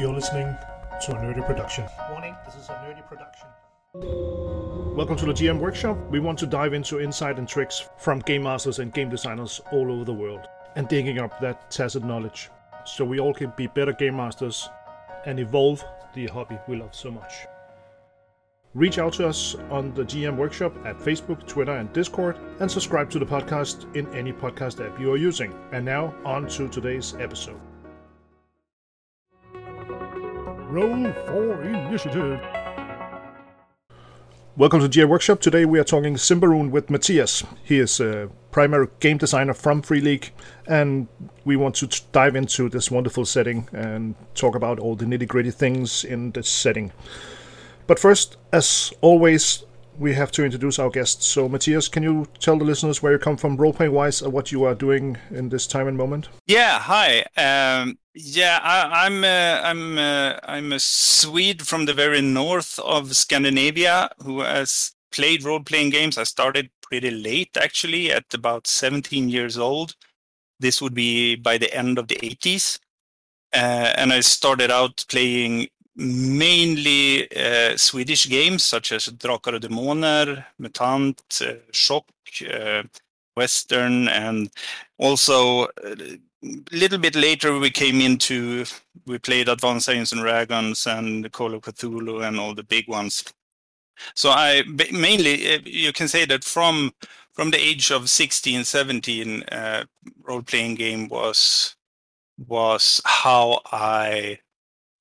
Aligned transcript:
You're 0.00 0.14
listening 0.14 0.56
to 1.02 1.12
a 1.12 1.14
nerdy 1.16 1.44
production. 1.44 1.86
Warning, 2.10 2.34
this 2.46 2.54
is 2.54 2.70
a 2.70 2.72
nerdy 2.72 3.06
production. 3.06 3.46
Welcome 4.96 5.16
to 5.16 5.26
the 5.26 5.34
GM 5.34 5.58
Workshop. 5.58 5.98
We 6.08 6.20
want 6.20 6.38
to 6.38 6.46
dive 6.46 6.72
into 6.72 7.02
insight 7.02 7.38
and 7.38 7.46
tricks 7.46 7.86
from 7.98 8.20
game 8.20 8.44
masters 8.44 8.78
and 8.78 8.94
game 8.94 9.10
designers 9.10 9.60
all 9.70 9.92
over 9.92 10.06
the 10.06 10.14
world 10.14 10.48
and 10.74 10.88
digging 10.88 11.18
up 11.18 11.38
that 11.42 11.70
tacit 11.70 12.02
knowledge 12.02 12.48
so 12.86 13.04
we 13.04 13.20
all 13.20 13.34
can 13.34 13.52
be 13.58 13.66
better 13.66 13.92
game 13.92 14.16
masters 14.16 14.70
and 15.26 15.38
evolve 15.38 15.84
the 16.14 16.28
hobby 16.28 16.56
we 16.66 16.76
love 16.76 16.94
so 16.94 17.10
much. 17.10 17.34
Reach 18.72 18.98
out 18.98 19.12
to 19.14 19.28
us 19.28 19.54
on 19.70 19.92
the 19.92 20.04
GM 20.04 20.38
Workshop 20.38 20.72
at 20.86 20.96
Facebook, 20.96 21.46
Twitter, 21.46 21.76
and 21.76 21.92
Discord, 21.92 22.38
and 22.60 22.70
subscribe 22.70 23.10
to 23.10 23.18
the 23.18 23.26
podcast 23.26 23.94
in 23.94 24.10
any 24.14 24.32
podcast 24.32 24.82
app 24.82 24.98
you 24.98 25.12
are 25.12 25.18
using. 25.18 25.52
And 25.72 25.84
now, 25.84 26.14
on 26.24 26.48
to 26.48 26.68
today's 26.68 27.14
episode. 27.20 27.60
Roll 30.70 31.12
for 31.26 31.64
initiative. 31.64 32.40
Welcome 34.56 34.78
to 34.78 34.88
GM 34.88 35.08
Workshop. 35.08 35.40
Today 35.40 35.64
we 35.64 35.80
are 35.80 35.84
talking 35.84 36.14
Symbaroum 36.14 36.70
with 36.70 36.90
Matthias. 36.90 37.42
He 37.64 37.80
is 37.80 37.98
a 37.98 38.30
primary 38.52 38.86
game 39.00 39.18
designer 39.18 39.52
from 39.52 39.82
Free 39.82 40.00
League, 40.00 40.30
and 40.68 41.08
we 41.44 41.56
want 41.56 41.74
to 41.76 41.88
t- 41.88 42.04
dive 42.12 42.36
into 42.36 42.68
this 42.68 42.88
wonderful 42.88 43.24
setting 43.24 43.68
and 43.72 44.14
talk 44.36 44.54
about 44.54 44.78
all 44.78 44.94
the 44.94 45.06
nitty 45.06 45.26
gritty 45.26 45.50
things 45.50 46.04
in 46.04 46.30
this 46.30 46.48
setting. 46.48 46.92
But 47.88 47.98
first, 47.98 48.36
as 48.52 48.92
always, 49.00 49.64
we 49.98 50.14
have 50.14 50.30
to 50.32 50.44
introduce 50.44 50.78
our 50.78 50.88
guests. 50.88 51.26
So, 51.26 51.48
Matthias, 51.48 51.88
can 51.88 52.04
you 52.04 52.26
tell 52.38 52.56
the 52.56 52.64
listeners 52.64 53.02
where 53.02 53.12
you 53.12 53.18
come 53.18 53.36
from, 53.36 53.56
role 53.56 53.72
playing 53.72 53.92
wise, 53.92 54.22
and 54.22 54.32
what 54.32 54.52
you 54.52 54.62
are 54.64 54.76
doing 54.76 55.16
in 55.32 55.48
this 55.48 55.66
time 55.66 55.88
and 55.88 55.96
moment? 55.96 56.28
Yeah, 56.46 56.78
hi. 56.78 57.24
Um, 57.36 57.98
yeah, 58.14 58.58
I, 58.62 59.06
I'm 59.06 59.24
uh, 59.24 59.60
I'm 59.62 59.98
uh, 59.98 60.38
I'm 60.44 60.72
a 60.72 60.80
Swede 60.80 61.66
from 61.66 61.86
the 61.86 61.94
very 61.94 62.20
north 62.20 62.78
of 62.80 63.14
Scandinavia 63.14 64.10
who 64.22 64.40
has 64.40 64.92
played 65.12 65.44
role 65.44 65.60
playing 65.60 65.90
games. 65.90 66.18
I 66.18 66.24
started 66.24 66.70
pretty 66.82 67.10
late, 67.10 67.56
actually, 67.56 68.12
at 68.12 68.34
about 68.34 68.66
17 68.66 69.28
years 69.28 69.58
old. 69.58 69.94
This 70.58 70.82
would 70.82 70.94
be 70.94 71.36
by 71.36 71.58
the 71.58 71.72
end 71.74 71.98
of 71.98 72.08
the 72.08 72.16
80s. 72.16 72.78
Uh, 73.52 73.92
and 73.96 74.12
I 74.12 74.20
started 74.20 74.70
out 74.70 75.04
playing 75.08 75.68
mainly 75.96 77.30
uh, 77.36 77.76
Swedish 77.76 78.28
games 78.28 78.64
such 78.64 78.92
as 78.92 79.06
Drakar 79.06 79.54
och 79.54 79.60
Demoner, 79.60 80.44
Mutant, 80.58 81.20
uh, 81.42 81.54
Chock, 81.72 82.06
uh, 82.48 82.82
Western, 83.36 84.08
and 84.08 84.50
also 84.98 85.64
a 85.84 86.18
little 86.42 86.98
bit 86.98 87.14
later 87.14 87.58
we 87.58 87.70
came 87.70 88.00
into 88.00 88.64
we 89.06 89.18
played 89.18 89.48
Advanced 89.48 89.86
Dungeons 89.86 90.12
and 90.12 90.20
Dragons 90.22 90.86
and 90.86 91.30
Call 91.32 91.54
of 91.54 91.62
Cthulhu 91.62 92.26
and 92.26 92.38
all 92.38 92.54
the 92.54 92.62
big 92.62 92.88
ones. 92.88 93.24
So 94.14 94.30
I 94.30 94.62
mainly 94.92 95.54
uh, 95.54 95.58
you 95.64 95.92
can 95.92 96.08
say 96.08 96.24
that 96.26 96.44
from 96.44 96.92
from 97.32 97.50
the 97.50 97.60
age 97.60 97.90
of 97.90 98.10
16, 98.10 98.64
17, 98.64 99.42
uh, 99.44 99.84
role 100.22 100.42
playing 100.42 100.74
game 100.76 101.08
was 101.08 101.76
was 102.48 103.00
how 103.04 103.60
I 103.70 104.40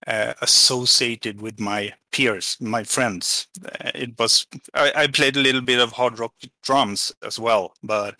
uh, 0.07 0.33
associated 0.41 1.41
with 1.41 1.59
my 1.59 1.93
peers, 2.11 2.57
my 2.59 2.83
friends. 2.83 3.47
Uh, 3.65 3.91
it 3.95 4.17
was 4.19 4.45
I, 4.73 4.91
I, 4.95 5.07
played 5.07 5.37
a 5.37 5.41
little 5.41 5.61
bit 5.61 5.79
of 5.79 5.91
hard 5.91 6.19
rock 6.19 6.33
drums 6.63 7.13
as 7.23 7.39
well, 7.39 7.73
but 7.83 8.15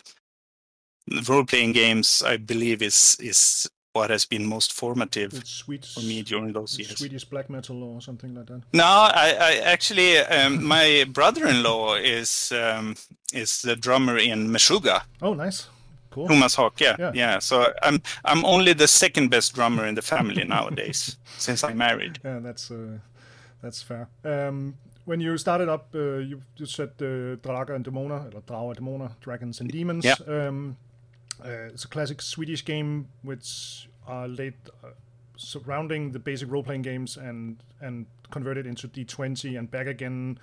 role 1.28 1.44
playing 1.44 1.72
games 1.72 2.22
I 2.26 2.36
believe 2.36 2.82
is 2.82 3.16
is 3.20 3.68
what 3.92 4.10
has 4.10 4.24
been 4.24 4.46
most 4.46 4.72
formative 4.72 5.32
for 5.32 6.00
me 6.00 6.22
during 6.22 6.52
those 6.52 6.78
years. 6.78 6.98
Swedish 6.98 7.24
black 7.24 7.50
metal 7.50 7.82
or 7.82 8.00
something 8.00 8.34
like 8.34 8.46
that. 8.46 8.62
No, 8.72 8.84
I, 8.84 9.36
I 9.40 9.56
actually 9.64 10.18
um, 10.18 10.64
my 10.64 11.04
brother-in-law 11.12 11.96
is 11.96 12.52
um, 12.52 12.94
is 13.32 13.62
the 13.62 13.76
drummer 13.76 14.16
in 14.18 14.48
Meshuggah. 14.48 15.02
Oh, 15.22 15.34
nice. 15.34 15.68
Cool. 16.10 16.26
Tomas 16.26 16.56
Haake, 16.56 16.80
yeah, 16.80 16.96
yeah, 16.98 17.12
yeah. 17.14 17.38
So 17.38 17.72
I'm 17.82 18.02
I'm 18.24 18.44
only 18.44 18.72
the 18.72 18.88
second 18.88 19.28
best 19.30 19.54
drummer 19.54 19.86
in 19.86 19.94
the 19.94 20.02
family 20.02 20.44
nowadays 20.44 21.16
since 21.38 21.62
I 21.62 21.72
married. 21.72 22.18
Yeah, 22.24 22.40
that's 22.40 22.70
uh, 22.70 22.98
that's 23.62 23.82
fair. 23.82 24.08
Um, 24.24 24.74
when 25.04 25.20
you 25.20 25.38
started 25.38 25.68
up, 25.68 25.94
uh, 25.94 26.18
you, 26.18 26.42
you 26.56 26.66
said 26.66 26.90
uh, 27.00 27.36
Draga 27.36 27.74
and 27.74 27.84
Demona, 27.84 28.34
or 28.34 28.40
Draga 28.40 28.76
Demona, 28.76 29.12
Dragons 29.20 29.60
and 29.60 29.70
Demons. 29.70 30.04
Yeah. 30.04 30.16
Um, 30.26 30.76
uh, 31.44 31.72
it's 31.72 31.84
a 31.84 31.88
classic 31.88 32.22
Swedish 32.22 32.64
game 32.64 33.08
which 33.22 33.88
are 34.06 34.28
late 34.28 34.54
uh, 34.84 34.88
surrounding 35.36 36.12
the 36.12 36.18
basic 36.18 36.50
role-playing 36.50 36.82
games 36.82 37.16
and 37.16 37.62
and 37.80 38.06
converted 38.30 38.66
into 38.66 38.88
D20 38.88 39.58
and 39.58 39.70
back 39.70 39.86
again. 39.86 40.38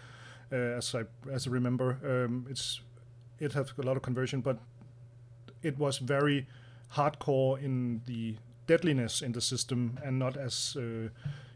Uh, 0.51 0.77
as 0.77 0.95
I 0.95 1.03
as 1.31 1.47
I 1.47 1.51
remember, 1.51 1.97
um, 2.03 2.47
it's 2.49 2.81
it 3.39 3.53
has 3.53 3.73
a 3.77 3.81
lot 3.81 3.97
of 3.97 4.03
conversion, 4.03 4.41
but 4.41 4.59
it 5.61 5.77
was 5.77 5.97
very 5.97 6.47
hardcore 6.93 7.61
in 7.61 8.01
the 8.05 8.37
deadliness 8.65 9.21
in 9.21 9.31
the 9.31 9.41
system 9.41 9.99
and 10.03 10.19
not 10.19 10.37
as 10.37 10.77
uh, 10.77 11.09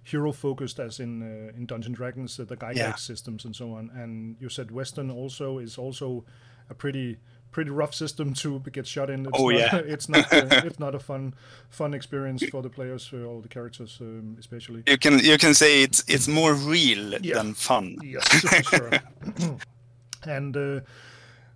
hero 0.03 0.31
focused 0.31 0.79
as 0.79 0.99
in 0.99 1.21
uh, 1.21 1.57
in 1.57 1.65
Dungeon 1.65 1.93
Dragons, 1.93 2.39
uh, 2.39 2.45
the 2.45 2.57
Gygax 2.57 2.75
yeah. 2.75 2.95
systems 2.95 3.45
and 3.45 3.55
so 3.55 3.73
on. 3.73 3.91
And 3.95 4.35
you 4.39 4.49
said 4.49 4.71
Western 4.71 5.11
also 5.11 5.59
is 5.59 5.77
also 5.77 6.25
a 6.69 6.73
pretty 6.73 7.17
pretty 7.51 7.69
rough 7.69 7.93
system 7.93 8.33
to 8.33 8.59
get 8.71 8.87
shot 8.87 9.09
in. 9.09 9.25
It's 9.25 9.39
oh 9.39 9.49
not, 9.49 9.59
yeah, 9.59 9.75
it's 9.93 10.09
not 10.09 10.33
uh, 10.33 10.47
it's 10.65 10.79
not 10.79 10.95
a 10.95 10.99
fun 10.99 11.33
fun 11.69 11.93
experience 11.93 12.43
for 12.45 12.61
the 12.61 12.69
players 12.69 13.11
or 13.13 13.37
uh, 13.37 13.41
the 13.41 13.47
characters 13.47 13.97
um, 14.01 14.35
especially. 14.39 14.83
You 14.87 14.97
can 14.97 15.19
you 15.19 15.37
can 15.37 15.53
say 15.53 15.83
it's 15.83 16.03
it's 16.07 16.27
more 16.27 16.53
real 16.53 17.13
yeah. 17.21 17.35
than 17.35 17.53
fun. 17.53 17.97
Yes, 18.03 18.27
sure. 18.67 18.91
and 20.23 20.57
uh, 20.57 20.79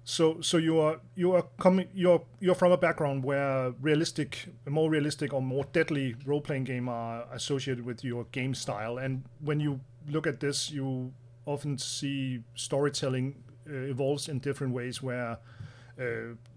so 0.03 0.39
so 0.41 0.57
you 0.57 0.79
are 0.79 0.99
you 1.15 1.33
are 1.33 1.43
coming 1.59 1.87
you're 1.93 2.21
you're 2.39 2.55
from 2.55 2.71
a 2.71 2.77
background 2.77 3.23
where 3.23 3.71
realistic 3.81 4.49
more 4.67 4.89
realistic 4.89 5.33
or 5.33 5.41
more 5.41 5.65
deadly 5.73 6.15
role 6.25 6.41
playing 6.41 6.63
game 6.63 6.87
are 6.87 7.25
associated 7.33 7.83
with 7.83 8.03
your 8.03 8.25
game 8.25 8.53
style 8.53 8.99
and 8.99 9.23
when 9.39 9.59
you 9.59 9.79
look 10.07 10.27
at 10.27 10.39
this 10.39 10.69
you 10.69 11.11
often 11.47 11.77
see 11.79 12.43
storytelling 12.53 13.35
uh, 13.67 13.73
evolves 13.73 14.29
in 14.29 14.37
different 14.37 14.73
ways 14.73 15.01
where 15.01 15.39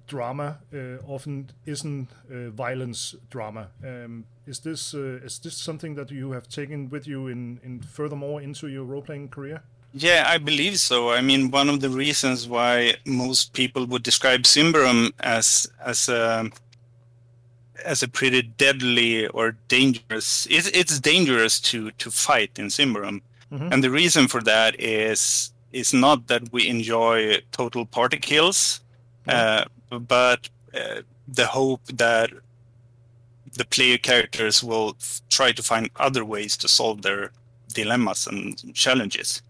drama 0.09 0.59
uh, 0.75 0.97
often 1.07 1.51
isn't 1.67 2.09
uh, 2.33 2.51
violence 2.51 3.15
drama 3.31 3.69
um, 3.85 4.25
is 4.47 4.61
this 4.61 4.95
uh, 4.95 5.21
is 5.23 5.39
this 5.39 5.57
something 5.57 5.95
that 5.95 6.11
you 6.11 6.33
have 6.33 6.49
taken 6.49 6.89
with 6.91 7.07
you 7.07 7.29
in 7.29 7.61
in 7.63 7.81
furthermore 7.81 8.41
into 8.41 8.67
your 8.69 8.85
role 8.85 9.03
playing 9.03 9.29
career 9.29 9.63
yeah, 9.95 10.25
I 10.27 10.37
believe 10.37 10.79
so. 10.79 11.11
I 11.11 11.23
mean, 11.23 11.51
one 11.51 11.69
of 11.69 11.81
the 11.81 11.89
reasons 11.89 12.47
why 12.47 12.97
most 13.07 13.55
people 13.55 13.87
would 13.87 14.03
describe 14.03 14.43
Symbaroum 14.43 15.13
as 15.21 15.67
as 15.83 16.09
a 16.09 16.51
as 17.85 18.03
a 18.03 18.09
pretty 18.09 18.43
deadly 18.43 19.27
or 19.29 19.57
dangerous. 19.69 20.47
It's, 20.51 20.69
it's 20.69 21.01
dangerous 21.01 21.59
to 21.61 21.91
to 21.93 22.11
fight 22.11 22.59
in 22.59 22.67
Symbaroum, 22.67 23.23
mm-hmm. 23.51 23.73
and 23.73 23.83
the 23.83 23.91
reason 23.91 24.29
for 24.29 24.43
that 24.43 24.79
is 24.79 25.53
is 25.73 25.95
not 25.95 26.27
that 26.27 26.53
we 26.53 26.69
enjoy 26.69 27.41
total 27.53 27.87
party 27.87 28.19
kills, 28.19 28.81
uh, 29.29 29.65
but 29.91 30.49
uh, 30.75 31.03
the 31.27 31.47
hope 31.47 31.85
that 31.87 32.31
the 33.55 33.65
player 33.65 33.99
characters 33.99 34.63
will 34.63 34.97
f- 35.01 35.21
try 35.29 35.53
to 35.53 35.63
find 35.63 35.91
other 35.97 36.25
ways 36.25 36.57
to 36.57 36.69
solve 36.69 37.03
their 37.03 37.33
dilemmas 37.75 38.27
and 38.27 38.75
challenges. 38.75 39.43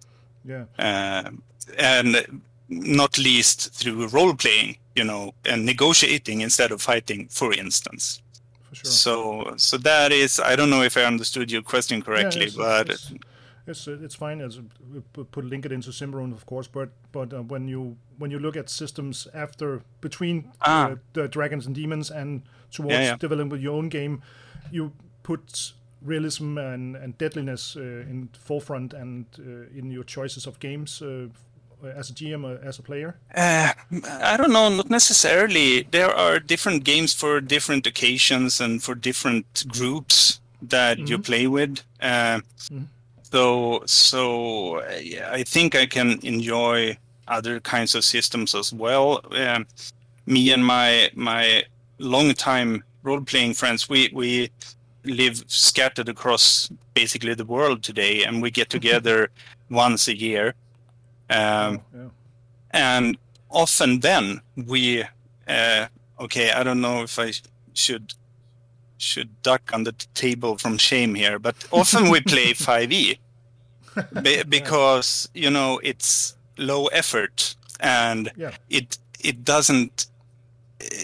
Yeah. 0.45 0.65
Uh, 0.79 1.31
and 1.79 2.43
not 2.69 3.19
least 3.19 3.73
through 3.75 4.09
role 4.09 4.35
playing, 4.35 4.77
you 4.95 5.05
know, 5.05 5.33
and 5.45 5.65
negotiating 5.65 6.41
instead 6.41 6.71
of 6.73 6.83
fighting, 6.83 7.29
for 7.29 7.53
instance. 7.53 8.23
For 8.69 8.75
sure. 8.75 8.91
So, 8.91 9.55
so 9.57 9.79
that 9.79 10.13
is. 10.13 10.41
I 10.41 10.57
don't 10.57 10.71
know 10.71 10.83
if 10.83 10.97
I 10.97 11.05
understood 11.05 11.51
your 11.51 11.63
question 11.63 12.03
correctly, 12.03 12.43
yeah, 12.43 12.47
it's, 12.47 12.57
but 12.57 12.91
it's, 12.91 13.13
it's, 13.69 13.87
it's 13.87 14.15
fine. 14.15 14.41
As 14.41 14.61
put 15.13 15.45
link 15.45 15.67
it 15.67 15.73
into 15.73 15.91
Symbaroum, 15.91 16.33
of 16.33 16.47
course. 16.47 16.67
But 16.67 16.91
but 17.13 17.33
uh, 17.33 17.43
when 17.43 17.69
you 17.69 17.97
when 18.19 18.31
you 18.31 18.39
look 18.39 18.57
at 18.57 18.71
systems 18.71 19.29
after 19.35 19.83
between 20.01 20.51
ah. 20.63 20.91
uh, 20.91 20.97
the 21.13 21.29
dragons 21.29 21.67
and 21.67 21.75
demons 21.75 22.11
and 22.11 22.43
towards 22.71 22.93
yeah, 22.93 23.03
yeah. 23.03 23.17
developing 23.17 23.61
your 23.61 23.77
own 23.77 23.89
game, 23.89 24.23
you 24.71 24.93
put 25.23 25.73
realism 26.03 26.59
and, 26.59 26.97
and 26.97 27.19
deadliness 27.19 27.77
uh, 27.77 27.81
in 27.81 28.29
forefront 28.39 28.95
and 28.95 29.27
uh, 29.39 29.79
in 29.79 29.91
your 29.91 30.05
choices 30.05 30.47
of 30.47 30.59
games 30.61 31.03
uh, 31.03 31.27
as 31.95 32.11
a 32.11 32.15
GM 32.15 32.45
or 32.45 32.65
as 32.65 32.79
a 32.79 32.83
player? 32.83 33.17
Uh, 33.35 33.73
I 34.05 34.37
don't 34.37 34.53
know, 34.53 34.69
not 34.69 34.91
necessarily. 34.91 35.83
There 35.83 36.11
are 36.11 36.39
different 36.39 36.85
games 36.85 37.15
for 37.15 37.41
different 37.41 37.87
occasions 37.87 38.61
and 38.61 38.83
for 38.83 38.95
different 38.95 39.65
groups 39.69 40.41
that 40.63 40.99
mm-hmm. 40.99 41.07
you 41.07 41.19
play 41.19 41.47
with. 41.47 41.83
Uh, 42.01 42.41
mm-hmm. 42.41 42.85
So, 43.31 43.83
so 43.87 44.83
yeah, 45.01 45.31
I 45.33 45.43
think 45.43 45.75
I 45.75 45.87
can 45.87 46.19
enjoy 46.23 46.97
other 47.27 47.61
kinds 47.61 47.95
of 47.95 48.05
systems 48.05 48.55
as 48.55 48.73
well. 48.73 49.21
Um, 49.33 49.67
me 50.27 50.51
and 50.53 50.65
my 50.65 51.11
my 51.15 51.65
long 51.99 52.33
time 52.35 52.83
role 53.03 53.21
playing 53.21 53.55
friends, 53.55 53.89
we 53.89 54.11
we 54.15 54.51
live 55.05 55.45
scattered 55.47 56.09
across 56.09 56.71
basically 56.95 57.35
the 57.35 57.45
world 57.45 57.83
today, 57.83 58.25
and 58.25 58.41
we 58.43 58.51
get 58.51 58.71
together 58.77 59.29
once 59.71 60.09
a 60.09 60.17
year. 60.17 60.55
Um, 61.31 61.37
Oh, 61.39 61.81
yeah. 61.95 62.09
and 62.71 63.19
often 63.51 64.01
then 64.01 64.41
we 64.67 65.05
uh, 65.47 65.87
okay 66.21 66.51
i 66.53 66.63
don't 66.63 66.81
know 66.83 67.03
if 67.03 67.19
i 67.19 67.33
should 67.73 68.13
should 68.99 69.43
duck 69.43 69.71
under 69.73 69.91
the 69.93 70.07
table 70.15 70.59
from 70.59 70.77
shame 70.79 71.15
here 71.15 71.39
but 71.39 71.55
often 71.71 72.11
we 72.11 72.21
play 72.21 72.53
5e 72.53 73.19
be- 74.23 74.43
because 74.45 75.29
you 75.35 75.51
know 75.51 75.81
it's 75.83 76.35
low 76.57 76.87
effort 76.89 77.57
and 77.81 78.31
Yeah. 78.37 78.51
it 78.69 78.99
it 79.21 79.45
doesn't 79.45 80.07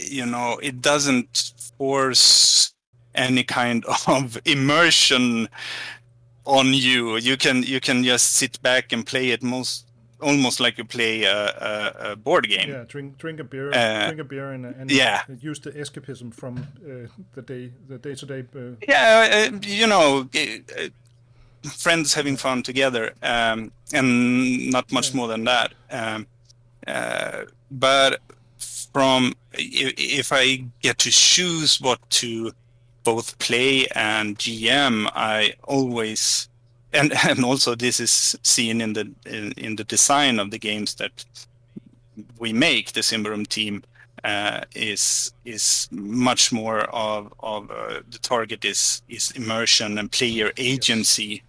you 0.04 0.26
know 0.26 0.58
it 0.62 0.80
doesn't 0.82 1.52
force 1.78 2.72
any 3.14 3.44
kind 3.44 3.84
of 4.06 4.38
immersion 4.44 5.48
on 6.44 6.74
you 6.74 7.16
you 7.16 7.36
can 7.36 7.62
you 7.62 7.80
can 7.80 8.04
just 8.04 8.32
sit 8.34 8.60
back 8.62 8.92
and 8.92 9.06
play 9.06 9.30
it 9.30 9.42
most 9.42 9.86
almost 10.24 10.60
like 10.60 10.78
you 10.78 10.84
play 10.84 11.24
a, 11.24 11.36
a, 11.46 12.12
a 12.12 12.16
board 12.16 12.48
game 12.48 12.68
Yeah, 12.70 12.84
drink 12.88 13.18
drink 13.18 13.40
a 13.40 13.44
beer, 13.44 13.70
Uh, 13.72 14.06
drink 14.06 14.20
a 14.20 14.24
beer, 14.24 14.52
and, 14.52 14.64
and 14.66 14.90
yeah. 14.90 15.22
use 15.50 15.60
the 15.60 15.70
escapism 15.72 16.32
from 16.32 16.58
uh, 16.58 17.08
the 17.34 17.42
day, 17.42 17.72
the 17.88 17.98
day 17.98 18.14
to 18.14 18.26
day. 18.26 18.44
yeah 18.88 19.48
uh, 19.52 19.58
you 19.62 19.86
know 19.86 20.28
uh, 20.34 20.40
uh, 20.80 20.88
friends 21.84 22.14
having 22.14 22.36
fun 22.36 22.62
together 22.62 23.12
um, 23.22 23.70
and 23.92 24.70
not 24.70 24.90
much 24.92 25.10
Yeah. 25.10 25.16
more 25.16 25.28
than 25.28 25.44
that 25.44 25.72
um, 25.90 26.26
uh, 26.86 27.44
but 27.70 28.20
from 28.92 29.32
if, 29.52 29.94
if 29.96 30.32
i 30.32 30.64
get 30.82 30.98
to 30.98 31.10
choose 31.10 31.80
what 31.80 31.98
to 32.10 32.52
both 33.02 33.38
play 33.38 33.86
and 33.94 34.38
gm 34.38 35.08
i 35.14 35.52
always 35.64 36.48
and 36.94 37.12
and 37.28 37.44
also 37.44 37.74
this 37.74 38.00
is 38.00 38.36
seen 38.42 38.80
in 38.80 38.92
the 38.94 39.12
in, 39.26 39.52
in 39.56 39.76
the 39.76 39.84
design 39.84 40.38
of 40.40 40.50
the 40.50 40.58
games 40.58 40.94
that 40.94 41.24
we 42.38 42.52
make 42.52 42.92
the 42.92 43.00
Symbaroum 43.02 43.46
team 43.46 43.82
uh, 44.24 44.60
is 44.74 45.32
is 45.44 45.88
much 45.90 46.52
more 46.52 46.80
of 46.94 47.32
of 47.40 47.70
uh, 47.70 48.00
the 48.10 48.18
target 48.18 48.64
is 48.64 49.02
is 49.08 49.30
immersion 49.36 49.98
and 49.98 50.10
player 50.10 50.52
agency 50.56 51.42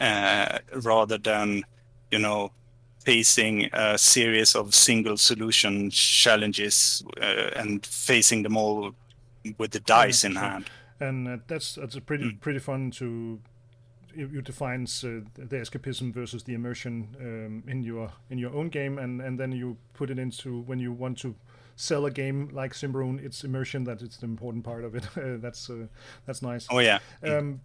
uh, 0.00 0.58
rather 0.84 1.18
than 1.18 1.64
you 2.10 2.18
know 2.18 2.50
facing 3.04 3.68
a 3.72 3.98
series 3.98 4.54
of 4.54 4.74
single 4.74 5.16
solution 5.16 5.90
challenges 5.90 7.02
uh, 7.20 7.50
and 7.60 7.84
facing 7.86 8.42
them 8.44 8.56
all 8.56 8.92
with 9.58 9.70
the 9.72 9.80
dice 9.80 10.24
in 10.24 10.32
sure. 10.32 10.40
hand. 10.42 10.70
and 11.00 11.28
uh, 11.28 11.36
that's 11.48 11.74
that's 11.74 11.96
a 11.96 12.00
pretty 12.00 12.24
Mm. 12.24 12.40
pretty 12.40 12.60
fun 12.60 12.90
to 12.90 13.40
you, 14.14 14.28
you 14.32 14.42
defines 14.42 15.04
uh, 15.04 15.20
the 15.34 15.56
escapism 15.56 16.12
versus 16.12 16.42
the 16.44 16.54
immersion 16.54 17.16
um, 17.20 17.62
in 17.66 17.82
your 17.82 18.12
in 18.30 18.38
your 18.38 18.52
own 18.54 18.68
game 18.68 18.98
and 18.98 19.20
and 19.20 19.38
then 19.38 19.52
you 19.52 19.76
put 19.94 20.10
it 20.10 20.18
into 20.18 20.60
when 20.62 20.78
you 20.78 20.92
want 20.92 21.18
to 21.18 21.34
sell 21.76 22.04
a 22.06 22.10
game 22.10 22.48
like 22.52 22.72
Symbaroum 22.74 23.24
it's 23.24 23.44
immersion 23.44 23.84
that 23.84 24.02
it's 24.02 24.16
the 24.18 24.26
important 24.26 24.64
part 24.64 24.84
of 24.84 24.94
it 24.94 25.04
uh, 25.16 25.36
that's 25.38 25.70
uh, 25.70 25.86
that's 26.26 26.42
nice 26.42 26.66
Oh 26.70 26.78
yeah. 26.78 26.98
um, 27.24 27.60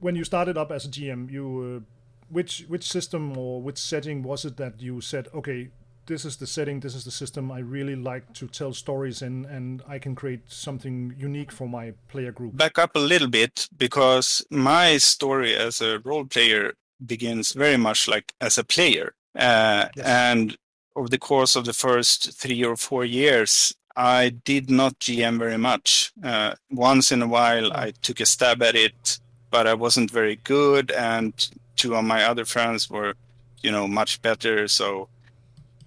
when 0.00 0.16
you 0.16 0.24
started 0.24 0.56
up 0.58 0.70
as 0.70 0.84
a 0.84 0.88
GM 0.88 1.30
you 1.30 1.82
uh, 1.82 1.84
which 2.30 2.64
which 2.68 2.90
system 2.90 3.36
or 3.36 3.62
which 3.62 3.78
setting 3.78 4.22
was 4.22 4.44
it 4.44 4.56
that 4.56 4.80
you 4.80 5.00
said 5.00 5.28
okay 5.34 5.68
this 6.08 6.24
is 6.24 6.36
the 6.36 6.46
setting 6.46 6.80
this 6.80 6.94
is 6.94 7.04
the 7.04 7.10
system 7.22 7.44
I 7.58 7.60
really 7.76 7.94
like 8.10 8.24
to 8.40 8.44
tell 8.58 8.72
stories 8.72 9.22
in 9.22 9.44
and 9.56 9.82
I 9.94 9.98
can 10.04 10.14
create 10.14 10.44
something 10.66 11.14
unique 11.28 11.52
for 11.52 11.68
my 11.68 11.92
player 12.12 12.32
group 12.32 12.56
back 12.56 12.76
up 12.84 12.96
a 12.96 12.98
little 13.12 13.28
bit 13.40 13.68
because 13.76 14.28
my 14.50 14.98
story 14.98 15.54
as 15.54 15.80
a 15.80 16.00
role 16.00 16.24
player 16.24 16.74
begins 17.04 17.52
very 17.52 17.76
much 17.76 18.08
like 18.08 18.32
as 18.40 18.58
a 18.58 18.64
player. 18.64 19.14
Uh, 19.36 19.86
Yes. 19.96 20.06
And 20.06 20.56
over 20.96 21.08
the 21.08 21.18
course 21.18 21.54
of 21.56 21.64
the 21.64 21.72
first 21.72 22.18
three 22.42 22.64
or 22.64 22.76
four 22.76 23.04
years, 23.04 23.72
I 23.96 24.30
did 24.30 24.70
not 24.70 24.98
GM 24.98 25.38
very 25.38 25.58
much. 25.58 26.12
Uh, 26.22 26.54
once 26.70 27.12
in 27.12 27.22
a 27.22 27.26
while. 27.28 27.72
I 27.72 27.92
took 28.02 28.20
a 28.20 28.26
stab 28.26 28.62
at 28.62 28.74
it, 28.74 29.20
but 29.50 29.66
I 29.66 29.74
wasn't 29.74 30.10
very 30.10 30.36
good. 30.36 30.90
And 30.90 31.32
two 31.76 31.94
of 31.94 32.04
my 32.04 32.24
other 32.24 32.44
friends 32.44 32.90
were, 32.90 33.14
you 33.62 33.70
know, 33.70 33.86
much 33.86 34.20
better. 34.22 34.66
So, 34.68 35.08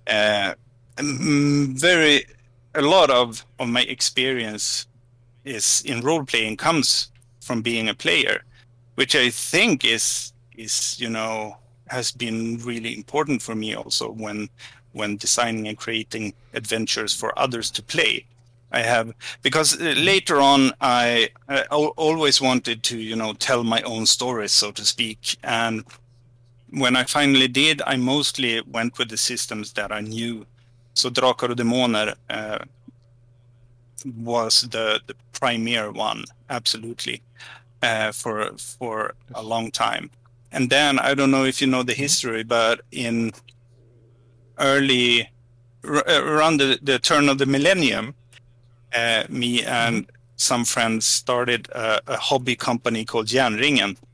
uh, 0.08 0.54
mm, 0.98 1.80
very, 1.80 2.26
a 2.76 2.82
lot 2.82 3.10
of, 3.10 3.46
of 3.60 3.68
my 3.68 3.82
experience 3.82 4.88
is 5.46 5.84
in 5.86 6.02
role 6.02 6.24
playing 6.24 6.58
comes 6.58 7.12
from 7.42 7.62
being 7.62 7.90
a 7.90 7.94
player, 7.94 8.44
which 8.96 9.16
I 9.16 9.30
think 9.30 9.84
is 9.86 10.34
is 10.58 11.00
you 11.00 11.10
know 11.10 11.58
has 11.88 12.12
been 12.12 12.58
really 12.64 12.96
important 12.96 13.42
for 13.42 13.56
me 13.56 13.74
also 13.74 14.12
when 14.12 14.50
when 14.94 15.18
designing 15.18 15.68
and 15.68 15.78
creating 15.78 16.34
adventures 16.54 17.14
for 17.14 17.38
others 17.40 17.72
to 17.72 17.84
play. 17.84 18.26
I 18.74 18.80
have 18.80 19.14
because 19.42 19.80
uh, 19.82 19.96
later 19.98 20.40
on 20.40 20.72
I, 20.80 21.30
I 21.50 21.64
always 21.64 22.42
wanted 22.42 22.84
to 22.84 22.98
you 22.98 23.16
know 23.16 23.34
tell 23.34 23.64
my 23.64 23.82
own 23.82 24.06
stories 24.06 24.54
so 24.54 24.72
to 24.72 24.86
speak 24.86 25.38
and 25.44 25.84
when 26.72 26.96
I 26.96 27.04
finally 27.04 27.48
did 27.48 27.82
I 27.86 27.98
mostly 27.98 28.62
went 28.62 28.98
with 28.98 29.10
the 29.10 29.18
systems 29.18 29.74
that 29.74 29.92
I 29.92 30.02
knew. 30.02 30.46
So 30.94 31.10
Drakar 31.10 31.50
och 31.50 31.56
Demoner 31.58 32.16
uh, 32.30 32.60
was 34.16 34.62
the, 34.62 35.00
the 35.08 35.14
premier 35.40 35.92
one 35.92 36.24
absolutely 36.50 37.22
uh, 37.84 38.12
for 38.12 38.52
for 38.58 39.14
a 39.36 39.42
long 39.44 39.72
time. 39.72 40.10
And 40.52 40.70
then 40.70 41.00
i 41.00 41.14
don't 41.14 41.32
know 41.32 41.46
if 41.46 41.62
you 41.62 41.68
know 41.68 41.84
the 41.84 41.94
history 41.94 42.44
but 42.44 42.82
in 42.92 43.32
early 44.60 45.30
r- 45.84 46.04
around 46.08 46.58
the, 46.58 46.78
the 46.82 47.00
turn 47.00 47.30
of 47.30 47.38
the 47.38 47.46
millennium 47.46 48.14
uh, 48.94 49.24
me 49.30 49.64
and 49.64 50.08
some 50.36 50.66
friends 50.66 51.06
started 51.06 51.70
a, 51.70 52.02
a 52.08 52.18
hobby 52.18 52.56
company 52.56 53.06
called 53.06 53.28
Järnringen. 53.28 53.92
uh, 53.92 54.11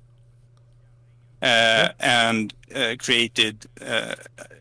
and 1.42 2.54
uh, 2.75 2.95
created 2.98 3.66
uh, 3.81 4.16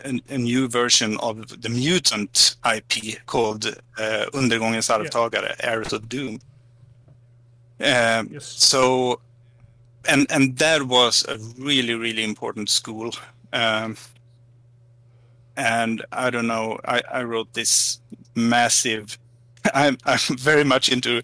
a, 0.05 0.21
a 0.29 0.39
new 0.39 0.69
version 0.69 1.17
of 1.19 1.61
the 1.63 1.69
mutant 1.69 2.57
IP 2.65 3.25
called 3.27 3.67
uh, 3.99 4.27
Undergångens 4.35 4.91
arvtagare, 4.91 5.55
Heirs 5.61 5.93
of 5.93 6.09
Doom. 6.09 6.39
Um, 7.81 8.29
Yes. 8.33 8.47
So, 8.47 9.21
and 10.09 10.27
and 10.31 10.57
that 10.59 10.83
was 10.85 11.25
a 11.29 11.37
really 11.59 11.95
really 11.95 12.25
important 12.25 12.71
school. 12.71 13.11
Um, 13.53 13.97
and 15.57 16.05
I 16.13 16.31
don't 16.31 16.47
know, 16.47 16.79
I, 16.85 17.03
I 17.11 17.23
wrote 17.23 17.53
this 17.55 18.01
massive. 18.35 19.19
I'm 19.75 19.97
I'm 20.05 20.37
very 20.39 20.65
much 20.65 20.89
into 20.89 21.23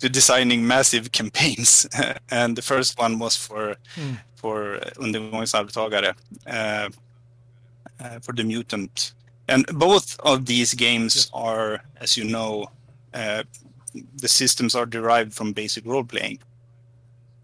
to 0.00 0.08
designing 0.08 0.66
massive 0.66 1.12
campaigns, 1.12 1.86
and 2.30 2.56
the 2.56 2.62
first 2.62 2.98
one 2.98 3.18
was 3.18 3.36
for 3.36 3.76
Mm. 3.96 4.18
for 4.34 4.78
Undergångens 4.96 5.52
arvtagare, 5.54 6.14
uh, 6.46 6.88
uh, 8.00 8.18
for 8.22 8.32
the 8.34 8.44
mutant, 8.44 9.12
and 9.48 9.66
both 9.78 10.18
of 10.20 10.46
these 10.46 10.74
games 10.74 11.14
Yes. 11.14 11.30
are, 11.32 11.82
as 12.00 12.16
you 12.16 12.24
know, 12.24 12.70
uh, 13.14 13.42
the 14.22 14.28
systems 14.28 14.74
are 14.74 14.86
derived 14.86 15.34
from 15.34 15.52
basic 15.52 15.84
role 15.84 16.04
playing. 16.04 16.38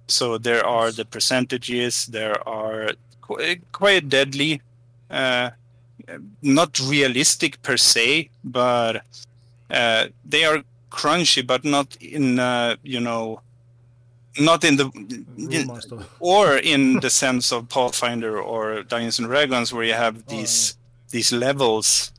So 0.09 0.39
there 0.39 0.65
are 0.65 0.91
the 0.93 1.05
percentages, 1.05 2.07
there 2.07 2.37
are 2.49 2.93
qu- 3.21 3.57
quite 3.73 4.09
deadly, 4.09 4.61
uh, 5.11 5.51
not 6.43 6.79
realistic 6.81 7.61
per 7.63 7.77
se, 7.77 8.31
but 8.45 9.03
uh, 9.71 10.09
they 10.25 10.45
are 10.45 10.63
crunchy, 10.91 11.47
but 11.47 11.65
not 11.65 11.97
in 11.97 12.39
uh, 12.39 12.77
you 12.83 13.01
know, 13.01 13.41
not 14.39 14.65
in 14.65 14.77
the 14.77 14.91
master. 15.67 15.99
or 16.21 16.57
in 16.75 17.01
the 17.01 17.11
sense 17.11 17.53
of 17.53 17.69
Pathfinder 17.69 18.41
or 18.41 18.83
Dungeons 18.83 19.19
and 19.19 19.29
Dragons, 19.29 19.73
where 19.73 19.85
you 19.85 19.95
have 19.95 20.19
Oh, 20.19 20.23
these 20.29 20.77
these 21.11 21.33
levels 21.33 22.13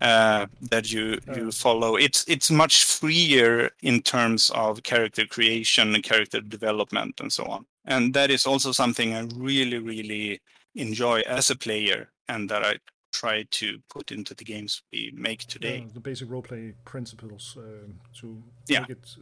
uh, 0.00 0.46
that 0.70 0.92
you 0.92 1.18
you 1.34 1.52
follow. 1.52 1.96
It's 1.96 2.24
it's 2.28 2.50
much 2.50 2.84
freer 2.84 3.70
in 3.82 4.02
terms 4.02 4.50
of 4.50 4.82
character 4.82 5.26
creation 5.26 5.94
and 5.94 6.02
character 6.02 6.40
development 6.40 7.20
and 7.20 7.32
so 7.32 7.44
on. 7.44 7.66
And 7.84 8.14
that 8.14 8.30
is 8.30 8.46
also 8.46 8.72
something 8.72 9.14
I 9.14 9.26
really 9.34 9.78
really 9.78 10.40
enjoy 10.74 11.20
as 11.20 11.50
a 11.50 11.56
player, 11.56 12.10
and 12.28 12.48
that 12.50 12.64
I 12.64 12.78
try 13.12 13.44
to 13.50 13.78
put 13.88 14.10
into 14.10 14.34
the 14.34 14.44
games 14.44 14.82
we 14.92 15.12
make 15.14 15.44
today. 15.46 15.78
Yeah, 15.78 15.92
the 15.94 16.00
basic 16.00 16.28
roleplay 16.28 16.74
principles 16.84 17.56
uh, 17.58 17.88
to 18.20 18.42
Yeah. 18.68 18.80
make 18.80 18.90
it 18.90 19.16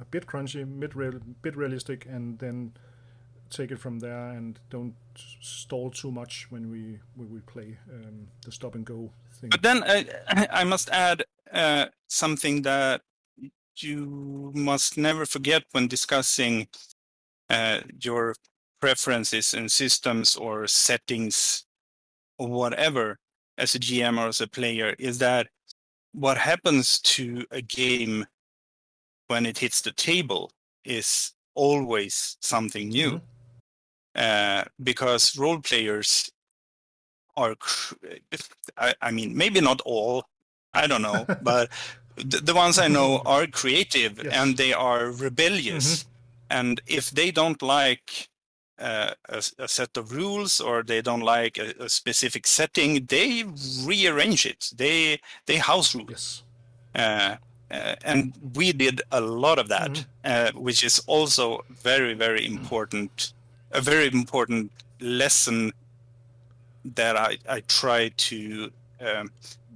a 0.00 0.04
bit 0.04 0.26
crunchy, 0.26 0.66
mid 0.66 0.94
real, 0.94 1.20
bit 1.42 1.56
realistic, 1.56 2.06
and 2.06 2.38
then 2.38 2.72
take 3.50 3.70
it 3.70 3.78
from 3.78 4.00
there 4.00 4.30
and 4.30 4.58
don't 4.70 4.94
stall 5.40 5.90
too 5.90 6.10
much 6.10 6.46
when 6.50 6.70
we 6.70 6.98
when 7.16 7.30
we 7.30 7.40
play 7.40 7.78
um, 7.92 8.28
the 8.44 8.52
stop 8.52 8.74
and 8.74 8.84
go 8.84 9.12
thing. 9.40 9.50
But 9.50 9.62
then 9.62 9.84
I, 9.84 10.06
I 10.60 10.64
must 10.64 10.88
add 10.90 11.24
uh, 11.52 11.86
something 12.08 12.62
that 12.62 13.02
you 13.76 14.52
must 14.54 14.96
never 14.96 15.26
forget 15.26 15.64
when 15.72 15.88
discussing 15.88 16.68
uh, 17.50 17.80
your 18.02 18.34
preferences 18.80 19.54
and 19.54 19.70
systems 19.70 20.36
or 20.36 20.66
settings 20.66 21.66
or 22.42 22.48
whatever 22.48 23.18
as 23.58 23.74
a 23.74 23.78
GM 23.78 24.18
or 24.18 24.28
as 24.28 24.40
a 24.40 24.48
player 24.48 24.94
is 24.98 25.18
that 25.18 25.48
what 26.12 26.36
happens 26.36 26.98
to 27.00 27.46
a 27.50 27.62
game 27.62 28.26
when 29.28 29.46
it 29.46 29.58
hits 29.58 29.80
the 29.80 29.92
table 29.92 30.50
is 30.84 31.32
always 31.54 32.36
something 32.40 32.88
new. 32.88 33.12
Mm-hmm. 33.12 33.26
Uh, 34.14 34.64
because 34.82 35.38
role 35.38 35.58
players 35.60 36.30
are, 37.36 37.54
I, 38.76 38.94
I, 39.00 39.10
mean, 39.10 39.34
maybe 39.34 39.60
not 39.60 39.80
all, 39.86 40.24
I 40.74 40.86
don't 40.86 41.00
know, 41.00 41.24
but 41.42 41.70
the, 42.16 42.38
the, 42.38 42.54
ones 42.54 42.78
I 42.78 42.88
know 42.88 43.22
are 43.24 43.46
creative 43.46 44.20
yes. 44.22 44.34
and 44.34 44.56
they 44.58 44.74
are 44.74 45.12
rebellious. 45.12 45.86
Mm-hmm. 45.86 46.08
And 46.50 46.80
if 46.86 47.10
they 47.10 47.30
don't 47.30 47.62
like 47.62 48.28
a, 48.82 49.42
a, 49.58 49.68
set 49.68 49.96
of 49.96 50.12
rules 50.12 50.60
or 50.60 50.82
they 50.82 51.00
don't 51.02 51.20
like 51.20 51.58
a, 51.58 51.74
a, 51.84 51.88
specific 51.88 52.46
setting, 52.46 53.06
they 53.06 53.44
rearrange 53.84 54.44
it. 54.46 54.70
They 54.76 55.20
they 55.46 55.56
house 55.56 55.94
rule. 55.94 56.06
Yes. 56.08 56.42
Uh, 56.94 57.36
uh, 57.70 57.94
and 58.04 58.34
we 58.54 58.72
did 58.72 59.00
a 59.12 59.20
lot 59.20 59.58
of 59.58 59.68
that, 59.68 59.92
mm-hmm. 59.92 60.56
Uh, 60.56 60.60
which 60.60 60.84
is 60.84 60.98
also 61.06 61.64
very 61.70 62.14
very 62.14 62.44
important. 62.44 63.32
A 63.70 63.80
very 63.80 64.06
important 64.08 64.70
lesson 65.00 65.72
that 66.84 67.16
I 67.16 67.38
I 67.48 67.60
try 67.60 68.10
to 68.28 68.70
um, 69.00 69.30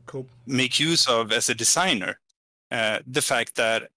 cool. 0.07 0.27
make 0.47 0.79
use 0.81 1.07
of 1.09 1.33
as 1.33 1.49
a 1.49 1.55
designer. 1.55 2.19
Uh, 2.71 2.99
the 3.07 3.23
fact 3.23 3.55
that 3.55 3.91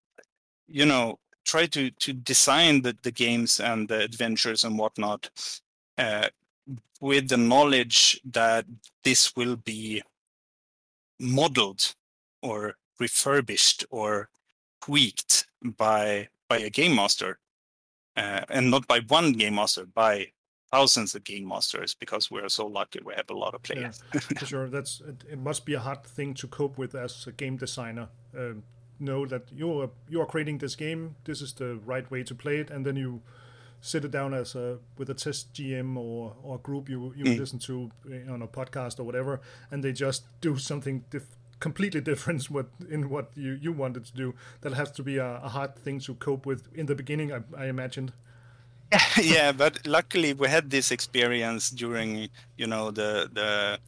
you 0.68 0.86
know 0.86 1.20
try 1.50 1.66
to 1.66 1.90
to 1.92 2.14
design 2.14 2.82
the, 2.82 2.96
the 3.02 3.12
games 3.12 3.60
and 3.60 3.88
the 3.88 4.00
adventures 4.04 4.64
and 4.64 4.78
whatnot 4.78 5.30
uh, 5.98 6.28
with 7.02 7.30
the 7.30 7.38
knowledge 7.38 8.22
that 8.24 8.66
this 9.04 9.36
will 9.36 9.56
be 9.56 10.02
modeled 11.20 11.96
or 12.42 12.76
refurbished 13.00 13.86
or 13.90 14.30
tweaked 14.82 15.48
by 15.78 16.28
by 16.48 16.58
a 16.58 16.70
game 16.70 16.96
master 16.96 17.40
uh, 18.16 18.42
and 18.50 18.70
not 18.70 18.88
by 18.88 19.00
one 19.08 19.32
game 19.34 19.56
master 19.56 19.86
by 19.86 20.28
thousands 20.72 21.16
of 21.16 21.24
game 21.24 21.48
masters 21.48 21.96
because 21.96 22.30
we're 22.30 22.50
so 22.50 22.68
lucky 22.68 23.00
we 23.04 23.14
have 23.16 23.30
a 23.30 23.34
lot 23.34 23.56
of 23.56 23.64
players. 23.64 24.04
yeah, 24.14 24.44
sure. 24.46 24.70
That's 24.70 25.02
it, 25.02 25.24
it, 25.32 25.40
must 25.40 25.66
be 25.66 25.74
a 25.74 25.80
hard 25.80 26.04
thing 26.04 26.36
to 26.36 26.48
cope 26.48 26.78
with 26.78 26.94
as 26.94 27.26
a 27.28 27.32
game 27.32 27.58
designer 27.58 28.08
um, 28.38 28.64
know 29.00 29.26
that 29.26 29.44
you're 29.52 29.90
you 30.10 30.22
are 30.22 30.26
creating 30.26 30.60
this 30.60 30.76
game. 30.76 31.16
This 31.26 31.42
is 31.42 31.54
the 31.54 31.80
right 31.86 32.10
way 32.12 32.24
to 32.24 32.36
play 32.36 32.58
it, 32.58 32.70
and 32.70 32.86
then 32.86 32.96
you 32.96 33.22
sit 33.82 34.04
it 34.04 34.12
down 34.12 34.34
as 34.34 34.56
a 34.56 34.80
with 34.98 35.10
a 35.10 35.14
test 35.14 35.54
GM 35.54 35.98
or 35.98 36.36
or 36.44 36.58
group 36.60 36.90
you 36.90 37.14
you 37.16 37.26
mm. 37.26 37.40
listen 37.40 37.60
to 37.60 37.92
eh, 38.12 38.32
on 38.32 38.42
a 38.42 38.48
podcast 38.48 39.00
or 39.00 39.04
whatever, 39.04 39.42
and 39.72 39.84
they 39.84 39.92
just 39.92 40.24
do 40.42 40.58
something 40.58 41.04
dif- 41.10 41.38
completely 41.60 42.02
different 42.02 42.50
what 42.50 42.68
in 42.90 43.10
what 43.10 43.32
you 43.36 43.58
you 43.62 43.72
wanted 43.72 44.06
to 44.06 44.14
do. 44.14 44.34
That 44.62 44.74
has 44.74 44.92
to 44.92 45.04
be 45.04 45.18
a, 45.18 45.42
a 45.44 45.50
hard 45.50 45.76
thing 45.76 46.00
to 46.02 46.16
cope 46.16 46.46
with 46.46 46.68
in 46.74 46.86
the 46.86 46.96
beginning. 46.96 47.32
I, 47.32 47.42
I 47.58 47.66
imagined. 47.68 48.14
yeah, 49.22 49.52
but 49.52 49.86
luckily 49.86 50.34
we 50.34 50.48
had 50.48 50.72
this 50.72 50.92
experience 50.92 51.70
during 51.70 52.30
you 52.58 52.68
know 52.68 52.92
the 52.92 53.30
the, 53.32 53.80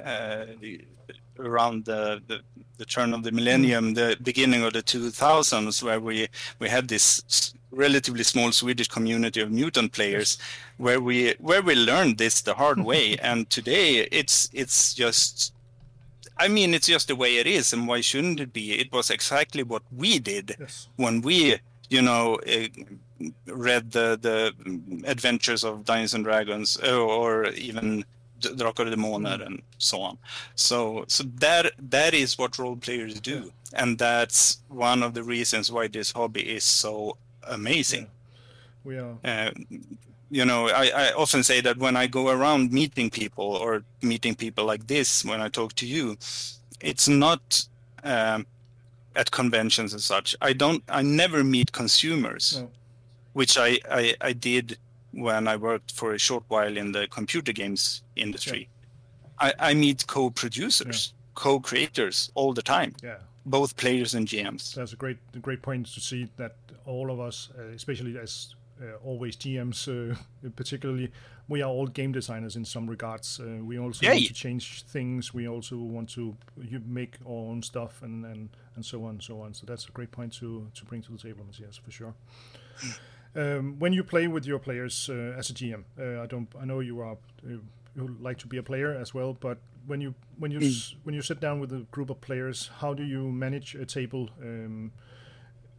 uh, 0.00 0.46
the 0.60 0.84
around 1.38 1.84
the, 1.84 2.22
the, 2.26 2.40
the 2.76 2.84
turn 2.84 3.14
of 3.14 3.22
the 3.22 3.32
millennium, 3.32 3.94
the 3.94 4.16
beginning 4.22 4.62
of 4.62 4.72
the 4.72 4.82
2000s, 4.82 5.82
where 5.82 6.00
we 6.00 6.28
we 6.58 6.68
had 6.68 6.88
this 6.88 7.54
relatively 7.70 8.24
small 8.24 8.50
Swedish 8.52 8.88
community 8.88 9.40
of 9.40 9.50
mutant 9.50 9.92
players, 9.92 10.38
where 10.76 11.00
we 11.00 11.34
where 11.38 11.62
we 11.62 11.74
learned 11.74 12.18
this 12.18 12.40
the 12.40 12.54
hard 12.54 12.80
way, 12.80 13.16
and 13.22 13.48
today 13.50 14.08
it's 14.10 14.48
it's 14.52 14.94
just. 14.94 15.54
I 16.40 16.46
mean, 16.46 16.72
it's 16.72 16.86
just 16.86 17.08
the 17.08 17.16
way 17.16 17.38
it 17.38 17.48
is, 17.48 17.72
and 17.72 17.88
why 17.88 18.00
shouldn't 18.00 18.38
it 18.38 18.52
be? 18.52 18.78
It 18.78 18.92
was 18.92 19.10
exactly 19.10 19.64
what 19.64 19.82
we 19.90 20.20
did 20.20 20.54
yes. 20.60 20.86
when 20.94 21.20
we, 21.20 21.58
you 21.90 22.00
know, 22.00 22.36
uh, 22.46 22.68
read 23.46 23.90
the 23.90 24.16
the 24.22 24.54
adventures 25.04 25.64
of 25.64 25.84
Dungeons 25.84 26.14
and 26.14 26.22
Dragons, 26.22 26.76
or 26.76 27.46
even 27.46 28.04
Drakar 28.40 28.84
och 28.84 28.90
Demoner 28.90 29.42
and 29.46 29.62
so 29.78 30.00
on. 30.00 30.18
So 30.54 31.04
so 31.08 31.24
that 31.40 31.72
that 31.90 32.14
is 32.14 32.38
what 32.38 32.58
role 32.58 32.76
players 32.76 33.20
do, 33.20 33.30
yeah. 33.30 33.82
and 33.82 33.98
that's 33.98 34.58
one 34.68 35.02
of 35.02 35.14
the 35.14 35.22
reasons 35.22 35.70
why 35.70 35.88
this 35.88 36.12
hobby 36.12 36.40
is 36.40 36.64
so 36.64 37.16
amazing. 37.42 38.02
Yeah. 38.02 38.08
We 38.84 38.98
are. 38.98 39.18
Uh, 39.24 39.50
you 40.30 40.44
know, 40.44 40.68
I, 40.68 40.90
I 40.94 41.12
often 41.12 41.42
say 41.42 41.60
that 41.62 41.78
when 41.78 41.96
I 41.96 42.06
go 42.06 42.28
around 42.28 42.72
meeting 42.72 43.10
people 43.10 43.44
or 43.44 43.82
meeting 44.02 44.34
people 44.34 44.64
like 44.64 44.86
this, 44.86 45.24
when 45.24 45.40
I 45.40 45.48
talk 45.48 45.74
to 45.74 45.86
you, 45.86 46.18
it's 46.80 47.08
not 47.08 47.66
um, 48.04 48.46
at 49.16 49.30
conventions 49.30 49.92
and 49.92 50.02
such. 50.02 50.36
I 50.40 50.52
don't. 50.52 50.82
I 50.88 51.02
never 51.02 51.42
meet 51.42 51.72
consumers, 51.72 52.58
no. 52.60 52.70
which 53.32 53.56
I, 53.58 53.78
I 53.90 54.14
I 54.20 54.32
did 54.32 54.78
when 55.20 55.48
I 55.48 55.56
worked 55.56 55.92
for 55.92 56.12
a 56.14 56.18
short 56.18 56.44
while 56.48 56.76
in 56.76 56.92
the 56.92 57.06
computer 57.08 57.52
games 57.52 58.02
industry. 58.16 58.68
Yeah. 59.40 59.52
I, 59.60 59.70
I 59.70 59.74
meet 59.74 60.06
co-producers, 60.06 61.12
yeah. 61.12 61.30
co-creators 61.34 62.30
all 62.34 62.52
the 62.52 62.62
time. 62.62 62.94
Yeah. 63.02 63.16
Both 63.46 63.76
players 63.76 64.14
and 64.14 64.26
GMs. 64.26 64.74
That's 64.74 64.92
a 64.92 64.96
great, 64.96 65.18
great 65.40 65.62
point 65.62 65.86
to 65.86 66.00
see 66.00 66.28
that 66.36 66.56
all 66.84 67.10
of 67.10 67.20
us, 67.20 67.48
uh, 67.58 67.62
especially 67.68 68.18
as 68.18 68.54
uh, 68.80 68.96
always 69.04 69.36
GMs, 69.36 69.88
uh, 69.88 70.14
particularly, 70.56 71.10
we 71.48 71.62
are 71.62 71.70
all 71.70 71.86
game 71.86 72.12
designers 72.12 72.56
in 72.56 72.64
some 72.64 72.86
regards. 72.86 73.40
Uh, 73.40 73.64
we 73.64 73.78
also 73.78 74.04
yeah, 74.04 74.12
want 74.12 74.26
to 74.26 74.34
change 74.34 74.82
things. 74.84 75.32
We 75.32 75.48
also 75.48 75.76
want 75.76 76.10
to 76.10 76.36
make 76.86 77.16
our 77.24 77.32
own 77.32 77.62
stuff 77.62 78.02
and, 78.02 78.24
and, 78.26 78.50
and 78.76 78.84
so 78.84 79.04
on 79.04 79.10
and 79.10 79.22
so 79.22 79.40
on. 79.40 79.54
So 79.54 79.64
that's 79.66 79.88
a 79.88 79.92
great 79.92 80.10
point 80.10 80.34
to, 80.34 80.68
to 80.74 80.84
bring 80.84 81.02
to 81.02 81.12
the 81.12 81.18
table, 81.18 81.46
Yes, 81.58 81.76
for 81.76 81.90
sure. 81.90 82.14
Mm. 82.80 82.98
Um, 83.34 83.78
when 83.78 83.92
you 83.92 84.02
play 84.02 84.26
with 84.26 84.46
your 84.46 84.58
players 84.58 85.08
uh, 85.10 85.36
as 85.38 85.50
a 85.50 85.54
GM, 85.54 85.84
uh, 85.98 86.22
I 86.22 86.26
don't. 86.26 86.48
I 86.60 86.64
know 86.64 86.80
you 86.80 87.00
are. 87.00 87.16
Uh, 87.44 87.58
you 87.94 88.16
like 88.20 88.38
to 88.38 88.46
be 88.46 88.58
a 88.58 88.62
player 88.62 88.94
as 88.94 89.12
well, 89.12 89.36
but 89.38 89.58
when 89.86 90.00
you 90.00 90.14
when 90.38 90.50
you 90.50 90.60
mm. 90.60 90.94
when 91.04 91.14
you 91.14 91.22
sit 91.22 91.40
down 91.40 91.60
with 91.60 91.72
a 91.72 91.86
group 91.90 92.10
of 92.10 92.20
players, 92.20 92.70
how 92.78 92.94
do 92.94 93.02
you 93.02 93.30
manage 93.30 93.74
a 93.74 93.84
table? 93.84 94.30
Um, 94.40 94.92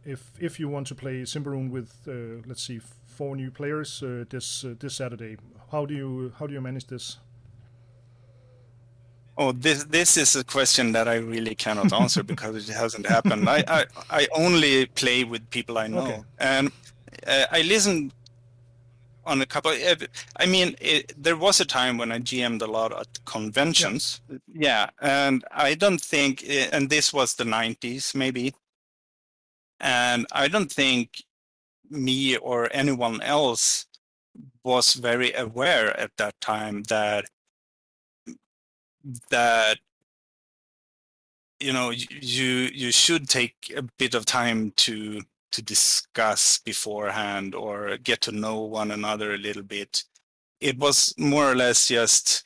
if 0.04 0.30
if 0.38 0.60
you 0.60 0.68
want 0.68 0.86
to 0.88 0.94
play 0.94 1.22
Symbaroum 1.22 1.70
with 1.70 1.92
uh, 2.08 2.42
let's 2.46 2.62
see 2.62 2.80
four 3.06 3.36
new 3.36 3.50
players 3.50 4.02
uh, 4.02 4.24
this 4.28 4.64
uh, 4.64 4.74
this 4.78 4.94
Saturday, 4.94 5.36
how 5.72 5.86
do 5.86 5.94
you 5.94 6.32
how 6.38 6.46
do 6.46 6.52
you 6.52 6.60
manage 6.60 6.86
this? 6.86 7.18
Oh, 9.38 9.52
this 9.52 9.84
this 9.84 10.16
is 10.16 10.36
a 10.36 10.44
question 10.44 10.92
that 10.92 11.08
I 11.08 11.16
really 11.16 11.54
cannot 11.54 11.92
answer 11.92 12.22
because 12.32 12.68
it 12.68 12.74
hasn't 12.74 13.06
happened. 13.06 13.48
I, 13.48 13.64
I, 13.68 13.84
I 14.10 14.28
only 14.34 14.86
play 14.86 15.24
with 15.24 15.48
people 15.50 15.78
I 15.78 15.86
know, 15.86 16.00
okay. 16.00 16.22
and 16.38 16.72
uh, 17.26 17.46
I 17.50 17.62
listened 17.62 18.12
on 19.24 19.40
a 19.42 19.46
couple. 19.46 19.70
Of, 19.70 20.06
I 20.36 20.46
mean, 20.46 20.76
it, 20.80 21.12
there 21.22 21.36
was 21.36 21.60
a 21.60 21.64
time 21.64 21.98
when 21.98 22.12
I 22.12 22.18
GM'd 22.18 22.62
a 22.62 22.66
lot 22.66 22.92
at 22.92 23.24
conventions. 23.24 24.20
Yeah. 24.28 24.38
yeah, 24.54 24.90
and 25.00 25.44
I 25.52 25.74
don't 25.74 26.00
think, 26.00 26.44
and 26.48 26.88
this 26.90 27.12
was 27.12 27.34
the 27.34 27.44
'90s, 27.44 28.14
maybe, 28.14 28.54
and 29.80 30.26
I 30.32 30.48
don't 30.48 30.70
think 30.70 31.22
me 31.90 32.36
or 32.36 32.68
anyone 32.72 33.20
else 33.20 33.86
was 34.62 34.94
very 34.94 35.32
aware 35.32 35.98
at 35.98 36.16
that 36.16 36.40
time 36.40 36.84
that 36.84 37.24
that 39.30 39.78
you 41.58 41.72
know 41.72 41.90
you 41.90 42.70
you 42.72 42.92
should 42.92 43.28
take 43.28 43.72
a 43.76 43.82
bit 43.82 44.14
of 44.14 44.24
time 44.24 44.72
to 44.76 45.20
to 45.52 45.62
discuss 45.62 46.58
beforehand 46.58 47.54
or 47.54 47.96
get 47.98 48.20
to 48.22 48.32
know 48.32 48.60
one 48.60 48.90
another 48.90 49.34
a 49.34 49.38
little 49.38 49.62
bit. 49.62 50.04
It 50.60 50.78
was 50.78 51.14
more 51.18 51.50
or 51.50 51.56
less 51.56 51.88
just, 51.88 52.44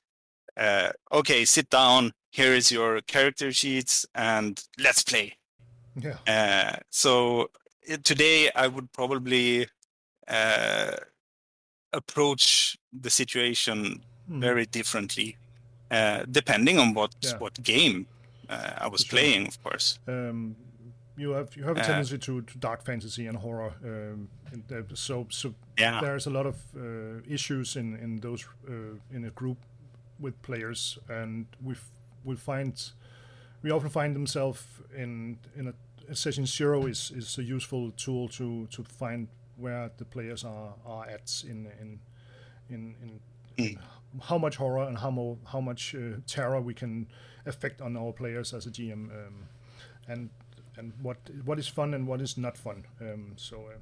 uh, 0.56 0.90
okay, 1.12 1.44
sit 1.44 1.68
down. 1.70 2.12
Here 2.30 2.52
is 2.52 2.72
your 2.72 3.00
character 3.02 3.52
sheets, 3.52 4.06
and 4.14 4.60
let's 4.78 5.02
play. 5.02 5.36
Yeah. 5.96 6.16
Uh, 6.26 6.76
so 6.90 7.50
today 8.02 8.50
I 8.54 8.66
would 8.66 8.92
probably 8.92 9.68
uh, 10.28 10.96
approach 11.92 12.76
the 12.92 13.10
situation 13.10 14.02
mm. 14.30 14.40
very 14.40 14.66
differently, 14.66 15.36
uh, 15.90 16.24
depending 16.30 16.78
on 16.78 16.94
what 16.94 17.14
yeah. 17.20 17.38
what 17.38 17.62
game 17.62 18.06
uh, 18.48 18.72
I 18.78 18.88
was 18.88 19.02
sure. 19.02 19.10
playing, 19.18 19.46
of 19.46 19.62
course. 19.62 19.98
Um, 20.08 20.56
you 21.16 21.30
have 21.30 21.56
you 21.56 21.64
have 21.64 21.76
a 21.76 21.80
uh, 21.80 21.84
tendency 21.84 22.18
to, 22.18 22.42
to 22.42 22.58
dark 22.58 22.84
fantasy 22.84 23.26
and 23.26 23.36
horror. 23.36 23.72
Um, 23.84 24.28
and, 24.52 24.64
uh, 24.72 24.94
so 24.94 25.26
so 25.30 25.54
yeah. 25.78 26.00
there's 26.00 26.26
a 26.26 26.30
lot 26.30 26.46
of 26.46 26.56
uh, 26.76 27.20
issues 27.28 27.76
in 27.76 27.96
in 27.96 28.20
those 28.20 28.44
uh, 28.68 28.98
in 29.10 29.24
a 29.24 29.30
group 29.30 29.58
with 30.20 30.40
players, 30.42 30.98
and 31.08 31.46
we 31.62 31.74
we 32.24 32.36
find 32.36 32.92
we 33.62 33.70
often 33.70 33.90
find 33.90 34.14
themselves 34.14 34.62
in 34.96 35.38
in 35.56 35.68
a 36.08 36.14
session 36.14 36.46
zero 36.46 36.86
is 36.86 37.12
is 37.16 37.38
a 37.38 37.42
useful 37.42 37.90
tool 37.92 38.28
to 38.28 38.66
to 38.66 38.84
find 38.84 39.28
where 39.56 39.90
the 39.96 40.04
players 40.04 40.44
are 40.44 40.74
are 40.84 41.06
at 41.06 41.44
in 41.48 41.66
in 41.80 42.00
in, 42.70 42.94
in, 43.02 43.20
in 43.56 43.78
how 44.22 44.38
much 44.38 44.56
horror 44.56 44.84
and 44.84 44.98
how 44.98 45.10
more 45.10 45.36
how 45.44 45.60
much 45.60 45.94
uh, 45.94 46.18
terror 46.26 46.60
we 46.60 46.74
can 46.74 47.06
affect 47.46 47.80
on 47.80 47.96
our 47.96 48.12
players 48.12 48.54
as 48.54 48.66
a 48.66 48.70
GM, 48.70 49.10
um, 49.10 49.48
and 50.08 50.30
and 50.76 50.92
what 51.00 51.16
what 51.44 51.58
is 51.58 51.68
fun 51.68 51.94
and 51.94 52.06
what 52.06 52.20
is 52.20 52.36
not 52.36 52.56
fun. 52.56 52.84
Um, 53.00 53.32
so, 53.36 53.56
uh, 53.56 53.78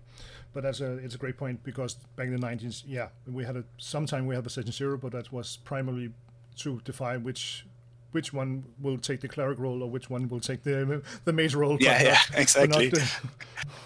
but 0.53 0.63
that's 0.63 0.81
a 0.81 0.99
it's 0.99 1.15
a 1.15 1.19
great 1.19 1.37
point 1.37 1.63
because 1.65 1.95
back 2.17 2.27
in 2.27 2.39
the 2.39 2.47
90s, 2.47 2.83
yeah, 2.87 3.09
we 3.27 3.45
had 3.45 3.57
a 3.57 3.65
sometime 3.79 4.27
we 4.27 4.35
had 4.35 4.47
a 4.47 4.51
session 4.51 4.73
zero, 4.73 4.97
but 4.97 5.13
that 5.13 5.33
was 5.33 5.59
primarily 5.65 6.11
to 6.57 6.81
define 6.85 7.25
which 7.25 7.67
which 8.13 8.33
one 8.33 8.65
will 8.81 8.99
take 8.99 9.21
the 9.21 9.29
cleric 9.29 9.59
role 9.59 9.83
or 9.83 9.91
which 9.91 10.11
one 10.11 10.29
will 10.29 10.41
take 10.41 10.63
the 10.63 11.03
the 11.25 11.33
mage 11.33 11.55
role. 11.55 11.79
Yeah, 11.81 12.03
yeah, 12.03 12.19
exactly. 12.35 12.93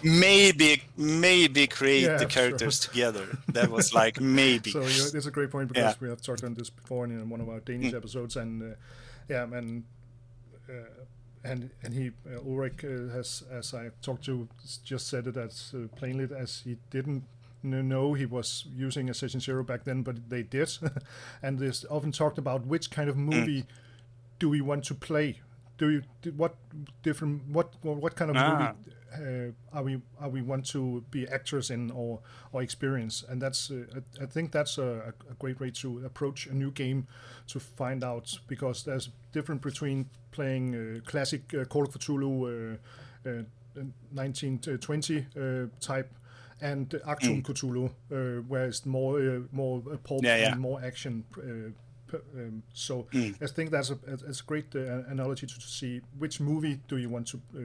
maybe 0.03 0.83
maybe 0.97 1.67
create 1.67 2.03
yeah, 2.03 2.17
the 2.17 2.25
characters 2.25 2.81
sure. 2.81 2.91
together. 2.91 3.37
That 3.49 3.69
was 3.69 3.93
like 3.93 4.19
maybe. 4.21 4.71
so 4.71 4.81
yeah, 4.81 5.05
it's 5.13 5.25
a 5.25 5.31
great 5.31 5.49
point 5.49 5.69
because 5.69 5.93
yeah. 5.93 6.01
we 6.01 6.09
have 6.09 6.21
talked 6.21 6.43
on 6.43 6.53
this 6.53 6.69
before 6.69 7.05
in 7.05 7.29
one 7.29 7.41
of 7.41 7.49
our 7.49 7.61
Danish 7.61 7.93
mm. 7.93 7.97
episodes, 7.97 8.35
and 8.35 8.73
uh, 8.73 8.75
yeah, 9.29 9.43
and. 9.43 9.83
Uh, 10.69 10.83
and 11.43 11.69
and 11.83 11.93
he 11.93 12.11
uh, 12.29 12.39
Ulrich 12.39 12.83
uh, 12.83 13.13
has, 13.13 13.43
as 13.51 13.73
I 13.73 13.89
talked 14.01 14.25
to, 14.25 14.47
just 14.83 15.07
said 15.07 15.27
it 15.27 15.37
as 15.37 15.73
uh, 15.75 15.87
plainly 15.95 16.27
as 16.35 16.61
he 16.63 16.77
didn't 16.89 17.23
know 17.63 18.13
he 18.13 18.25
was 18.25 18.65
using 18.73 19.09
a 19.09 19.13
session 19.13 19.39
zero 19.39 19.63
back 19.63 19.83
then, 19.83 20.01
but 20.01 20.29
they 20.29 20.43
did, 20.43 20.69
and 21.43 21.59
they 21.59 21.71
often 21.89 22.11
talked 22.11 22.37
about 22.37 22.65
which 22.65 22.89
kind 22.89 23.09
of 23.09 23.17
movie 23.17 23.63
mm. 23.63 23.67
do 24.39 24.49
we 24.49 24.61
want 24.61 24.85
to 24.85 24.95
play. 24.95 25.39
Do 25.77 25.89
you 25.89 26.03
do, 26.21 26.31
what 26.31 26.55
different 27.03 27.47
what 27.49 27.73
what 27.81 28.15
kind 28.15 28.31
of 28.31 28.37
ah. 28.37 28.73
movie 28.83 28.96
are 29.73 29.83
we 29.83 30.01
are 30.19 30.29
we 30.29 30.41
want 30.41 30.65
to 30.65 31.03
be 31.11 31.27
actors 31.27 31.69
in 31.69 31.91
or 31.91 32.19
or 32.51 32.61
experience 32.61 33.23
and 33.29 33.41
that's 33.41 33.71
uh, 33.71 33.83
I, 33.95 34.23
I, 34.23 34.25
think 34.25 34.51
that's 34.51 34.77
a, 34.77 35.13
a, 35.29 35.33
great 35.39 35.59
way 35.59 35.71
to 35.71 36.05
approach 36.05 36.47
a 36.47 36.53
new 36.53 36.71
game 36.71 37.07
to 37.47 37.59
find 37.59 38.03
out 38.03 38.37
because 38.47 38.83
there's 38.83 39.09
different 39.31 39.61
between 39.61 40.09
playing 40.31 40.75
uh, 40.75 41.09
classic 41.09 41.53
uh, 41.53 41.65
Call 41.65 41.83
of 41.83 41.93
Cthulhu 41.93 42.77
1920 43.23 45.17
uh, 45.35 45.39
uh, 45.39 45.65
type 45.79 46.13
and 46.61 46.89
Achtung 46.89 47.41
mm. 47.41 47.43
Cthulhu 47.43 48.47
where 48.47 48.65
it's 48.65 48.85
more 48.85 49.43
more 49.51 49.81
pulp 50.03 50.23
yeah, 50.23 50.37
yeah. 50.37 50.51
and 50.51 50.61
more 50.61 50.81
action 50.83 51.23
um, 52.13 52.63
so 52.73 53.07
mm. 53.11 53.35
I 53.41 53.47
think 53.47 53.71
that's 53.71 53.89
a, 53.89 53.93
a 53.93 54.33
great 54.45 54.75
uh, 54.75 55.03
analogy 55.09 55.45
to, 55.45 55.59
to, 55.59 55.67
see 55.67 56.01
which 56.17 56.39
movie 56.39 56.79
do 56.87 56.97
you 56.97 57.09
want 57.09 57.27
to 57.27 57.41
uh, 57.55 57.59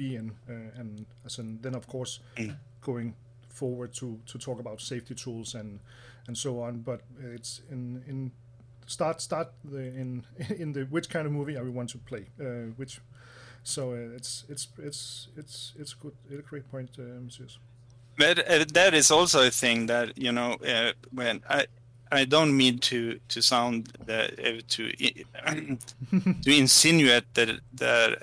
be 0.00 0.16
in, 0.16 0.32
uh, 0.48 0.80
and 0.80 1.06
as 1.26 1.38
in, 1.38 1.58
then 1.62 1.74
of 1.74 1.86
course 1.86 2.20
mm. 2.36 2.56
going 2.80 3.14
forward 3.48 3.92
to 3.94 4.18
to 4.26 4.38
talk 4.38 4.60
about 4.60 4.80
safety 4.80 5.14
tools 5.14 5.54
and 5.54 5.80
and 6.26 6.36
so 6.36 6.62
on. 6.62 6.82
But 6.84 7.00
it's 7.34 7.62
in 7.70 8.02
in 8.06 8.32
start 8.86 9.20
start 9.20 9.48
the, 9.64 9.84
in 10.02 10.24
in 10.62 10.72
the 10.72 10.84
which 10.90 11.08
kind 11.08 11.26
of 11.26 11.32
movie 11.32 11.56
are 11.58 11.64
we 11.64 11.70
want 11.70 11.90
to 11.90 11.98
play, 11.98 12.24
uh, 12.40 12.72
which. 12.76 13.00
So 13.62 13.92
uh, 13.92 14.16
it's 14.16 14.44
it's 14.48 14.68
it's 14.78 15.28
it's 15.36 15.74
it's 15.78 15.94
good. 15.94 16.14
It's 16.30 16.40
a 16.40 16.48
great 16.50 16.66
point, 16.70 16.90
uh, 16.98 17.20
Monsieur. 17.20 17.46
But 18.16 18.38
uh, 18.38 18.64
that 18.72 18.94
is 18.94 19.10
also 19.10 19.46
a 19.46 19.50
thing 19.50 19.86
that 19.86 20.16
you 20.16 20.32
know 20.32 20.56
uh, 20.66 20.92
when 21.12 21.42
I 21.48 21.66
I 22.10 22.24
don't 22.24 22.56
mean 22.56 22.78
to 22.78 23.20
to 23.28 23.42
sound 23.42 23.92
that 24.06 24.30
uh, 24.38 24.60
to 24.74 24.92
to 26.44 26.50
insinuate 26.50 27.24
that 27.34 27.60
that 27.74 28.18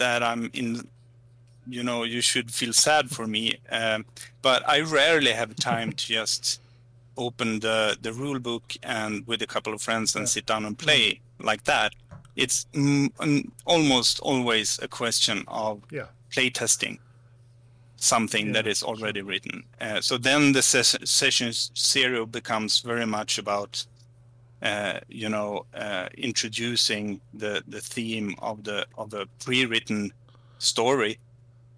that 0.00 0.22
I'm 0.22 0.50
in, 0.52 0.88
you 1.68 1.84
know, 1.84 2.02
you 2.02 2.20
should 2.20 2.50
feel 2.50 2.72
sad 2.72 3.10
for 3.10 3.26
me. 3.26 3.44
Um, 3.70 4.04
but 4.42 4.68
I 4.68 4.80
rarely 4.80 5.32
have 5.32 5.54
time 5.54 5.92
to 5.92 6.06
just 6.06 6.60
open 7.16 7.60
the 7.60 7.96
the 8.00 8.12
rule 8.12 8.40
book 8.40 8.64
and 8.82 9.26
with 9.26 9.42
a 9.42 9.46
couple 9.46 9.72
of 9.72 9.80
friends 9.82 10.16
and 10.16 10.22
yeah. 10.22 10.34
sit 10.34 10.46
down 10.46 10.64
and 10.64 10.76
play 10.76 11.20
like 11.38 11.64
that. 11.64 11.92
It's 12.34 12.66
mm, 12.72 13.50
almost 13.64 14.20
always 14.20 14.78
a 14.82 14.88
question 14.88 15.44
of 15.46 15.82
yeah. 15.90 16.06
play 16.32 16.50
testing 16.50 16.98
something 18.00 18.46
yeah. 18.46 18.52
that 18.54 18.66
is 18.66 18.82
already 18.82 19.22
written. 19.22 19.62
Uh, 19.80 20.00
so 20.00 20.16
then 20.16 20.52
the 20.52 20.62
ses- 20.62 20.96
session 21.04 21.52
zero 21.76 22.26
becomes 22.26 22.80
very 22.80 23.06
much 23.06 23.38
about 23.38 23.84
uh, 24.62 25.00
you 25.08 25.28
know, 25.28 25.64
uh, 25.74 26.08
introducing 26.18 27.20
the 27.32 27.62
the 27.66 27.80
theme 27.80 28.34
of 28.40 28.64
the 28.64 28.86
of 28.98 29.14
a 29.14 29.26
pre-written 29.42 30.12
story. 30.58 31.18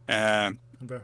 Uh, 0.09 0.53
okay. 0.85 1.03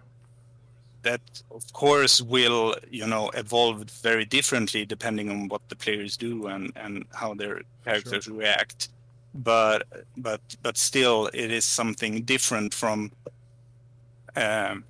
That 1.02 1.20
of 1.50 1.72
course 1.72 2.20
will 2.20 2.74
you 2.90 3.06
know 3.06 3.30
evolve 3.30 3.88
very 4.02 4.24
differently 4.24 4.84
depending 4.84 5.30
on 5.30 5.48
what 5.48 5.68
the 5.68 5.76
players 5.76 6.16
do 6.16 6.48
and 6.48 6.72
and 6.74 7.04
how 7.14 7.34
their 7.34 7.62
characters 7.84 8.24
sure. 8.24 8.34
react. 8.34 8.88
But 9.34 9.84
but 10.16 10.40
but 10.62 10.76
still, 10.76 11.30
it 11.32 11.52
is 11.52 11.64
something 11.64 12.22
different 12.22 12.74
from. 12.74 13.12
Um, 14.34 14.84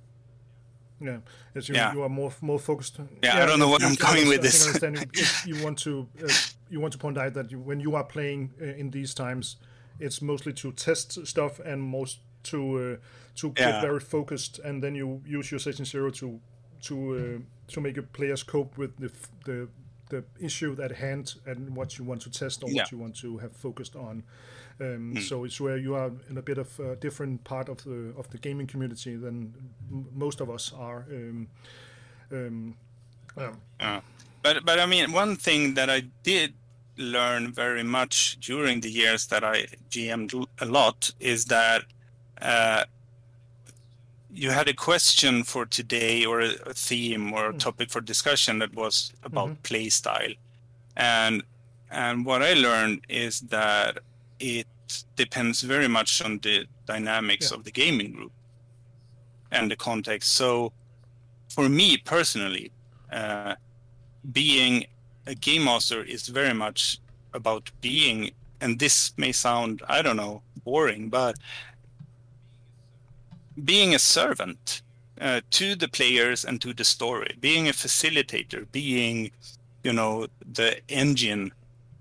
yeah, 1.01 1.17
as 1.55 1.69
you, 1.69 1.75
yeah. 1.75 1.93
you 1.93 2.01
are 2.01 2.09
more 2.09 2.33
more 2.41 2.59
focused. 2.59 2.97
Yeah, 2.99 3.05
yeah 3.35 3.43
I 3.43 3.45
don't 3.45 3.59
know 3.59 3.69
what 3.69 3.83
I'm 3.83 3.95
going 3.95 4.27
with 4.27 4.41
this. 4.41 4.65
you 5.45 5.63
want 5.63 5.77
to 5.79 6.07
uh, 6.23 6.27
you 6.69 6.79
want 6.79 6.93
to 6.93 6.99
point 6.99 7.17
out 7.17 7.33
that 7.33 7.51
you, 7.51 7.59
when 7.59 7.79
you 7.79 7.95
are 7.95 8.03
playing 8.03 8.53
uh, 8.61 8.65
in 8.65 8.91
these 8.91 9.13
times, 9.13 9.57
it's 9.99 10.21
mostly 10.21 10.53
to 10.53 10.71
test 10.71 11.25
stuff 11.27 11.59
and 11.59 11.81
most 11.81 12.19
to 12.43 12.99
uh, 12.99 13.05
to 13.35 13.53
yeah. 13.57 13.71
get 13.71 13.81
very 13.81 13.99
focused, 13.99 14.59
and 14.59 14.83
then 14.83 14.95
you 14.95 15.21
use 15.25 15.51
your 15.51 15.59
session 15.59 15.85
zero 15.85 16.09
to 16.11 16.39
to 16.83 16.95
uh, 17.15 17.71
to 17.71 17.81
make 17.81 17.95
your 17.95 18.03
players 18.03 18.43
cope 18.43 18.77
with 18.77 18.95
the 18.97 19.11
the 19.45 19.67
the 20.09 20.23
issue 20.39 20.75
at 20.81 20.91
hand 20.91 21.35
and 21.45 21.75
what 21.75 21.97
you 21.97 22.03
want 22.03 22.21
to 22.21 22.31
test 22.31 22.63
or 22.63 22.69
what 22.71 22.91
you 22.91 22.97
want 22.97 23.15
to 23.15 23.37
have 23.37 23.55
focused 23.55 23.95
on. 23.95 24.23
Um, 24.81 25.13
mm. 25.15 25.21
So 25.21 25.43
it's 25.43 25.59
where 25.61 25.77
you 25.77 25.95
are 25.95 26.11
in 26.29 26.37
a 26.37 26.41
bit 26.41 26.57
of 26.57 26.79
a 26.79 26.95
different 26.95 27.43
part 27.43 27.69
of 27.69 27.83
the 27.83 28.13
of 28.17 28.29
the 28.29 28.37
gaming 28.37 28.67
community 28.67 29.15
than 29.15 29.53
m- 29.91 30.07
most 30.13 30.41
of 30.41 30.49
us 30.49 30.73
are. 30.73 31.05
Um, 31.11 31.47
um, 32.31 32.75
uh, 33.79 34.01
but 34.41 34.65
but 34.65 34.79
I 34.79 34.85
mean, 34.85 35.11
one 35.11 35.35
thing 35.35 35.73
that 35.75 35.89
I 35.89 36.03
did 36.23 36.53
learn 36.99 37.51
very 37.51 37.83
much 37.83 38.37
during 38.41 38.81
the 38.81 38.91
years 38.91 39.27
that 39.27 39.43
I 39.43 39.67
GM'd 39.89 40.47
a 40.59 40.65
lot 40.65 41.11
is 41.19 41.45
that 41.45 41.85
uh, 42.41 42.83
you 44.31 44.51
had 44.51 44.67
a 44.67 44.73
question 44.73 45.43
for 45.43 45.65
today 45.65 46.25
or 46.25 46.41
a, 46.41 46.49
theme 46.73 47.33
or 47.33 47.47
a 47.47 47.51
hmm. 47.51 47.57
topic 47.57 47.89
for 47.89 48.01
discussion 48.01 48.59
that 48.59 48.75
was 48.75 49.13
about 49.23 49.49
mm-hmm. 49.49 49.61
play 49.63 49.89
style, 49.89 50.33
and 50.95 51.41
and 51.89 52.25
what 52.25 52.43
I 52.43 52.53
learned 52.53 53.05
is 53.09 53.39
that 53.41 53.99
it 54.39 54.67
depends 55.15 55.61
very 55.61 55.87
much 55.87 56.21
on 56.21 56.39
the 56.39 56.65
dynamics 56.85 57.51
yeah. 57.51 57.57
of 57.57 57.63
the 57.63 57.71
gaming 57.71 58.11
group 58.11 58.31
and 59.51 59.71
the 59.71 59.75
context. 59.75 60.33
So, 60.33 60.73
for 61.49 61.69
me 61.69 61.97
personally, 61.97 62.71
uh, 63.11 63.55
being 64.31 64.85
a 65.29 65.35
game 65.35 65.63
master 65.63 66.03
is 66.03 66.27
very 66.27 66.53
much 66.53 66.99
about 67.33 67.69
being, 67.81 68.31
and 68.59 68.79
this 68.79 69.13
may 69.15 69.31
sound, 69.31 69.83
I 69.87 70.01
don't 70.01 70.17
know, 70.17 70.41
boring, 70.63 71.09
but 71.09 71.35
being 73.63 73.93
a 73.93 73.99
servant 73.99 74.81
uh, 75.21 75.41
to 75.51 75.75
the 75.75 75.87
players 75.87 76.43
and 76.43 76.59
to 76.61 76.73
the 76.73 76.83
story, 76.83 77.35
being 77.39 77.67
a 77.67 77.73
facilitator, 77.73 78.65
being, 78.71 79.31
you 79.83 79.93
know, 79.93 80.27
the 80.51 80.79
engine 80.89 81.51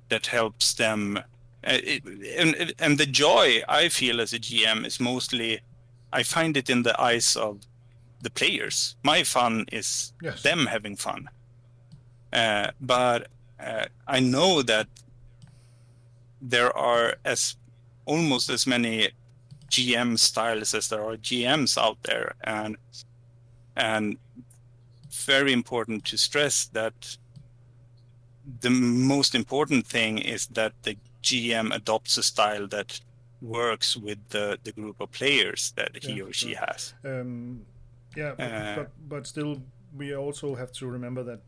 that 0.08 0.26
helps 0.26 0.74
them. 0.74 1.18
Uh, 1.64 1.80
it, 1.84 2.02
and, 2.38 2.74
and 2.78 2.96
the 2.96 3.06
joy 3.06 3.60
I 3.68 3.90
feel 3.90 4.20
as 4.22 4.32
a 4.32 4.38
GM 4.38 4.86
is 4.86 4.98
mostly, 4.98 5.60
I 6.12 6.22
find 6.22 6.56
it 6.56 6.70
in 6.70 6.82
the 6.82 6.98
eyes 6.98 7.36
of 7.36 7.60
the 8.22 8.30
players. 8.30 8.96
My 9.02 9.22
fun 9.22 9.66
is 9.70 10.14
yes. 10.22 10.42
them 10.42 10.66
having 10.66 10.96
fun. 10.96 11.28
Uh, 12.32 12.70
but 12.80 13.28
uh, 13.58 13.86
I 14.06 14.20
know 14.20 14.62
that 14.62 14.86
there 16.40 16.76
are 16.76 17.16
as 17.24 17.56
almost 18.04 18.48
as 18.50 18.66
many 18.66 19.10
GM 19.70 20.18
styles 20.18 20.74
as 20.74 20.88
there 20.88 21.02
are 21.02 21.16
GMs 21.16 21.76
out 21.76 22.02
there, 22.04 22.34
and 22.44 22.76
and 23.76 24.16
very 25.10 25.52
important 25.52 26.04
to 26.06 26.18
stress 26.18 26.66
that 26.66 27.16
the 28.60 28.70
most 28.70 29.34
important 29.34 29.86
thing 29.86 30.18
is 30.18 30.46
that 30.48 30.72
the 30.82 30.96
GM 31.22 31.74
adopts 31.74 32.16
a 32.16 32.22
style 32.22 32.66
that 32.68 33.00
works 33.40 33.96
with 33.96 34.18
the, 34.30 34.58
the 34.64 34.72
group 34.72 35.00
of 35.00 35.10
players 35.12 35.72
that 35.76 36.02
he 36.02 36.14
yeah, 36.14 36.24
or 36.24 36.32
she 36.32 36.54
sure. 36.54 36.64
has. 36.66 36.94
Um, 37.04 37.62
yeah, 38.16 38.34
but, 38.36 38.52
uh, 38.52 38.76
but, 38.76 38.90
but 39.08 39.26
still, 39.26 39.62
we 39.96 40.16
also 40.16 40.54
have 40.54 40.72
to 40.72 40.86
remember 40.86 41.22
that 41.24 41.40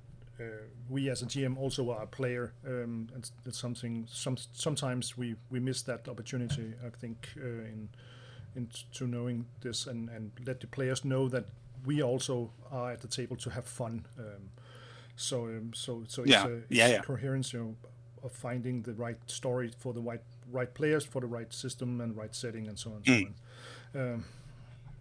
we 0.88 1.11
as 1.11 1.22
a 1.22 1.26
GM 1.26 1.57
also 1.59 1.90
are 1.90 2.03
a 2.03 2.07
player, 2.07 2.53
um, 2.66 3.09
and 3.14 3.31
that's 3.44 3.59
something. 3.59 4.07
Some 4.11 4.37
sometimes 4.53 5.16
we 5.16 5.37
we 5.50 5.61
miss 5.61 5.83
that 5.83 6.09
opportunity. 6.09 6.74
I 6.87 6.90
think 6.90 7.29
uh, 7.37 7.46
in 7.46 7.88
into 8.57 9.07
knowing 9.07 9.46
this 9.61 9.87
and 9.87 10.09
and 10.11 10.31
let 10.46 10.61
the 10.61 10.66
players 10.66 11.05
know 11.05 11.29
that 11.29 11.44
we 11.87 12.03
also 12.03 12.50
are 12.70 12.92
at 12.92 13.00
the 13.00 13.09
table 13.09 13.37
to 13.37 13.50
have 13.50 13.64
fun. 13.66 14.07
Um, 14.18 14.50
so 15.16 15.44
um, 15.44 15.72
so 15.74 16.05
so 16.09 16.22
it's, 16.22 16.31
Yeah. 16.33 16.46
a, 16.46 16.50
it's 16.53 16.66
Yeah, 16.70 16.88
yeah. 16.88 17.03
coherence, 17.03 17.53
you 17.57 17.61
know, 17.61 17.74
of 18.22 18.33
finding 18.33 18.83
the 18.83 18.92
right 18.92 19.18
story 19.31 19.70
for 19.79 19.92
the 19.94 20.00
right 20.00 20.22
right 20.53 20.74
players 20.74 21.05
for 21.07 21.20
the 21.20 21.26
right 21.29 21.53
system 21.53 22.00
and 22.00 22.16
right 22.16 22.35
setting 22.35 22.68
and 22.68 22.79
so 22.79 22.90
on 22.90 22.96
and 22.96 23.07
so 23.07 23.12
Mm. 23.12 23.33
on. 23.94 24.14
Um, 24.14 24.24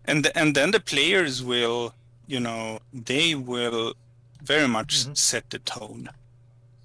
and 0.05 0.27
and 0.35 0.55
then 0.55 0.71
the 0.71 0.79
players 0.79 1.41
will 1.43 1.93
you 2.27 2.39
know 2.39 2.79
they 2.93 3.35
will 3.35 3.93
very 4.41 4.67
much 4.67 5.05
Mhm. 5.05 5.17
set 5.17 5.49
the 5.49 5.59
tone 5.59 6.09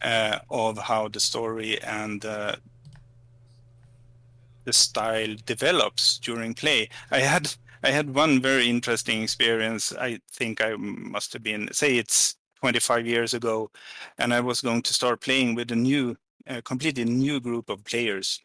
uh, 0.02 0.38
of 0.50 0.78
how 0.78 1.08
the 1.08 1.20
story 1.20 1.80
and 1.82 2.24
uh, 2.24 2.56
the 4.64 4.72
style 4.72 5.34
develops 5.46 6.18
during 6.18 6.54
play. 6.54 6.88
I 7.10 7.20
had 7.20 7.54
i 7.82 7.90
had 7.90 8.14
one 8.14 8.40
very 8.40 8.66
interesting 8.68 9.22
experience. 9.22 9.92
I 9.92 10.20
think 10.32 10.60
i 10.60 10.74
must 10.76 11.32
have 11.34 11.42
been 11.42 11.68
say 11.72 11.96
it's 11.98 12.36
25 12.60 13.06
years 13.06 13.34
ago 13.34 13.70
and 14.18 14.32
i 14.32 14.40
was 14.40 14.62
going 14.62 14.80
to 14.82 14.94
start 14.94 15.20
playing 15.20 15.54
with 15.54 15.70
a 15.70 15.76
new 15.76 16.16
a 16.46 16.62
completely 16.62 17.04
new 17.04 17.40
group 17.40 17.68
of 17.70 17.84
players. 17.84 18.40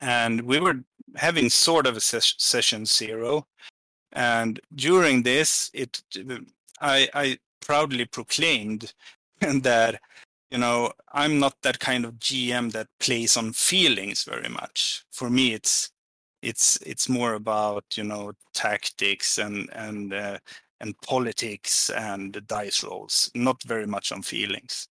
And 0.00 0.42
we 0.42 0.60
were 0.60 0.80
having 1.16 1.50
sort 1.50 1.86
of 1.86 1.96
a 1.96 2.00
ses- 2.00 2.34
session 2.38 2.84
zero. 2.86 3.46
And 4.12 4.60
during 4.74 5.22
this 5.24 5.70
it 5.74 6.02
i 6.80 7.08
i 7.14 7.38
proudly 7.60 8.04
proclaimed 8.04 8.92
that 9.40 10.00
you 10.50 10.58
know 10.58 10.92
i'm 11.12 11.38
not 11.38 11.54
that 11.62 11.78
kind 11.78 12.04
of 12.04 12.14
gm 12.18 12.72
that 12.72 12.88
plays 13.00 13.36
on 13.36 13.52
feelings 13.52 14.24
very 14.24 14.48
much. 14.48 15.04
For 15.10 15.30
me 15.30 15.52
it's 15.54 15.90
it's 16.42 16.76
it's 16.82 17.08
more 17.08 17.34
about 17.34 17.84
you 17.96 18.04
know 18.04 18.32
tactics 18.54 19.38
and 19.38 19.68
and 19.72 20.12
uh, 20.14 20.38
and 20.80 20.94
politics 21.02 21.90
and 21.90 22.40
dice 22.46 22.84
rolls 22.84 23.30
not 23.34 23.62
very 23.64 23.86
much 23.86 24.12
on 24.12 24.22
feelings. 24.22 24.88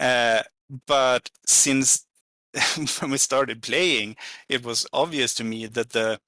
Uh, 0.00 0.42
but 0.86 1.30
since 1.46 2.06
when 3.00 3.10
we 3.10 3.18
started 3.18 3.62
playing 3.62 4.16
it 4.48 4.64
was 4.64 4.86
obvious 4.92 5.34
to 5.34 5.44
me 5.44 5.66
that 5.66 5.90
the 5.90 6.18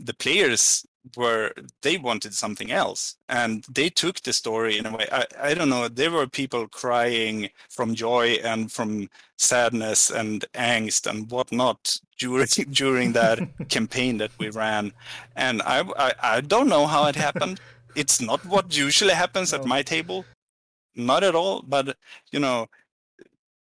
the 0.00 0.14
players 0.14 0.86
were 1.16 1.52
they 1.82 1.96
wanted 1.96 2.34
something 2.34 2.70
else. 2.70 3.16
And 3.28 3.64
they 3.72 3.90
took 3.90 4.20
the 4.20 4.32
story 4.32 4.78
in 4.78 4.86
a 4.86 4.96
way 4.96 5.06
I, 5.12 5.24
I 5.40 5.54
don't 5.54 5.68
know 5.68 5.88
there 5.88 6.10
were 6.10 6.26
people 6.26 6.68
crying 6.68 7.50
from 7.70 7.94
joy 7.94 8.38
and 8.44 8.70
from 8.70 9.08
sadness 9.36 10.10
and 10.10 10.44
angst 10.54 11.06
and 11.08 11.30
whatnot 11.30 12.00
during 12.18 12.46
during 12.70 13.12
that 13.12 13.38
campaign 13.68 14.18
that 14.18 14.32
we 14.38 14.50
ran. 14.50 14.92
And 15.36 15.62
I, 15.62 15.80
I 15.96 16.12
i 16.22 16.40
don't 16.40 16.68
know 16.68 16.86
how 16.86 17.06
it 17.06 17.16
happened. 17.16 17.60
It's 17.94 18.20
not 18.20 18.44
what 18.44 18.76
usually 18.76 19.14
happens 19.14 19.52
at 19.52 19.64
my 19.64 19.82
table. 19.82 20.24
Not 20.94 21.24
at 21.24 21.34
all 21.34 21.62
but 21.62 21.96
you 22.32 22.40
know 22.40 22.68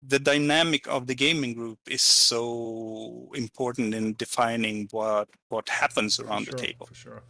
the 0.02 0.20
dynamic 0.20 0.88
of 0.88 1.08
the 1.08 1.16
gaming 1.16 1.54
group 1.54 1.80
is 1.90 2.02
so 2.02 3.30
important 3.34 3.94
in 3.94 4.14
defining 4.14 4.88
what 4.92 5.28
what 5.50 5.70
happens 5.70 6.20
around 6.20 6.46
for 6.46 6.52
the 6.52 6.58
table 6.58 6.86
for 6.86 6.96
sure. 6.96 7.24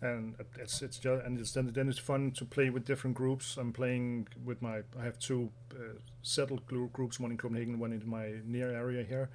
And 0.00 0.34
it's 0.58 0.82
it's 0.82 0.98
just 0.98 1.24
and 1.24 1.38
it's 1.38 1.52
then 1.52 1.72
then 1.72 1.88
it's 1.88 1.98
fun 1.98 2.32
to 2.32 2.44
play 2.44 2.70
with 2.70 2.84
different 2.84 3.16
groups. 3.16 3.56
I'm 3.56 3.72
playing 3.72 4.28
with 4.44 4.60
my 4.60 4.82
I 4.98 5.04
have 5.04 5.18
two 5.18 5.50
uh, 5.74 5.98
settled 6.22 6.66
groups, 6.66 7.20
one 7.20 7.30
in 7.30 7.36
Copenhagen, 7.36 7.78
one 7.78 7.92
in 7.92 8.02
my 8.08 8.40
near 8.44 8.72
area 8.72 9.04
here 9.04 9.30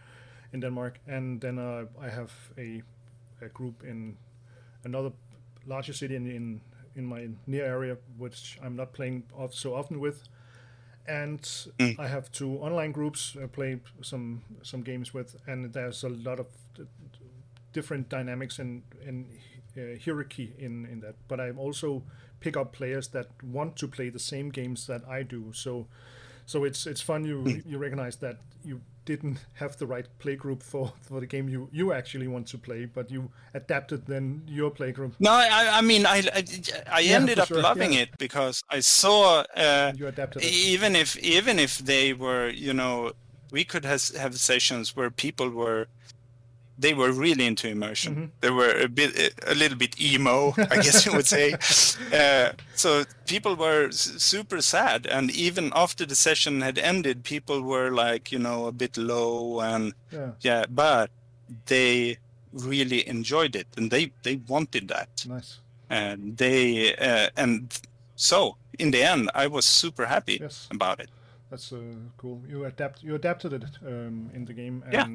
in 0.53 0.59
Denmark, 0.59 0.99
and 1.07 1.41
then 1.41 1.59
uh, 1.59 1.85
I 2.01 2.09
have 2.09 2.31
a 2.57 2.81
a 3.41 3.49
group 3.49 3.83
in 3.83 4.17
another 4.83 5.11
larger 5.65 5.93
city 5.93 6.15
in 6.15 6.27
in, 6.27 6.61
in 6.95 7.05
my 7.05 7.29
near 7.45 7.65
area, 7.65 7.97
which 8.17 8.59
I'm 8.63 8.75
not 8.75 8.93
playing 8.93 9.23
off 9.37 9.53
so 9.53 9.73
often 9.73 9.99
with. 9.99 10.27
And 11.07 11.41
Mm. 11.79 11.99
I 11.99 12.07
have 12.07 12.31
two 12.31 12.57
online 12.57 12.91
groups 12.91 13.37
I 13.41 13.47
play 13.47 13.79
some 14.01 14.41
some 14.61 14.83
games 14.83 15.13
with, 15.13 15.35
and 15.47 15.73
there's 15.73 16.03
a 16.03 16.09
lot 16.09 16.39
of 16.39 16.47
different 17.73 18.09
dynamics 18.09 18.59
and 18.59 18.81
and 19.07 19.25
uh, 19.77 19.97
hierarchy 20.03 20.53
in 20.57 20.85
in 20.85 20.99
that. 21.01 21.15
But 21.27 21.39
I 21.39 21.51
also 21.51 22.03
pick 22.39 22.57
up 22.57 22.73
players 22.73 23.07
that 23.09 23.27
want 23.43 23.75
to 23.77 23.87
play 23.87 24.09
the 24.09 24.19
same 24.19 24.49
games 24.49 24.87
that 24.87 25.01
I 25.07 25.23
do. 25.23 25.51
So 25.53 25.87
so 26.45 26.63
it's 26.65 26.85
it's 26.87 27.01
fun. 27.01 27.25
You 27.25 27.61
you 27.65 27.77
recognize 27.77 28.17
that 28.17 28.37
you 28.63 28.81
didn't 29.07 29.45
have 29.55 29.77
the 29.77 29.87
right 29.87 30.07
play 30.19 30.35
group 30.35 30.61
for 30.63 30.93
for 31.01 31.19
the 31.19 31.27
game 31.27 31.49
you 31.49 31.69
you 31.71 31.93
actually 31.93 32.27
want 32.27 32.47
to 32.49 32.57
play, 32.59 32.85
but 32.85 33.09
you 33.11 33.31
adapted 33.53 34.05
then 34.05 34.43
your 34.47 34.69
play 34.71 34.91
group. 34.91 35.15
No, 35.19 35.31
I, 35.31 35.79
I 35.79 35.81
mean, 35.81 36.05
I, 36.05 36.23
I, 36.33 36.43
I 36.91 37.01
Yeah, 37.03 37.15
ended 37.15 37.39
up 37.39 37.49
sure, 37.49 37.57
loving 37.57 37.93
yeah. 37.93 37.93
it 37.93 38.09
because 38.19 38.63
I 38.69 38.81
saw, 38.81 39.43
uh, 39.55 39.93
You 39.93 40.07
adapted 40.07 40.45
it. 40.45 40.53
even 40.53 40.95
if 40.95 41.17
even 41.17 41.59
if 41.59 41.79
they 41.79 42.13
were, 42.13 42.49
you 42.49 42.73
know, 42.73 43.13
we 43.51 43.65
could 43.65 43.85
has, 43.85 44.09
have 44.15 44.35
sessions 44.39 44.95
where 44.95 45.09
people 45.09 45.49
were, 45.49 45.87
they 46.79 46.93
were 46.93 47.11
really 47.11 47.45
into 47.45 47.67
immersion. 47.67 48.15
Mhm. 48.15 48.29
They 48.41 48.51
were 48.51 48.71
a 48.83 48.87
bit, 48.87 49.33
a 49.47 49.55
little 49.55 49.77
bit 49.77 49.99
emo, 50.01 50.53
I 50.57 50.75
guess 50.83 51.05
you 51.05 51.13
would 51.13 51.27
say. 51.27 51.55
Uh, 52.13 52.51
so 52.75 53.03
people 53.25 53.55
were 53.55 53.87
s- 53.87 54.13
super 54.23 54.61
sad, 54.61 55.05
and 55.07 55.31
even 55.31 55.71
after 55.75 56.05
the 56.05 56.15
session 56.15 56.61
had 56.61 56.77
ended, 56.77 57.23
people 57.23 57.61
were 57.61 57.89
like, 57.91 58.31
you 58.31 58.39
know, 58.39 58.67
a 58.67 58.71
bit 58.71 58.97
low 58.97 59.59
and 59.61 59.93
Yeah, 60.11 60.31
yeah, 60.41 60.65
but 60.69 61.09
they 61.65 62.17
really 62.53 63.07
enjoyed 63.07 63.55
it, 63.55 63.67
and 63.77 63.91
they 63.91 64.11
they 64.23 64.35
wanted 64.47 64.87
that 64.87 65.09
nice. 65.27 65.59
and 65.89 66.37
they 66.37 66.95
uh, 66.95 67.29
and 67.35 67.79
so 68.15 68.55
in 68.79 68.91
the 68.91 69.03
end 69.03 69.29
i 69.35 69.47
was 69.47 69.65
super 69.65 70.05
happy 70.05 70.37
Yes. 70.41 70.67
about 70.71 70.99
it 70.99 71.09
That's 71.49 71.71
uh, 71.71 71.77
cool. 72.17 72.41
You 72.51 72.65
adapt. 72.65 73.03
You 73.03 73.15
adapted 73.15 73.53
it 73.53 73.63
um, 73.85 74.29
in 74.33 74.45
the 74.45 74.53
game, 74.53 74.83
and 74.85 74.93
Yeah. 74.93 75.07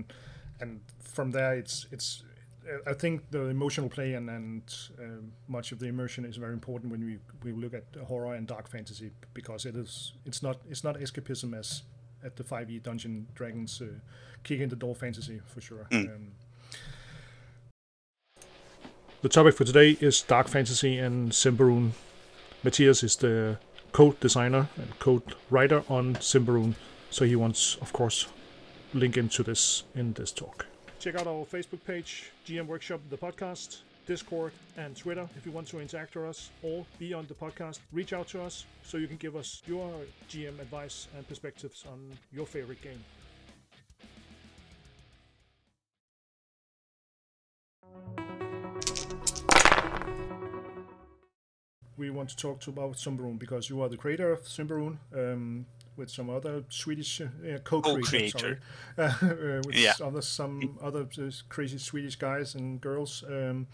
And 0.63 0.81
from 1.01 1.33
there, 1.33 1.55
it's 1.55 1.87
it's. 1.91 2.23
uh, 2.65 2.91
I 2.91 2.95
think 2.95 3.31
the 3.31 3.43
emotional 3.49 3.89
play 3.89 4.15
and 4.15 4.31
and 4.31 4.63
um 4.99 5.33
much 5.49 5.73
of 5.73 5.79
the 5.79 5.87
immersion 5.87 6.25
is 6.25 6.37
very 6.37 6.53
important 6.53 6.93
when 6.93 7.05
we 7.05 7.19
we 7.45 7.53
look 7.63 7.75
at 7.75 7.85
horror 8.07 8.35
and 8.35 8.47
dark 8.47 8.69
fantasy 8.69 9.11
because 9.35 9.67
it 9.67 9.77
is 9.77 10.15
it's 10.25 10.43
not 10.43 10.57
it's 10.71 10.85
not 10.85 10.97
escapism 10.99 11.59
as 11.59 11.83
at 12.25 12.37
the 12.37 12.45
5e 12.45 12.83
Dungeon 12.83 13.27
Dragons 13.35 13.83
uh, 13.83 13.87
kick 14.45 14.61
in 14.61 14.69
the 14.69 14.77
door 14.77 14.95
fantasy 14.95 15.41
for 15.45 15.61
sure. 15.61 15.87
Mm. 15.91 16.15
Um, 16.15 16.33
the 19.23 19.29
topic 19.29 19.55
for 19.57 19.65
today 19.65 19.97
is 20.01 20.23
dark 20.23 20.49
fantasy 20.49 20.99
and 20.99 21.33
Symbaroum. 21.33 21.93
Matthias 22.63 23.03
is 23.03 23.17
the 23.17 23.59
code 23.93 24.19
designer 24.21 24.69
and 24.77 24.99
code 24.99 25.35
writer 25.51 25.83
on 25.89 26.15
Symbaroum, 26.17 26.75
so 27.11 27.25
he 27.25 27.37
wants, 27.37 27.77
of 27.81 27.93
course, 27.93 28.29
link 28.95 29.17
into 29.17 29.43
this 29.43 29.85
in 29.95 30.13
this 30.13 30.33
talk. 30.33 30.67
Check 30.99 31.15
out 31.17 31.27
our 31.27 31.45
Facebook 31.45 31.85
page, 31.85 32.31
GM 32.47 32.67
Workshop, 32.67 33.01
the 33.11 33.17
podcast, 33.17 33.81
Discord, 34.07 34.53
and 34.77 34.97
Twitter 34.97 35.29
if 35.37 35.47
you 35.47 35.53
want 35.53 35.67
to 35.69 35.81
interact 35.81 36.15
with 36.15 36.27
us 36.27 36.51
or 36.63 36.85
be 36.99 37.13
on 37.15 37.27
the 37.27 37.35
podcast. 37.35 37.81
Reach 37.93 38.13
out 38.13 38.29
to 38.29 38.43
us 38.43 38.67
so 38.83 38.99
you 38.99 39.09
can 39.09 39.17
give 39.17 39.37
us 39.37 39.63
your 39.67 39.91
GM 40.31 40.61
advice 40.61 41.09
and 41.17 41.27
perspectives 41.27 41.85
on 41.91 41.99
your 42.33 42.47
favorite 42.47 42.83
game. 42.83 43.03
we 52.03 52.11
want 52.11 52.29
to 52.29 52.37
talk 52.37 52.59
to 52.59 52.71
about 52.71 52.95
Symbaroum 52.95 53.39
because 53.39 53.71
you 53.71 53.81
are 53.81 53.89
the 53.89 53.97
creator 53.97 54.33
of 54.33 54.43
Symbaroum 54.43 54.97
um, 55.15 55.67
with 55.97 56.11
some 56.11 56.31
other 56.31 56.65
Swedish 56.69 57.21
uh, 57.21 57.59
co-creator, 57.65 58.25
sorry, 58.27 58.57
uh, 58.99 59.63
with 59.65 59.77
Yeah. 59.77 59.95
other 60.01 60.23
some 60.23 60.79
other 60.83 61.07
crazy 61.49 61.79
Swedish 61.79 62.17
guys 62.17 62.55
and 62.55 62.81
girls. 62.81 63.25
Um, 63.29 63.67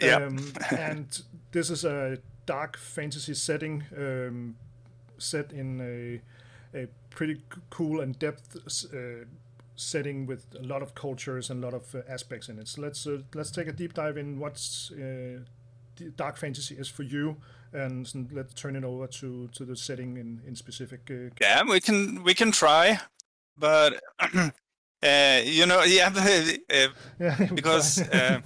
Yeah. 0.00 0.20
um, 0.26 0.56
and 0.74 1.22
this 1.52 1.70
is 1.70 1.84
a 1.84 2.18
dark 2.46 2.76
fantasy 2.76 3.34
setting 3.34 3.84
um, 3.96 4.56
set 5.18 5.52
in 5.52 5.80
a 5.80 6.20
a 6.74 6.86
pretty 7.10 7.40
cool 7.70 8.00
and 8.00 8.18
depth 8.18 8.56
uh, 8.92 9.24
setting 9.76 10.26
with 10.26 10.46
a 10.58 10.62
lot 10.62 10.82
of 10.82 10.94
cultures 10.94 11.50
and 11.50 11.62
a 11.62 11.66
lot 11.66 11.74
of 11.74 11.94
uh, 11.94 12.00
aspects 12.08 12.48
in 12.48 12.58
it. 12.58 12.68
So 12.68 12.82
let's 12.82 13.06
uh, 13.06 13.18
let's 13.34 13.50
take 13.50 13.68
a 13.68 13.72
deep 13.72 13.94
dive 13.94 14.16
in 14.16 14.38
what's 14.38 14.90
uh, 14.92 15.40
dark 16.16 16.36
fantasy 16.36 16.76
is 16.76 16.88
for 16.88 17.02
you, 17.02 17.36
and 17.72 18.28
let's 18.32 18.54
turn 18.54 18.76
it 18.76 18.84
over 18.84 19.06
to, 19.06 19.48
to 19.52 19.64
the 19.64 19.76
setting 19.76 20.16
in 20.16 20.40
in 20.46 20.54
specific. 20.54 21.10
Uh, 21.10 21.30
yeah 21.40 21.62
we 21.68 21.80
can 21.80 22.22
we 22.22 22.34
can 22.34 22.52
try 22.52 22.98
but 23.56 24.00
uh, 25.02 25.40
you 25.44 25.66
know 25.66 25.82
yeah 25.82 26.12
uh, 26.16 26.88
yeah, 27.20 27.48
Because, 27.54 28.00
uh, 28.00 28.40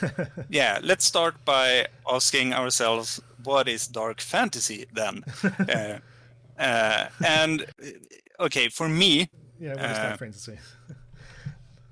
yeah 0.48 0.78
let's 0.82 1.04
start 1.04 1.44
by 1.44 1.86
asking 2.08 2.52
ourselves 2.52 3.20
what 3.44 3.68
is 3.68 3.86
dark 3.86 4.20
fantasy 4.20 4.86
then 4.92 5.22
uh, 5.68 5.98
uh, 6.58 7.08
and 7.24 7.62
uh, 7.62 8.44
okay 8.44 8.68
for 8.68 8.88
me 8.88 9.28
yeah, 9.58 9.74
what 9.74 9.90
is 9.90 9.98
dark 9.98 10.18
fantasy? 10.18 10.58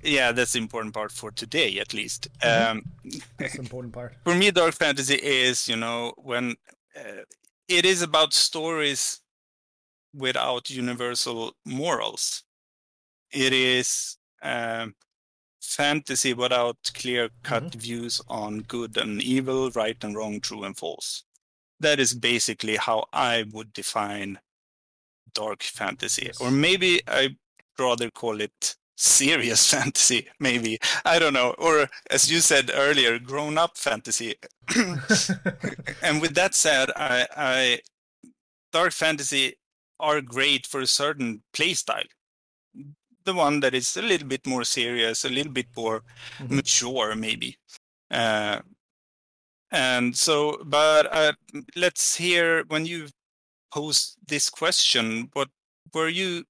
Yeah, 0.02 0.32
that's 0.32 0.52
the 0.52 0.58
important 0.58 0.94
part 0.94 1.12
for 1.12 1.30
today, 1.30 1.78
at 1.78 1.94
least. 1.94 2.28
Mhm. 2.40 2.70
Um, 2.70 2.82
That's 3.38 3.54
the 3.54 3.60
important 3.60 3.94
part. 3.94 4.14
for 4.24 4.34
me, 4.34 4.50
dark 4.50 4.74
fantasy 4.74 5.14
is, 5.14 5.68
you 5.68 5.76
know, 5.76 6.12
when 6.16 6.56
uh, 6.96 7.22
it 7.68 7.84
is 7.84 8.02
about 8.02 8.32
stories 8.34 9.20
without 10.14 10.70
universal 10.70 11.56
morals. 11.64 12.44
It 13.30 13.52
is 13.52 14.18
um, 14.42 14.94
fantasy 15.60 16.34
without 16.34 16.76
clear 16.94 17.30
cut 17.42 17.74
views 17.74 18.20
on 18.28 18.60
good 18.60 18.96
and 18.96 19.22
evil, 19.22 19.70
right 19.70 19.96
and 20.04 20.14
wrong, 20.14 20.40
true 20.40 20.64
and 20.64 20.76
false. 20.76 21.24
That 21.80 21.98
is 21.98 22.14
basically 22.14 22.76
how 22.76 23.06
I 23.12 23.44
would 23.52 23.72
define 23.72 24.38
dark 25.34 25.62
fantasy. 25.62 26.24
Yes. 26.26 26.40
Or 26.40 26.50
maybe 26.50 27.00
I'd 27.08 27.36
rather 27.78 28.10
call 28.10 28.40
it 28.40 28.76
serious 29.02 29.68
fantasy, 29.70 30.28
maybe. 30.38 30.78
I 31.04 31.18
don't 31.18 31.32
know. 31.34 31.54
Or 31.58 31.88
as 32.10 32.30
you 32.30 32.40
said 32.40 32.70
earlier, 32.74 33.18
grown 33.18 33.58
up 33.58 33.76
fantasy. 33.76 34.36
and 36.02 36.20
with 36.20 36.34
that 36.34 36.54
said, 36.54 36.90
I, 36.96 37.26
I 37.36 37.80
dark 38.72 38.92
fantasy 38.92 39.56
are 40.00 40.20
great 40.20 40.66
for 40.66 40.80
a 40.80 40.86
certain 40.86 41.42
play 41.52 41.74
style. 41.74 42.04
The 43.24 43.34
one 43.34 43.60
that 43.60 43.74
is 43.74 43.96
a 43.96 44.02
little 44.02 44.26
bit 44.28 44.46
more 44.46 44.64
serious, 44.64 45.24
a 45.24 45.28
little 45.28 45.52
bit 45.52 45.68
more 45.76 46.02
Mhm. 46.40 46.50
mature, 46.50 47.14
maybe. 47.14 47.56
Uh, 48.10 48.60
and 49.70 50.16
so, 50.16 50.62
but 50.64 51.06
uh, 51.14 51.32
let's 51.76 52.16
hear 52.16 52.64
when 52.68 52.84
you 52.86 53.08
posed 53.72 54.16
this 54.26 54.50
question, 54.50 55.30
what 55.32 55.48
were 55.94 56.08
you 56.08 56.44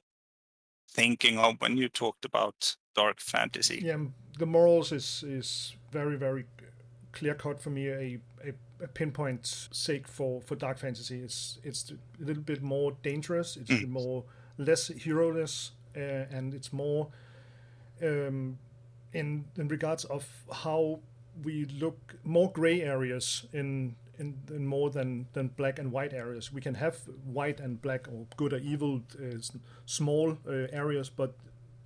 thinking 0.95 1.39
of 1.39 1.61
when 1.61 1.77
you 1.77 1.89
talked 1.89 2.25
about 2.25 2.77
dark 2.95 3.21
fantasy? 3.21 3.81
yeah, 3.85 3.99
the 4.39 4.47
morals 4.47 4.93
is 4.93 5.25
is 5.27 5.77
very 5.91 6.17
very 6.17 6.45
clear 7.13 7.35
cut 7.35 7.61
for 7.61 7.71
me. 7.71 7.89
A, 7.89 8.19
a, 8.45 8.53
a 8.85 8.89
pinpoint 8.89 9.47
sake 9.71 10.09
for 10.09 10.41
for 10.41 10.57
dark 10.57 10.79
fantasy. 10.79 11.21
It's 11.23 11.59
it's 11.63 11.91
a 11.91 12.25
little 12.25 12.43
bit 12.43 12.63
more 12.63 12.97
dangerous. 13.03 13.57
It's 13.57 13.71
bit 13.71 13.89
more 13.89 14.25
less 14.59 14.89
heroless, 14.89 15.73
uh, 15.97 16.01
and 16.37 16.55
it's 16.55 16.73
more 16.73 17.09
um, 18.03 18.59
in 19.13 19.45
in 19.57 19.69
regards 19.69 20.05
of 20.05 20.27
how 20.53 21.01
we 21.45 21.65
look 21.65 22.15
more 22.25 22.51
gray 22.51 22.83
areas 22.83 23.47
in. 23.53 23.97
In, 24.23 24.39
in 24.57 24.67
more 24.67 24.91
than, 24.91 25.27
than 25.33 25.49
black 25.49 25.79
and 25.79 25.91
white 25.93 26.13
areas, 26.15 26.53
we 26.53 26.61
can 26.61 26.75
have 26.75 26.97
white 27.25 27.59
and 27.61 27.81
black 27.83 28.09
or 28.09 28.27
good 28.37 28.53
or 28.53 28.59
evil 28.59 29.03
uh, 29.19 29.39
small 29.87 30.39
uh, 30.47 30.53
areas, 30.73 31.11
but 31.11 31.35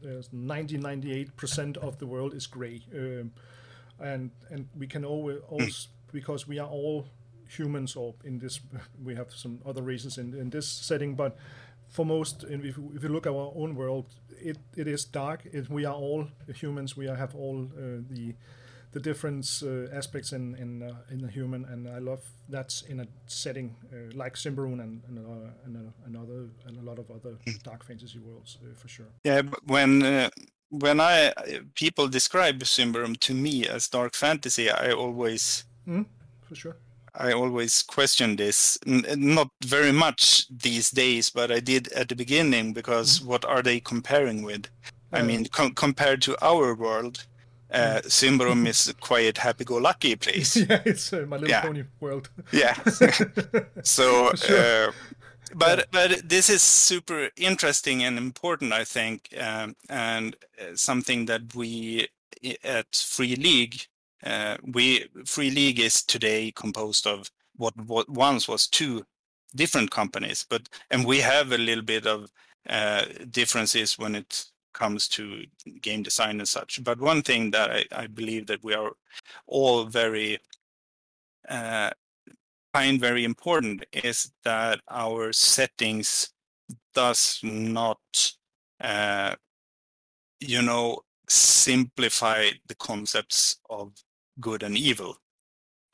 uh, 0.05 0.23
90 0.31 0.79
98% 0.79 1.77
of 1.79 1.99
the 1.99 2.07
world 2.07 2.35
is 2.35 2.47
gray. 2.47 2.83
Um, 2.95 3.33
and 3.99 4.31
and 4.51 4.69
we 4.79 4.87
can 4.87 5.05
always, 5.05 5.39
always 5.49 5.89
because 6.13 6.47
we 6.47 6.59
are 6.59 6.69
all 6.69 7.07
humans 7.49 7.97
or 7.97 8.15
in 8.25 8.39
this 8.39 8.61
we 9.03 9.15
have 9.15 9.33
some 9.33 9.59
other 9.65 9.81
races 9.81 10.19
in, 10.19 10.35
in 10.35 10.51
this 10.51 10.69
setting 10.69 11.15
but 11.15 11.37
for 11.89 12.05
most 12.05 12.45
if, 12.51 12.77
if 12.95 13.03
you 13.03 13.09
look 13.09 13.27
at 13.27 13.33
our 13.33 13.53
own 13.55 13.75
world 13.75 14.07
it, 14.41 14.59
it 14.77 14.87
is 14.87 15.05
dark 15.05 15.47
it, 15.53 15.71
we 15.71 15.85
are 15.85 15.95
all 15.95 16.29
humans. 16.55 16.97
We 16.97 17.09
are, 17.09 17.17
have 17.17 17.35
all 17.35 17.69
uh, 17.77 18.03
the 18.09 18.35
the 18.97 19.11
different 19.11 19.47
uh, 19.63 19.99
aspects 20.01 20.33
in 20.33 20.55
in, 20.57 20.83
uh, 20.83 21.13
in 21.13 21.21
the 21.21 21.29
human 21.39 21.65
and 21.73 21.87
I 21.87 22.01
love 22.11 22.23
that's 22.49 22.77
in 22.91 23.01
a 23.01 23.07
setting 23.27 23.77
uh, 23.93 23.97
like 24.23 24.35
Symbaroum 24.37 24.81
and 24.81 25.03
and, 25.09 25.19
and 25.67 25.93
another 26.07 26.41
and 26.67 26.79
a 26.79 26.85
lot 26.91 26.99
of 26.99 27.11
other 27.11 27.35
dark 27.63 27.85
fantasy 27.85 28.19
worlds 28.19 28.59
uh, 28.63 28.75
for 28.81 28.89
sure 28.89 29.11
Yeah, 29.25 29.43
when 29.67 30.03
uh, 30.03 30.31
when 30.71 30.99
I 31.01 31.33
people 31.75 32.09
describe 32.09 32.59
Symbaroum 32.65 33.17
to 33.27 33.35
me 33.35 33.69
as 33.69 33.89
dark 33.89 34.15
fantasy, 34.15 34.71
I 34.71 34.93
always 34.93 35.65
for 36.49 36.55
sure 36.55 36.77
I 37.27 37.33
always 37.33 37.83
question 37.83 38.37
this. 38.37 38.79
N- 38.87 39.07
not 39.37 39.49
very 39.65 39.93
much 39.93 40.49
these 40.69 40.91
days, 40.91 41.31
but 41.31 41.51
I 41.51 41.61
did 41.61 41.93
at 41.93 42.09
the 42.09 42.17
beginning 42.17 42.75
because 42.75 43.21
what 43.31 43.45
are 43.45 43.63
they 43.63 43.81
comparing 43.81 44.47
with? 44.47 44.65
I 45.13 45.23
mean, 45.23 45.47
com- 45.47 45.75
compared 45.75 46.21
to 46.23 46.37
our 46.45 46.75
world, 46.75 47.27
uh, 47.73 48.01
Symbaroum 48.05 48.67
is 48.67 48.89
a 48.89 48.95
quiet, 48.95 49.39
happy-go-lucky 49.39 50.17
place. 50.17 50.57
yeah 50.69 50.83
it's 50.85 51.13
uh, 51.13 51.25
my 51.29 51.37
little 51.37 51.51
Yeah. 51.51 51.63
pony 51.63 51.85
world 52.01 52.31
yeah. 52.53 52.75
so 53.83 54.33
Sure. 54.35 54.89
uh, 54.89 54.93
but 55.55 55.87
but 55.93 56.29
this 56.29 56.51
is 56.51 56.61
super 56.63 57.31
interesting 57.37 58.03
and 58.03 58.19
important 58.19 58.73
i 58.73 58.85
think 58.85 59.29
um, 59.41 59.77
and 59.89 60.37
uh, 60.61 60.75
something 60.75 61.27
that 61.27 61.55
we 61.55 62.09
at 62.65 62.95
free 62.95 63.37
league 63.37 63.77
uh, 64.25 64.57
we 64.75 65.07
free 65.25 65.51
league 65.51 65.79
is 65.81 66.03
today 66.03 66.51
composed 66.53 67.07
of 67.07 67.31
what, 67.57 67.75
what 67.87 68.09
once 68.09 68.49
was 68.49 68.67
two 68.67 69.05
different 69.55 69.91
companies 69.91 70.45
but 70.49 70.69
and 70.91 71.07
we 71.07 71.21
have 71.21 71.53
a 71.53 71.59
little 71.59 71.85
bit 71.85 72.07
of 72.07 72.31
uh, 72.69 73.05
differences 73.31 73.99
when 73.99 74.15
it 74.17 74.47
comes 74.77 75.09
to 75.09 75.45
game 75.81 76.03
design 76.03 76.39
and 76.39 76.49
such. 76.49 76.85
But 76.85 77.01
one 77.01 77.23
thing 77.23 77.51
that 77.53 77.71
i, 77.79 77.83
I 78.03 78.07
believe 78.07 78.47
that 78.47 78.63
we 78.63 78.75
are 78.75 78.93
all 79.47 79.85
very 79.85 80.39
uh, 81.49 81.91
find 82.73 83.01
very 83.01 83.25
important 83.25 83.85
is 83.93 84.31
that 84.45 84.81
our 84.91 85.33
settings 85.33 86.31
does 86.95 87.41
not 87.43 87.99
uh, 88.81 89.35
you 90.41 90.63
know 90.63 91.01
simplify 91.29 92.41
the 92.69 92.75
concepts 92.91 93.59
of 93.71 93.93
good 94.41 94.63
and 94.63 94.77
evil 94.77 95.17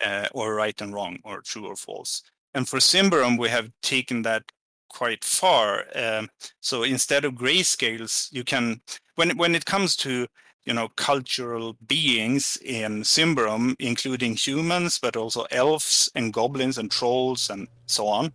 uh, 0.04 0.28
or 0.32 0.54
right 0.54 0.80
and 0.80 0.92
wrong 0.92 1.18
or 1.24 1.40
true 1.40 1.66
or 1.66 1.76
false. 1.76 2.22
And 2.54 2.68
for 2.68 2.80
Symbaroum 2.80 3.38
we 3.38 3.48
have 3.48 3.70
taken 3.82 4.22
that 4.22 4.44
quite 4.92 5.24
far 5.24 5.84
um, 5.94 6.28
so 6.60 6.82
instead 6.82 7.24
of 7.24 7.32
grayscales 7.34 8.28
you 8.32 8.44
can 8.44 8.80
when 9.16 9.36
when 9.36 9.54
it 9.54 9.64
comes 9.64 9.96
to 9.96 10.26
you 10.64 10.74
know 10.74 10.88
cultural 10.96 11.76
beings 11.88 12.56
in 12.64 13.02
Symbaroum, 13.02 13.74
including 13.78 14.36
humans, 14.36 14.98
but 15.02 15.16
also 15.16 15.44
elves 15.50 16.10
and 16.14 16.32
goblins 16.32 16.78
and 16.78 16.88
trolls 16.90 17.50
and 17.50 17.66
so 17.86 18.06
on. 18.06 18.26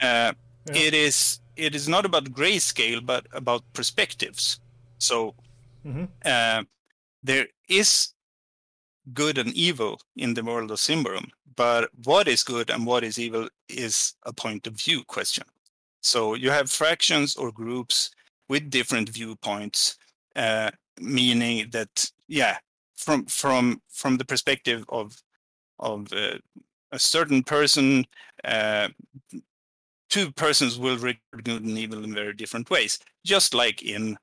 Uh, 0.00 0.32
Yeah. 0.66 0.86
It 0.86 0.94
is 0.94 1.40
it 1.56 1.74
is 1.74 1.86
not 1.88 2.04
about 2.04 2.24
grayscale, 2.38 3.00
but 3.04 3.26
about 3.32 3.62
perspectives. 3.72 4.60
So 4.98 5.34
Mhm. 5.84 6.08
uh, 6.24 6.64
there 7.22 7.46
is 7.68 8.14
good 9.12 9.38
and 9.38 9.52
evil 9.54 10.00
in 10.16 10.34
the 10.34 10.42
world 10.42 10.70
of 10.70 10.78
Symbaroum, 10.80 11.28
but 11.56 11.90
what 12.04 12.26
is 12.26 12.42
good 12.42 12.70
and 12.70 12.86
what 12.86 13.04
is 13.04 13.18
evil 13.18 13.48
is 13.68 14.14
a 14.22 14.32
point 14.32 14.66
of 14.66 14.74
view 14.84 15.04
question. 15.04 15.44
So 16.04 16.34
you 16.34 16.50
have 16.50 16.70
fractions 16.70 17.34
or 17.34 17.50
groups 17.50 18.10
with 18.48 18.68
different 18.70 19.08
viewpoints, 19.08 19.96
uh, 20.36 20.70
meaning 21.00 21.70
that 21.70 22.10
yeah, 22.28 22.58
from 22.94 23.24
from 23.26 23.80
from 23.90 24.18
the 24.18 24.24
perspective 24.24 24.84
of 24.90 25.22
of 25.78 26.12
uh, 26.12 26.38
a 26.92 26.98
certain 26.98 27.42
person, 27.42 28.04
uh, 28.44 28.88
two 30.10 30.30
persons 30.32 30.78
will 30.78 30.98
regard 30.98 31.44
good 31.44 31.64
and 31.64 31.78
evil 31.78 32.04
in 32.04 32.14
very 32.14 32.34
different 32.34 32.68
ways, 32.70 32.98
just 33.24 33.54
like 33.54 33.82
in 33.82 34.18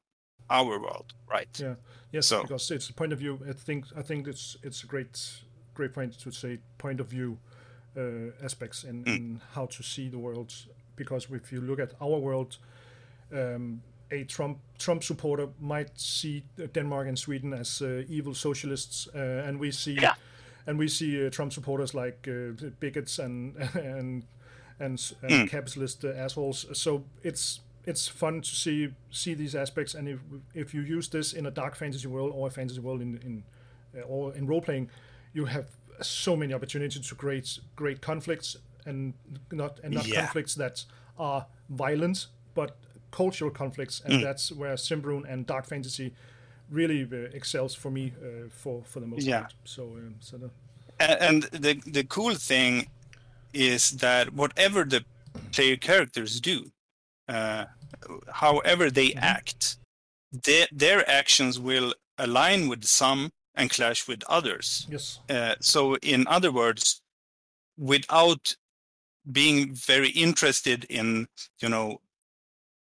our 0.49 0.79
world, 0.79 1.13
right? 1.27 1.59
Yeah. 1.59 1.75
Yes, 2.11 2.27
So- 2.27 2.43
because 2.43 2.69
it's 2.71 2.89
a 2.89 2.93
point 2.93 3.13
of 3.13 3.19
view. 3.19 3.39
I 3.49 3.53
think 3.53 3.85
I 3.97 4.03
think 4.03 4.27
it's 4.27 4.55
it's 4.61 4.83
a 4.83 4.87
great 4.87 5.41
great 5.73 5.93
point 5.93 6.19
to 6.19 6.31
say 6.31 6.59
point 6.77 6.99
of 6.99 7.07
view 7.07 7.39
uh, 7.97 8.45
aspects 8.45 8.83
in, 8.83 9.03
in 9.07 9.41
how 9.55 9.65
to 9.65 9.83
see 9.83 10.09
the 10.09 10.19
world. 10.19 10.53
Because 10.95 11.27
if 11.31 11.51
you 11.51 11.61
look 11.61 11.79
at 11.79 11.93
our 12.01 12.19
world, 12.19 12.57
um, 13.33 13.81
a 14.11 14.23
Trump 14.25 14.57
Trump 14.77 15.03
supporter 15.03 15.47
might 15.59 15.99
see 15.99 16.43
Denmark 16.73 17.07
and 17.07 17.17
Sweden 17.17 17.53
as 17.53 17.81
uh, 17.81 18.03
evil 18.09 18.33
socialists, 18.33 19.07
uh, 19.15 19.47
and 19.47 19.59
we 19.59 19.71
see 19.71 19.93
Yeah. 20.01 20.15
and 20.67 20.79
we 20.79 20.87
see 20.87 21.25
uh, 21.25 21.29
Trump 21.29 21.51
supporters 21.53 21.93
like 21.93 22.27
uh, 22.27 22.53
bigots 22.79 23.19
and 23.19 23.55
and 23.75 24.23
and, 24.79 25.13
and 25.21 25.49
capitalist 25.49 26.03
uh, 26.05 26.09
assholes. 26.25 26.65
So 26.73 27.03
it's 27.23 27.61
it's 27.85 28.07
fun 28.09 28.41
to 28.41 28.55
see 28.55 28.89
see 29.09 29.35
these 29.35 29.55
aspects, 29.59 29.95
and 29.95 30.07
if 30.07 30.19
if 30.53 30.73
you 30.73 30.97
use 30.97 31.09
this 31.09 31.33
in 31.33 31.45
a 31.45 31.51
dark 31.51 31.75
fantasy 31.75 32.07
world 32.07 32.31
or 32.35 32.47
a 32.47 32.51
fantasy 32.51 32.79
world 32.81 33.01
in 33.01 33.17
in 33.25 33.43
uh, 33.95 34.07
or 34.07 34.35
in 34.35 34.47
role 34.47 34.61
playing, 34.61 34.89
you 35.33 35.45
have 35.45 35.65
so 36.01 36.35
many 36.35 36.53
opportunities 36.53 37.07
to 37.07 37.15
create 37.15 37.59
great 37.75 38.01
conflicts 38.01 38.57
and 38.85 39.13
not 39.51 39.79
and 39.83 39.93
not 39.93 40.07
Yeah. 40.07 40.21
conflicts 40.21 40.55
that 40.55 40.85
are 41.17 41.45
violent, 41.69 42.27
but 42.53 42.75
cultural 43.11 43.51
conflicts, 43.51 44.01
and 44.05 44.23
that's 44.23 44.51
where 44.51 44.75
Symbaroum 44.77 45.25
and 45.31 45.45
dark 45.45 45.65
fantasy 45.65 46.13
really 46.69 47.03
uh, 47.03 47.29
excels 47.33 47.75
for 47.75 47.91
me 47.91 48.13
uh, 48.21 48.49
for 48.49 48.83
for 48.83 48.99
the 49.01 49.07
most 49.07 49.25
Yeah. 49.27 49.41
part. 49.41 49.53
So 49.63 49.83
um, 49.83 50.15
so 50.19 50.37
the, 50.37 50.49
A- 50.99 51.21
and 51.21 51.43
the 51.43 51.73
the 51.85 52.03
cool 52.03 52.35
thing 52.35 52.87
is 53.53 53.91
that 53.97 54.33
whatever 54.33 54.85
the 54.85 55.03
player 55.51 55.77
characters 55.77 56.39
do 56.39 56.71
uh, 57.27 57.65
however 58.31 58.89
they 58.89 59.13
act 59.13 59.77
their, 60.43 60.67
their 60.71 61.09
actions 61.09 61.59
will 61.59 61.93
align 62.17 62.69
with 62.69 62.85
some 62.85 63.29
and 63.55 63.69
clash 63.69 64.07
with 64.07 64.23
others. 64.29 64.87
Yes. 64.89 65.19
Uh, 65.29 65.55
so, 65.59 65.95
in 65.97 66.25
other 66.27 66.51
words, 66.53 67.01
without 67.77 68.55
being 69.29 69.73
very 69.73 70.09
interested 70.09 70.85
in, 70.85 71.27
you 71.59 71.69
know, 71.69 72.01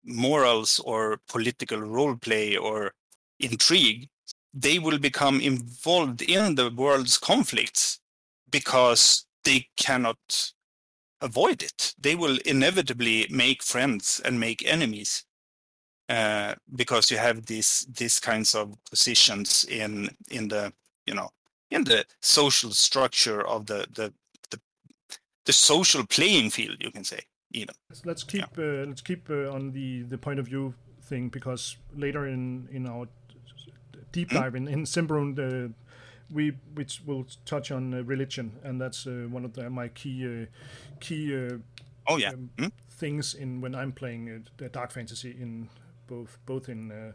morals 0.05 0.79
or 0.85 1.21
political 1.29 1.81
role 1.81 2.17
play 2.17 2.57
or 2.57 2.93
intrigue, 3.41 4.09
they 4.55 4.79
will 4.79 4.99
become 4.99 5.41
involved 5.41 6.23
in 6.23 6.55
the 6.55 6.71
world's 6.71 7.19
conflicts 7.19 8.01
because 8.51 9.27
they 9.45 9.69
cannot 9.77 10.53
avoid 11.21 11.63
it. 11.63 11.95
They 11.99 12.15
will 12.15 12.39
inevitably 12.45 13.27
make 13.31 13.63
friends 13.63 14.21
and 14.25 14.39
make 14.39 14.67
enemies 14.67 15.25
uh, 16.09 16.55
because 16.75 17.11
you 17.11 17.17
have 17.17 17.47
these 17.47 17.87
these 17.97 18.19
kinds 18.21 18.55
of 18.55 18.77
positions 18.91 19.65
in 19.65 20.11
in 20.31 20.49
the 20.49 20.73
you 21.07 21.15
know 21.15 21.31
in 21.71 21.85
the 21.85 22.05
social 22.21 22.71
structure 22.73 23.47
of 23.47 23.67
the 23.67 23.87
the 23.93 24.13
the, 25.45 25.51
the 25.51 25.53
social 25.53 26.07
playing 26.07 26.51
field. 26.51 26.77
You 26.81 26.91
can 26.91 27.05
say 27.05 27.21
even. 27.53 27.75
Let's 28.05 28.25
keep 28.25 28.45
yeah. 28.57 28.65
uh, 28.65 28.87
let's 28.87 29.03
keep 29.03 29.31
uh, 29.31 29.53
on 29.53 29.73
the 29.73 30.03
the 30.03 30.19
point 30.19 30.39
of 30.39 30.47
view 30.47 30.75
thing 31.03 31.29
because 31.29 31.77
later 31.97 32.27
in 32.27 32.69
in 32.73 32.87
our 32.87 33.09
deep 34.13 34.31
hmm? 34.31 34.37
dive 34.37 34.53
mm-hmm. 34.53 34.69
in 34.69 34.87
in 34.87 35.35
the 35.35 35.73
we 36.33 36.53
which 36.75 37.03
will 37.05 37.27
touch 37.45 37.71
on 37.71 37.95
uh, 37.95 38.03
religion, 38.05 38.59
and 38.63 38.81
that's 38.81 39.07
uh, 39.07 39.27
one 39.29 39.45
of 39.45 39.53
the, 39.53 39.69
my 39.71 39.89
key 39.89 40.25
uh, 40.25 40.47
key. 41.01 41.35
Uh, 41.35 41.59
oh 42.07 42.17
yeah. 42.17 42.31
Um, 42.31 42.51
mm? 42.57 42.73
Things 42.91 43.35
in 43.35 43.61
when 43.61 43.75
I'm 43.75 43.93
playing 43.93 44.47
uh, 44.63 44.69
dark 44.73 44.93
fantasy 44.93 45.31
in 45.31 45.69
both 46.07 46.39
both 46.47 46.69
in 46.69 47.15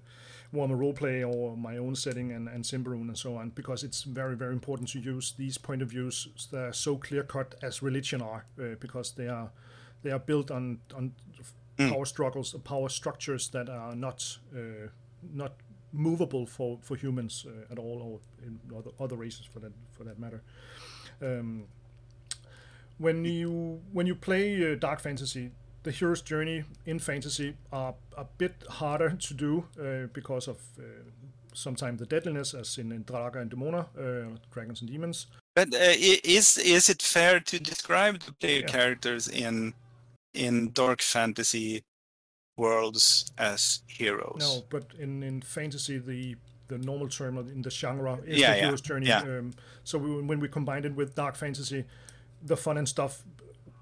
uh, 0.53 0.57
Warhammer 0.57 0.77
roleplay 0.77 1.23
or 1.27 1.57
my 1.57 1.77
own 1.77 1.95
setting 1.95 2.31
and 2.31 2.47
and 2.47 2.63
Symbaroum 2.63 3.07
and 3.07 3.17
so 3.17 3.35
on, 3.35 3.51
because 3.55 3.83
it's 3.83 4.03
very 4.03 4.35
very 4.35 4.53
important 4.53 4.89
to 4.89 4.99
use 4.99 5.33
these 5.37 5.57
point 5.57 5.81
of 5.81 5.89
views 5.89 6.27
that 6.51 6.59
are 6.59 6.73
so 6.73 6.97
clear 6.97 7.23
cut 7.23 7.55
as 7.61 7.81
religion 7.81 8.21
are, 8.21 8.45
because 8.79 9.13
they 9.15 9.27
are 9.27 9.51
they 10.03 10.11
are 10.11 10.19
built 10.19 10.51
on 10.51 10.79
on 10.95 11.13
mm. 11.77 11.89
power 11.89 12.05
struggles, 12.05 12.55
power 12.63 12.89
structures 12.89 13.49
that 13.49 13.69
are 13.69 13.95
not 13.95 14.39
not 15.33 15.53
movable 15.93 16.45
for 16.45 16.77
for 16.81 16.97
humans 16.97 17.45
uh, 17.47 17.71
at 17.71 17.79
all, 17.79 18.01
or 18.01 18.19
in 18.45 18.59
other, 18.75 18.91
other 18.99 19.15
races 19.15 19.45
for 19.45 19.59
that 19.59 19.71
for 19.91 20.03
that 20.03 20.19
matter. 20.19 20.41
Um, 21.21 21.63
when 22.99 23.25
you 23.25 23.81
when 23.93 24.07
you 24.07 24.15
play 24.15 24.71
uh, 24.71 24.75
dark 24.75 24.99
fantasy, 24.99 25.51
the 25.83 25.91
hero's 25.91 26.21
journey 26.21 26.63
in 26.85 26.99
fantasy 26.99 27.55
are 27.71 27.95
a 28.17 28.25
bit 28.37 28.55
harder 28.69 29.11
to 29.11 29.33
do 29.33 29.65
uh, 29.79 30.07
because 30.13 30.47
of 30.47 30.57
uh, 30.79 30.83
sometimes 31.53 31.99
the 31.99 32.05
deadliness, 32.05 32.53
as 32.53 32.77
in, 32.77 32.91
in 32.91 33.03
Draga 33.03 33.41
and 33.41 33.51
Demona, 33.51 33.87
uh, 33.97 34.37
Dragons 34.51 34.81
and 34.81 34.89
Demons. 34.89 35.27
But 35.55 35.73
uh, 35.73 35.95
is 36.23 36.57
is 36.57 36.89
it 36.89 37.01
fair 37.01 37.39
to 37.39 37.59
describe 37.59 38.19
the 38.19 38.33
player 38.33 38.61
yeah. 38.61 38.67
characters 38.67 39.27
in 39.27 39.73
in 40.33 40.71
dark 40.71 41.01
fantasy 41.01 41.83
worlds 42.57 43.31
as 43.37 43.81
heroes. 43.87 44.39
No, 44.39 44.63
but 44.69 44.93
in, 44.99 45.23
in 45.23 45.41
fantasy, 45.41 45.97
the 45.97 46.35
the 46.67 46.77
normal 46.77 47.07
term 47.07 47.37
in 47.37 47.61
the 47.61 47.71
genre 47.71 48.19
is 48.25 48.39
yeah, 48.39 48.51
the 48.51 48.57
yeah, 48.57 48.65
hero's 48.65 48.81
journey. 48.81 49.07
Yeah. 49.07 49.21
Um, 49.21 49.53
so 49.83 49.97
we, 49.97 50.21
when 50.21 50.39
we 50.39 50.49
combined 50.49 50.85
it 50.85 50.95
with 50.95 51.15
dark 51.15 51.35
fantasy, 51.35 51.85
the 52.41 52.57
fun 52.57 52.77
and 52.77 52.87
stuff 52.87 53.23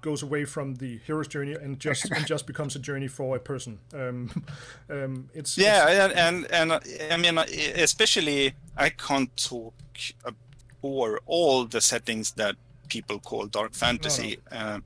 goes 0.00 0.22
away 0.22 0.44
from 0.44 0.76
the 0.76 1.00
hero's 1.06 1.28
journey 1.28 1.54
and 1.54 1.80
just 1.80 2.10
and 2.10 2.26
just 2.34 2.46
becomes 2.46 2.76
a 2.76 2.78
journey 2.78 3.08
for 3.08 3.36
a 3.36 3.40
person. 3.40 3.78
Um, 3.94 4.44
um, 4.90 5.28
it's 5.34 5.56
yeah, 5.58 5.88
it's, 5.88 6.14
and, 6.14 6.46
and 6.50 6.72
and 6.72 7.12
I 7.12 7.16
mean, 7.16 7.38
especially 7.38 8.54
I 8.76 8.90
can't 8.90 9.34
talk 9.36 9.74
for 10.80 11.20
all 11.26 11.64
the 11.64 11.80
settings 11.80 12.32
that 12.32 12.56
people 12.88 13.18
call 13.18 13.46
dark 13.46 13.74
fantasy. 13.74 14.38
No, 14.50 14.58
no. 14.58 14.64
Uh, 14.64 14.78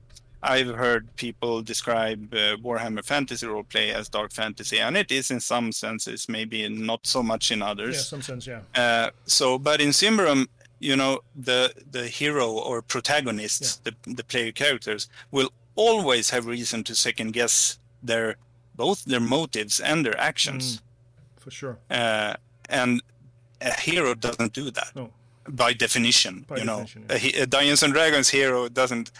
I've 0.43 0.75
heard 0.75 1.15
people 1.17 1.61
describe 1.61 2.33
uh, 2.33 2.57
Warhammer 2.57 3.05
Fantasy 3.05 3.45
roleplay 3.45 3.93
as 3.93 4.09
dark 4.09 4.31
fantasy, 4.31 4.79
and 4.79 4.97
it 4.97 5.11
is 5.11 5.29
in 5.29 5.39
some 5.39 5.71
senses, 5.71 6.27
maybe 6.27 6.67
not 6.67 7.05
so 7.05 7.21
much 7.21 7.51
in 7.51 7.61
others. 7.61 7.95
Yeah, 7.95 8.01
some 8.01 8.21
sense, 8.23 8.47
yeah. 8.47 8.61
Uh, 8.73 9.11
so, 9.25 9.59
but 9.59 9.81
in 9.81 9.89
Symbaroum, 9.89 10.47
you 10.81 10.95
know, 10.95 11.21
the 11.35 11.73
the 11.91 12.07
hero 12.07 12.51
or 12.51 12.81
protagonists, 12.81 13.81
yeah. 13.85 13.91
the 14.05 14.15
the 14.15 14.23
player 14.23 14.51
characters, 14.51 15.07
will 15.31 15.51
always 15.75 16.31
have 16.31 16.45
reason 16.45 16.83
to 16.83 16.95
second 16.95 17.33
guess 17.33 17.79
their 18.03 18.35
both 18.75 19.05
their 19.05 19.21
motives 19.21 19.79
and 19.79 20.05
their 20.05 20.19
actions. 20.19 20.77
Mm, 20.77 20.81
for 21.43 21.51
sure. 21.51 21.77
Uh, 21.89 22.33
and 22.69 23.01
a 23.61 23.73
hero 23.79 24.15
doesn't 24.15 24.53
do 24.53 24.71
that. 24.71 24.91
No 24.95 25.11
by 25.47 25.73
definition. 25.73 26.45
By 26.47 26.57
you 26.57 26.65
definition, 26.65 27.07
know, 27.07 27.15
yeah. 27.15 27.39
a, 27.39 27.43
a 27.43 27.45
Dungeons 27.45 27.83
and 27.83 27.93
Dragons 27.93 28.29
hero 28.29 28.69
doesn't 28.69 29.11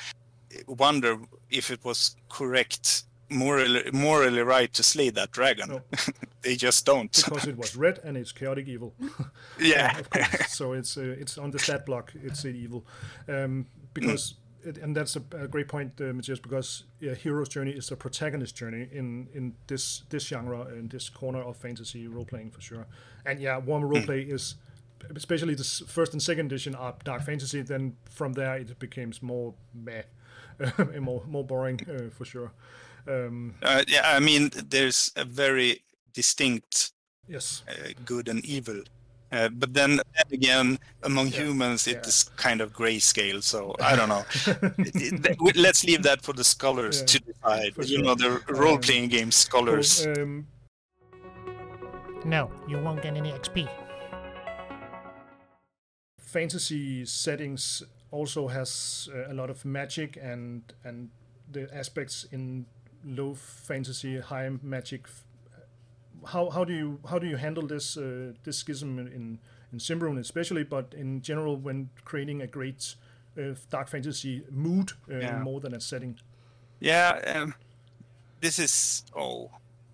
wonder 0.67 1.17
if 1.49 1.71
it 1.71 1.83
was 1.83 2.15
correct 2.29 3.03
morally 3.31 3.89
morally 3.91 4.41
right 4.41 4.71
to 4.73 4.83
slay 4.83 5.09
that 5.09 5.31
dragon. 5.31 5.69
No. 5.69 5.81
they 6.41 6.55
just 6.55 6.85
don't 6.85 7.11
because 7.11 7.47
it 7.47 7.57
was 7.57 7.75
red 7.75 7.99
and 8.03 8.17
it's 8.17 8.31
chaotic 8.31 8.67
evil. 8.67 8.93
yeah, 9.59 9.97
of 9.97 10.09
course. 10.09 10.53
So 10.53 10.73
it's 10.73 10.97
uh, 10.97 11.15
it's 11.19 11.37
on 11.37 11.51
the 11.51 11.59
stat 11.59 11.85
block. 11.85 12.13
It's 12.23 12.45
evil, 12.45 12.85
um, 13.27 13.67
because. 13.93 14.33
Mm. 14.33 14.35
It, 14.63 14.77
and 14.77 14.95
that's 14.95 15.15
a, 15.15 15.23
a, 15.31 15.47
great 15.47 15.67
point, 15.67 15.99
uh, 15.99 16.13
Matthias, 16.13 16.37
because 16.37 16.83
yeah, 16.99 17.15
hero's 17.15 17.49
journey 17.49 17.71
is 17.71 17.89
a 17.89 17.95
protagonist 17.95 18.55
journey 18.55 18.87
in 18.91 19.27
in 19.33 19.55
this 19.65 20.03
this 20.09 20.27
genre 20.27 20.67
in 20.67 20.87
this 20.87 21.09
corner 21.09 21.41
of 21.41 21.57
fantasy 21.57 22.07
role 22.07 22.25
playing 22.25 22.51
for 22.51 22.61
sure. 22.61 22.85
And 23.25 23.39
yeah, 23.39 23.57
warm 23.57 23.83
role 23.83 24.03
play 24.03 24.23
mm. 24.23 24.33
is 24.33 24.53
especially 25.15 25.55
the 25.55 25.63
first 25.63 26.13
and 26.13 26.21
second 26.21 26.45
edition 26.47 26.75
are 26.75 26.93
dark 27.03 27.23
fantasy. 27.23 27.63
Then 27.63 27.95
from 28.09 28.33
there 28.33 28.57
it 28.57 28.77
becomes 28.77 29.23
more 29.23 29.55
meh 29.73 30.03
more 30.99 31.23
more 31.27 31.43
boring 31.43 31.79
uh, 31.89 32.09
for 32.11 32.25
sure. 32.25 32.51
Um, 33.07 33.55
uh, 33.61 33.83
yeah, 33.87 34.03
I 34.05 34.19
mean, 34.19 34.51
there's 34.55 35.11
a 35.15 35.25
very 35.25 35.83
distinct 36.13 36.91
yes 37.27 37.63
uh, 37.69 37.89
good 38.05 38.27
and 38.27 38.43
evil. 38.45 38.83
Uh, 39.31 39.47
but 39.47 39.73
then, 39.73 39.91
then 39.95 40.25
again, 40.33 40.79
among 41.03 41.27
yeah, 41.27 41.43
humans, 41.43 41.87
it's 41.87 42.25
yeah. 42.25 42.33
kind 42.35 42.59
of 42.59 42.73
grayscale. 42.73 43.41
So 43.41 43.73
I 43.81 43.95
don't 43.95 44.09
know. 44.09 44.25
Let's 45.55 45.85
leave 45.85 46.03
that 46.03 46.21
for 46.21 46.33
the 46.33 46.43
scholars 46.43 46.99
yeah, 46.99 47.05
to 47.05 47.19
decide. 47.19 47.73
You 47.77 47.85
sure. 47.85 48.03
know, 48.03 48.15
the 48.15 48.41
role-playing 48.49 49.05
um, 49.05 49.09
game 49.09 49.31
scholars. 49.31 50.05
Cool. 50.05 50.23
Um, 50.23 50.47
no, 52.25 52.51
you 52.67 52.77
won't 52.77 53.01
get 53.01 53.15
any 53.15 53.31
XP. 53.31 53.69
Fantasy 56.19 57.05
settings 57.05 57.83
also 58.11 58.47
has 58.47 59.09
uh, 59.13 59.31
a 59.31 59.33
lot 59.33 59.49
of 59.49 59.63
magic 59.65 60.17
and 60.21 60.61
and 60.83 61.09
the 61.51 61.69
aspects 61.73 62.25
in 62.31 62.65
low 63.05 63.35
fantasy, 63.35 64.19
high 64.19 64.49
magic. 64.61 65.07
How 66.27 66.49
how 66.49 66.63
do 66.63 66.73
you 66.73 66.99
how 67.09 67.19
do 67.19 67.27
you 67.27 67.37
handle 67.37 67.65
this 67.67 67.97
uh, 67.97 68.33
this 68.43 68.57
schism 68.57 68.99
in 68.99 69.39
in 69.71 69.79
Symbaroum 69.79 70.19
especially, 70.19 70.63
but 70.63 70.93
in 70.95 71.21
general 71.21 71.55
when 71.55 71.89
creating 72.05 72.41
a 72.41 72.47
great 72.47 72.95
uh, 73.37 73.55
dark 73.69 73.87
fantasy 73.87 74.43
mood 74.49 74.91
uh, 75.11 75.17
yeah. 75.17 75.39
more 75.39 75.59
than 75.59 75.73
a 75.73 75.81
setting? 75.81 76.19
Yeah, 76.79 77.19
um, 77.27 77.55
this 78.39 78.59
is 78.59 79.03
oh, 79.15 79.49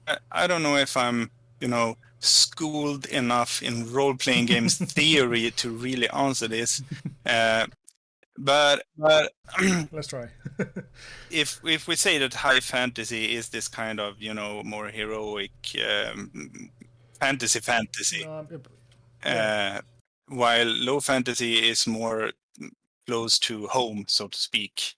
I, 0.07 0.17
I 0.31 0.47
don't 0.47 0.63
know 0.63 0.75
if 0.75 0.97
I'm 0.97 1.29
you 1.59 1.67
know 1.67 1.97
schooled 2.19 3.05
enough 3.05 3.61
in 3.61 3.91
role 3.91 4.15
playing 4.15 4.47
games 4.47 4.77
theory 4.93 5.51
to 5.51 5.69
really 5.69 6.09
answer 6.09 6.47
this. 6.47 6.81
Uh, 7.25 7.67
but 8.37 8.83
but 8.97 9.31
let's 9.91 10.07
try. 10.07 10.29
if 11.31 11.59
if 11.63 11.87
we 11.87 11.95
say 11.95 12.17
that 12.17 12.33
high 12.33 12.59
fantasy 12.59 13.35
is 13.35 13.49
this 13.49 13.67
kind 13.67 13.99
of 13.99 14.21
you 14.21 14.33
know 14.33 14.63
more 14.63 14.87
heroic 14.87 15.51
um, 15.85 16.71
fantasy 17.19 17.59
fantasy, 17.59 18.25
um, 18.25 18.47
yeah. 19.25 19.79
uh, 19.79 20.35
while 20.35 20.67
low 20.67 20.99
fantasy 20.99 21.69
is 21.69 21.87
more 21.87 22.31
close 23.05 23.39
to 23.39 23.67
home, 23.67 24.05
so 24.07 24.27
to 24.27 24.37
speak. 24.37 24.95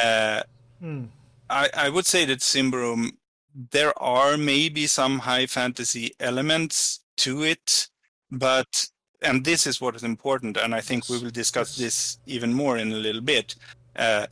Uh, 0.00 0.42
hmm. 0.80 1.04
I 1.48 1.68
I 1.74 1.88
would 1.88 2.06
say 2.06 2.24
that 2.26 2.40
Symbaroum 2.40 3.12
there 3.54 3.96
are 4.00 4.36
maybe 4.36 4.86
some 4.86 5.20
high 5.20 5.46
fantasy 5.46 6.12
elements 6.20 7.00
to 7.18 7.42
it, 7.42 7.88
but 8.30 8.88
and 9.22 9.44
this 9.44 9.66
is 9.66 9.80
what 9.80 9.96
is 9.96 10.02
important, 10.02 10.56
and 10.56 10.74
I 10.74 10.80
think 10.80 11.08
we 11.08 11.18
will 11.18 11.30
discuss 11.30 11.76
this 11.76 12.18
even 12.26 12.52
more 12.52 12.76
in 12.78 12.92
a 12.92 12.96
little 12.96 13.20
bit. 13.20 13.54
Uh, 13.96 14.26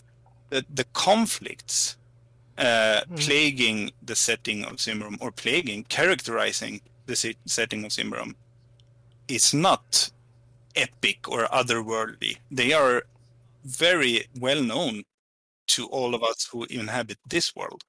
the, 0.51 0.64
the 0.74 0.84
conflicts 0.95 1.97
uh, 2.57 3.03
mm. 3.11 3.20
plaguing 3.20 3.91
the 4.03 4.16
setting 4.16 4.64
of 4.64 4.76
Symbaroum, 4.76 5.18
or 5.20 5.30
plaguing, 5.30 5.84
characterizing 5.84 6.80
the 7.07 7.34
setting 7.47 7.84
of 7.84 7.93
Symbaroum, 7.93 8.34
is 9.28 9.53
not 9.53 10.11
epic 10.74 11.28
or 11.28 11.45
otherworldly. 11.47 12.39
They 12.51 12.72
are 12.72 13.03
very 13.64 14.26
well 14.41 14.62
known 14.62 15.05
to 15.68 15.86
all 15.86 16.14
of 16.14 16.22
us 16.22 16.49
who 16.51 16.64
inhabit 16.64 17.18
this 17.28 17.55
world. 17.55 17.84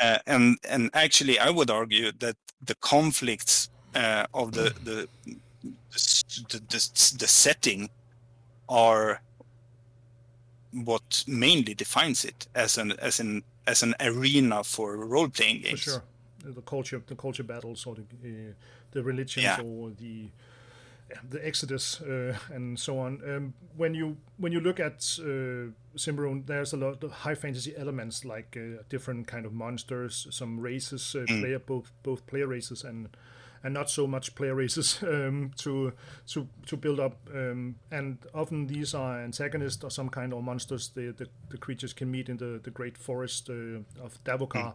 Uh, 0.00 0.18
and 0.26 0.56
and 0.68 0.90
actually, 0.94 1.38
I 1.38 1.50
would 1.50 1.70
argue 1.70 2.12
that 2.20 2.36
the 2.62 2.76
conflicts 2.76 3.68
uh, 3.94 4.26
of 4.32 4.52
the 4.52 4.72
the, 4.84 5.08
the 5.62 6.60
the 6.68 7.16
the 7.18 7.26
setting 7.28 7.90
are 8.68 9.20
what 10.72 11.24
mainly 11.26 11.74
defines 11.74 12.24
it 12.24 12.46
as 12.54 12.78
an 12.78 12.92
as 13.00 13.20
an 13.20 13.42
as 13.66 13.82
an 13.82 13.94
arena 14.00 14.62
for 14.64 14.96
role 14.96 15.28
playing 15.28 15.62
games. 15.62 15.84
For 15.84 15.90
sure, 15.90 16.02
the 16.44 16.62
culture, 16.62 17.02
the 17.06 17.16
culture 17.16 17.42
battles, 17.44 17.86
or 17.86 17.94
the 17.96 18.02
uh, 18.02 18.52
the 18.92 19.02
religions, 19.02 19.44
Yeah. 19.44 19.60
or 19.60 19.90
the 19.90 20.30
the 21.28 21.44
Exodus 21.44 22.00
uh, 22.02 22.36
and 22.54 22.78
so 22.78 22.98
on. 22.98 23.20
Um, 23.28 23.54
when 23.76 23.94
you 23.94 24.16
when 24.38 24.52
you 24.52 24.60
look 24.60 24.78
at 24.80 25.18
uh, 25.20 25.72
Symbaroum, 25.96 26.46
there's 26.46 26.72
a 26.72 26.76
lot 26.76 27.02
of 27.02 27.10
high 27.10 27.34
fantasy 27.34 27.74
elements 27.76 28.24
like 28.24 28.56
uh, 28.56 28.82
different 28.88 29.26
kind 29.26 29.44
of 29.44 29.52
monsters, 29.52 30.26
some 30.30 30.60
races, 30.60 31.14
uh, 31.16 31.24
player 31.26 31.58
both 31.58 31.90
both 32.02 32.26
player 32.26 32.46
races 32.46 32.84
and 32.84 33.08
and 33.62 33.74
not 33.74 33.90
so 33.90 34.06
much 34.06 34.34
player 34.34 34.54
races 34.54 35.02
um, 35.02 35.50
to 35.56 35.92
to 36.28 36.48
to 36.66 36.76
build 36.76 37.00
up. 37.00 37.16
Um, 37.34 37.76
and 37.90 38.18
often 38.34 38.66
these 38.66 38.94
are 38.94 39.20
antagonists 39.20 39.84
or 39.84 39.90
some 39.90 40.08
kind 40.08 40.32
of 40.32 40.42
monsters 40.42 40.88
the, 40.88 41.12
the, 41.16 41.28
the 41.50 41.58
creatures 41.58 41.92
can 41.92 42.10
meet 42.10 42.28
in 42.28 42.36
the, 42.36 42.60
the 42.62 42.70
great 42.70 42.96
forest 42.96 43.50
uh, 43.50 44.02
of 44.02 44.22
Davokar. 44.24 44.74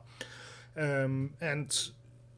Um, 0.78 1.34
and 1.42 1.92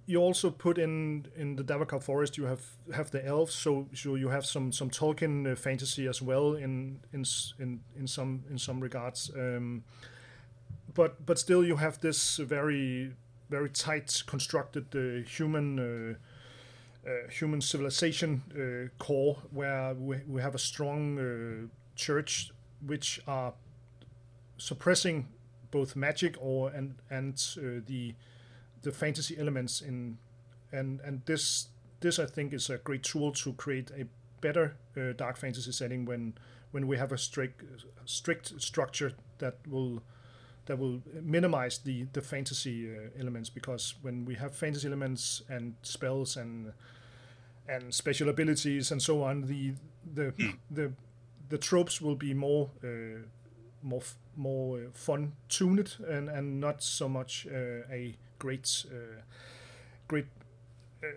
you 0.06 0.22
also 0.22 0.50
put 0.50 0.78
in 0.78 1.28
in 1.36 1.58
the 1.58 1.64
Davokar 1.64 2.02
forest 2.02 2.38
you 2.38 2.46
have 2.46 2.66
have 2.94 3.12
the 3.12 3.26
elves, 3.26 3.54
so 3.54 3.88
so 3.94 4.16
you 4.16 4.30
have 4.30 4.46
some 4.46 4.72
some 4.72 4.90
Tolkien 4.90 5.52
uh, 5.52 5.56
fantasy 5.56 6.08
as 6.08 6.22
well 6.22 6.54
in 6.54 7.00
in 7.12 7.26
in 7.60 7.82
in 7.98 8.08
some 8.08 8.44
in 8.50 8.58
some 8.58 8.80
regards. 8.80 9.30
Um, 9.36 9.84
but 10.94 11.26
but 11.26 11.38
still 11.38 11.64
you 11.66 11.76
have 11.76 12.00
this 12.00 12.38
very 12.38 13.12
very 13.50 13.70
tight 13.70 14.24
constructed 14.26 14.96
uh, 14.96 15.28
human 15.28 15.80
uh, 15.80 16.16
human 17.30 17.62
civilization 17.62 18.42
uh, 18.52 19.04
core 19.04 19.38
where 19.52 19.94
we, 19.94 20.18
we 20.28 20.42
have 20.42 20.56
a 20.56 20.60
strong 20.60 21.18
uh, 21.18 21.68
church 21.96 22.52
which 22.86 23.22
are 23.28 23.54
suppressing 24.58 25.28
both 25.72 25.96
magic 25.96 26.36
or 26.40 26.70
and 26.70 26.96
and 27.10 27.34
uh, 27.58 27.82
the 27.86 28.16
the 28.82 28.92
fantasy 28.92 29.38
elements 29.38 29.82
in 29.82 30.18
and 30.72 31.00
and 31.02 31.22
this 31.26 31.68
this 32.00 32.20
I 32.20 32.26
think 32.26 32.54
is 32.54 32.70
a 32.70 32.78
great 32.78 33.04
tool 33.04 33.32
to 33.32 33.54
create 33.54 33.92
a 33.92 34.06
better 34.42 34.76
uh, 34.96 35.14
dark 35.16 35.38
fantasy 35.38 35.72
setting 35.72 36.06
when 36.06 36.34
when 36.72 36.88
we 36.88 36.98
have 36.98 37.12
a 37.12 37.18
strict 37.18 37.64
strict 38.06 38.62
structure 38.62 39.14
that 39.40 39.56
will 39.68 40.02
that 40.66 40.78
will 40.78 41.02
minimize 41.22 41.80
the 41.80 42.08
the 42.14 42.22
fantasy 42.22 42.90
uh, 42.90 43.10
elements 43.20 43.50
because 43.50 43.96
when 44.02 44.26
we 44.26 44.36
have 44.36 44.56
fantasy 44.56 44.88
elements 44.88 45.42
and 45.50 45.76
spells 45.82 46.38
and 46.38 46.74
and 47.68 47.94
special 47.94 48.30
abilities 48.30 48.92
and 48.92 49.02
so 49.02 49.24
on 49.24 49.42
the 49.48 49.74
the 50.14 50.34
the 50.72 50.92
the 51.50 51.58
tropes 51.58 52.02
will 52.02 52.16
be 52.16 52.34
more 52.34 52.70
uh, 52.84 53.20
more 53.82 54.02
f- 54.02 54.16
more 54.36 54.78
uh, 54.80 54.82
fun 54.94 55.34
tuned 55.50 55.96
and 56.08 56.30
and 56.30 56.60
not 56.60 56.84
so 56.84 57.10
much 57.10 57.48
uh, 57.52 57.92
a 57.92 58.16
great 58.40 58.86
uh, 58.92 59.22
great 60.08 60.28
uh, 61.04 61.08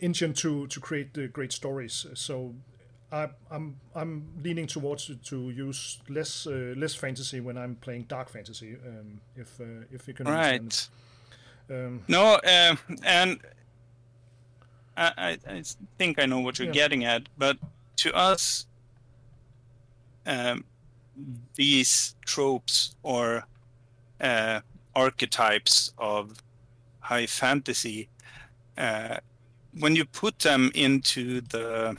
engine 0.00 0.32
to 0.34 0.66
to 0.66 0.80
create 0.80 1.14
the 1.14 1.28
great 1.28 1.52
stories 1.52 2.06
so 2.14 2.54
I, 3.10 3.28
I'm 3.50 3.80
I'm 3.94 4.28
leaning 4.42 4.66
towards 4.66 5.06
to, 5.06 5.14
to 5.16 5.50
use 5.50 5.98
less 6.08 6.46
uh, 6.46 6.74
less 6.76 6.94
fantasy 6.94 7.40
when 7.40 7.56
I'm 7.56 7.76
playing 7.76 8.04
dark 8.04 8.28
fantasy. 8.28 8.76
Um, 8.86 9.20
if 9.34 9.58
uh, 9.60 9.86
if 9.90 10.06
you 10.08 10.14
can. 10.14 10.26
Right. 10.26 10.88
Um, 11.70 12.02
No, 12.08 12.34
uh, 12.44 12.76
and 13.04 13.40
I, 14.98 15.38
I, 15.46 15.62
think 15.98 16.18
I 16.18 16.26
know 16.26 16.40
what 16.40 16.58
you're 16.58 16.66
Yeah. 16.66 16.72
getting 16.82 17.04
at, 17.04 17.28
but 17.38 17.56
to 17.98 18.12
us, 18.14 18.66
um, 20.26 20.64
these 21.54 22.16
tropes 22.26 22.94
or 23.02 23.46
uh, 24.20 24.60
archetypes 24.94 25.92
of 25.98 26.42
high 27.00 27.26
fantasy, 27.26 28.08
uh, 28.76 29.18
when 29.78 29.94
you 29.94 30.04
put 30.04 30.40
them 30.40 30.70
into 30.74 31.40
the 31.40 31.96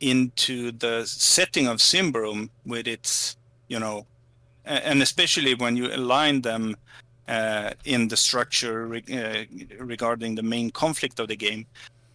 into 0.00 0.72
the 0.72 1.06
setting 1.06 1.68
of 1.68 1.78
Symbaroum 1.78 2.50
with 2.66 2.88
its, 2.88 3.36
you 3.68 3.78
know, 3.78 4.04
and 4.64 5.00
especially 5.00 5.54
when 5.54 5.76
you 5.76 5.86
align 5.94 6.42
them 6.42 6.76
in 7.84 8.08
the 8.08 8.16
structure 8.16 8.86
re- 8.86 9.04
uh, 9.12 9.44
regarding 9.84 10.34
the 10.34 10.42
main 10.42 10.70
conflict 10.70 11.20
of 11.20 11.28
the 11.28 11.36
game, 11.36 11.66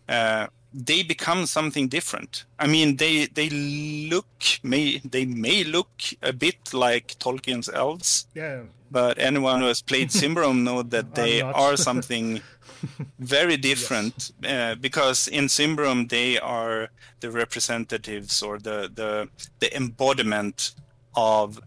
uh, 0.09 0.47
they 0.73 1.03
become 1.03 1.45
something 1.45 1.87
different. 1.87 2.45
I 2.59 2.67
mean, 2.67 2.97
they 2.97 3.27
they 3.27 3.49
look 3.49 4.27
may 4.63 4.99
they 4.99 5.25
may 5.25 5.63
look 5.63 5.89
a 6.21 6.33
bit 6.33 6.73
like 6.73 7.17
Tolkien's 7.19 7.69
elves, 7.69 8.27
yeah, 8.35 8.61
but 8.91 9.17
anyone 9.17 9.61
who 9.61 9.67
has 9.67 9.81
played 9.81 10.09
Symbaroum 10.21 10.63
know 10.63 10.83
that 10.83 11.15
they 11.15 11.41
are 11.41 11.77
something 11.77 12.41
very 13.19 13.57
different 13.57 14.31
uh, 14.47 14.75
because 14.75 15.27
in 15.27 15.45
Symbaroum 15.45 16.09
they 16.09 16.39
are 16.39 16.89
the 17.19 17.31
representatives 17.31 18.41
or 18.41 18.59
the 18.59 18.91
the 18.93 19.29
the 19.59 19.75
embodiment 19.75 20.75
of 21.15 21.59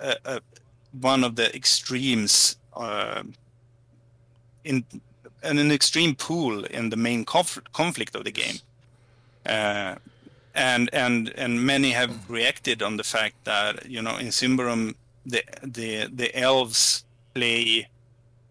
uh, 0.00 0.14
uh, 0.24 0.40
one 1.00 1.24
of 1.24 1.36
the 1.36 1.54
extremes 1.54 2.56
uh, 2.76 3.22
in 4.64 4.84
and 5.42 5.58
an 5.58 5.72
extreme 5.72 6.14
pool 6.14 6.64
in 6.64 6.90
the 6.90 6.96
main 6.96 7.24
conf- 7.24 7.62
conflict 7.72 8.14
of 8.14 8.24
the 8.24 8.30
game. 8.30 8.56
Uh, 9.44 9.96
and 10.54 10.90
and 10.92 11.32
and 11.36 11.64
many 11.64 11.90
have 11.90 12.30
reacted 12.30 12.82
on 12.82 12.96
the 12.96 13.04
fact 13.04 13.34
that 13.44 13.86
you 13.86 14.02
know 14.02 14.16
in 14.16 14.28
Symbaroum 14.28 14.94
the 15.26 15.42
the 15.62 16.08
the 16.12 16.36
elves 16.38 17.04
play 17.34 17.88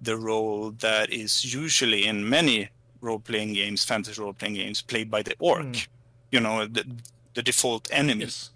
the 0.02 0.18
role 0.18 0.72
that 0.80 1.12
is 1.12 1.54
usually 1.54 2.06
in 2.08 2.28
many 2.28 2.70
role-playing 3.02 3.54
games, 3.54 3.84
fantasy 3.84 4.20
role-playing 4.22 4.56
games, 4.56 4.82
played 4.82 5.10
by 5.12 5.22
the 5.22 5.36
orc. 5.40 5.66
Mm. 5.66 5.88
You 6.32 6.40
know, 6.40 6.66
the, 6.66 6.86
the 7.34 7.44
default 7.44 7.88
enemy. 7.92 8.22
yes, 8.22 8.50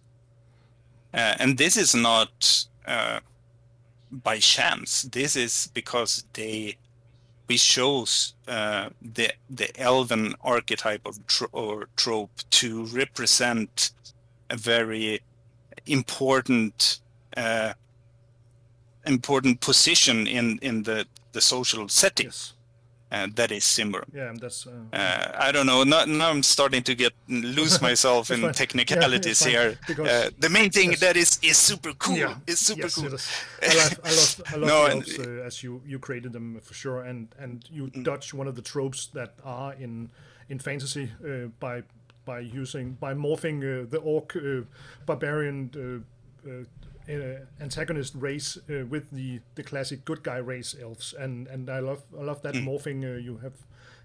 Uh, 1.13 1.35
and 1.39 1.57
this 1.57 1.77
is 1.77 1.93
not 1.93 2.65
uh, 2.87 3.19
by 4.11 4.39
chance. 4.39 5.03
This 5.03 5.35
is 5.35 5.69
because 5.73 6.25
they 6.33 6.77
we 7.47 7.57
chose 7.57 8.33
uh, 8.47 8.89
the 9.01 9.31
the 9.49 9.69
elven 9.79 10.35
archetype 10.41 11.05
of 11.05 11.25
tro- 11.27 11.49
or 11.51 11.89
trope 11.95 12.31
to 12.49 12.85
represent 12.85 13.91
a 14.49 14.57
very 14.57 15.21
important 15.85 16.99
uh, 17.37 17.73
important 19.05 19.59
position 19.61 20.27
in 20.27 20.57
in 20.61 20.83
the 20.83 21.05
the 21.33 21.41
social 21.41 21.87
setting 21.87 22.27
yes, 22.27 22.54
uh, 23.15 23.27
that 23.35 23.51
is 23.51 23.63
Symbaroum. 23.63 24.09
yeah, 24.13 24.33
that's 24.41 24.67
uh, 24.67 24.71
Uh, 24.93 25.47
I 25.47 25.51
don't 25.51 25.65
know. 25.65 25.83
Now, 25.83 26.05
now 26.05 26.29
I'm 26.33 26.43
starting 26.43 26.83
to 26.83 26.93
get 26.95 27.13
lose 27.27 27.81
myself 27.81 28.29
in 28.35 28.41
fine. 28.41 28.53
technicalities 28.53 29.41
Yeah, 29.41 29.51
here. 29.51 29.77
because- 29.87 30.09
Uh, 30.09 30.29
the 30.39 30.49
main 30.49 30.69
thing 30.71 30.91
yes. 30.91 30.99
that 30.99 31.15
is 31.15 31.39
is 31.41 31.57
super 31.57 31.93
cool. 31.97 32.17
yeah, 32.17 32.35
It's 32.47 32.61
super 32.67 32.81
yes, 32.87 32.95
cool. 32.95 33.05
it 33.05 33.13
is. 33.13 33.27
I 33.61 33.73
love, 33.81 33.99
I 34.03 34.09
love, 34.09 34.41
I 34.53 34.55
love 34.57 34.69
No, 34.73 34.85
the 34.85 34.91
and- 34.91 35.39
uh, 35.41 35.47
as 35.47 35.63
you 35.63 35.81
you 35.91 35.99
created 35.99 36.31
them 36.33 36.59
for 36.61 36.73
sure, 36.73 36.99
and 37.09 37.27
and 37.43 37.63
you 37.71 37.83
Mm. 37.87 38.03
dodge 38.03 38.33
one 38.33 38.49
of 38.49 38.55
the 38.55 38.61
tropes 38.73 39.07
that 39.13 39.31
are 39.43 39.73
in 39.83 40.09
in 40.49 40.59
fantasy 40.59 41.03
uh, 41.23 41.47
by 41.59 41.83
by 42.25 42.39
using 42.61 42.97
by 42.99 43.13
morphing 43.15 43.57
uh, 43.63 43.89
the 43.89 43.97
orc 43.97 44.35
uh, 44.35 44.41
barbarian 45.05 45.69
uh, 47.09 47.45
antagonist 47.63 48.13
race 48.15 48.57
uh, 48.69 48.85
with 48.89 49.09
the 49.11 49.39
the 49.55 49.63
classic 49.63 50.05
good 50.05 50.23
guy 50.23 50.37
race 50.37 50.75
elves, 50.81 51.13
and 51.17 51.47
and 51.47 51.69
I 51.69 51.79
love 51.79 52.03
I 52.19 52.23
love 52.23 52.39
Mm. 52.39 52.43
that 52.43 52.55
morphing 52.55 53.03
uh, 53.03 53.17
you 53.19 53.37
have 53.43 53.53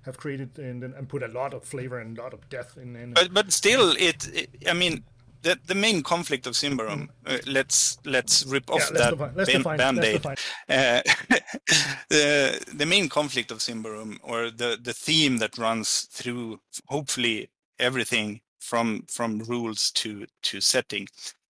have 0.07 0.16
created 0.16 0.59
and 0.59 0.82
and 0.84 1.09
put 1.09 1.22
a 1.22 1.28
lot 1.28 1.55
of 1.55 1.64
flavor 1.64 1.98
and 2.01 2.18
a 2.18 2.22
lot 2.22 2.32
of 2.34 2.48
death 2.48 2.76
in. 2.76 2.96
in 2.96 3.14
But 3.14 3.32
but 3.34 3.53
still, 3.53 3.92
it, 3.98 4.28
it 4.34 4.48
I 4.68 4.72
mean. 4.74 5.05
The, 5.42 5.57
the 5.66 5.74
main 5.74 6.03
conflict 6.03 6.46
of 6.46 6.53
Symbaroum. 6.53 7.09
Uh, 7.24 7.38
let's 7.46 7.96
let's 8.05 8.44
rip 8.44 8.68
off 8.70 8.82
Mm. 8.82 8.94
yeah, 8.94 8.98
let's 8.98 9.01
that 9.01 9.11
define, 9.11 9.34
let's 9.36 9.51
ban- 9.51 9.59
define, 9.62 9.78
let's 9.78 10.22
band-aid. 10.22 10.38
Uh, 10.68 11.36
the 12.11 12.61
the 12.76 12.84
main 12.86 13.09
conflict 13.09 13.51
of 13.51 13.59
Symbaroum, 13.61 14.18
or 14.22 14.51
the 14.51 14.78
the 14.82 14.92
theme 14.92 15.38
that 15.38 15.57
runs 15.59 16.03
through 16.12 16.61
hopefully 16.88 17.48
everything 17.78 18.40
from 18.59 19.05
from 19.09 19.38
rules 19.48 19.90
to 19.92 20.26
to 20.42 20.61
setting, 20.61 21.09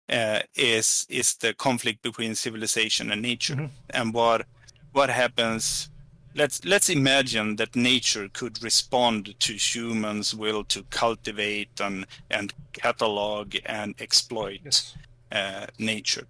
uh, 0.10 0.40
is 0.56 1.06
is 1.10 1.36
the 1.36 1.54
conflict 1.54 2.02
between 2.02 2.36
civilization 2.36 3.12
and 3.12 3.22
nature, 3.22 3.56
Mhm. 3.56 3.70
and 3.90 4.14
what 4.14 4.46
what 4.94 5.10
happens. 5.10 5.90
Let's 6.36 6.64
let's 6.66 6.90
imagine 6.90 7.56
that 7.58 7.76
nature 7.76 8.30
could 8.30 8.64
respond 8.64 9.36
to 9.40 9.54
humans' 9.54 10.34
will 10.36 10.64
to 10.66 10.84
cultivate 10.90 11.82
and 11.82 12.06
and 12.30 12.54
catalog 12.74 13.56
and 13.66 13.96
exploit 14.00 14.60
Yes. 14.66 14.96
uh, 15.32 15.66
nature. 15.80 16.28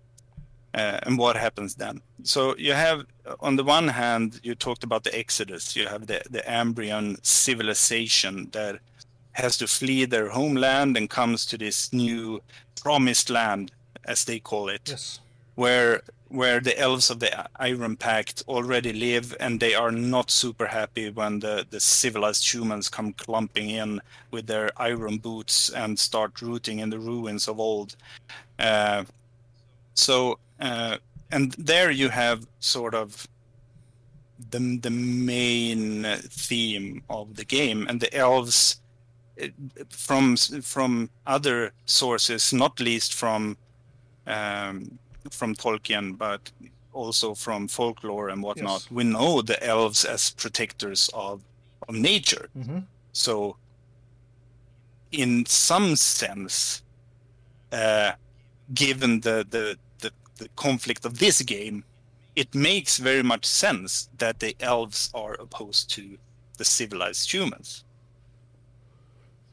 uh, 0.73 0.99
and 1.07 1.17
what 1.17 1.35
happens 1.35 1.75
then. 1.75 2.01
So 2.23 2.55
you 2.57 2.73
have, 2.73 3.05
on 3.39 3.55
the 3.55 3.63
one 3.63 3.87
hand, 3.87 4.39
you 4.43 4.53
talked 4.55 4.83
about 4.83 5.03
the 5.03 5.17
Exodus. 5.17 5.75
You 5.75 5.87
have 5.87 6.05
the 6.07 6.21
the 6.29 6.43
Ambrian 6.47 7.17
civilization 7.23 8.49
that 8.51 8.79
has 9.37 9.57
to 9.57 9.67
flee 9.67 10.05
their 10.05 10.29
homeland 10.29 10.97
and 10.97 11.09
comes 11.09 11.45
to 11.45 11.57
this 11.57 11.93
new 11.93 12.41
promised 12.81 13.29
land, 13.29 13.71
as 14.05 14.25
they 14.25 14.39
call 14.39 14.69
it, 14.69 14.81
Yes. 14.89 15.19
where 15.55 16.01
where 16.29 16.59
the 16.59 16.77
elves 16.77 17.09
of 17.09 17.19
the 17.21 17.31
Iron 17.55 17.95
Pact 17.95 18.43
already 18.49 18.91
live, 18.91 19.33
and 19.39 19.61
they 19.61 19.73
are 19.75 19.91
not 19.91 20.29
super 20.29 20.67
happy 20.67 21.09
when 21.09 21.39
the, 21.39 21.65
the 21.69 21.79
civilized 21.79 22.53
humans 22.53 22.89
come 22.89 23.13
clumping 23.13 23.69
in 23.69 24.01
with 24.31 24.45
their 24.45 24.69
iron 24.75 25.19
boots 25.19 25.69
and 25.69 25.97
start 25.97 26.41
rooting 26.41 26.79
in 26.79 26.89
the 26.89 26.99
ruins 26.99 27.47
of 27.47 27.61
old. 27.61 27.95
Uh, 28.59 29.05
so, 29.93 30.37
uh, 30.59 30.97
and 31.31 31.53
there 31.53 31.91
you 31.91 32.09
have 32.09 32.45
sort 32.59 32.93
of 32.93 33.25
the 34.51 34.77
the 34.81 34.91
main 34.91 36.03
theme 36.29 37.03
of 37.09 37.35
the 37.37 37.45
game, 37.45 37.87
and 37.87 38.01
the 38.01 38.13
elves 38.13 38.81
from 39.89 40.37
from 40.61 41.09
other 41.25 41.71
sources, 41.85 42.53
not 42.53 42.79
least 42.79 43.13
from 43.13 43.57
um, 44.25 44.99
from 45.31 45.55
Tolkien, 45.55 46.17
but 46.17 46.51
also 46.93 47.35
from 47.35 47.67
folklore 47.67 48.29
and 48.29 48.41
whatnot. 48.43 48.81
Yes. 48.81 48.91
We 48.91 49.03
know 49.03 49.41
the 49.41 49.61
elves 49.63 50.05
as 50.05 50.31
protectors 50.31 51.09
of 51.13 51.41
of 51.87 51.95
nature. 51.95 52.49
hmm 52.53 52.79
So, 53.13 53.57
in 55.11 55.45
some 55.45 55.95
sense, 55.95 56.83
uh, 57.71 58.11
given 58.73 59.21
the, 59.21 59.45
the 59.49 59.77
the 59.99 60.11
the 60.37 60.49
conflict 60.55 61.05
of 61.05 61.19
this 61.19 61.41
game, 61.41 61.83
it 62.35 62.53
makes 62.53 62.97
very 62.97 63.23
much 63.23 63.45
sense 63.45 64.09
that 64.17 64.39
the 64.39 64.55
elves 64.59 65.09
are 65.13 65.33
opposed 65.39 65.89
to 65.95 66.17
the 66.57 66.65
civilized 66.65 67.31
humans. 67.33 67.83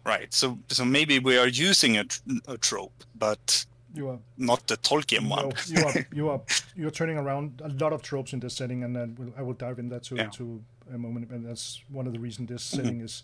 Right. 0.07 0.33
So 0.35 0.59
so 0.69 0.85
maybe 0.85 1.19
we 1.19 1.39
are 1.39 1.49
using 1.49 1.97
a, 1.99 2.05
a 2.47 2.59
trope, 2.59 3.05
but 3.19 3.67
You 3.97 4.09
are 4.11 4.19
not 4.37 4.67
the 4.67 4.77
Tolkien 4.77 5.31
one. 5.31 5.49
No, 5.49 5.53
you 5.67 5.85
are 5.87 5.95
you 6.15 6.31
are 6.31 6.41
you're 6.77 6.91
turning 6.93 7.19
around 7.19 7.61
a 7.65 7.69
lot 7.85 7.93
of 7.93 8.03
tropes 8.03 8.33
in 8.33 8.41
this 8.41 8.55
setting, 8.57 8.85
and 8.85 8.95
then 8.95 9.17
we'll, 9.19 9.33
I 9.39 9.43
will 9.43 9.55
dive 9.57 9.79
in 9.81 9.89
that 9.91 10.03
to 10.09 10.17
Yeah. 10.17 10.31
to 10.31 10.61
a 10.95 10.99
moment. 10.99 11.31
And 11.31 11.45
that's 11.47 11.83
one 11.93 12.07
of 12.09 12.13
the 12.13 12.21
reasons 12.21 12.49
this 12.49 12.63
Mm-hmm. 12.71 12.83
setting 12.85 13.01
is 13.05 13.23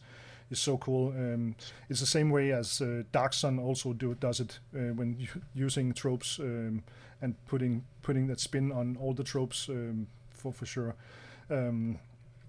is 0.51 0.59
so 0.63 0.79
cool. 0.79 1.09
Um, 1.17 1.55
it's 1.89 2.01
the 2.01 2.07
same 2.07 2.31
way 2.35 2.53
as 2.53 2.81
uh, 2.81 3.03
Dark 3.13 3.33
Sun 3.35 3.59
also 3.59 3.93
do 3.93 4.15
does 4.21 4.41
it 4.41 4.61
uh, 4.75 4.95
when 4.97 5.17
u- 5.19 5.43
using 5.67 5.93
tropes 5.95 6.39
um, 6.41 6.83
and 7.23 7.35
putting 7.47 7.85
putting 8.03 8.29
that 8.29 8.41
spin 8.41 8.73
on 8.73 8.97
all 9.01 9.15
the 9.15 9.25
tropes 9.25 9.69
um, 9.69 10.07
for 10.31 10.53
for 10.53 10.67
sure. 10.67 10.95
Um, 11.51 11.99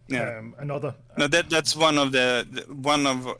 Yeah. 0.08 0.40
um, 0.40 0.56
another 0.60 0.94
No, 1.18 1.28
that 1.28 1.50
that's 1.50 1.76
one 1.76 2.02
of 2.02 2.12
the, 2.12 2.46
the 2.52 2.62
one 2.92 3.10
of 3.10 3.28
uh, 3.28 3.34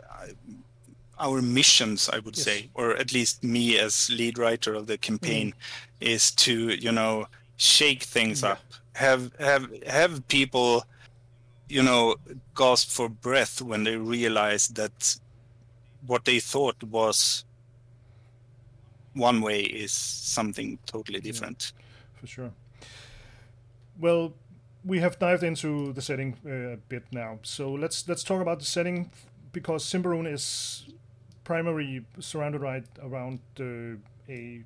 our 1.22 1.42
missions, 1.42 2.10
I 2.10 2.20
would 2.20 2.38
Yes. 2.38 2.46
say, 2.46 2.72
or 2.74 2.96
at 2.98 3.14
least 3.14 3.44
me 3.44 3.78
as 3.80 4.10
lead 4.10 4.38
writer 4.38 4.74
of 4.76 4.88
the 4.88 4.98
campaign, 4.98 5.54
is 6.00 6.32
to 6.36 6.70
you 6.70 6.92
know 6.92 7.28
shake 7.58 8.04
things 8.04 8.44
Yeah. 8.44 8.52
up, 8.54 8.62
have 8.96 9.32
have 9.40 9.68
have 9.88 10.28
people, 10.28 10.84
you 11.70 11.84
know, 11.84 12.18
gasp 12.56 12.90
for 12.92 13.10
breath 13.10 13.62
when 13.62 13.84
they 13.84 13.98
realize 13.98 14.68
that 14.70 15.18
what 16.02 16.26
they 16.26 16.40
thought 16.40 16.84
was 16.84 17.46
one 19.14 19.42
way 19.42 19.62
is 19.62 19.92
something 19.94 20.80
totally 20.86 21.22
different. 21.22 21.74
for 22.14 22.28
sure. 22.28 22.52
Well, 24.00 24.34
we 24.84 25.00
have 25.00 25.20
dived 25.20 25.44
into 25.44 25.94
the 25.94 26.02
setting 26.02 26.38
uh, 26.46 26.74
a 26.74 26.78
bit 26.78 27.04
now, 27.12 27.40
so 27.44 27.72
let's 27.72 28.08
let's 28.08 28.24
talk 28.24 28.42
about 28.42 28.60
the 28.60 28.66
setting 28.66 29.12
because 29.52 29.84
Symbaroum 29.86 30.28
is 30.32 30.86
primarily 31.56 32.02
surrounded 32.20 32.62
right 32.62 32.86
around 33.04 33.40
uh, 33.60 33.98
a 34.32 34.64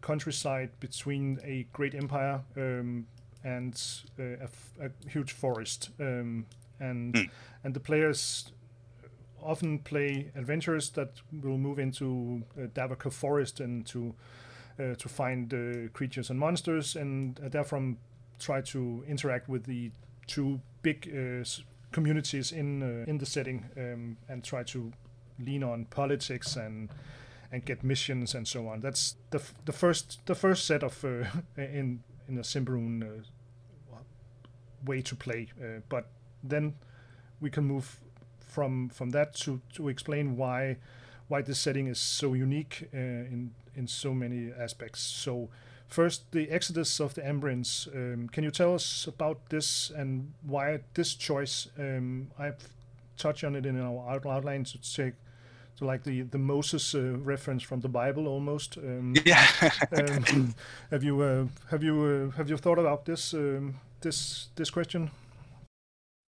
countryside 0.00 0.70
between 0.80 1.38
a 1.44 1.66
great 1.74 1.94
empire 1.94 2.40
um, 2.56 3.06
and 3.44 3.74
uh, 4.18 4.22
a, 4.22 4.42
f- 4.44 4.72
a 4.80 5.10
huge 5.10 5.32
forest, 5.32 5.90
um, 6.00 6.46
and 6.80 7.14
Hmm. 7.16 7.24
and 7.64 7.74
the 7.74 7.80
players 7.80 8.52
often 9.42 9.78
play 9.78 10.30
adventures 10.34 10.90
that 10.92 11.10
will 11.42 11.58
move 11.58 11.78
into 11.78 12.42
uh, 12.56 12.66
Davokar 12.74 13.12
Forest 13.12 13.60
and 13.60 13.84
to 13.86 14.14
uh, 14.80 14.94
to 14.94 15.08
find 15.08 15.52
uh, 15.52 15.88
creatures 15.92 16.30
and 16.30 16.38
monsters, 16.38 16.96
and 16.96 17.38
uh, 17.44 17.48
therefrom 17.50 17.98
try 18.38 18.62
to 18.62 19.04
interact 19.06 19.48
with 19.50 19.64
the 19.64 19.90
two 20.26 20.60
big 20.82 21.08
uh, 21.14 21.44
communities 21.92 22.52
in 22.52 22.82
uh, 22.82 23.10
in 23.10 23.18
the 23.18 23.26
setting, 23.26 23.64
um, 23.76 24.16
and 24.30 24.42
try 24.42 24.62
to 24.64 24.90
lean 25.38 25.62
on 25.62 25.86
politics 25.86 26.56
and 26.56 26.90
and 27.52 27.64
get 27.64 27.84
missions 27.84 28.34
and 28.34 28.48
so 28.48 28.66
on. 28.68 28.80
That's 28.80 29.16
the 29.30 29.38
f- 29.38 29.54
the 29.64 29.72
first 29.72 30.20
the 30.26 30.34
first 30.34 30.66
set 30.66 30.82
of 30.82 31.04
uh, 31.04 31.24
in 31.56 32.02
in 32.28 32.38
a 32.38 32.42
Symbaroum 32.42 33.02
uh, 33.02 33.22
way 34.84 35.02
to 35.02 35.14
play, 35.14 35.48
uh, 35.60 35.80
but 35.88 36.08
then 36.42 36.74
we 37.40 37.50
can 37.50 37.64
move 37.64 38.00
from 38.40 38.88
from 38.88 39.10
that 39.10 39.34
to 39.34 39.60
to 39.74 39.88
explain 39.88 40.36
why 40.36 40.76
why 41.28 41.42
this 41.42 41.58
setting 41.58 41.86
is 41.86 41.98
so 41.98 42.34
unique 42.34 42.88
uh, 42.94 42.98
in 42.98 43.52
in 43.74 43.86
so 43.86 44.14
many 44.14 44.52
aspects. 44.52 45.00
So 45.00 45.48
first, 45.88 46.30
the 46.32 46.50
Exodus 46.50 47.00
of 47.00 47.14
the 47.14 47.22
Ambrians. 47.22 47.88
Um, 47.94 48.28
can 48.28 48.44
you 48.44 48.50
tell 48.50 48.74
us 48.74 49.06
about 49.06 49.48
this 49.48 49.90
and 49.90 50.32
why 50.42 50.80
this 50.94 51.14
choice? 51.14 51.68
Um, 51.78 52.30
I've 52.38 52.68
touched 53.16 53.44
on 53.44 53.56
it 53.56 53.66
in 53.66 53.80
our 53.80 54.10
out- 54.10 54.26
outline 54.26 54.64
to 54.64 54.78
take 54.78 55.14
to 55.78 55.84
like 55.84 56.02
the 56.04 56.22
the 56.22 56.38
Moses 56.38 56.94
uh, 56.94 57.16
reference 57.24 57.62
from 57.66 57.80
the 57.80 57.88
Bible 57.88 58.26
almost. 58.26 58.76
Um, 58.78 59.14
Yeah. 59.26 59.46
um, 59.92 60.54
have 60.90 61.04
you 61.04 61.22
uh, 61.22 61.46
have 61.70 61.82
you 61.84 62.02
uh, 62.04 62.36
have 62.36 62.48
you 62.50 62.56
thought 62.58 62.78
about 62.78 63.04
this 63.04 63.34
um, 63.34 63.74
this 64.00 64.48
this 64.56 64.70
question? 64.70 65.10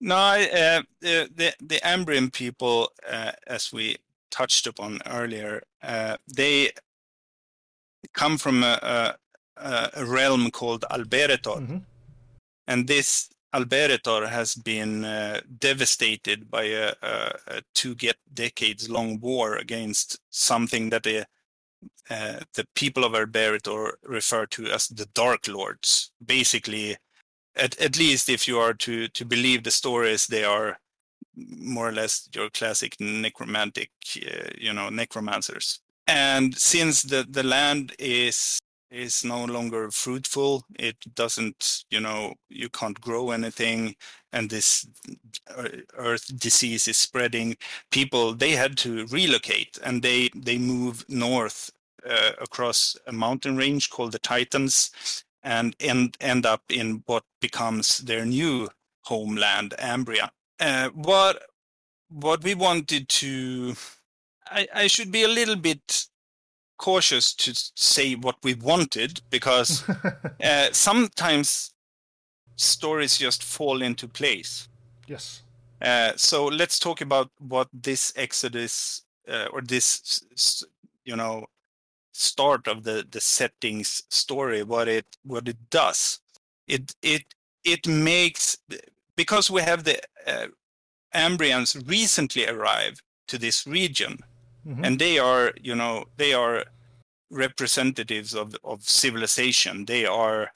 No, 0.00 0.16
I, 0.16 0.42
uh, 0.44 0.82
the 1.00 1.28
the 1.34 1.54
the 1.60 1.80
Ambrian 1.84 2.30
people, 2.30 2.90
uh, 3.10 3.32
as 3.46 3.72
we 3.72 3.96
touched 4.30 4.66
upon 4.66 5.00
earlier, 5.06 5.62
uh, 5.82 6.16
they 6.36 6.70
come 8.14 8.38
from 8.38 8.62
a, 8.62 9.16
a, 9.56 9.90
a 9.94 10.04
realm 10.04 10.50
called 10.50 10.84
Alberetor, 10.90 11.60
Mhm. 11.60 11.82
and 12.66 12.86
this 12.86 13.30
Alberetor 13.56 14.28
has 14.28 14.54
been 14.54 15.04
uh, 15.04 15.40
devastated 15.58 16.50
by 16.50 16.64
a, 16.64 16.92
a, 17.02 17.32
a 17.48 17.62
two 17.74 17.96
decades 18.34 18.90
long 18.90 19.18
war 19.20 19.56
against 19.56 20.20
something 20.30 20.90
that 20.90 21.04
the 21.04 21.26
uh, 22.10 22.40
the 22.54 22.66
people 22.74 23.04
of 23.04 23.12
Alberetor 23.12 23.92
refer 24.04 24.46
to 24.46 24.66
as 24.66 24.88
the 24.88 25.06
Dark 25.14 25.48
Lords. 25.48 26.12
Basically, 26.24 26.96
at, 27.56 27.80
at 27.80 27.98
least 27.98 28.28
if 28.28 28.46
you 28.46 28.58
are 28.58 28.74
to 28.74 29.08
to 29.08 29.24
believe 29.24 29.62
the 29.62 29.70
stories, 29.70 30.26
they 30.26 30.44
are 30.44 30.78
more 31.34 31.88
or 31.88 31.92
less 31.92 32.28
your 32.34 32.50
classic 32.50 32.94
necromantic, 33.00 33.90
uh, 34.18 34.50
you 34.58 34.72
know, 34.72 34.90
necromancers. 34.90 35.80
And 36.06 36.54
since 36.56 37.02
the 37.02 37.26
the 37.28 37.42
land 37.42 37.94
is 37.98 38.58
is 38.90 39.24
no 39.24 39.44
longer 39.44 39.90
fruitful, 39.90 40.64
it 40.78 40.96
doesn't, 41.14 41.84
you 41.90 42.00
know, 42.00 42.34
you 42.48 42.68
can't 42.68 43.00
grow 43.00 43.30
anything, 43.30 43.96
and 44.32 44.50
this 44.50 44.86
uh, 45.56 45.68
earth 45.96 46.38
disease 46.38 46.88
is 46.88 46.96
spreading. 46.96 47.56
People 47.90 48.34
they 48.34 48.52
had 48.52 48.76
to 48.78 49.06
relocate, 49.06 49.78
and 49.82 50.02
they 50.02 50.30
they 50.34 50.58
move 50.58 51.04
north 51.08 51.70
uh, 52.08 52.32
across 52.40 52.96
a 53.06 53.12
mountain 53.12 53.56
range 53.56 53.90
called 53.90 54.12
the 54.12 54.18
Titans, 54.18 54.90
and 55.42 55.74
end 55.80 56.16
end 56.20 56.46
up 56.46 56.62
in 56.70 57.02
what 57.06 57.24
becomes 57.40 57.98
their 57.98 58.24
new 58.24 58.68
homeland, 59.04 59.74
Ambria. 59.78 60.30
Uh, 60.60 60.90
what 60.90 61.42
what 62.08 62.44
we 62.44 62.54
wanted 62.54 63.08
to, 63.08 63.74
I, 64.46 64.68
I 64.74 64.86
should 64.86 65.10
be 65.10 65.24
a 65.24 65.28
little 65.28 65.56
bit 65.56 66.06
cautious 66.78 67.34
to 67.34 67.52
say 67.74 68.14
what 68.14 68.36
we 68.42 68.54
wanted 68.54 69.20
because 69.30 69.88
uh, 70.44 70.68
sometimes 70.72 71.74
stories 72.56 73.18
just 73.18 73.42
fall 73.42 73.82
into 73.82 74.08
place. 74.08 74.68
yes. 75.06 75.42
Uh, 75.82 76.12
so 76.16 76.46
let's 76.46 76.78
talk 76.78 77.02
about 77.02 77.30
what 77.38 77.68
this 77.70 78.10
Exodus 78.16 79.02
uh, 79.28 79.46
or 79.52 79.60
this, 79.60 80.64
you 81.04 81.14
know, 81.14 81.44
start 82.12 82.66
of 82.66 82.82
the 82.84 83.06
the 83.10 83.20
settings 83.20 84.02
story. 84.08 84.62
What 84.62 84.88
it 84.88 85.04
what 85.22 85.48
it 85.48 85.58
does. 85.70 86.20
It 86.66 86.94
it 87.02 87.24
it 87.62 87.86
makes 87.86 88.56
because 89.16 89.50
we 89.50 89.62
have 89.62 89.84
the 89.84 90.00
uh, 90.26 90.46
Ambrians 91.14 91.88
recently 91.88 92.46
arrived 92.46 93.02
to 93.28 93.38
this 93.38 93.66
region, 93.66 94.20
Mhm. 94.66 94.84
and 94.86 94.98
they 94.98 95.18
are 95.18 95.52
you 95.60 95.74
know 95.74 96.04
they 96.16 96.32
are 96.34 96.64
representatives 97.30 98.34
of 98.34 98.54
of 98.64 98.82
civilization. 98.82 99.84
They 99.86 100.06
are 100.06 100.50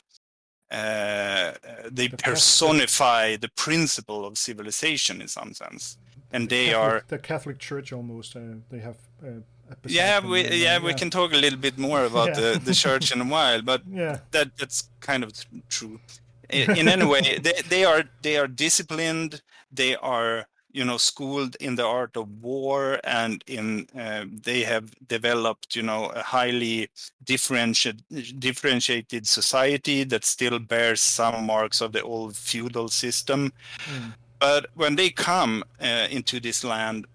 uh, 0.70 1.52
they 1.90 2.08
The 2.08 2.16
personify 2.16 3.36
the 3.36 3.48
principle 3.56 4.24
of 4.24 4.38
civilization 4.38 5.20
in 5.20 5.28
some 5.28 5.52
sense, 5.54 5.98
and 6.32 6.48
they 6.48 6.66
Catholic- 6.66 6.76
are. 6.84 7.04
the 7.08 7.18
Catholic 7.18 7.58
Church 7.58 7.92
almost. 7.92 8.36
Uh, 8.36 8.40
they 8.70 8.78
have. 8.80 8.96
Uh, 9.22 9.40
Yeah, 9.86 10.18
we 10.32 10.40
uh, 10.46 10.52
yeah 10.54 10.78
we 10.84 10.92
can 10.94 11.10
talk 11.10 11.32
a 11.32 11.36
little 11.36 11.58
bit 11.58 11.78
more 11.78 12.04
about 12.04 12.28
Yeah. 12.28 12.40
the, 12.40 12.60
the 12.64 12.74
church 12.74 13.12
in 13.12 13.20
a 13.20 13.24
while, 13.36 13.62
but 13.62 13.82
Yeah, 13.86 14.18
that 14.30 14.48
that's 14.58 14.90
kind 15.00 15.24
of 15.24 15.30
true. 15.68 15.98
In, 16.52 16.76
in 16.78 16.88
any 16.88 17.04
way, 17.06 17.38
they, 17.38 17.54
they 17.68 17.84
are 17.84 18.02
they 18.22 18.36
are 18.36 18.48
disciplined. 18.48 19.40
They 19.76 19.94
are 19.96 20.46
you 20.72 20.84
know 20.84 20.96
schooled 20.96 21.56
in 21.56 21.74
the 21.74 21.86
art 21.86 22.16
of 22.16 22.42
war, 22.42 23.00
and 23.04 23.42
in 23.46 23.86
uh, 23.98 24.24
they 24.42 24.62
have 24.62 24.94
developed 25.08 25.76
you 25.76 25.82
know 25.82 26.06
a 26.10 26.22
highly 26.22 26.88
differentiated 27.24 28.40
differentiated 28.40 29.26
society 29.26 30.04
that 30.04 30.24
still 30.24 30.58
bears 30.58 31.02
some 31.02 31.46
marks 31.46 31.80
of 31.80 31.92
the 31.92 32.02
old 32.02 32.36
feudal 32.36 32.88
system. 32.88 33.52
Mm. 33.86 34.14
But 34.38 34.66
when 34.74 34.96
they 34.96 35.10
come 35.10 35.64
uh, 35.80 36.06
into 36.10 36.40
this 36.40 36.64
land, 36.64 37.06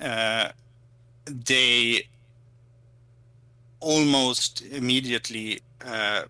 uh, 0.00 0.48
they 1.26 2.08
almost 3.80 4.62
immediately 4.62 5.60
uh, 5.84 6.22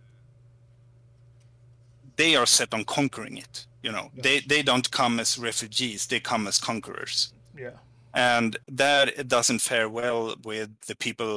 they 2.17 2.35
are 2.35 2.47
set 2.47 2.75
on 2.75 2.85
conquering 2.85 3.37
it 3.37 3.67
you 3.87 3.93
know 3.97 4.07
they 4.25 4.37
they 4.53 4.63
don't 4.71 4.89
come 4.91 5.15
as 5.25 5.39
refugees 5.51 6.01
they 6.11 6.21
come 6.31 6.49
as 6.51 6.57
conquerors 6.71 7.19
yeah, 7.65 7.77
and 8.13 8.51
that 8.83 9.07
doesn't 9.29 9.63
fare 9.71 9.89
well 10.01 10.23
with 10.51 10.71
the 10.89 10.97
people 11.07 11.33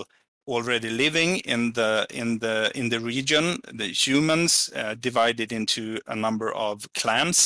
already 0.47 0.89
living 1.05 1.31
in 1.53 1.61
the 1.73 1.91
in 2.21 2.39
the 2.39 2.55
in 2.79 2.89
the 2.89 2.99
region 3.13 3.45
the 3.81 3.89
humans 4.05 4.69
uh, 4.75 4.95
divided 5.07 5.49
into 5.51 5.83
a 6.07 6.15
number 6.15 6.49
of 6.67 6.75
clans 7.01 7.39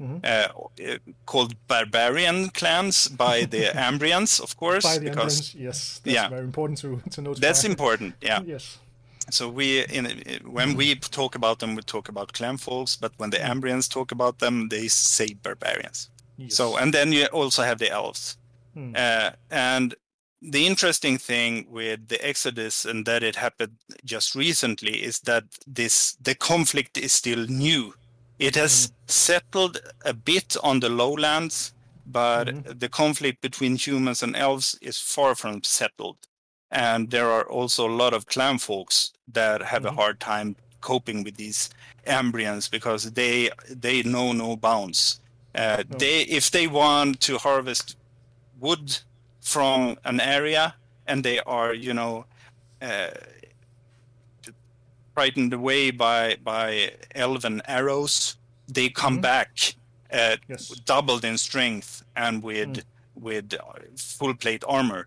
Mhm. 0.00 0.18
uh, 0.24 0.48
uh, 0.92 0.98
called 1.26 1.52
barbarian 1.68 2.38
clans 2.50 3.08
by 3.08 3.36
the 3.54 3.64
Ambrians, 3.88 4.40
of 4.40 4.50
course, 4.56 4.84
by 4.84 4.98
the 4.98 5.10
because 5.10 5.34
Ambrians, 5.40 5.64
yes, 5.66 6.00
that's 6.04 6.14
yeah. 6.16 6.28
very 6.28 6.44
important 6.44 6.78
to 6.80 6.88
to 7.14 7.20
notify. 7.22 7.46
that's 7.46 7.64
important. 7.64 8.14
Yeah. 8.20 8.40
Yes, 8.54 8.78
So 9.30 9.48
we, 9.48 9.84
in 9.86 10.04
when 10.44 10.76
we 10.76 10.94
talk 10.96 11.34
about 11.34 11.58
them, 11.58 11.74
we 11.74 11.82
talk 11.82 12.08
about 12.08 12.32
clan 12.32 12.56
folks, 12.58 12.96
but 12.96 13.12
when 13.18 13.30
the 13.30 13.38
Ambrians 13.38 13.88
talk 13.88 14.12
about 14.12 14.38
them, 14.38 14.68
they 14.68 14.88
say 14.88 15.34
barbarians. 15.34 16.10
yes. 16.36 16.54
So, 16.56 16.76
and 16.76 16.92
then 16.92 17.12
you 17.12 17.26
also 17.26 17.62
have 17.62 17.78
the 17.78 17.90
elves. 17.90 18.36
Hmm. 18.74 18.92
Uh, 18.96 19.30
and 19.50 19.94
the 20.40 20.66
interesting 20.66 21.18
thing 21.18 21.66
with 21.70 22.08
the 22.08 22.18
Exodus 22.26 22.84
and 22.84 23.06
that 23.06 23.22
it 23.22 23.36
happened 23.36 23.76
just 24.04 24.34
recently 24.34 25.02
is 25.02 25.20
that 25.20 25.44
this 25.66 26.16
the 26.20 26.34
conflict 26.34 26.98
is 26.98 27.12
still 27.12 27.46
new. 27.46 27.94
It 28.38 28.56
has 28.56 28.92
settled 29.06 29.80
a 30.04 30.12
bit 30.12 30.56
on 30.62 30.80
the 30.80 30.88
lowlands, 30.88 31.72
but 32.06 32.48
Mhm. 32.48 32.80
the 32.80 32.88
conflict 32.88 33.40
between 33.40 33.76
humans 33.76 34.22
and 34.22 34.34
elves 34.34 34.76
is 34.82 34.98
far 34.98 35.34
from 35.36 35.62
settled. 35.62 36.16
And 36.72 37.10
there 37.10 37.30
are 37.30 37.44
also 37.48 37.86
a 37.88 37.92
lot 38.02 38.14
of 38.14 38.26
clan 38.26 38.58
folks 38.58 39.12
that 39.32 39.60
have 39.62 39.82
Mhm. 39.82 39.88
a 39.90 39.92
hard 39.92 40.18
time 40.20 40.56
coping 40.80 41.22
with 41.24 41.36
these 41.36 41.70
Ambrians 42.06 42.68
because 42.70 43.12
they 43.12 43.50
they 43.68 44.02
know 44.02 44.32
no 44.32 44.56
bounds. 44.56 45.20
Uh, 45.54 45.84
No. 45.88 45.98
They 45.98 46.22
if 46.22 46.50
they 46.50 46.66
want 46.66 47.20
to 47.20 47.38
harvest 47.38 47.96
wood 48.58 48.98
from 49.40 49.96
an 50.04 50.20
area 50.20 50.74
and 51.06 51.22
they 51.24 51.38
are 51.40 51.74
you 51.74 51.92
know 51.94 52.24
uh, 52.80 53.10
frightened 55.14 55.52
away 55.52 55.90
by 55.90 56.36
by 56.42 56.92
elven 57.14 57.60
arrows 57.66 58.36
they 58.68 58.88
come 58.88 59.18
Mhm. 59.18 59.22
back 59.22 59.74
uh, 60.12 60.36
Yes. 60.48 60.68
doubled 60.84 61.24
in 61.24 61.38
strength 61.38 62.02
and 62.16 62.42
with 62.42 62.68
Mm. 62.76 62.84
with 63.14 63.54
full 63.98 64.34
plate 64.34 64.64
armor 64.66 65.06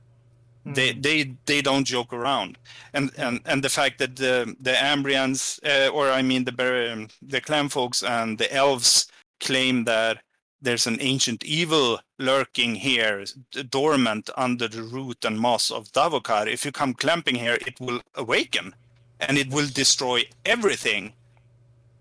Mm. 0.65 1.01
they 1.01 1.37
they 1.45 1.61
don't 1.61 1.85
joke 1.85 2.11
around. 2.11 2.57
And 2.93 3.11
and 3.17 3.39
and 3.45 3.63
the 3.63 3.69
fact 3.69 3.99
that 3.99 4.15
the 4.15 4.55
the 4.59 4.71
ambrians 4.71 5.59
uh, 5.63 5.89
or 5.89 6.09
i 6.09 6.21
mean 6.21 6.43
the 6.45 6.91
um, 6.93 7.09
the 7.21 7.41
clan 7.41 7.69
folks 7.69 8.01
and 8.03 8.37
the 8.37 8.51
elves 8.51 9.07
claim 9.39 9.83
that 9.83 10.23
there's 10.61 10.87
an 10.87 10.97
ancient 10.99 11.43
evil 11.43 11.99
lurking 12.17 12.75
here 12.75 13.25
dormant 13.69 14.29
under 14.35 14.67
the 14.67 14.81
root 14.81 15.23
and 15.23 15.39
moss 15.39 15.69
of 15.69 15.91
davokar. 15.91 16.47
If 16.47 16.65
you 16.65 16.71
come 16.71 16.95
clamping 16.95 17.35
here 17.35 17.59
it 17.67 17.79
will 17.79 18.01
awaken 18.15 18.73
and 19.19 19.37
it 19.37 19.49
will 19.51 19.67
destroy 19.67 20.23
everything. 20.45 21.13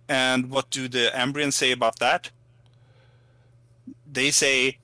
And 0.09 0.51
what 0.51 0.71
do 0.71 0.89
the 0.89 1.11
ambrians 1.15 1.55
say 1.55 1.73
about 1.73 1.99
that? 1.99 2.31
They 4.11 4.31
say 4.31 4.79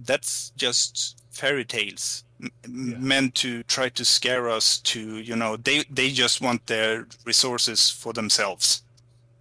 that's 0.00 0.52
just 0.56 1.22
fairy 1.30 1.64
tales 1.64 2.24
Yeah. 2.42 2.98
meant 2.98 3.34
to 3.34 3.62
try 3.64 3.90
to 3.90 4.04
scare 4.04 4.48
us 4.56 4.78
to 4.92 5.00
you 5.00 5.36
know 5.36 5.56
they 5.56 5.84
they 5.94 6.10
just 6.10 6.40
want 6.40 6.66
their 6.66 7.06
resources 7.26 7.90
for 7.90 8.12
themselves 8.12 8.82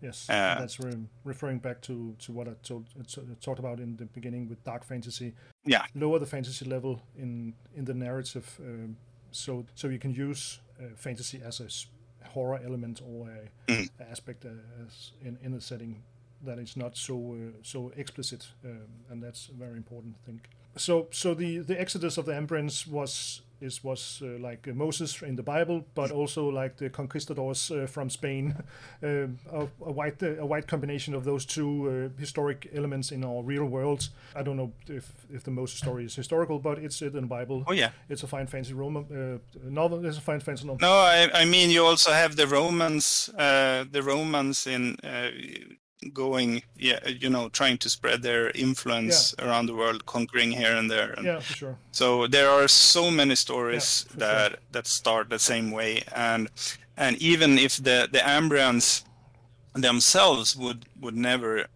Yes, 0.02 0.30
Uh, 0.30 0.56
that's 0.60 0.80
re- 0.80 1.08
referring 1.26 1.60
back 1.60 1.82
to, 1.82 2.16
to 2.26 2.32
what 2.32 2.48
I 2.48 2.54
told, 2.64 2.86
uh, 2.98 3.36
talked 3.42 3.60
about 3.60 3.80
in 3.80 3.98
the 3.98 4.06
beginning 4.06 4.48
with 4.50 4.64
dark 4.64 4.86
fantasy. 4.86 5.34
Yeah. 5.66 5.84
lower 5.94 6.20
the 6.20 6.26
fantasy 6.26 6.66
level 6.66 7.02
in 7.18 7.54
in 7.76 7.86
the 7.86 7.94
narrative, 7.94 8.46
um, 8.60 8.96
so 9.32 9.66
so 9.76 9.88
you 9.90 10.00
can 10.00 10.12
use 10.30 10.62
uh, 10.80 10.84
fantasy 10.96 11.42
as 11.46 11.60
a 11.62 11.68
horror 12.34 12.60
element 12.66 13.02
or 13.02 13.30
a 13.30 13.42
Mm. 13.68 13.90
aspect 14.12 14.46
uh, 14.46 14.50
as 14.86 15.14
in 15.22 15.38
in 15.44 15.54
a 15.54 15.60
setting 15.62 16.04
that 16.46 16.58
is 16.60 16.76
not 16.76 16.98
so 16.98 17.16
uh, 17.16 17.52
so 17.64 17.92
explicit, 17.96 18.54
um, 18.64 18.88
and 19.10 19.24
that's 19.24 19.50
a 19.50 19.54
very 19.60 19.76
important 19.78 20.16
thing. 20.26 20.42
So 20.80 21.08
so 21.12 21.34
the 21.34 21.60
the 21.60 21.80
exodus 21.80 22.18
of 22.18 22.26
the 22.26 22.34
Ambrians 22.34 22.88
was 22.88 23.42
is 23.62 23.84
was 23.84 24.22
uh, 24.24 24.50
like 24.50 24.68
uh, 24.68 24.74
Moses 24.74 25.22
in 25.22 25.36
the 25.36 25.44
Bible, 25.44 25.84
but 25.94 26.12
also 26.12 26.48
like 26.50 26.78
the 26.78 26.90
conquistadors 26.90 27.72
uh, 27.72 27.88
from 27.88 28.10
Spain, 28.10 28.56
um, 29.04 29.38
a, 29.52 29.68
a 29.86 29.92
white 29.92 30.24
uh, 30.24 30.42
a 30.42 30.46
white 30.46 30.68
combination 30.68 31.14
of 31.16 31.24
those 31.24 31.46
two 31.46 32.12
uh, 32.16 32.20
historic 32.20 32.70
elements 32.74 33.12
in 33.12 33.24
our 33.24 33.44
real 33.44 33.66
world. 33.66 34.10
I 34.36 34.44
don't 34.44 34.56
know 34.56 34.72
if 34.88 35.12
if 35.30 35.44
the 35.44 35.52
Moses 35.52 35.78
story 35.80 36.06
is 36.06 36.16
historical, 36.16 36.60
but 36.60 36.78
it's 36.80 37.02
it 37.02 37.14
in 37.16 37.22
the 37.22 37.28
Bible. 37.28 37.64
oh 37.68 37.74
yeah 37.74 37.92
It's 38.10 38.24
a 38.24 38.28
fine 38.28 38.48
fancy 38.48 38.74
Roman 38.74 39.04
uh, 39.12 39.70
novel. 39.70 40.06
It's 40.06 40.18
a 40.18 40.22
fine 40.22 40.40
fantasy 40.40 40.68
novel. 40.68 40.80
no 40.88 40.94
i, 40.94 41.42
I 41.42 41.46
mean 41.46 41.70
you 41.70 41.86
also 41.86 42.12
have 42.12 42.36
the 42.36 42.48
romans 42.48 43.30
uh, 43.38 43.84
the 43.92 44.02
romans 44.02 44.68
in 44.68 44.96
uh, 45.04 45.32
going 46.14 46.64
yeah 46.78 47.06
you 47.08 47.30
know 47.30 47.50
trying 47.50 47.78
to 47.78 47.90
spread 47.90 48.22
their 48.22 48.52
influence 48.52 49.36
around 49.40 49.66
the 49.66 49.76
world 49.76 50.06
conquering 50.06 50.50
here 50.52 50.76
and 50.76 50.90
there 50.90 51.12
and 51.12 51.26
Yeah, 51.26 51.40
for 51.40 51.54
sure. 51.54 51.76
So 51.92 52.28
there 52.28 52.50
are 52.50 52.68
so 52.70 53.12
many 53.12 53.36
stories 53.36 54.06
Yeah, 54.12 54.20
that 54.20 54.60
that 54.72 54.88
start 54.88 55.30
the 55.30 55.40
same 55.40 55.72
way, 55.72 56.04
and 56.16 56.50
and 56.96 57.18
even 57.22 57.58
if 57.58 57.78
the 57.78 58.08
the 58.12 58.20
Ambrians 58.20 59.04
themselves 59.74 60.56
would 60.56 60.86
would 61.02 61.16
never, 61.16 61.68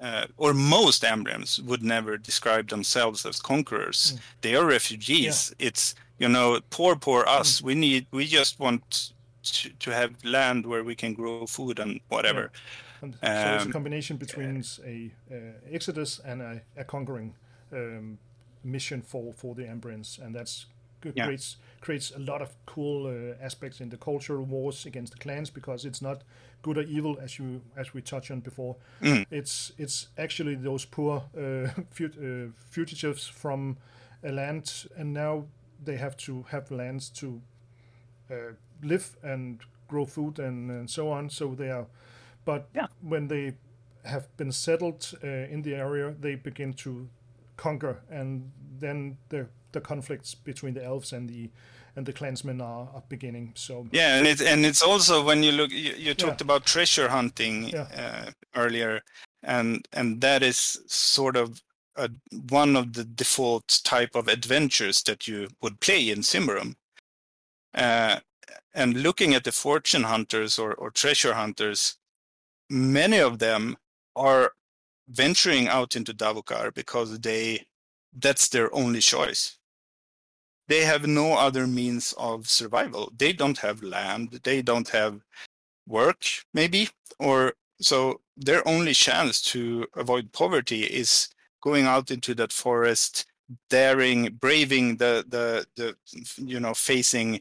uh, 0.00 0.26
or 0.36 0.54
most 0.54 1.02
Ambrians 1.02 1.60
would 1.62 1.82
never 1.82 2.16
describe 2.16 2.68
themselves 2.68 3.26
as 3.26 3.40
conquerors. 3.40 4.12
Mm. 4.12 4.20
They 4.40 4.54
are 4.56 4.66
refugees. 4.66 5.54
It's 5.58 5.94
you 6.18 6.28
know 6.28 6.60
poor 6.70 6.96
poor 6.96 7.24
us. 7.26 7.60
Mm. 7.60 7.64
We 7.64 7.74
need 7.74 8.06
we 8.12 8.26
just 8.26 8.60
want 8.60 9.12
to, 9.42 9.68
to 9.70 9.90
have 9.90 10.10
land 10.24 10.66
where 10.66 10.84
we 10.84 10.94
can 10.94 11.14
grow 11.14 11.46
food 11.46 11.78
and 11.78 12.00
whatever. 12.08 12.50
And 13.02 13.14
so 13.14 13.18
it's 13.54 13.62
a 13.64 13.66
Um, 13.66 13.72
combination 13.72 14.16
between 14.18 14.64
a 14.84 15.10
uh, 15.30 15.74
exodus 15.74 16.20
and 16.24 16.42
a, 16.42 16.60
a 16.76 16.84
conquering 16.84 17.34
um, 17.72 18.18
mission 18.62 19.02
for 19.02 19.32
for 19.34 19.54
the 19.54 19.62
Ambrians, 19.66 20.18
and 20.18 20.34
that's 20.34 20.66
good, 21.00 21.12
Yeah. 21.16 21.26
creates 21.26 21.56
creates 21.80 22.12
a 22.16 22.18
lot 22.18 22.40
of 22.42 22.48
cool 22.66 23.06
uh, 23.06 23.44
aspects 23.44 23.80
in 23.80 23.90
the 23.90 23.96
cultural 23.98 24.44
wars 24.44 24.86
against 24.86 25.12
the 25.12 25.18
clans 25.18 25.50
because 25.50 25.88
it's 25.88 26.00
not 26.02 26.22
good 26.62 26.78
or 26.78 26.82
evil 26.84 27.18
as 27.20 27.38
you 27.38 27.60
as 27.76 27.94
we 27.94 28.00
touched 28.02 28.30
on 28.30 28.40
before. 28.40 28.76
Mm. 29.00 29.26
It's 29.30 29.72
it's 29.78 30.08
actually 30.16 30.56
those 30.56 30.86
poor 30.86 31.22
uh, 31.36 31.68
fut- 31.90 32.18
uh, 32.18 32.50
fugitives 32.70 33.26
from 33.28 33.76
a 34.22 34.30
land, 34.32 34.86
and 34.96 35.12
now 35.12 35.44
they 35.84 35.96
have 35.98 36.16
to 36.16 36.42
have 36.50 36.70
lands 36.74 37.10
to 37.10 37.40
uh, 38.30 38.34
live 38.82 39.16
and 39.22 39.60
grow 39.88 40.06
food 40.06 40.38
and, 40.38 40.70
and 40.70 40.90
so 40.90 41.10
on. 41.10 41.30
So 41.30 41.54
they 41.54 41.70
are, 41.70 41.86
but 42.44 42.68
Yeah. 42.74 42.86
when 43.00 43.28
they 43.28 43.54
have 44.04 44.28
been 44.36 44.52
settled 44.52 45.12
uh, 45.22 45.26
in 45.26 45.62
the 45.62 45.74
area, 45.74 46.14
they 46.20 46.34
begin 46.34 46.74
to 46.74 47.08
conquer, 47.56 48.02
and 48.10 48.52
then 48.80 49.18
the 49.28 49.48
the 49.72 49.80
conflicts 49.80 50.34
between 50.34 50.74
the 50.74 50.84
elves 50.84 51.12
and 51.12 51.28
the 51.28 51.50
and 51.96 52.06
the 52.06 52.12
clansmen 52.12 52.60
are, 52.60 52.88
are 52.94 53.02
beginning. 53.08 53.52
So 53.54 53.86
Yeah, 53.92 54.18
and 54.18 54.26
it's 54.26 54.42
and 54.42 54.66
it's 54.66 54.82
also 54.82 55.22
when 55.24 55.42
you 55.42 55.52
look, 55.52 55.70
you, 55.70 55.94
you 55.96 56.14
talked 56.14 56.40
about 56.40 56.66
treasure 56.66 57.08
hunting 57.08 57.68
Yeah. 57.68 57.86
uh, 57.96 58.30
earlier, 58.54 59.02
and 59.42 59.88
and 59.92 60.20
that 60.20 60.42
is 60.42 60.78
sort 60.86 61.36
of 61.36 61.62
a, 61.96 62.10
one 62.50 62.76
of 62.76 62.92
the 62.92 63.04
default 63.04 63.80
type 63.84 64.14
of 64.18 64.28
adventures 64.28 65.02
that 65.02 65.28
you 65.28 65.48
would 65.60 65.80
play 65.80 66.10
in 66.10 66.22
Symbaroum. 66.22 66.76
Uh, 67.74 68.20
and 68.74 69.02
looking 69.02 69.34
at 69.34 69.44
the 69.44 69.52
fortune 69.52 70.04
hunters 70.04 70.58
or, 70.58 70.74
or 70.74 70.90
treasure 70.90 71.34
hunters, 71.34 71.96
many 72.70 73.18
of 73.18 73.38
them 73.38 73.76
are 74.16 74.52
venturing 75.08 75.68
out 75.68 75.96
into 75.96 76.14
Davokar 76.14 76.72
because 76.74 77.18
they 77.20 77.66
that's 78.16 78.48
their 78.48 78.74
only 78.74 79.00
choice. 79.00 79.58
They 80.68 80.84
have 80.84 81.06
no 81.06 81.34
other 81.34 81.66
means 81.66 82.14
of 82.16 82.48
survival. 82.48 83.12
They 83.16 83.32
don't 83.32 83.58
have 83.58 83.82
land, 83.82 84.40
they 84.44 84.62
don't 84.62 84.88
have 84.90 85.20
work, 85.86 86.24
maybe, 86.54 86.88
or 87.18 87.54
so 87.80 88.20
their 88.36 88.66
only 88.66 88.94
chance 88.94 89.42
to 89.42 89.86
avoid 89.96 90.32
poverty 90.32 90.84
is 90.84 91.28
going 91.62 91.84
out 91.86 92.10
into 92.10 92.34
that 92.36 92.52
forest, 92.52 93.26
daring, 93.70 94.36
braving 94.40 94.96
the 94.96 95.24
the 95.28 95.66
the 95.76 95.96
you 96.38 96.60
know 96.60 96.74
facing 96.74 97.40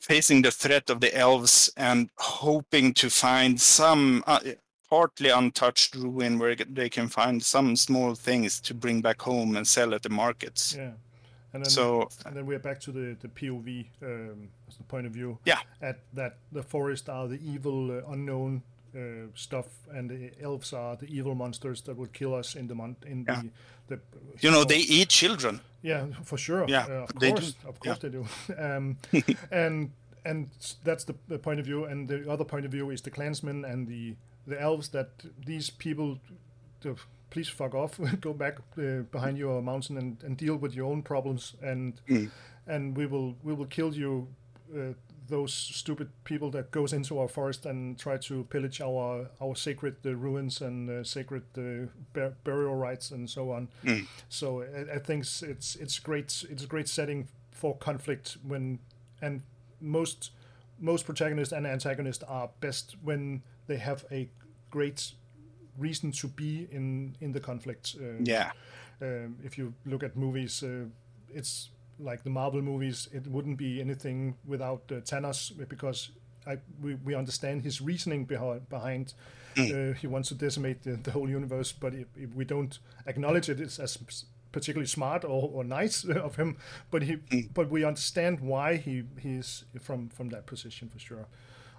facing 0.00 0.42
the 0.42 0.50
threat 0.50 0.90
of 0.90 1.00
the 1.00 1.14
elves 1.16 1.70
and 1.76 2.10
hoping 2.16 2.94
to 2.94 3.10
find 3.10 3.60
some 3.60 4.24
uh, 4.26 4.40
partly 4.88 5.28
untouched 5.30 5.94
ruin 5.94 6.38
where 6.38 6.56
they 6.56 6.88
can 6.88 7.06
find 7.08 7.42
some 7.42 7.76
small 7.76 8.14
things 8.14 8.60
to 8.60 8.74
bring 8.74 9.00
back 9.00 9.22
home 9.22 9.56
and 9.56 9.66
sell 9.66 9.94
at 9.94 10.02
the 10.02 10.08
markets. 10.08 10.74
Yeah. 10.76 10.90
And 11.52 11.64
then, 11.64 11.70
so 11.70 12.08
and 12.24 12.36
then 12.36 12.46
we're 12.46 12.58
back 12.60 12.80
to 12.80 12.92
the, 12.92 13.16
the 13.20 13.28
POV 13.28 13.86
um, 14.02 14.48
as 14.68 14.76
the 14.76 14.84
point 14.84 15.06
of 15.06 15.12
view. 15.12 15.38
Yeah. 15.44 15.60
At 15.82 16.00
that 16.14 16.38
the 16.52 16.62
forest 16.62 17.08
are 17.08 17.28
the 17.28 17.40
evil 17.44 17.90
uh, 17.90 18.12
unknown 18.12 18.62
uh, 18.94 19.28
stuff, 19.34 19.66
and 19.92 20.08
the 20.10 20.30
elves 20.40 20.72
are 20.72 20.96
the 20.96 21.06
evil 21.06 21.34
monsters 21.34 21.82
that 21.82 21.96
will 21.96 22.08
kill 22.12 22.34
us 22.34 22.54
in 22.54 22.68
the 22.68 22.74
month 22.74 23.04
in 23.04 23.24
yeah. 23.28 23.42
the, 23.88 23.96
the. 23.96 24.00
You 24.40 24.50
know, 24.50 24.64
they 24.64 24.78
eat 24.78 25.08
children. 25.08 25.60
Yeah, 25.82 26.06
for 26.24 26.36
sure. 26.38 26.66
Yeah, 26.68 26.86
uh, 26.88 27.04
of 27.04 27.18
they 27.18 27.30
course, 27.32 27.52
do. 27.52 27.68
of 27.68 27.80
course 27.80 27.98
Yeah. 28.02 28.08
they 28.10 28.18
do. 28.18 28.26
um, 28.58 28.96
and 29.50 29.90
and 30.24 30.48
that's 30.84 31.04
the, 31.04 31.14
the 31.28 31.38
point 31.38 31.60
of 31.60 31.66
view, 31.66 31.84
and 31.84 32.08
the 32.08 32.30
other 32.30 32.44
point 32.44 32.66
of 32.66 32.72
view 32.72 32.90
is 32.90 33.00
the 33.02 33.10
clansmen 33.10 33.64
and 33.64 33.88
the 33.88 34.16
the 34.46 34.60
elves 34.60 34.88
that 34.90 35.08
these 35.46 35.70
people. 35.70 36.18
To, 36.82 36.96
please 37.30 37.48
fuck 37.48 37.74
off, 37.74 38.00
go 38.20 38.32
back 38.32 38.58
uh, 38.76 39.02
behind 39.12 39.38
your 39.38 39.62
mountain 39.62 39.96
and, 39.96 40.16
and 40.24 40.36
deal 40.36 40.56
with 40.56 40.74
your 40.74 40.86
own 40.90 41.02
problems, 41.02 41.54
and 41.62 42.00
and 42.66 42.96
we 42.96 43.06
will 43.06 43.36
we 43.42 43.54
will 43.54 43.66
kill 43.66 43.94
you. 43.94 44.28
Uh, 44.74 44.92
those 45.30 45.52
stupid 45.54 46.08
people 46.24 46.50
that 46.50 46.70
goes 46.70 46.92
into 46.92 47.18
our 47.18 47.28
forest 47.28 47.66
and 47.66 47.98
try 47.98 48.16
to 48.18 48.44
pillage 48.50 48.80
our 48.80 49.30
our 49.40 49.56
sacred 49.56 49.96
uh, 50.04 50.14
ruins 50.14 50.60
and 50.60 50.90
uh, 50.90 51.04
sacred 51.04 51.42
uh, 51.56 51.86
bur- 52.12 52.34
burial 52.44 52.74
rites 52.74 53.10
and 53.12 53.28
so 53.30 53.50
on. 53.52 53.68
So 54.28 54.62
I, 54.62 54.96
I 54.96 54.98
think 54.98 55.22
it's, 55.22 55.42
it's 55.42 55.76
it's 55.76 55.98
great. 56.00 56.44
It's 56.50 56.64
a 56.64 56.66
great 56.66 56.88
setting 56.88 57.28
for 57.52 57.76
conflict 57.78 58.36
when 58.46 58.78
and 59.22 59.42
most 59.80 60.32
most 60.78 61.04
protagonists 61.06 61.52
and 61.52 61.66
antagonists 61.66 62.24
are 62.24 62.50
best 62.60 62.96
when 63.04 63.42
they 63.66 63.76
have 63.78 64.04
a 64.10 64.28
great 64.70 65.12
reason 65.78 66.12
to 66.12 66.28
be 66.28 66.68
in 66.72 67.16
in 67.20 67.32
the 67.32 67.40
conflict. 67.40 67.96
Uh, 68.00 68.24
Yeah. 68.24 68.50
um, 69.02 69.36
if 69.44 69.56
you 69.58 69.72
look 69.86 70.02
at 70.02 70.16
movies, 70.16 70.62
uh, 70.62 70.86
it's 71.34 71.70
like 72.02 72.22
the 72.24 72.30
Marvel 72.30 72.62
movies. 72.62 73.08
It 73.12 73.26
wouldn't 73.26 73.56
be 73.58 73.80
anything 73.80 74.36
without 74.46 74.82
uh, 74.90 74.94
Thanos 75.00 75.52
because 75.68 76.10
I, 76.46 76.58
we, 76.80 76.94
we 76.94 77.14
understand 77.14 77.62
his 77.62 77.80
reasoning 77.80 78.24
behind. 78.24 78.68
behind 78.68 79.14
uh, 79.58 79.92
he 80.00 80.06
wants 80.06 80.28
to 80.28 80.34
decimate 80.34 80.82
the, 80.84 80.92
the 80.92 81.10
whole 81.10 81.28
universe, 81.28 81.72
but 81.72 81.92
if, 81.92 82.06
if 82.16 82.32
we 82.34 82.44
don't 82.44 82.78
acknowledge 83.06 83.48
it, 83.50 83.60
it's 83.60 83.78
as 83.80 83.98
particularly 84.52 84.86
smart 84.86 85.24
or, 85.24 85.50
or 85.52 85.64
nice 85.64 86.04
of 86.28 86.36
him. 86.36 86.56
But 86.90 87.02
he, 87.02 87.16
but 87.52 87.68
we 87.68 87.84
understand 87.84 88.40
why 88.40 88.76
he 88.76 89.02
he's 89.18 89.64
from 89.80 90.08
from 90.08 90.28
that 90.30 90.46
position 90.46 90.88
for 90.88 90.98
sure. 90.98 91.26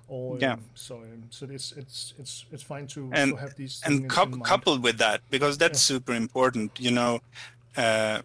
Or, 0.10 0.38
Yeah. 0.38 0.54
um, 0.54 0.64
so 0.76 0.96
um, 0.98 1.24
so 1.30 1.48
it's 1.50 1.72
it's 1.72 2.14
it's 2.20 2.46
it's 2.52 2.64
fine 2.64 2.86
to, 2.88 3.10
And- 3.14 3.32
to 3.32 3.38
have 3.38 3.56
these 3.56 3.82
and 3.86 4.00
things 4.02 4.14
coup 4.14 4.24
in 4.24 4.32
mind. 4.32 4.44
coupled 4.44 4.84
with 4.84 4.98
that 4.98 5.22
because 5.30 5.58
that's 5.58 5.80
super 5.82 6.14
important 6.14 6.78
you 6.80 6.92
know 6.92 7.22
uh, 7.78 8.22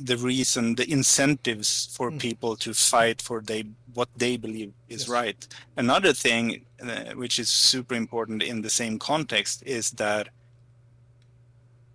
the 0.00 0.16
reason 0.16 0.74
the 0.76 0.90
incentives 0.90 1.88
for 1.96 2.10
people 2.10 2.56
to 2.56 2.72
fight 2.72 3.20
for 3.20 3.40
they 3.42 3.64
what 3.94 4.08
they 4.16 4.36
believe 4.38 4.72
is 4.88 5.02
Yes. 5.02 5.08
right 5.08 5.48
another 5.76 6.12
thing 6.14 6.64
uh, 6.82 7.12
which 7.14 7.38
is 7.38 7.48
super 7.50 7.94
important 7.94 8.42
in 8.42 8.62
the 8.62 8.70
same 8.70 8.98
context 8.98 9.62
is 9.66 9.90
that 9.92 10.28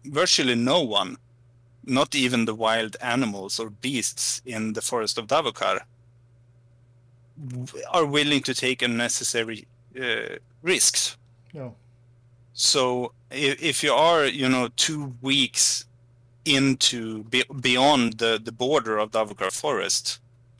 virtually 0.05 0.55
no 0.55 0.81
one 0.81 1.17
not 1.83 2.13
even 2.15 2.45
the 2.45 2.53
wild 2.55 2.95
animals 3.01 3.59
or 3.59 3.69
beasts 3.69 4.41
in 4.45 4.73
the 4.73 4.81
forest 4.81 5.17
of 5.17 5.27
davokar 5.27 5.79
w- 7.49 7.83
are 7.91 8.05
willing 8.05 8.41
to 8.41 8.53
take 8.53 8.81
unnecessary 8.81 9.67
uh, 9.99 10.35
risks 10.61 11.17
No. 11.53 11.75
so 12.53 13.13
if, 13.31 13.61
if 13.61 13.83
you 13.83 13.91
are, 13.93 14.25
you 14.25 14.47
know, 14.47 14.69
two 14.77 15.13
weeks 15.21 15.85
into 16.47 17.23
be, 17.25 17.43
beyond 17.61 18.13
the, 18.19 18.39
the 18.43 18.51
border 18.51 18.97
of 18.97 19.11
Davokar 19.11 19.51
Forest, 19.51 20.19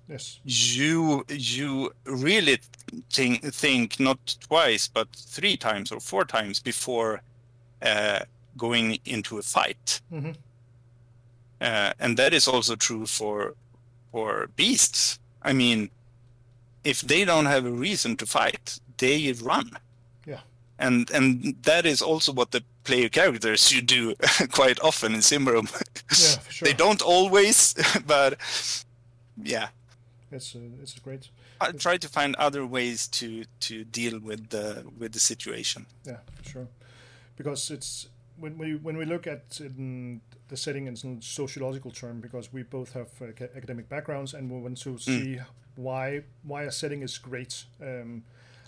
Yes. 0.09 0.39
you 0.45 1.25
you 1.29 1.91
really 2.05 2.59
think, 3.11 3.41
think 3.53 3.99
not 3.99 4.35
twice 4.47 4.87
but 4.87 5.07
three 5.13 5.57
times 5.57 5.91
or 5.91 5.99
four 5.99 6.23
times 6.25 6.59
before 6.61 7.21
uh, 7.81 8.19
going 8.57 8.99
into 9.05 9.37
a 9.37 9.41
fight, 9.41 10.01
hmm 10.09 10.31
uh, 11.61 11.91
and 11.99 12.17
that 12.17 12.33
is 12.33 12.47
also 12.47 12.75
true 12.75 13.05
for 13.05 13.53
for 14.11 14.47
beasts. 14.55 15.19
I 15.41 15.53
mean, 15.53 15.89
if 16.83 17.01
they 17.01 17.25
don't 17.25 17.45
have 17.47 17.65
a 17.65 17.71
reason 17.71 18.15
to 18.17 18.25
fight, 18.25 18.79
they 18.97 19.31
run. 19.41 19.71
And 20.79 21.09
and 21.11 21.55
that 21.63 21.85
is 21.85 22.01
also 22.01 22.31
what 22.33 22.51
the 22.51 22.61
player 22.83 23.09
characters 23.09 23.67
should 23.67 23.85
do 23.97 24.15
quite 24.51 24.79
often 24.81 25.13
in 25.13 25.21
Symbaroum. 25.21 25.67
Yeah, 26.09 26.39
for 26.39 26.51
sure. 26.51 26.67
they 26.67 26.73
don't 26.73 27.01
always, 27.01 27.73
but 28.05 28.37
yeah, 29.43 29.67
It's 30.31 30.55
uh, 30.55 30.81
it's 30.81 30.99
great. 30.99 31.29
I 31.59 31.71
try 31.71 31.97
to 31.97 32.07
find 32.07 32.35
other 32.35 32.65
ways 32.65 33.07
to 33.07 33.45
to 33.59 33.83
deal 33.83 34.19
with 34.19 34.49
the 34.49 34.83
with 34.99 35.11
the 35.13 35.19
situation. 35.19 35.85
Yeah, 36.05 36.19
for 36.35 36.49
sure. 36.49 36.67
Because 37.37 37.73
it's 37.73 38.09
when 38.39 38.57
we 38.57 38.75
when 38.75 38.97
we 38.97 39.05
look 39.05 39.27
at 39.27 39.59
in 39.59 40.21
the 40.49 40.57
setting 40.57 40.87
in 40.87 41.21
sociological 41.21 41.91
term, 41.91 42.21
because 42.21 42.53
we 42.53 42.63
both 42.63 42.93
have 42.93 43.07
uh, 43.21 43.25
academic 43.55 43.89
backgrounds 43.89 44.33
and 44.33 44.51
we 44.51 44.59
want 44.61 44.77
to 44.83 44.97
see 44.97 45.39
why 45.75 46.23
why 46.43 46.63
a 46.63 46.71
setting 46.71 47.03
is 47.03 47.17
great. 47.17 47.65
Um, 47.81 48.23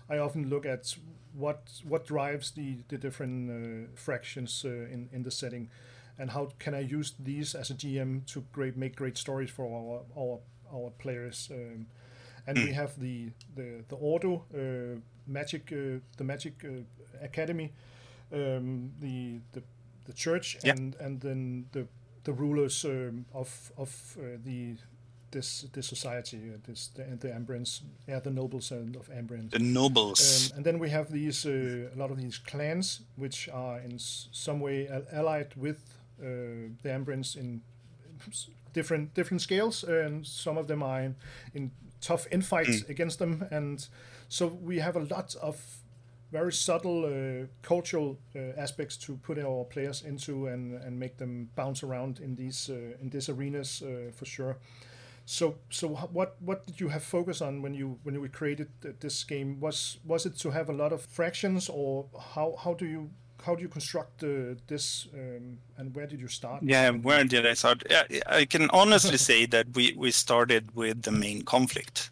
I 0.09 0.17
often 0.17 0.49
look 0.49 0.65
at 0.65 0.95
what 1.33 1.69
what 1.87 2.05
drives 2.07 2.51
the 2.51 2.77
the 2.87 2.97
different 2.97 3.49
uh, 3.49 3.87
fractions 3.95 4.63
uh, 4.65 4.69
in 4.69 5.09
in 5.11 5.23
the 5.23 5.31
setting, 5.31 5.69
and 6.17 6.31
how 6.31 6.49
can 6.59 6.73
I 6.73 6.79
use 6.81 7.13
these 7.19 7.55
as 7.55 7.69
a 7.71 7.73
GM 7.75 8.21
to 8.33 8.43
great 8.53 8.77
make 8.77 8.95
great 8.95 9.17
stories 9.17 9.49
for 9.49 9.65
our 9.65 10.01
our 10.21 10.39
our 10.73 10.91
players. 10.91 11.49
Um, 11.51 11.87
and 12.47 12.61
we 12.61 12.71
have 12.73 12.99
the 12.99 13.31
the 13.55 13.83
the 13.87 13.95
Ordo 13.95 14.45
uh, 14.53 14.99
Magic 15.27 15.71
uh, 15.71 15.99
the 16.17 16.23
Magic 16.23 16.63
uh, 16.65 17.23
Academy, 17.23 17.71
um, 18.33 18.91
the 18.99 19.39
the 19.53 19.63
the 20.05 20.13
church, 20.13 20.57
Yeah. 20.63 20.73
and 20.73 20.95
and 20.99 21.21
then 21.21 21.65
the 21.71 21.87
the 22.23 22.33
rulers 22.33 22.85
um, 22.85 23.25
of 23.33 23.71
of 23.77 24.17
uh, 24.19 24.37
the 24.43 24.75
this 25.31 25.65
this 25.73 25.87
society, 25.87 26.37
uh, 26.53 26.57
this 26.67 26.87
the, 26.95 27.03
the 27.19 27.29
Ambrians, 27.29 27.81
yeah, 28.07 28.19
the 28.19 28.31
nobles 28.31 28.71
and 28.71 28.95
of 28.95 29.09
Ambrian. 29.09 29.49
The 29.49 29.59
nobles. 29.59 30.51
Um, 30.51 30.57
and 30.57 30.65
then 30.65 30.79
we 30.79 30.89
have 30.89 31.11
these 31.11 31.45
uh, 31.45 31.89
a 31.93 31.97
lot 31.97 32.11
of 32.11 32.17
these 32.17 32.37
clans 32.37 33.01
which 33.15 33.49
are 33.49 33.79
in 33.79 33.99
some 33.99 34.59
way 34.59 34.87
allied 35.11 35.55
with 35.55 35.77
uh, 36.21 36.25
the 36.83 36.89
Ambrians 36.89 37.35
in 37.35 37.61
different 38.73 39.13
different 39.13 39.41
scales, 39.41 39.83
and 39.83 40.25
some 40.25 40.57
of 40.57 40.67
them 40.67 40.83
are 40.83 41.01
in, 41.01 41.15
in 41.53 41.71
tough 42.01 42.27
infights 42.31 42.87
against 42.89 43.19
them, 43.19 43.45
and 43.51 43.87
so 44.27 44.47
we 44.47 44.79
have 44.79 44.95
a 44.95 45.05
lot 45.15 45.35
of 45.41 45.79
very 46.31 46.53
subtle 46.53 47.05
uh, 47.05 47.47
cultural 47.61 48.17
uh, 48.35 48.39
aspects 48.57 48.97
to 48.97 49.17
put 49.17 49.39
our 49.39 49.63
players 49.65 50.03
into 50.03 50.47
and, 50.47 50.73
and 50.83 50.99
make 50.99 51.17
them 51.17 51.49
bounce 51.55 51.83
around 51.83 52.19
in 52.19 52.35
these 52.35 52.69
uh, 52.69 53.01
in 53.01 53.09
these 53.09 53.29
arenas 53.29 53.81
uh, 53.81 54.11
for 54.15 54.25
sure. 54.25 54.57
So 55.31 55.59
so 55.69 55.89
what 55.89 56.37
what 56.39 56.65
did 56.65 56.81
you 56.81 56.87
have 56.87 57.03
focus 57.03 57.39
on 57.39 57.61
when 57.61 57.75
you 57.75 57.99
when 58.01 58.15
you 58.15 58.27
created 58.29 58.69
this 58.99 59.23
game? 59.23 59.59
Was 59.59 59.99
was 60.03 60.25
it 60.25 60.35
to 60.39 60.49
have 60.49 60.69
a 60.69 60.73
lot 60.73 60.91
of 60.91 61.03
fractions 61.03 61.69
or 61.69 62.07
how 62.33 62.55
how 62.63 62.73
do 62.73 62.87
you 62.87 63.11
how 63.45 63.53
do 63.53 63.61
you 63.61 63.67
construct 63.67 64.23
uh, 64.23 64.55
this 64.65 65.07
um, 65.13 65.59
and 65.77 65.95
where 65.95 66.07
did 66.07 66.19
you 66.19 66.27
start? 66.27 66.63
yeah, 66.63 66.89
where 66.89 67.23
did 67.23 67.45
I 67.45 67.53
start? 67.53 67.83
I 68.25 68.45
can 68.45 68.71
honestly 68.71 69.17
say 69.29 69.45
that 69.45 69.67
we 69.75 69.93
we 69.95 70.09
started 70.09 70.73
with 70.73 71.03
the 71.03 71.11
main 71.11 71.43
conflict, 71.43 72.09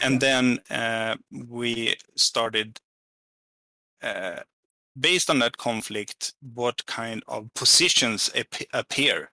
and 0.00 0.20
then 0.20 0.58
uh, 0.70 1.14
we 1.30 1.94
started. 2.16 2.80
Uh, 4.02 4.40
based 5.00 5.30
on 5.30 5.38
that 5.38 5.56
conflict, 5.56 6.34
what 6.54 6.84
kind 6.86 7.22
of 7.26 7.54
positions 7.54 8.30
ap- 8.34 8.68
appear 8.72 9.30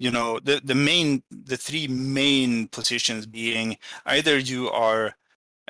you 0.00 0.10
know 0.10 0.40
the 0.40 0.60
the 0.64 0.74
main 0.74 1.22
the 1.30 1.56
three 1.56 1.86
main 1.86 2.66
positions 2.68 3.26
being 3.26 3.76
either 4.06 4.36
you 4.38 4.68
are 4.70 5.14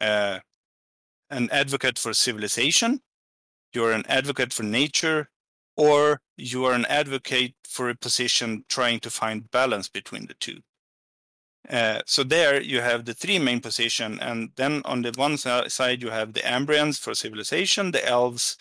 uh, 0.00 0.38
an 1.28 1.50
advocate 1.50 1.98
for 1.98 2.14
civilization 2.14 3.00
you're 3.74 3.92
an 3.92 4.06
advocate 4.08 4.52
for 4.52 4.62
nature 4.62 5.28
or 5.76 6.20
you 6.36 6.64
are 6.64 6.74
an 6.74 6.84
advocate 6.86 7.54
for 7.66 7.88
a 7.88 7.94
position 7.94 8.64
trying 8.68 9.00
to 9.00 9.10
find 9.10 9.50
balance 9.50 9.88
between 9.88 10.26
the 10.26 10.34
two. 10.34 10.58
Uh, 11.68 12.00
so 12.06 12.22
there 12.22 12.60
you 12.60 12.80
have 12.80 13.04
the 13.04 13.14
three 13.14 13.38
main 13.38 13.60
position 13.60 14.18
and 14.20 14.50
then 14.56 14.82
on 14.84 15.02
the 15.02 15.12
one 15.16 15.36
side 15.36 16.02
you 16.02 16.10
have 16.10 16.32
the 16.32 16.40
Ambrians 16.40 16.98
for 16.98 17.14
civilization 17.14 17.92
the 17.92 18.06
elves 18.06 18.56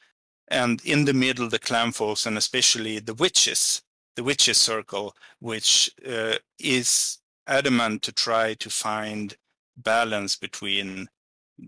and 0.48 0.82
in 0.86 1.06
the 1.06 1.14
middle 1.14 1.50
the 1.50 1.60
clan 1.60 1.92
folks 1.92 2.26
and 2.26 2.38
especially 2.38 3.00
the 3.00 3.14
witches 3.14 3.82
the 4.20 4.24
witches 4.26 4.58
circle, 4.58 5.16
which 5.40 5.90
uh, 6.06 6.36
is 6.60 7.20
adamant 7.48 8.02
to 8.02 8.12
try 8.12 8.54
to 8.56 8.70
find 8.70 9.38
balance 9.78 10.36
between 10.36 11.08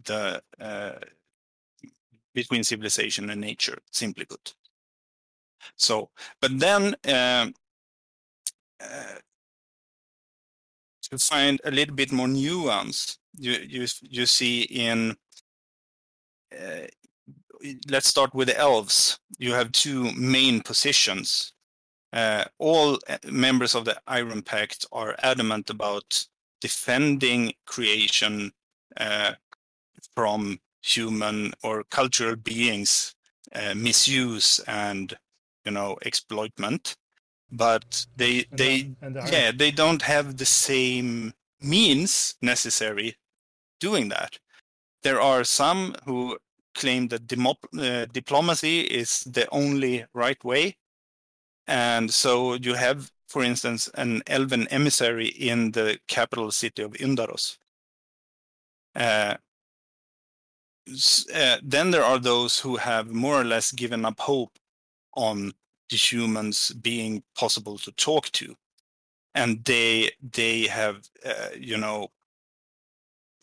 the 0.04 0.43
uh, 0.60 0.99
between 2.34 2.62
civilization 2.66 3.30
and 3.30 3.39
nature, 3.39 3.78
simply 3.91 4.26
put. 4.26 4.54
So, 5.78 6.10
but 6.41 6.60
then 6.60 6.93
um, 7.08 7.54
uh, 8.84 9.20
to 11.04 11.18
find 11.18 11.62
a 11.64 11.72
little 11.72 11.95
bit 11.95 12.12
more 12.12 12.28
nuance, 12.28 13.18
you 13.38 13.54
you 13.76 13.88
you 14.02 14.26
see 14.26 14.64
in. 14.64 15.16
Uh, 16.54 16.88
let's 17.89 18.10
start 18.10 18.34
with 18.34 18.49
the 18.49 18.60
elves. 18.60 19.20
You 19.38 19.54
have 19.54 19.72
two 19.72 20.12
main 20.18 20.60
positions 20.60 21.54
uh, 22.14 22.45
all 22.59 22.99
uh, 23.07 23.18
members 23.26 23.76
of 23.76 23.86
the 23.86 23.99
Iron 24.07 24.41
Pact 24.41 24.86
are 24.91 25.16
adamant 25.24 25.70
about 25.70 26.28
defending 26.59 27.53
creation 27.66 28.51
uh, 28.97 29.34
from 30.14 30.59
human 30.82 31.53
or 31.64 31.84
cultural 31.86 32.36
beings 32.36 33.16
uh, 33.53 33.74
misuse 33.76 34.59
and 34.68 35.14
you 35.66 35.72
know 35.72 35.97
exploitment. 36.01 36.95
But 37.51 38.05
they 38.16 38.45
and 38.51 38.59
they 38.59 38.82
the 38.99 39.30
yeah 39.32 39.51
they 39.51 39.72
don't 39.72 40.01
have 40.01 40.38
the 40.38 40.45
same 40.45 41.34
means 41.62 42.36
necessary 42.41 43.16
doing 43.80 44.09
that. 44.09 44.39
There 45.03 45.22
are 45.22 45.43
some 45.43 45.95
who 46.05 46.38
claim 46.76 47.09
that 47.09 47.24
uh, 47.78 48.05
diplomacy 48.12 48.82
is 48.82 49.22
the 49.26 49.47
only 49.51 50.05
right 50.14 50.41
way 50.43 50.78
and 51.72 52.13
so 52.13 52.55
you 52.55 52.74
have, 52.74 53.09
for 53.30 53.41
instance, 53.43 53.89
an 53.95 54.22
elven 54.28 54.67
emissary 54.67 55.28
in 55.28 55.72
the 55.72 55.97
capital 56.09 56.51
city 56.51 56.84
of 56.84 56.91
Yndaros. 56.91 57.57
Uh, 58.93 59.36
uh, 61.34 61.57
then 61.63 61.91
there 61.91 62.03
are 62.03 62.19
those 62.19 62.59
who 62.59 62.76
have 62.76 63.09
more 63.11 63.39
or 63.39 63.45
less 63.45 63.72
given 63.72 64.03
up 64.03 64.19
hope 64.19 64.59
on 65.15 65.53
the 65.89 65.95
humans 65.95 66.74
being 66.74 67.24
possible 67.38 67.78
to 67.78 67.91
talk 67.93 68.26
to, 68.34 68.53
and 69.34 69.63
they 69.63 70.11
they 70.22 70.67
have 70.67 71.07
uh, 71.26 71.55
you 71.57 71.78
know 71.78 72.09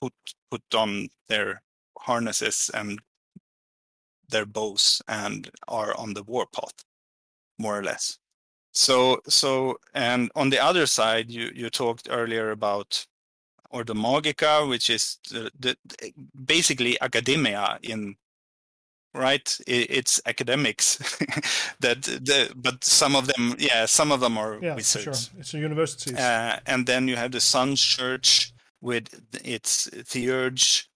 put 0.02 0.12
put 0.50 0.74
on 0.74 1.08
their 1.28 1.62
harnesses 1.98 2.70
and 2.74 3.00
their 4.28 4.44
bows 4.44 5.00
and 5.08 5.50
are 5.66 5.96
on 5.96 6.12
the 6.12 6.22
warpath 6.22 6.84
more 7.58 7.78
or 7.78 7.82
less. 7.82 8.18
So 8.72 9.20
so 9.28 9.78
and 9.94 10.30
on 10.34 10.50
the 10.50 10.62
other 10.62 10.86
side, 10.86 11.30
you 11.30 11.50
you 11.54 11.70
talked 11.70 12.08
earlier 12.10 12.50
about 12.50 13.06
Ordo 13.70 13.94
Magica, 13.94 14.68
which 14.68 14.88
is 14.90 15.18
the, 15.30 15.50
the 15.58 15.76
basically 16.44 17.00
academia 17.00 17.78
in 17.82 18.16
right 19.14 19.58
it's 19.66 20.20
academics 20.26 20.96
that 21.80 22.02
the 22.02 22.52
but 22.54 22.84
some 22.84 23.16
of 23.16 23.26
them 23.26 23.54
yeah 23.58 23.86
some 23.86 24.12
of 24.12 24.20
them 24.20 24.36
are 24.36 24.58
yeah, 24.62 24.74
wizards 24.74 25.30
sure. 25.30 25.40
it's 25.40 25.54
a 25.54 25.58
university 25.58 26.14
uh, 26.14 26.56
and 26.66 26.86
then 26.86 27.08
you 27.08 27.16
have 27.16 27.32
the 27.32 27.40
sun 27.40 27.74
church 27.74 28.52
with 28.80 29.08
its 29.44 29.88
theurge 30.06 30.88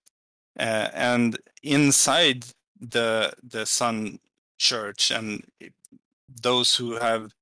uh, 0.58 0.88
and 0.94 1.38
inside 1.62 2.44
the 2.78 3.32
the 3.42 3.64
sun 3.64 4.18
church 4.58 5.10
and 5.10 5.42
those 6.42 6.74
who 6.74 6.96
have 6.96 7.32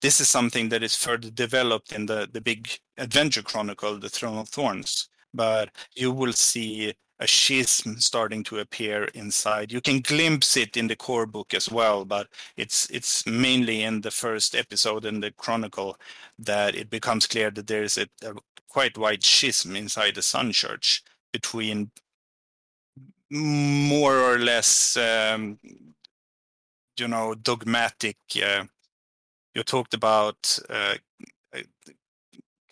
this 0.00 0.20
is 0.20 0.28
something 0.28 0.68
that 0.68 0.82
is 0.82 0.94
further 0.96 1.30
developed 1.30 1.92
in 1.92 2.06
the 2.06 2.28
the 2.32 2.40
big 2.40 2.68
adventure 2.98 3.42
chronicle 3.42 3.98
the 3.98 4.08
throne 4.08 4.38
of 4.38 4.48
thorns 4.48 5.08
but 5.34 5.70
you 5.94 6.10
will 6.12 6.32
see 6.32 6.94
a 7.20 7.26
schism 7.26 7.98
starting 7.98 8.44
to 8.44 8.58
appear 8.58 9.04
inside. 9.14 9.72
You 9.72 9.80
can 9.80 10.00
glimpse 10.00 10.56
it 10.56 10.76
in 10.76 10.86
the 10.86 10.96
core 10.96 11.26
book 11.26 11.52
as 11.54 11.70
well 11.70 12.04
but 12.04 12.28
it's 12.56 12.88
it's 12.90 13.26
mainly 13.26 13.82
in 13.82 14.00
the 14.00 14.10
first 14.10 14.54
episode 14.54 15.04
in 15.04 15.20
the 15.20 15.32
chronicle 15.32 15.96
that 16.38 16.74
it 16.74 16.90
becomes 16.90 17.26
clear 17.26 17.50
that 17.50 17.66
there 17.66 17.82
is 17.82 17.98
a, 17.98 18.06
a 18.24 18.34
quite 18.68 18.96
wide 18.96 19.24
schism 19.24 19.74
inside 19.76 20.14
the 20.14 20.22
sun 20.22 20.52
church 20.52 21.02
between 21.32 21.90
more 23.30 24.18
or 24.18 24.38
less 24.38 24.96
um, 24.96 25.58
you 26.98 27.08
know 27.08 27.34
dogmatic. 27.34 28.16
Uh, 28.36 28.64
you 29.54 29.62
talked 29.62 29.94
about 29.94 30.58
uh, 30.68 30.94
uh, 31.54 31.60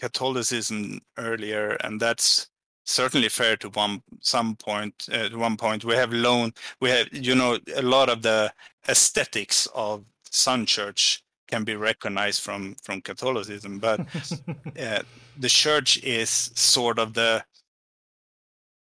Catholicism 0.01 1.01
earlier, 1.19 1.77
and 1.83 2.01
that's 2.01 2.49
certainly 2.85 3.29
fair 3.29 3.57
to 3.57 3.69
one 3.71 4.03
some 4.21 4.57
point. 4.57 5.09
At 5.11 5.35
one 5.35 5.57
point, 5.57 5.85
we 5.85 5.95
have 5.95 6.13
loan. 6.13 6.53
We 6.81 6.91
have 6.91 7.09
you 7.13 7.35
know 7.35 7.59
a 7.75 7.83
lot 7.83 8.09
of 8.09 8.23
the 8.23 8.53
aesthetics 8.89 9.67
of 9.75 10.05
Sun 10.31 10.67
Church 10.67 11.23
can 11.49 11.65
be 11.65 11.77
recognized 11.77 12.43
from 12.43 12.77
from 12.83 13.01
Catholicism, 13.01 13.79
but 13.79 14.01
uh, 14.81 15.03
the 15.39 15.49
church 15.49 16.03
is 16.03 16.31
sort 16.31 16.99
of 16.99 17.15
the 17.15 17.45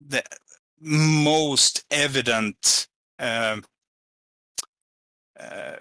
the 0.07 0.23
most 0.79 1.83
evident 1.91 2.87
um, 3.19 3.27
uh, 3.27 3.57
Uh, 5.39 5.77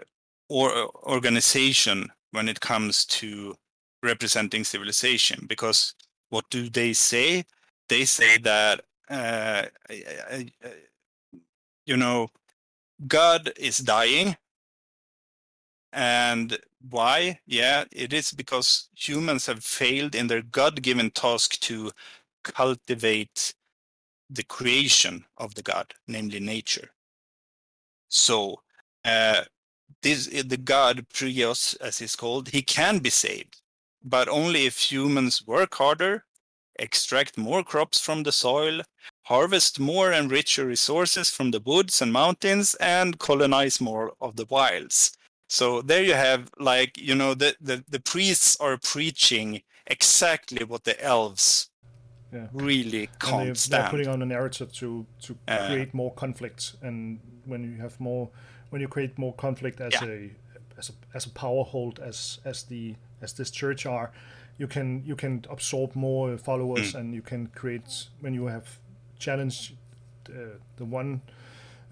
or 0.49 0.71
uh, 0.73 0.87
organization 1.05 2.11
when 2.31 2.49
it 2.49 2.61
comes 2.61 3.05
to 3.05 3.55
representing 4.03 4.65
civilization. 4.65 5.45
Because 5.49 5.95
what 6.31 6.45
do 6.51 6.71
they 6.71 6.93
say? 6.93 7.45
They 7.89 8.05
say 8.05 8.39
that 8.39 8.83
uh, 9.11 9.65
uh, 9.91 10.39
you 11.87 11.97
know 11.97 12.29
god 13.07 13.53
is 13.59 13.79
dying. 13.79 14.37
And 15.93 16.59
why? 16.91 17.41
Yeah 17.47 17.85
it 17.91 18.13
is 18.13 18.33
because 18.33 18.89
humans 18.95 19.47
have 19.47 19.65
failed 19.65 20.15
in 20.15 20.27
their 20.29 20.43
god-given 20.43 21.11
task 21.11 21.59
to 21.61 21.91
cultivate 22.45 23.55
the 24.31 24.45
creation 24.45 25.25
of 25.37 25.55
the 25.55 25.63
god 25.63 25.95
namely 26.07 26.41
nature. 26.41 26.91
So 28.09 28.61
uh, 29.09 29.41
this 30.03 30.27
the 30.27 30.57
god 30.57 31.07
Prios, 31.15 31.77
as 31.81 31.99
he's 31.99 32.17
called, 32.17 32.49
he 32.49 32.63
can 32.63 32.99
be 32.99 33.11
saved, 33.11 33.55
but 34.03 34.29
only 34.29 34.67
if 34.67 34.93
humans 34.93 35.47
work 35.47 35.75
harder, 35.75 36.25
extract 36.79 37.37
more 37.37 37.63
crops 37.65 37.99
from 38.07 38.23
the 38.23 38.33
soil, 38.33 38.83
harvest 39.23 39.81
more 39.81 40.13
and 40.13 40.31
richer 40.31 40.67
resources 40.67 41.31
from 41.31 41.51
the 41.51 41.63
woods 41.71 42.03
and 42.03 42.13
mountains, 42.13 42.77
and 42.81 43.19
colonize 43.19 43.81
more 43.81 44.13
of 44.21 44.37
the 44.37 44.47
wilds. 44.49 45.13
So 45.49 45.83
there 45.83 46.05
you 46.05 46.15
have, 46.15 46.51
like, 46.59 46.99
you 46.99 47.15
know, 47.15 47.35
the, 47.35 47.57
the, 47.61 47.83
the 47.89 48.01
priests 48.01 48.57
are 48.61 48.77
preaching 48.77 49.63
exactly 49.87 50.65
what 50.65 50.85
the 50.85 51.03
elves 51.03 51.71
yeah. 52.33 52.47
really 52.53 53.09
can't 53.19 53.41
and 53.41 53.51
they, 53.51 53.55
stand. 53.55 53.85
They're 53.85 53.91
putting 53.91 54.09
on 54.09 54.23
a 54.23 54.27
narrative 54.27 54.73
to 54.75 55.07
to 55.23 55.37
uh, 55.49 55.67
create 55.69 55.95
more 55.95 56.13
conflict, 56.15 56.77
and 56.83 57.21
when 57.47 57.65
you 57.65 57.81
have 57.81 57.99
more 57.99 58.31
when 58.71 58.81
you 58.81 58.89
create 58.89 59.19
more 59.19 59.35
conflict 59.35 59.81
as 59.81 59.93
yeah. 59.95 60.05
a 60.05 60.31
as 60.79 60.91
a 60.91 60.93
as 61.15 61.27
a 61.27 61.31
power 61.31 61.65
hold 61.65 61.99
as 61.99 62.39
as 62.45 62.65
the 62.65 62.95
as 63.21 63.33
this 63.33 63.51
church 63.51 63.87
are, 63.87 64.13
you 64.59 64.67
can 64.67 65.03
you 65.05 65.17
can 65.17 65.45
absorb 65.51 65.95
more 65.95 66.37
followers 66.39 66.93
mm. 66.93 67.01
and 67.01 67.15
you 67.15 67.23
can 67.23 67.49
create 67.49 68.09
when 68.21 68.35
you 68.35 68.47
have 68.47 68.79
challenged 69.19 69.73
uh, 70.29 70.59
the 70.77 70.85
one 70.85 71.21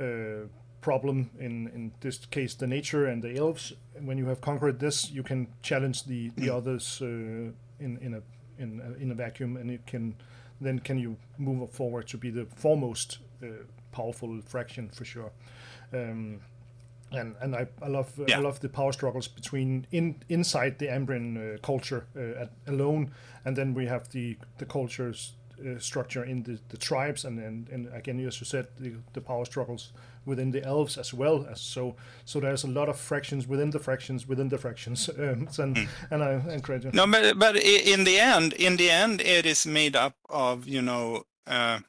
uh, 0.01 0.47
problem 0.81 1.31
in 1.39 1.69
in 1.75 1.93
this 2.01 2.27
case 2.27 2.55
the 2.55 2.67
nature 2.67 3.07
and 3.07 3.23
the 3.23 3.37
elves. 3.37 3.73
When 4.01 4.19
you 4.19 4.27
have 4.27 4.41
conquered 4.41 4.79
this, 4.79 5.11
you 5.11 5.23
can 5.23 5.49
challenge 5.63 6.05
the 6.05 6.31
the 6.37 6.49
mm. 6.49 6.57
others 6.57 7.01
uh, 7.03 7.07
in 7.85 7.99
in 8.01 8.15
a 8.15 8.23
in 8.59 8.81
a, 8.81 9.03
in 9.03 9.11
a 9.11 9.15
vacuum, 9.15 9.57
and 9.57 9.71
it 9.71 9.87
can 9.87 10.15
then 10.61 10.79
can 10.79 10.99
you 10.99 11.17
move 11.39 11.71
forward 11.71 12.07
to 12.09 12.19
be 12.19 12.31
the 12.31 12.47
foremost 12.57 13.19
uh, 13.43 13.47
powerful 13.93 14.41
fraction 14.47 14.89
for 14.89 15.05
sure. 15.05 15.33
Um, 15.93 16.41
and 17.13 17.37
and 17.41 17.55
I, 17.55 17.67
I 17.83 17.89
love 17.89 18.13
yeah. 18.27 18.39
I 18.39 18.41
love 18.41 18.61
the 18.61 18.69
power 18.69 18.93
struggles 18.93 19.29
between 19.29 19.87
in 19.93 20.17
inside 20.29 20.79
the 20.79 20.87
Ambrian 20.87 21.37
uh, 21.37 21.59
culture 21.59 22.07
uh, 22.17 22.43
at, 22.43 22.53
alone, 22.67 23.13
and 23.45 23.57
then 23.57 23.75
we 23.75 23.87
have 23.87 24.09
the 24.11 24.37
the 24.59 24.67
cultures 24.67 25.35
uh, 25.59 25.79
structure 25.79 26.25
in 26.25 26.43
the, 26.43 26.59
the 26.69 26.77
tribes, 26.77 27.25
and, 27.25 27.39
and 27.39 27.69
and 27.69 27.89
again 27.95 28.21
as 28.27 28.41
you 28.41 28.47
said 28.47 28.67
the, 28.79 28.95
the 29.13 29.21
power 29.21 29.45
struggles 29.45 29.93
within 30.25 30.51
the 30.51 30.65
elves 30.65 30.99
as 30.99 31.15
well 31.15 31.47
as 31.49 31.61
so 31.61 31.95
so 32.25 32.41
there's 32.41 32.65
a 32.65 32.69
lot 32.69 32.89
of 32.89 32.99
fractions 32.99 33.47
within 33.47 33.71
the 33.71 33.79
fractions 33.79 34.27
within 34.27 34.49
the 34.49 34.59
fractions 34.59 35.09
um, 35.19 35.49
and 35.59 35.77
mm. 35.77 35.89
and 36.11 36.23
I 36.23 36.33
encourage 36.53 36.85
you. 36.85 36.91
No, 36.93 37.07
but 37.07 37.39
but 37.39 37.57
in 37.57 38.05
the 38.05 38.19
end, 38.19 38.53
in 38.55 38.77
the 38.77 38.91
end, 38.91 39.21
it 39.21 39.47
is 39.47 39.67
made 39.67 39.97
up 39.97 40.17
of 40.29 40.67
you 40.67 40.83
know. 40.83 41.25
Uh, 41.47 41.81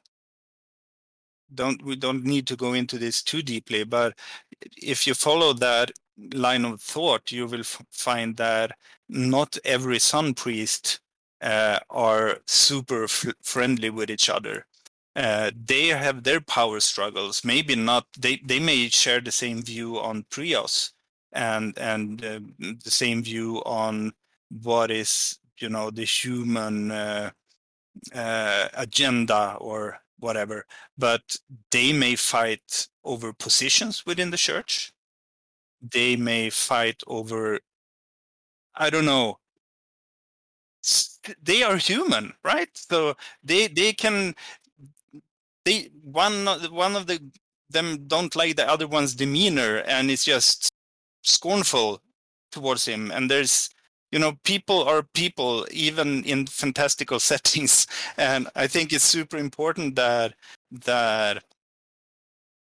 don't 1.53 1.83
we 1.83 1.95
don't 1.95 2.23
need 2.23 2.47
to 2.47 2.55
go 2.55 2.73
into 2.73 2.97
this 2.97 3.23
too 3.23 3.41
deeply, 3.41 3.83
but 3.83 4.17
if 4.77 5.07
you 5.07 5.13
follow 5.13 5.53
that 5.53 5.91
line 6.33 6.65
of 6.65 6.81
thought, 6.81 7.31
you 7.31 7.45
will 7.47 7.61
f- 7.61 7.81
find 7.91 8.37
that 8.37 8.71
not 9.09 9.57
every 9.63 9.99
sun 9.99 10.33
priest 10.33 10.99
uh, 11.41 11.79
are 11.89 12.39
super 12.45 13.05
f- 13.05 13.33
friendly 13.41 13.89
with 13.89 14.09
each 14.09 14.29
other. 14.29 14.65
Uh, 15.15 15.51
they 15.55 15.87
have 15.87 16.23
their 16.23 16.41
power 16.41 16.79
struggles. 16.79 17.43
Maybe 17.43 17.75
not. 17.75 18.05
They 18.17 18.37
they 18.45 18.59
may 18.59 18.89
share 18.89 19.21
the 19.21 19.31
same 19.31 19.61
view 19.61 19.99
on 19.99 20.23
Prios 20.29 20.91
and 21.33 21.77
and 21.77 22.23
uh, 22.23 22.39
the 22.59 22.91
same 22.91 23.23
view 23.23 23.61
on 23.65 24.13
what 24.63 24.91
is 24.91 25.39
you 25.59 25.69
know 25.69 25.89
the 25.91 26.05
human 26.05 26.91
uh, 26.91 27.31
uh, 28.13 28.67
agenda 28.73 29.57
or 29.59 29.99
whatever. 30.19 30.65
But 30.97 31.37
they 31.71 31.93
may 31.93 32.15
fight 32.15 32.87
over 33.03 33.33
positions 33.33 34.05
within 34.05 34.31
the 34.31 34.37
church. 34.37 34.93
They 35.81 36.15
may 36.15 36.49
fight 36.49 37.01
over 37.07 37.59
I 38.75 38.89
don't 38.89 39.05
know 39.05 39.39
they 41.43 41.63
are 41.63 41.77
human 41.77 42.33
right 42.43 42.69
so 42.73 43.15
they 43.43 43.67
they 43.67 43.93
can 43.93 44.33
they 45.65 45.89
one 46.03 46.45
one 46.71 46.95
of 46.95 47.07
the 47.07 47.19
them 47.69 48.07
don't 48.07 48.35
like 48.35 48.55
the 48.55 48.69
other 48.69 48.87
one's 48.87 49.15
demeanor 49.15 49.77
and 49.87 50.09
it's 50.09 50.25
just 50.25 50.69
scornful 51.23 52.01
towards 52.51 52.85
him 52.85 53.11
and 53.11 53.29
there's 53.29 53.69
you 54.11 54.19
know 54.19 54.33
people 54.43 54.83
are 54.83 55.03
people 55.13 55.67
even 55.71 56.23
in 56.23 56.45
fantastical 56.47 57.19
settings 57.31 57.87
and 58.17 58.47
i 58.55 58.67
think 58.67 58.91
it's 58.93 59.03
super 59.03 59.37
important 59.37 59.95
that 59.95 60.33
that 60.71 61.43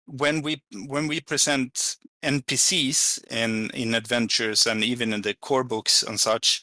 when 0.07 0.43
we 0.43 0.63
when 0.87 1.07
we 1.07 1.21
present 1.21 1.97
npcs 2.23 3.25
in 3.31 3.71
in 3.71 3.95
adventures 3.95 4.67
and 4.67 4.85
even 4.85 5.13
in 5.13 5.23
the 5.23 5.35
core 5.35 5.65
books 5.65 6.03
and 6.03 6.19
such 6.21 6.63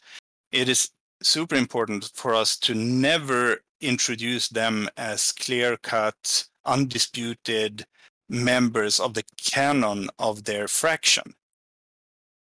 it 0.51 0.69
is 0.69 0.91
super 1.21 1.55
important 1.55 2.11
for 2.13 2.34
us 2.34 2.57
to 2.57 2.75
never 2.75 3.57
introduce 3.82 4.49
them 4.49 4.89
as 4.97 5.32
clear 5.32 5.78
cut, 5.78 6.45
undisputed 6.65 7.86
members 8.30 8.99
of 8.99 9.13
the 9.13 9.23
canon 9.41 10.09
of 10.19 10.43
their 10.43 10.67
fraction. 10.67 11.34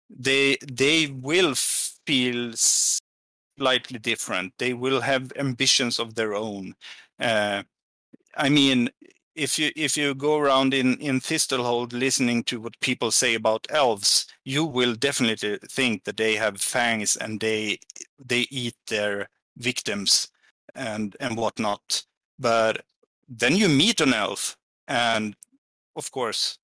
They 0.09 0.59
they 0.71 1.07
will 1.07 1.55
feel 2.11 2.53
slightly 2.57 3.99
different. 4.01 4.53
They 4.59 4.75
will 4.75 5.01
have 5.01 5.33
ambitions 5.37 6.01
of 6.01 6.17
their 6.17 6.35
own. 6.35 6.75
Uh, 7.21 7.63
I 8.37 8.49
mean, 8.49 8.91
if 9.37 9.59
you 9.59 9.71
if 9.77 9.97
you 9.97 10.15
go 10.15 10.39
around 10.39 10.75
in 10.75 10.97
in 10.99 11.21
Thistlehold 11.21 11.93
listening 11.93 12.43
to 12.45 12.61
what 12.61 12.81
people 12.81 13.13
say 13.13 13.35
about 13.35 13.67
elves, 13.71 14.27
you 14.45 14.65
will 14.65 14.95
definitely 14.97 15.59
think 15.71 16.03
that 16.05 16.17
they 16.17 16.35
have 16.35 16.61
fangs 16.61 17.17
and 17.17 17.41
they 17.41 17.79
they 18.31 18.47
eat 18.51 18.77
their 18.89 19.29
victims 19.57 20.29
and 20.75 21.17
and 21.21 21.37
whatnot. 21.37 22.05
But 22.39 22.85
then 23.29 23.57
you 23.57 23.69
meet 23.69 24.01
an 24.01 24.15
elf, 24.15 24.57
and 24.89 25.37
of 25.95 26.11
course, 26.11 26.59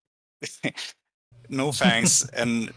no 1.48 1.72
fangs 1.72 2.28
and 2.42 2.72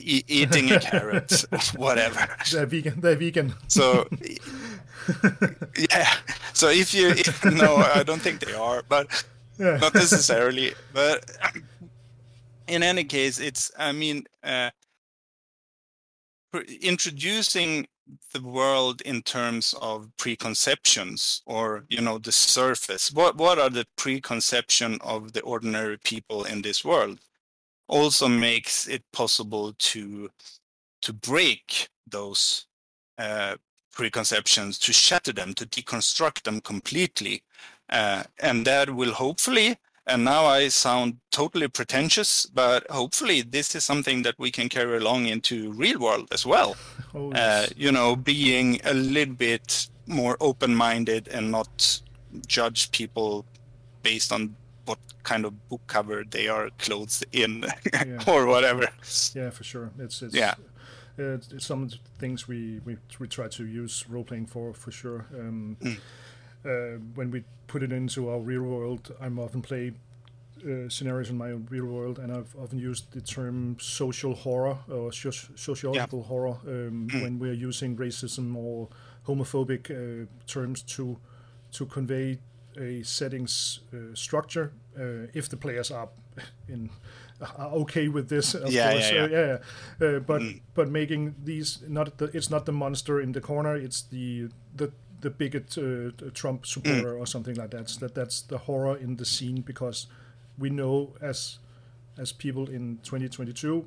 e- 0.00 0.24
eating 0.28 0.70
a 0.72 0.80
carrot, 0.80 1.44
whatever. 1.76 2.26
They're 2.50 2.66
vegan. 2.66 3.00
They're 3.00 3.16
vegan. 3.16 3.54
So 3.68 4.08
yeah. 5.90 6.12
So 6.52 6.68
if 6.68 6.94
you 6.94 7.08
if, 7.10 7.44
no, 7.62 7.76
I 7.76 8.02
don't 8.02 8.20
think 8.20 8.40
they 8.40 8.54
are, 8.54 8.82
but 8.88 9.24
yeah. 9.58 9.76
not 9.76 9.94
necessarily. 9.94 10.74
But 10.92 11.24
in 12.66 12.82
any 12.82 13.04
case, 13.04 13.38
it's 13.38 13.70
I 13.78 13.92
mean. 13.92 14.24
Uh, 14.42 14.70
introducing 16.82 17.86
the 18.32 18.42
world 18.42 19.00
in 19.02 19.22
terms 19.22 19.74
of 19.80 20.10
preconceptions 20.16 21.42
or 21.46 21.84
you 21.88 22.00
know 22.00 22.18
the 22.18 22.32
surface 22.32 23.12
what 23.12 23.36
what 23.36 23.58
are 23.58 23.70
the 23.70 23.86
preconception 23.96 24.98
of 25.00 25.32
the 25.32 25.40
ordinary 25.42 25.96
people 25.98 26.44
in 26.44 26.62
this 26.62 26.84
world 26.84 27.20
also 27.90 28.28
makes 28.28 28.88
it 28.88 29.02
possible 29.12 29.74
to 29.78 30.30
to 31.02 31.12
break 31.12 31.88
those 32.06 32.66
uh, 33.18 33.56
preconceptions 33.92 34.78
to 34.78 34.92
shatter 34.92 35.32
them 35.32 35.52
to 35.54 35.66
deconstruct 35.66 36.42
them 36.44 36.60
completely 36.60 37.42
uh, 37.90 38.22
and 38.38 38.64
that 38.64 38.94
will 38.94 39.12
hopefully 39.12 39.76
and 40.06 40.24
now 40.24 40.44
I 40.46 40.68
sound 40.68 41.18
totally 41.30 41.68
pretentious, 41.68 42.46
but 42.46 42.90
hopefully 42.90 43.42
this 43.42 43.74
is 43.76 43.84
something 43.84 44.22
that 44.22 44.34
we 44.38 44.50
can 44.50 44.68
carry 44.68 44.96
along 44.96 45.26
into 45.26 45.72
real 45.72 46.00
world 46.00 46.28
as 46.32 46.44
well. 46.44 46.76
Oh, 47.12 47.30
uh, 47.30 47.34
yes. 47.34 47.70
uh, 47.70 47.74
you 47.76 47.90
know, 47.90 48.14
being 48.14 48.80
a 48.84 48.94
little 48.94 49.34
bit 49.34 49.88
more 50.06 50.36
open-minded 50.38 51.26
and 51.26 51.50
not 51.50 52.00
judge 52.46 52.92
people 52.92 53.44
based 54.04 54.30
on 54.30 54.54
what 54.90 54.98
kind 55.22 55.44
of 55.44 55.52
book 55.68 55.80
cover 55.86 56.24
they 56.28 56.48
are 56.48 56.70
clothed 56.78 57.24
in 57.32 57.64
yeah. 57.92 58.22
or 58.26 58.46
whatever. 58.46 58.88
Yeah, 59.34 59.50
for 59.50 59.64
sure. 59.64 59.90
It's, 59.98 60.22
it's 60.22 60.34
yeah. 60.34 60.54
It's, 61.18 61.52
it's 61.52 61.66
some 61.66 61.82
of 61.82 61.90
the 61.90 61.98
things 62.18 62.48
we, 62.48 62.80
we 62.84 62.96
we 63.18 63.28
try 63.28 63.48
to 63.48 63.64
use 63.66 64.04
role 64.08 64.24
playing 64.24 64.46
for 64.46 64.74
for 64.74 64.90
sure. 64.90 65.26
Um, 65.34 65.76
mm 65.80 65.98
uh, 66.64 66.98
when 67.14 67.30
we 67.30 67.44
put 67.66 67.82
it 67.82 67.92
into 67.92 68.28
our 68.28 68.40
real 68.40 68.62
world, 68.62 69.14
I'm 69.20 69.38
often 69.38 69.62
play 69.62 69.92
uh, 70.62 70.88
scenarios 70.88 71.30
in 71.30 71.38
my 71.38 71.48
real 71.48 71.86
world, 71.86 72.18
and 72.18 72.32
I've 72.32 72.54
often 72.60 72.78
used 72.78 73.12
the 73.12 73.20
term 73.20 73.76
social 73.80 74.34
horror 74.34 74.78
or 74.90 75.12
sociological 75.12 76.20
yeah. 76.20 76.26
horror 76.26 76.56
um, 76.66 77.08
mm. 77.10 77.22
when 77.22 77.38
we're 77.38 77.54
using 77.54 77.96
racism 77.96 78.56
or 78.56 78.88
homophobic 79.26 79.90
uh, 79.90 80.26
terms 80.46 80.82
to 80.82 81.18
to 81.72 81.86
convey 81.86 82.38
a 82.78 83.02
settings 83.02 83.80
uh, 83.92 84.14
structure. 84.14 84.72
Uh, 84.98 85.26
if 85.34 85.48
the 85.48 85.56
players 85.56 85.90
are 85.90 86.08
in 86.68 86.90
are 87.56 87.68
okay 87.68 88.08
with 88.08 88.28
this, 88.28 88.54
of 88.54 88.70
yeah, 88.70 88.92
course, 88.92 89.10
yeah, 89.12 89.26
yeah. 89.26 89.58
yeah. 90.00 90.18
but 90.18 90.42
mm. 90.42 90.60
but 90.74 90.88
making 90.88 91.34
these 91.42 91.82
not 91.88 92.18
the, 92.18 92.26
it's 92.36 92.50
not 92.50 92.66
the 92.66 92.72
monster 92.72 93.20
in 93.20 93.32
the 93.32 93.40
corner, 93.40 93.76
it's 93.76 94.02
the 94.02 94.48
the 94.76 94.92
the 95.20 95.30
bigot 95.30 95.76
uh, 95.78 96.30
Trump 96.32 96.66
supporter 96.66 97.14
mm. 97.14 97.20
or 97.20 97.26
something 97.26 97.54
like 97.54 97.70
that. 97.70 97.88
So 97.88 98.06
that 98.06 98.14
that's 98.14 98.42
the 98.42 98.58
horror 98.58 98.96
in 98.96 99.16
the 99.16 99.24
scene 99.24 99.62
because 99.62 100.06
we 100.58 100.70
know 100.70 101.14
as 101.20 101.58
as 102.18 102.32
people 102.32 102.68
in 102.68 102.98
2022 103.02 103.86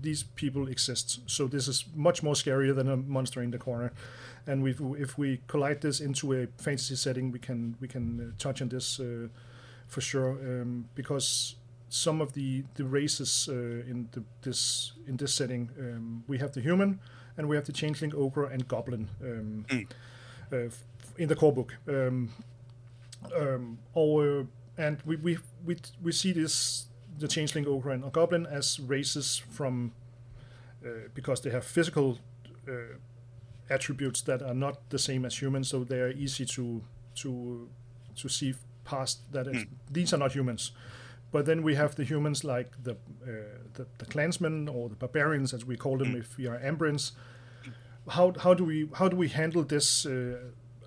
these 0.00 0.22
people 0.22 0.68
exist. 0.68 1.20
So 1.26 1.46
this 1.46 1.68
is 1.68 1.84
much 1.94 2.22
more 2.22 2.34
scarier 2.34 2.74
than 2.74 2.88
a 2.88 2.96
monster 2.96 3.42
in 3.42 3.50
the 3.50 3.58
corner. 3.58 3.92
And 4.46 4.62
we 4.62 4.74
if 5.00 5.18
we 5.18 5.40
collide 5.46 5.80
this 5.80 6.00
into 6.00 6.32
a 6.32 6.46
fantasy 6.58 6.96
setting, 6.96 7.32
we 7.32 7.38
can 7.38 7.76
we 7.80 7.88
can 7.88 8.20
uh, 8.20 8.24
touch 8.38 8.62
on 8.62 8.68
this 8.68 9.00
uh, 9.00 9.28
for 9.88 10.00
sure 10.00 10.30
um, 10.30 10.88
because 10.94 11.56
some 11.88 12.20
of 12.20 12.32
the 12.32 12.64
the 12.74 12.84
races 12.84 13.48
uh, 13.48 13.52
in 13.90 14.08
the, 14.12 14.22
this 14.42 14.92
in 15.08 15.16
this 15.16 15.34
setting 15.34 15.70
um, 15.78 16.24
we 16.28 16.38
have 16.38 16.52
the 16.52 16.60
human 16.60 17.00
and 17.36 17.48
we 17.48 17.56
have 17.56 17.66
the 17.66 17.72
changeling 17.72 18.12
ogre 18.14 18.46
and 18.46 18.66
goblin. 18.68 19.08
Um, 19.22 19.64
mm 19.68 19.86
uh, 20.52 20.68
in 21.18 21.28
the 21.28 21.36
core 21.36 21.52
book. 21.52 21.76
Um, 21.88 22.30
um, 23.34 23.78
or 23.94 24.46
and 24.78 24.98
we, 25.04 25.16
we 25.16 25.38
we 25.64 25.76
we 26.02 26.12
see 26.12 26.32
this 26.32 26.86
the 27.18 27.26
changeling 27.26 27.66
ogre 27.66 27.90
and 27.90 28.12
goblin 28.12 28.46
as 28.46 28.78
races 28.78 29.42
from 29.50 29.92
uh, 30.84 31.08
because 31.14 31.40
they 31.40 31.50
have 31.50 31.64
physical 31.64 32.18
uh, 32.68 32.98
attributes 33.68 34.22
that 34.22 34.42
are 34.42 34.54
not 34.54 34.90
the 34.90 34.98
same 34.98 35.24
as 35.24 35.40
humans, 35.40 35.68
so 35.68 35.84
they 35.84 36.00
are 36.00 36.10
easy 36.10 36.44
to 36.46 36.82
to 37.16 37.68
to 38.16 38.28
see 38.28 38.54
past 38.84 39.32
that. 39.32 39.46
Mm. 39.46 39.66
These 39.90 40.12
are 40.12 40.18
not 40.18 40.32
humans. 40.32 40.72
But 41.32 41.44
then 41.44 41.62
we 41.62 41.74
have 41.74 41.96
the 41.96 42.04
humans 42.04 42.44
like 42.44 42.70
the 42.82 42.92
uh, 42.92 42.96
the, 43.74 43.86
the 43.98 44.06
clansmen 44.06 44.68
or 44.68 44.88
the 44.88 44.94
barbarians, 44.94 45.52
as 45.52 45.64
we 45.64 45.76
call 45.76 45.98
them, 45.98 46.14
mm. 46.14 46.20
if 46.20 46.36
we 46.38 46.46
are 46.46 46.58
Ambrians, 46.58 47.12
how 48.08 48.32
how 48.38 48.54
do 48.54 48.64
we 48.64 48.88
how 48.94 49.08
do 49.08 49.16
we 49.16 49.28
handle 49.28 49.64
this 49.64 50.06
uh, 50.06 50.38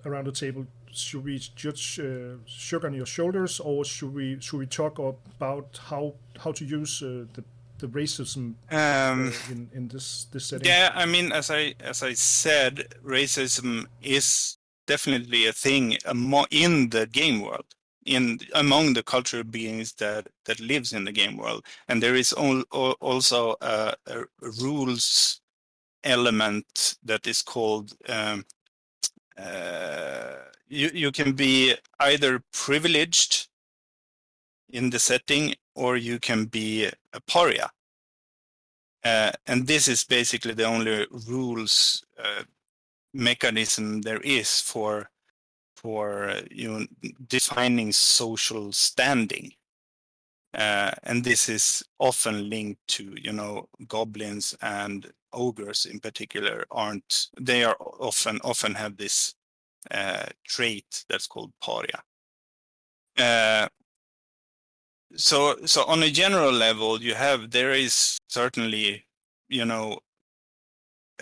around 0.04 0.26
the 0.26 0.32
table? 0.32 0.66
Should 0.92 1.24
we 1.24 1.38
just 1.38 2.00
uh, 2.00 2.38
shrug 2.46 2.84
on 2.84 2.94
your 2.94 3.06
shoulders, 3.06 3.60
or 3.60 3.84
should 3.84 4.14
we 4.14 4.40
should 4.40 4.58
we 4.58 4.66
talk 4.66 4.98
about 4.98 5.78
how 5.88 6.14
how 6.38 6.52
to 6.52 6.64
use 6.64 7.02
uh, 7.02 7.26
the 7.34 7.44
the 7.80 7.88
racism 7.88 8.54
Um, 8.70 9.28
uh, 9.28 9.52
in 9.52 9.70
in 9.74 9.88
this 9.88 10.26
this 10.32 10.46
setting? 10.46 10.66
Yeah, 10.68 10.92
I 10.94 11.06
mean, 11.06 11.32
as 11.32 11.50
I 11.50 11.74
as 11.80 12.02
I 12.02 12.14
said, 12.14 12.94
racism 13.04 13.86
is 14.02 14.58
definitely 14.86 15.46
a 15.46 15.52
thing 15.52 15.96
in 16.50 16.90
the 16.90 17.06
game 17.06 17.40
world, 17.40 17.66
in 18.04 18.38
among 18.54 18.94
the 18.94 19.02
cultural 19.02 19.44
beings 19.44 19.94
that 19.94 20.28
that 20.44 20.60
lives 20.60 20.92
in 20.92 21.04
the 21.04 21.12
game 21.12 21.36
world, 21.36 21.64
and 21.88 22.02
there 22.02 22.18
is 22.18 22.34
al- 22.36 22.64
al- 22.72 22.96
also 23.00 23.56
a, 23.60 23.94
a 24.06 24.24
rules 24.62 25.40
element 26.04 26.96
that 27.04 27.26
is 27.26 27.42
called. 27.42 27.92
Um, 28.08 28.44
uh, 29.36 30.36
you 30.68 30.90
you 30.94 31.12
can 31.12 31.32
be 31.32 31.74
either 31.98 32.42
privileged 32.52 33.48
in 34.72 34.90
the 34.90 34.98
setting, 34.98 35.54
or 35.74 35.96
you 35.96 36.18
can 36.18 36.46
be 36.46 36.86
a 36.86 37.20
pariah. 37.26 37.68
Uh, 39.04 39.32
and 39.46 39.66
this 39.66 39.88
is 39.88 40.04
basically 40.04 40.54
the 40.54 40.64
only 40.64 41.06
rules 41.26 42.04
uh, 42.22 42.42
mechanism 43.14 44.02
there 44.02 44.20
is 44.20 44.60
for 44.60 45.10
for 45.74 46.28
uh, 46.28 46.42
you 46.50 46.70
know, 46.70 46.86
defining 47.26 47.90
social 47.90 48.70
standing. 48.72 49.52
Uh, 50.52 50.90
and 51.04 51.24
this 51.24 51.48
is 51.48 51.82
often 51.98 52.50
linked 52.50 52.80
to 52.88 53.14
you 53.16 53.32
know 53.32 53.68
goblins 53.86 54.54
and 54.60 55.12
ogres 55.32 55.86
in 55.86 56.00
particular 56.00 56.64
aren't 56.72 57.28
they 57.40 57.62
are 57.62 57.76
often 57.78 58.40
often 58.42 58.74
have 58.74 58.96
this 58.96 59.34
uh, 59.92 60.26
trait 60.44 61.04
that's 61.08 61.26
called 61.26 61.52
pariah. 61.62 62.02
Uh, 63.16 63.68
so 65.16 65.56
so 65.66 65.84
on 65.84 66.02
a 66.02 66.10
general 66.10 66.52
level 66.52 67.02
you 67.02 67.14
have 67.14 67.50
there 67.50 67.72
is 67.72 68.18
certainly 68.28 69.04
you 69.48 69.64
know 69.64 69.98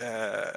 uh, 0.01 0.51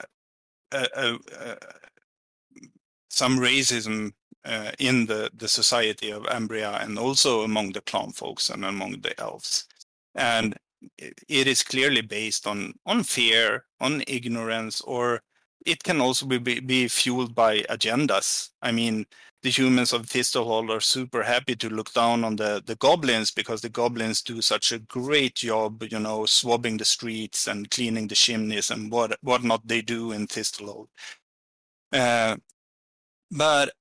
some 3.09 3.39
racism 3.39 4.12
uh, 4.45 4.72
in 4.78 5.07
the 5.07 5.30
the 5.35 5.49
society 5.49 6.11
of 6.11 6.24
Ambria 6.24 6.83
and 6.83 6.99
also 6.99 7.43
among 7.43 7.72
the 7.72 7.80
clan 7.83 8.11
folks 8.11 8.51
and 8.51 8.64
among 8.64 9.01
the 9.01 9.18
elves. 9.20 9.66
And 10.14 10.57
it, 10.99 11.14
it 11.28 11.47
is 11.47 11.62
clearly 11.62 12.01
based 12.03 12.47
on 12.47 12.74
on 12.87 13.05
fear 13.05 13.64
on 13.80 14.03
ignorance 14.07 14.80
or 14.80 15.22
it 15.66 15.82
can 15.82 16.00
also 16.00 16.26
be, 16.26 16.38
be, 16.38 16.60
be 16.60 16.88
fueled 16.88 17.34
by 17.34 17.60
agendas 17.62 18.50
i 18.62 18.72
mean 18.72 19.06
the 19.42 19.50
humans 19.50 19.92
of 19.92 20.06
Thistlehold 20.06 20.70
are 20.70 20.80
super 20.80 21.24
happy 21.24 21.56
to 21.56 21.68
look 21.68 21.92
down 21.92 22.22
on 22.22 22.36
the, 22.36 22.62
the 22.64 22.76
goblins 22.76 23.32
because 23.32 23.60
the 23.60 23.68
goblins 23.68 24.22
do 24.22 24.40
such 24.40 24.70
a 24.70 24.78
great 24.78 25.34
job, 25.34 25.82
you 25.90 25.98
know, 25.98 26.26
swabbing 26.26 26.76
the 26.76 26.84
streets 26.84 27.48
and 27.48 27.68
cleaning 27.70 28.06
the 28.06 28.14
chimneys 28.14 28.70
and 28.70 28.90
what 28.90 29.18
whatnot 29.20 29.66
they 29.66 29.82
do 29.82 30.12
in 30.12 30.28
Thistlehold. 30.28 30.86
Uh, 31.92 32.36
but 33.30 33.72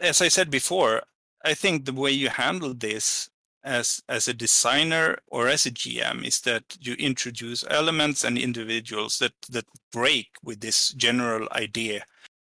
as 0.00 0.20
I 0.20 0.28
said 0.28 0.50
before, 0.50 1.02
I 1.44 1.54
think 1.54 1.84
the 1.84 1.92
way 1.92 2.10
you 2.10 2.28
handle 2.28 2.74
this 2.74 3.29
as 3.62 4.02
as 4.08 4.28
a 4.28 4.34
designer 4.34 5.18
or 5.28 5.48
as 5.48 5.66
a 5.66 5.70
GM 5.70 6.24
is 6.24 6.40
that 6.40 6.76
you 6.80 6.94
introduce 6.94 7.64
elements 7.68 8.24
and 8.24 8.38
individuals 8.38 9.18
that 9.18 9.32
that 9.50 9.66
break 9.92 10.28
with 10.42 10.60
this 10.60 10.90
general 10.90 11.46
idea 11.52 12.04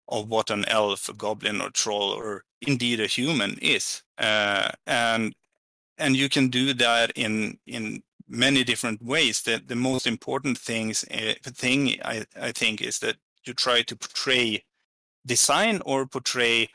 of 0.07 0.27
what 0.27 0.49
an 0.49 0.65
elf, 0.65 1.07
a 1.07 1.13
goblin, 1.13 1.61
or 1.61 1.69
troll, 1.69 2.11
or 2.11 2.43
indeed 2.61 2.99
a 2.99 3.07
human 3.07 3.57
is, 3.61 4.03
uh, 4.17 4.69
and 4.87 5.35
and 5.97 6.15
you 6.15 6.29
can 6.29 6.49
do 6.49 6.73
that 6.73 7.11
in 7.15 7.57
in 7.65 8.03
many 8.27 8.63
different 8.63 9.01
ways. 9.01 9.41
That 9.43 9.67
the 9.67 9.75
most 9.75 10.07
important 10.07 10.57
things 10.57 11.03
uh, 11.05 11.33
thing 11.43 11.99
I 12.03 12.25
I 12.39 12.51
think 12.51 12.81
is 12.81 12.99
that 12.99 13.17
you 13.45 13.53
try 13.53 13.81
to 13.83 13.95
portray 13.95 14.63
design 15.25 15.81
or 15.85 16.05
portray 16.07 16.69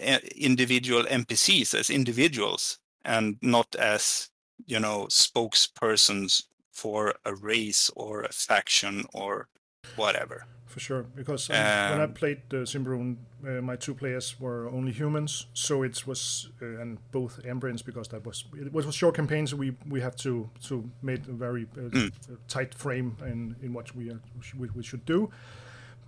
uh, 0.00 0.18
individual 0.36 1.04
NPCs 1.04 1.74
as 1.74 1.90
individuals 1.90 2.78
and 3.06 3.38
not 3.40 3.74
as 3.76 4.28
you 4.66 4.78
know 4.78 5.06
spokespersons 5.08 6.44
for 6.72 7.14
a 7.24 7.34
race 7.34 7.90
or 7.96 8.22
a 8.22 8.32
faction 8.32 9.04
or 9.14 9.48
whatever 9.96 10.44
for 10.76 10.80
sure. 10.80 11.02
Because 11.14 11.48
um, 11.48 11.56
when 11.56 12.00
I 12.02 12.06
played 12.06 12.42
uh, 12.52 12.66
Symbaroum, 12.66 13.16
uh, 13.46 13.62
my 13.62 13.76
two 13.76 13.94
players 13.94 14.38
were 14.38 14.68
only 14.68 14.92
humans, 14.92 15.46
so 15.54 15.82
it 15.82 16.06
was 16.06 16.50
uh, 16.60 16.82
and 16.82 16.98
both 17.12 17.42
Ambrians 17.44 17.82
because 17.82 18.08
that 18.08 18.26
was 18.26 18.44
it 18.54 18.72
was 18.72 18.84
a 18.84 18.92
short 18.92 19.14
campaign, 19.14 19.46
so 19.46 19.56
we 19.56 19.74
we 19.88 20.02
have 20.02 20.16
to 20.16 20.50
to 20.68 20.90
make 21.00 21.26
a 21.28 21.32
very 21.32 21.64
mm. 21.64 22.12
tight 22.48 22.74
frame 22.74 23.16
in 23.22 23.56
in 23.62 23.72
what 23.72 23.96
we, 23.96 24.12
we 24.58 24.68
we 24.76 24.82
should 24.82 25.04
do, 25.06 25.30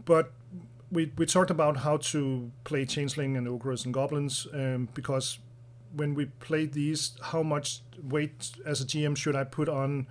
but. 0.04 0.32
We, 0.90 1.12
we 1.18 1.26
talked 1.26 1.50
about 1.50 1.76
how 1.76 1.98
to 1.98 2.50
play 2.64 2.86
changeling 2.86 3.36
and 3.36 3.46
ogres 3.46 3.84
and 3.84 3.92
goblins 3.92 4.46
um, 4.54 4.88
because 4.94 5.38
when 5.94 6.14
we 6.14 6.26
play 6.26 6.66
these, 6.66 7.12
how 7.22 7.42
much 7.42 7.80
weight 8.02 8.52
as 8.64 8.80
a 8.80 8.84
GM 8.84 9.16
should 9.16 9.36
I 9.36 9.44
put 9.44 9.68
on 9.68 10.06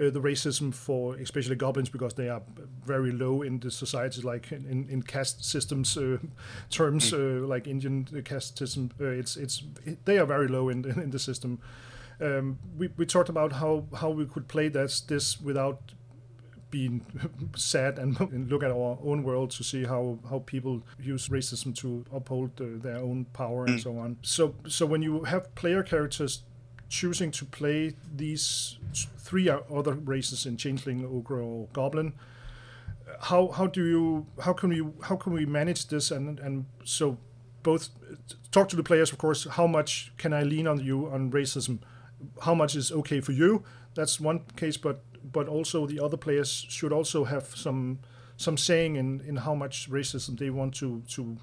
uh, 0.00 0.10
the 0.10 0.20
racism 0.20 0.72
for 0.72 1.16
especially 1.16 1.56
goblins 1.56 1.88
because 1.88 2.14
they 2.14 2.28
are 2.28 2.42
very 2.84 3.10
low 3.10 3.42
in 3.42 3.58
the 3.58 3.70
society, 3.70 4.22
like 4.22 4.52
in, 4.52 4.86
in 4.88 5.02
caste 5.02 5.44
systems 5.44 5.96
uh, 5.96 6.18
terms, 6.70 7.10
mm. 7.10 7.42
uh, 7.42 7.46
like 7.46 7.66
Indian 7.66 8.04
caste 8.24 8.58
system. 8.58 8.90
Uh, 9.00 9.06
it's 9.06 9.36
it's 9.36 9.64
it, 9.84 10.04
they 10.04 10.18
are 10.18 10.26
very 10.26 10.48
low 10.48 10.68
in 10.68 10.84
in 11.02 11.10
the 11.10 11.18
system. 11.18 11.58
Um, 12.20 12.58
we 12.76 12.88
we 12.96 13.06
talked 13.06 13.28
about 13.28 13.52
how 13.52 13.84
how 13.96 14.10
we 14.10 14.26
could 14.26 14.48
play 14.48 14.68
this 14.68 15.00
this 15.00 15.40
without 15.40 15.92
being 16.70 17.04
sad 17.56 17.98
and, 17.98 18.18
and, 18.20 18.50
look 18.50 18.62
at 18.62 18.70
our 18.70 18.98
own 19.02 19.22
world 19.22 19.50
to 19.50 19.64
see 19.64 19.84
how, 19.84 20.18
how 20.28 20.40
people 20.40 20.82
use 21.00 21.28
racism 21.28 21.74
to 21.76 22.04
uphold 22.12 22.50
uh, 22.60 22.66
their 22.82 22.98
own 22.98 23.24
power 23.32 23.64
and 23.64 23.78
mm. 23.78 23.82
so 23.82 23.98
on. 23.98 24.16
So 24.22 24.54
so 24.66 24.84
when 24.84 25.02
you 25.02 25.24
have 25.24 25.54
player 25.54 25.82
characters 25.82 26.42
choosing 26.88 27.30
to 27.30 27.44
play 27.44 27.94
these 28.14 28.78
three 29.18 29.48
other 29.48 29.92
races 29.92 30.46
in 30.46 30.56
Changeling, 30.56 31.04
Ogre, 31.04 31.40
or 31.40 31.68
Goblin. 31.72 32.14
How 33.20 33.48
how 33.48 33.66
do 33.66 33.84
you 33.84 34.26
how 34.40 34.52
can 34.52 34.70
we 34.70 34.84
how 35.02 35.16
can 35.16 35.32
we 35.32 35.46
manage 35.46 35.88
this 35.88 36.10
and 36.10 36.38
and 36.40 36.66
so 36.84 37.18
both 37.62 37.88
talk 38.52 38.68
to 38.68 38.76
the 38.76 38.82
players 38.82 39.10
of 39.12 39.18
course 39.18 39.46
how 39.50 39.66
much 39.66 40.12
can 40.18 40.32
I 40.32 40.42
lean 40.42 40.66
on 40.66 40.78
you 40.80 41.08
on 41.08 41.30
racism 41.30 41.78
how 42.42 42.54
much 42.54 42.76
is 42.76 42.92
okay 42.92 43.20
for 43.20 43.32
you 43.32 43.64
that's 43.94 44.20
one 44.20 44.40
case 44.56 44.76
but 44.76 45.02
but 45.32 45.48
also 45.48 45.86
the 45.86 46.00
other 46.00 46.16
players 46.16 46.66
should 46.68 46.92
also 46.92 47.24
have 47.24 47.46
some 47.54 47.98
some 48.36 48.56
saying 48.56 48.96
in 48.96 49.20
in 49.26 49.36
how 49.36 49.54
much 49.54 49.90
racism 49.90 50.38
they 50.38 50.50
want 50.50 50.74
to 50.74 51.02
to 51.08 51.36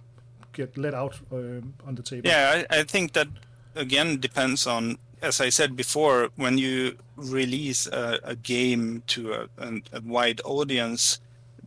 get 0.54 0.78
let 0.78 0.94
out 0.94 1.20
uh, 1.32 1.62
on 1.86 1.96
the 1.96 2.04
table 2.04 2.28
yeah 2.30 2.64
I, 2.70 2.80
I 2.80 2.84
think 2.84 3.14
that 3.14 3.28
again 3.76 4.20
depends 4.20 4.68
on 4.68 4.98
as 5.22 5.42
I 5.42 5.50
said 5.50 5.76
before, 5.76 6.30
when 6.36 6.58
you 6.58 6.98
release 7.16 7.88
a, 7.88 8.20
a 8.24 8.36
game 8.36 9.04
to 9.08 9.34
a, 9.34 9.48
a, 9.92 10.02
wide 10.02 10.42
audience, 10.46 11.20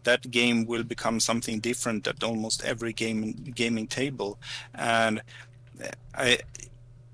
that 0.04 0.30
game 0.30 0.64
will 0.64 0.84
become 0.84 1.20
something 1.20 1.58
different 1.58 2.06
at 2.06 2.22
almost 2.22 2.64
every 2.64 2.92
game 2.92 3.32
gaming 3.54 3.86
table. 3.86 4.38
And 4.74 5.22
I, 6.14 6.38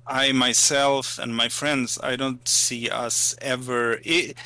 I 0.06 0.32
myself 0.32 1.18
and 1.18 1.34
my 1.34 1.48
friends, 1.48 1.98
I 2.02 2.16
don't 2.16 2.46
see 2.46 2.90
us 2.90 3.34
ever. 3.40 4.00
It, 4.04 4.36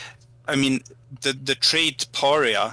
I 0.49 0.57
mean, 0.57 0.81
the 1.21 1.33
the 1.33 1.55
trait 1.55 2.07
pariah, 2.13 2.73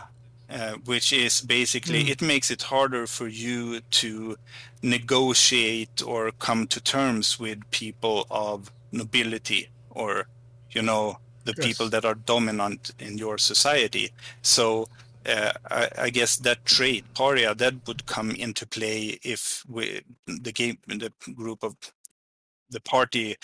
uh, 0.50 0.74
which 0.86 1.12
is 1.12 1.42
basically 1.42 2.06
mm. 2.06 2.10
it 2.10 2.22
makes 2.22 2.50
it 2.50 2.64
harder 2.64 3.06
for 3.06 3.28
you 3.28 3.82
to 3.82 4.38
negotiate 4.82 6.02
or 6.06 6.32
come 6.32 6.68
to 6.68 6.80
terms 6.80 7.40
with 7.40 7.70
people 7.72 8.28
of 8.30 8.72
nobility 8.92 9.70
or 9.90 10.28
you 10.72 10.82
know 10.82 11.18
the 11.44 11.54
yes. 11.58 11.66
people 11.66 11.90
that 11.90 12.06
are 12.06 12.16
dominant 12.16 12.92
in 13.00 13.18
your 13.18 13.38
society 13.38 14.12
so 14.42 14.88
uh, 15.26 15.52
I, 15.72 15.90
I, 15.98 16.10
guess 16.12 16.38
that 16.38 16.66
trait 16.66 17.04
pariah 17.16 17.56
that 17.56 17.88
would 17.88 18.06
come 18.06 18.32
into 18.32 18.68
play 18.68 19.18
if 19.24 19.64
we 19.68 20.02
the 20.28 20.52
game 20.52 20.78
the 20.88 21.12
group 21.34 21.64
of 21.64 21.76
the 22.70 22.80
party 22.80 23.36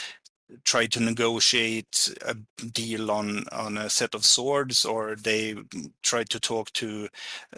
tried 0.66 0.92
to 0.94 1.00
negotiate 1.00 2.14
a 2.26 2.36
deal 2.72 3.12
on 3.12 3.46
on 3.52 3.78
a 3.78 3.90
set 3.90 4.16
of 4.16 4.26
swords 4.26 4.86
or 4.86 5.16
they 5.16 5.56
try 6.04 6.24
to 6.24 6.40
talk 6.40 6.72
to 6.74 7.08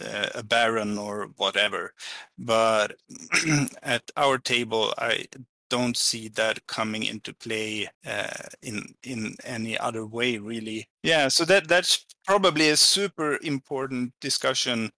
uh, 0.01 0.27
a 0.35 0.43
baron 0.43 0.97
or 0.97 1.29
whatever. 1.37 1.93
But 2.37 2.95
at 3.83 4.03
our 4.17 4.37
table 4.37 4.93
i 4.97 5.25
don't 5.69 5.97
see 5.97 6.27
that 6.27 6.67
coming 6.67 7.03
into 7.03 7.33
play 7.33 7.89
uh, 8.05 8.27
in 8.61 8.93
in 9.03 9.35
any 9.43 9.75
other 9.77 10.05
way 10.05 10.37
really. 10.37 10.87
Yeah 11.01 11.29
so 11.29 11.45
that 11.45 11.67
that's 11.67 12.05
probably 12.25 12.69
a 12.69 12.77
super 12.77 13.39
important 13.41 14.13
discussion 14.21 14.91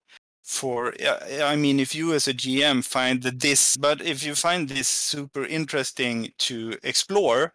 for 0.44 0.94
i 1.42 1.56
mean 1.56 1.80
if 1.80 1.96
you 1.96 2.14
as 2.14 2.28
a 2.28 2.34
gm 2.34 2.86
find 2.86 3.24
that 3.24 3.40
this 3.40 3.76
but 3.78 4.02
if 4.02 4.24
you 4.24 4.36
find 4.36 4.70
this 4.70 4.88
super 4.88 5.44
interesting 5.44 6.32
to 6.38 6.78
explore 6.84 7.54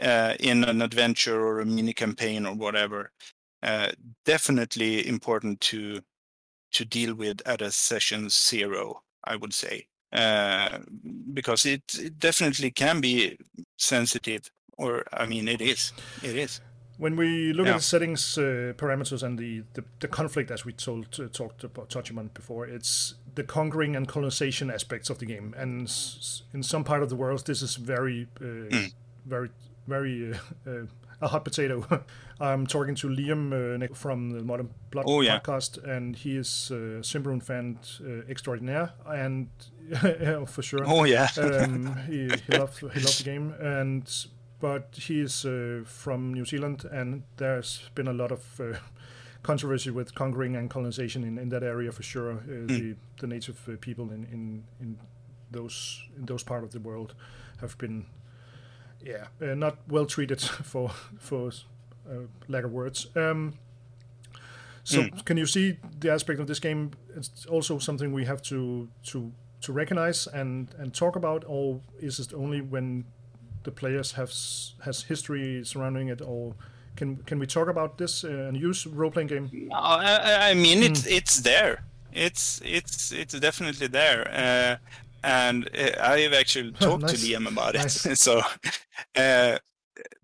uh, 0.00 0.34
in 0.40 0.64
an 0.64 0.82
adventure 0.82 1.40
or 1.40 1.60
a 1.60 1.66
mini 1.66 1.92
campaign 1.92 2.46
or 2.46 2.54
whatever. 2.54 3.12
Uh, 3.62 3.90
definitely 4.24 5.06
important 5.06 5.60
to 5.60 6.00
to 6.72 6.84
deal 6.84 7.14
with 7.14 7.42
at 7.46 7.60
a 7.60 7.70
session 7.70 8.28
zero, 8.28 9.02
I 9.24 9.36
would 9.36 9.52
say, 9.52 9.86
uh, 10.12 10.78
because 11.34 11.66
it, 11.66 11.82
it 11.98 12.18
definitely 12.18 12.70
can 12.70 13.00
be 13.00 13.38
sensitive, 13.76 14.50
or 14.78 15.04
I 15.12 15.26
mean, 15.26 15.48
it 15.48 15.60
is. 15.60 15.92
It 16.22 16.36
is. 16.36 16.60
When 16.96 17.16
we 17.16 17.54
look 17.54 17.66
yeah. 17.66 17.72
at 17.72 17.78
the 17.78 17.82
settings 17.82 18.36
uh, 18.36 18.74
parameters 18.76 19.22
and 19.22 19.38
the, 19.38 19.62
the, 19.72 19.84
the, 20.00 20.08
conflict, 20.08 20.50
as 20.50 20.66
we 20.66 20.74
told, 20.74 21.18
uh, 21.18 21.28
talked 21.32 21.64
about, 21.64 21.88
touched 21.88 22.14
on 22.16 22.28
before, 22.34 22.66
it's 22.66 23.14
the 23.34 23.42
conquering 23.42 23.96
and 23.96 24.06
colonization 24.06 24.70
aspects 24.70 25.08
of 25.08 25.18
the 25.18 25.24
game. 25.24 25.54
And 25.56 25.88
s- 25.88 26.42
in 26.52 26.62
some 26.62 26.84
part 26.84 27.02
of 27.02 27.08
the 27.08 27.16
world, 27.16 27.46
this 27.46 27.62
is 27.62 27.76
very, 27.76 28.28
uh, 28.38 28.44
mm. 28.44 28.92
very, 29.24 29.48
very 29.90 30.32
uh, 30.32 30.70
uh, 30.70 30.86
a 31.20 31.28
hot 31.28 31.44
potato. 31.44 31.84
I'm 32.40 32.66
talking 32.66 32.94
to 32.94 33.08
Liam 33.08 33.52
uh, 33.52 33.94
from 33.94 34.30
the 34.30 34.42
Modern 34.42 34.70
Blood 34.90 35.04
oh, 35.06 35.20
yeah. 35.20 35.40
podcast, 35.40 35.82
and 35.84 36.16
he 36.16 36.36
is 36.36 36.70
a 36.70 37.02
Symbaroum 37.02 37.42
fan 37.42 37.78
extraordinaire, 38.30 38.92
and 39.06 39.48
for 40.48 40.62
sure. 40.62 40.84
Oh 40.86 41.04
yeah. 41.04 41.28
um, 41.36 41.96
he, 42.06 42.30
he 42.46 42.58
loved 42.58 42.78
he 42.78 43.00
loved 43.00 43.20
the 43.20 43.24
game, 43.24 43.54
and 43.60 44.26
but 44.60 44.88
he's 44.94 45.44
uh, 45.44 45.82
from 45.84 46.32
New 46.32 46.44
Zealand, 46.44 46.84
and 46.90 47.24
there's 47.36 47.90
been 47.94 48.08
a 48.08 48.12
lot 48.12 48.32
of 48.32 48.60
uh, 48.60 48.78
controversy 49.42 49.90
with 49.90 50.14
conquering 50.14 50.56
and 50.56 50.70
colonization 50.70 51.24
in, 51.24 51.38
in 51.38 51.48
that 51.48 51.62
area 51.62 51.92
for 51.92 52.02
sure. 52.02 52.32
Uh, 52.32 52.36
mm. 52.36 52.68
The 52.68 52.96
the 53.20 53.26
native 53.26 53.68
uh, 53.68 53.72
people 53.80 54.10
in, 54.10 54.24
in 54.32 54.64
in 54.80 54.98
those 55.50 56.02
in 56.16 56.26
those 56.26 56.44
part 56.44 56.64
of 56.64 56.70
the 56.70 56.80
world 56.80 57.14
have 57.60 57.76
been, 57.78 58.06
yeah, 59.04 59.26
uh, 59.40 59.54
not 59.54 59.78
well 59.88 60.06
treated 60.06 60.40
for 60.70 60.90
for 61.18 61.50
uh, 62.08 62.26
lack 62.48 62.64
of 62.64 62.72
words. 62.72 63.06
Um, 63.16 63.54
so 64.84 65.02
mm. 65.02 65.24
can 65.24 65.36
you 65.36 65.46
see 65.46 65.76
the 66.00 66.10
aspect 66.10 66.40
of 66.40 66.46
this 66.46 66.58
game? 66.58 66.92
It's 67.16 67.46
also 67.46 67.78
something 67.78 68.12
we 68.12 68.24
have 68.24 68.42
to 68.42 68.88
to 69.04 69.32
to 69.62 69.72
recognize 69.72 70.26
and 70.26 70.68
and 70.78 70.94
talk 70.94 71.16
about, 71.16 71.44
or 71.46 71.80
is 72.00 72.18
it 72.18 72.32
only 72.34 72.60
when 72.60 73.04
the 73.62 73.70
players 73.70 74.12
have 74.12 74.32
has 74.84 75.02
history 75.08 75.64
surrounding 75.64 76.08
it, 76.08 76.20
or 76.22 76.54
can 76.96 77.16
can 77.26 77.38
we 77.38 77.46
talk 77.46 77.68
about 77.68 77.98
this 77.98 78.24
uh, 78.24 78.48
and 78.48 78.56
use 78.56 78.86
role 78.86 79.10
playing 79.10 79.28
game? 79.28 79.70
I, 79.72 80.50
I 80.50 80.54
mean 80.54 80.80
mm. 80.80 80.90
it's 80.90 81.06
it's 81.06 81.40
there. 81.40 81.84
It's 82.12 82.60
it's 82.64 83.12
it's 83.12 83.38
definitely 83.38 83.86
there. 83.86 84.28
Uh, 84.30 84.76
and 85.22 85.68
I've 86.00 86.32
actually 86.32 86.72
talked 86.80 87.02
nice. 87.02 87.20
to 87.20 87.26
Liam 87.26 87.48
about 87.48 87.74
it. 87.74 87.90
so, 88.18 88.42
uh, 89.16 89.58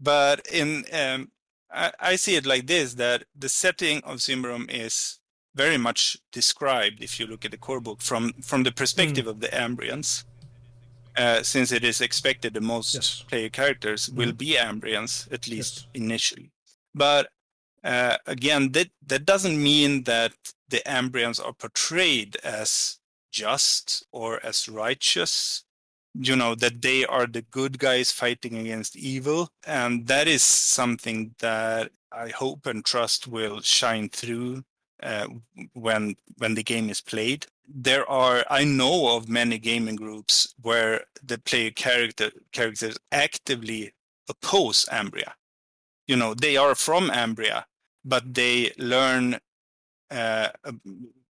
but 0.01 0.47
in 0.53 0.85
um, 0.93 1.31
I, 1.73 1.93
I, 2.01 2.17
see 2.17 2.37
it 2.37 2.47
like 2.47 2.67
this: 2.67 2.95
that 2.95 3.25
the 3.35 3.49
setting 3.49 4.03
of 4.05 4.19
Symbaroum 4.19 4.71
is 4.71 5.19
very 5.55 5.79
much 5.79 6.17
described, 6.33 7.03
if 7.03 7.19
you 7.19 7.27
look 7.27 7.45
at 7.45 7.51
the 7.51 7.59
core 7.59 7.81
book, 7.81 8.03
from 8.03 8.33
from 8.43 8.63
the 8.63 8.73
perspective 8.73 9.27
mm. 9.27 9.31
of 9.31 9.41
the 9.41 9.49
Ambrians. 9.49 10.25
Uh, 11.17 11.43
since 11.43 11.73
it 11.73 11.83
is 11.83 12.03
expected 12.03 12.53
the 12.53 12.61
most 12.61 12.95
yes. 12.95 13.25
player 13.27 13.49
characters 13.49 14.11
will 14.11 14.33
mm. 14.33 14.37
be 14.37 14.55
Ambrians, 14.55 15.33
at 15.33 15.49
least 15.49 15.87
yes. 15.95 16.03
initially. 16.03 16.51
But 16.95 17.31
uh, 17.83 18.19
again, 18.27 18.73
that, 18.73 18.89
that 19.07 19.25
doesn't 19.25 19.63
mean 19.63 20.03
that 20.05 20.33
the 20.69 20.83
Ambrians 20.85 21.43
are 21.43 21.53
portrayed 21.53 22.37
as 22.43 22.99
just 23.37 24.07
or 24.13 24.45
as 24.45 24.69
righteous. 24.69 25.65
You 26.15 26.35
know, 26.35 26.55
that 26.55 26.81
they 26.81 27.05
are 27.05 27.27
the 27.27 27.43
good 27.43 27.79
guys 27.79 28.11
fighting 28.11 28.57
against 28.57 28.97
evil. 28.97 29.51
And 29.67 30.07
that 30.07 30.27
is 30.27 30.43
something 30.43 31.35
that 31.41 31.91
I 32.11 32.29
hope 32.29 32.65
and 32.65 32.83
trust 32.83 33.29
will 33.29 33.61
shine 33.61 34.09
through 34.09 34.63
uh, 35.03 35.27
when 35.75 36.17
when 36.39 36.55
the 36.55 36.63
game 36.63 36.89
is 36.89 37.03
played. 37.03 37.47
There 37.69 38.09
are 38.09 38.45
I 38.49 38.65
know 38.65 39.15
of 39.17 39.29
many 39.29 39.59
gaming 39.59 39.97
groups 39.97 40.55
where 40.63 41.05
the 41.23 41.39
player 41.39 41.71
character 41.71 42.31
characters 42.53 42.97
actively 43.13 43.93
oppose 44.31 44.87
Ambria. 44.91 45.33
You 46.07 46.17
know, 46.17 46.33
they 46.33 46.57
are 46.57 46.75
from 46.75 47.11
Ambria, 47.11 47.65
but 48.05 48.35
they 48.35 48.73
learn 48.79 49.39
uh, 50.11 50.49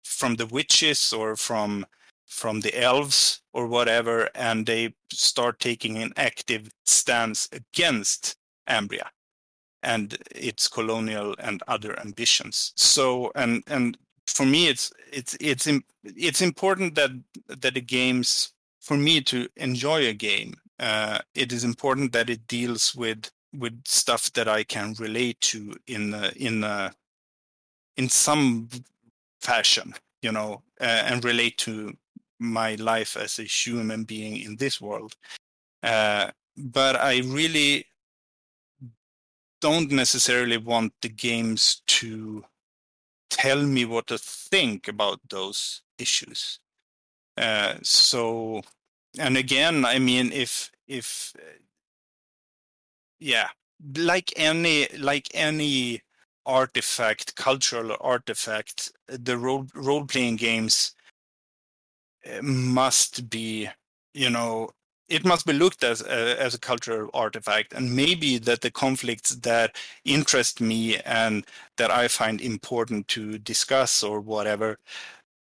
from 0.04 0.36
the 0.36 0.46
witches 0.46 1.12
or 1.12 1.36
from 1.36 1.86
from 2.26 2.60
the 2.60 2.80
elves 2.80 3.42
or 3.52 3.66
whatever, 3.66 4.28
and 4.34 4.66
they 4.66 4.94
start 5.12 5.60
taking 5.60 5.98
an 5.98 6.12
active 6.16 6.70
stance 6.84 7.48
against 7.52 8.36
Ambria 8.68 9.08
and 9.82 10.16
its 10.34 10.66
colonial 10.66 11.34
and 11.38 11.62
other 11.68 11.98
ambitions. 12.00 12.72
So 12.76 13.30
and 13.34 13.62
and 13.66 13.98
for 14.26 14.46
me 14.46 14.68
it's 14.68 14.92
it's 15.12 15.36
it's 15.40 15.68
it's 16.04 16.40
important 16.40 16.94
that 16.94 17.10
that 17.48 17.74
the 17.74 17.80
games 17.80 18.52
for 18.80 18.96
me 18.96 19.20
to 19.22 19.48
enjoy 19.56 20.06
a 20.06 20.12
game 20.12 20.54
uh, 20.80 21.18
it 21.34 21.52
is 21.52 21.64
important 21.64 22.12
that 22.12 22.30
it 22.30 22.46
deals 22.48 22.94
with 22.94 23.30
with 23.56 23.80
stuff 23.86 24.32
that 24.32 24.48
I 24.48 24.64
can 24.64 24.94
relate 24.98 25.40
to 25.42 25.74
in 25.86 26.14
uh, 26.14 26.30
in 26.36 26.64
uh, 26.64 26.90
in 27.96 28.08
some 28.08 28.68
fashion, 29.44 29.94
you 30.22 30.32
know, 30.32 30.62
uh, 30.80 31.02
and 31.06 31.24
relate 31.24 31.58
to 31.58 31.94
my 32.40 32.74
life 32.76 33.16
as 33.16 33.38
a 33.38 33.44
human 33.44 34.04
being 34.04 34.36
in 34.38 34.56
this 34.56 34.80
world. 34.80 35.14
Uh, 35.82 36.30
but 36.56 36.96
I 36.96 37.18
really 37.20 37.86
don't 39.60 39.90
necessarily 39.90 40.56
want 40.56 40.92
the 41.02 41.08
games 41.08 41.82
to 41.86 42.44
tell 43.30 43.62
me 43.62 43.84
what 43.84 44.06
to 44.08 44.18
think 44.18 44.88
about 44.88 45.20
those 45.30 45.82
issues. 45.98 46.60
Uh, 47.36 47.74
so, 47.82 48.62
and 49.18 49.36
again, 49.36 49.84
I 49.84 49.98
mean, 49.98 50.32
if 50.32 50.70
if 50.86 51.34
yeah, 53.18 53.48
like 53.96 54.32
any 54.36 54.88
like 54.98 55.28
any 55.34 56.02
artifact, 56.46 57.34
cultural 57.36 57.96
artifact, 58.00 58.92
the 59.08 59.36
role 59.38 59.66
role 59.74 60.04
playing 60.04 60.36
games 60.36 60.94
uh, 62.26 62.42
must 62.42 63.28
be, 63.28 63.68
you 64.14 64.30
know, 64.30 64.70
it 65.08 65.24
must 65.24 65.46
be 65.46 65.52
looked 65.52 65.84
as 65.84 66.02
as 66.02 66.54
a 66.54 66.58
cultural 66.58 67.10
artifact 67.14 67.72
and 67.72 67.94
maybe 67.94 68.38
that 68.38 68.60
the 68.60 68.70
conflicts 68.70 69.30
that 69.36 69.76
interest 70.04 70.60
me 70.60 70.96
and 71.00 71.44
that 71.76 71.90
i 71.90 72.08
find 72.08 72.40
important 72.40 73.06
to 73.08 73.38
discuss 73.38 74.02
or 74.02 74.20
whatever 74.20 74.78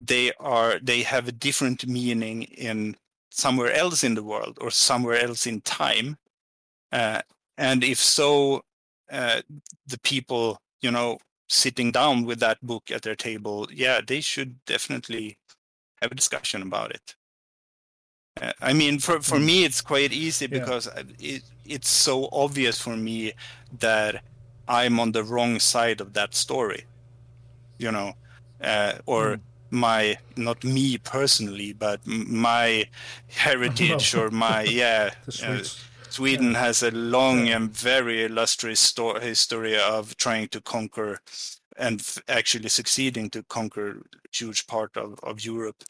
they 0.01 0.31
are 0.39 0.79
they 0.81 1.01
have 1.01 1.27
a 1.27 1.31
different 1.31 1.87
meaning 1.87 2.43
in 2.43 2.95
somewhere 3.31 3.71
else 3.73 4.03
in 4.03 4.15
the 4.15 4.23
world 4.23 4.57
or 4.61 4.69
somewhere 4.69 5.21
else 5.21 5.47
in 5.47 5.61
time 5.61 6.17
uh, 6.91 7.21
and 7.57 7.83
if 7.83 7.99
so 7.99 8.61
uh, 9.11 9.41
the 9.87 9.99
people 10.01 10.59
you 10.81 10.91
know 10.91 11.17
sitting 11.47 11.91
down 11.91 12.25
with 12.25 12.39
that 12.39 12.61
book 12.61 12.91
at 12.91 13.01
their 13.01 13.15
table 13.15 13.67
yeah 13.71 14.01
they 14.05 14.21
should 14.21 14.63
definitely 14.65 15.37
have 16.01 16.11
a 16.11 16.15
discussion 16.15 16.61
about 16.61 16.91
it 16.91 17.15
I 18.61 18.73
mean, 18.73 18.99
for 18.99 19.19
for 19.21 19.37
mm. 19.37 19.45
me, 19.45 19.65
it's 19.65 19.81
quite 19.81 20.13
easy 20.13 20.47
because 20.47 20.87
yeah. 20.95 21.03
it 21.19 21.43
it's 21.65 21.89
so 21.89 22.29
obvious 22.31 22.79
for 22.79 22.95
me 22.95 23.33
that 23.79 24.23
I'm 24.67 24.99
on 24.99 25.11
the 25.11 25.23
wrong 25.23 25.59
side 25.59 26.01
of 26.01 26.13
that 26.13 26.33
story, 26.33 26.85
you 27.77 27.91
know, 27.91 28.13
uh, 28.61 28.93
or 29.05 29.37
mm. 29.37 29.39
my 29.71 30.17
not 30.35 30.63
me 30.63 30.97
personally, 30.97 31.73
but 31.73 32.05
my 32.05 32.85
heritage 33.27 34.15
or 34.15 34.29
my 34.29 34.63
yeah. 34.81 35.11
Uh, 36.07 36.11
Sweden 36.11 36.51
yeah. 36.51 36.59
has 36.59 36.83
a 36.83 36.91
long 36.91 37.47
yeah. 37.47 37.57
and 37.57 37.71
very 37.71 38.23
illustrious 38.23 38.79
sto- 38.79 39.19
history 39.19 39.77
of 39.77 40.15
trying 40.17 40.47
to 40.49 40.61
conquer 40.61 41.19
and 41.77 41.99
f- 41.99 42.21
actually 42.27 42.69
succeeding 42.69 43.29
to 43.29 43.43
conquer 43.43 44.01
huge 44.31 44.67
part 44.67 44.97
of, 44.97 45.19
of 45.23 45.45
Europe. 45.45 45.83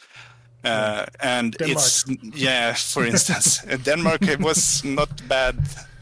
Uh, 0.64 1.06
and 1.20 1.54
Denmark. 1.54 1.78
it's 1.78 2.06
yeah, 2.36 2.74
for 2.74 3.06
instance, 3.12 3.62
Denmark 3.84 4.24
it 4.24 4.40
was 4.40 4.84
not 4.84 5.10
bad. 5.28 5.56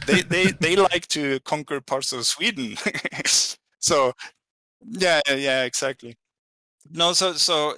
They 0.07 0.21
they 0.21 0.51
they 0.59 0.75
like 0.75 1.07
to 1.09 1.39
conquer 1.41 1.81
parts 1.81 2.13
of 2.13 2.25
Sweden. 2.25 2.77
so 3.79 4.13
yeah, 4.87 5.21
yeah, 5.27 5.65
exactly. 5.65 6.15
No, 6.89 7.13
so 7.13 7.33
so 7.33 7.75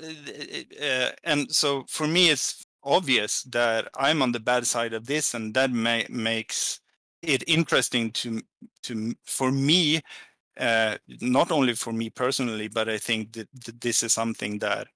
uh, 0.82 1.10
and 1.24 1.52
so 1.52 1.86
for 1.90 2.08
me, 2.08 2.30
it's 2.30 2.66
obvious 2.88 3.44
that 3.44 3.90
I'm 3.96 4.22
on 4.22 4.32
the 4.32 4.40
bad 4.40 4.66
side 4.68 4.94
of 4.94 5.06
this, 5.08 5.34
and 5.36 5.54
that 5.56 5.72
ma- 5.72 6.10
makes 6.10 6.80
it 7.22 7.44
interesting 7.48 8.12
to 8.12 8.42
to 8.84 9.16
for 9.26 9.52
me, 9.52 10.02
uh, 10.60 10.98
not 11.22 11.52
only 11.52 11.74
for 11.76 11.94
me 11.94 12.10
personally, 12.10 12.68
but 12.70 12.90
I 12.90 12.98
think 12.98 13.34
that, 13.34 13.50
that 13.66 13.82
this 13.82 14.04
is 14.04 14.14
something 14.14 14.60
that 14.60 14.88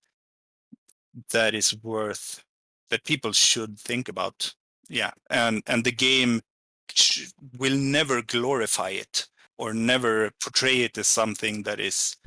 that 1.32 1.54
is 1.56 1.76
worth 1.84 2.44
that 2.90 3.04
people 3.06 3.32
should 3.34 3.80
think 3.80 4.10
about. 4.10 4.54
Yeah 4.90 5.12
and 5.30 5.64
and 5.68 5.84
the 5.84 5.92
game 5.92 6.42
will 7.58 7.78
never 7.78 8.22
glorify 8.22 8.90
it 8.90 9.28
or 9.58 9.74
never 9.74 10.32
portray 10.44 10.82
it 10.82 10.98
as 10.98 11.08
something 11.08 11.64
that 11.64 11.80
is 11.80 12.18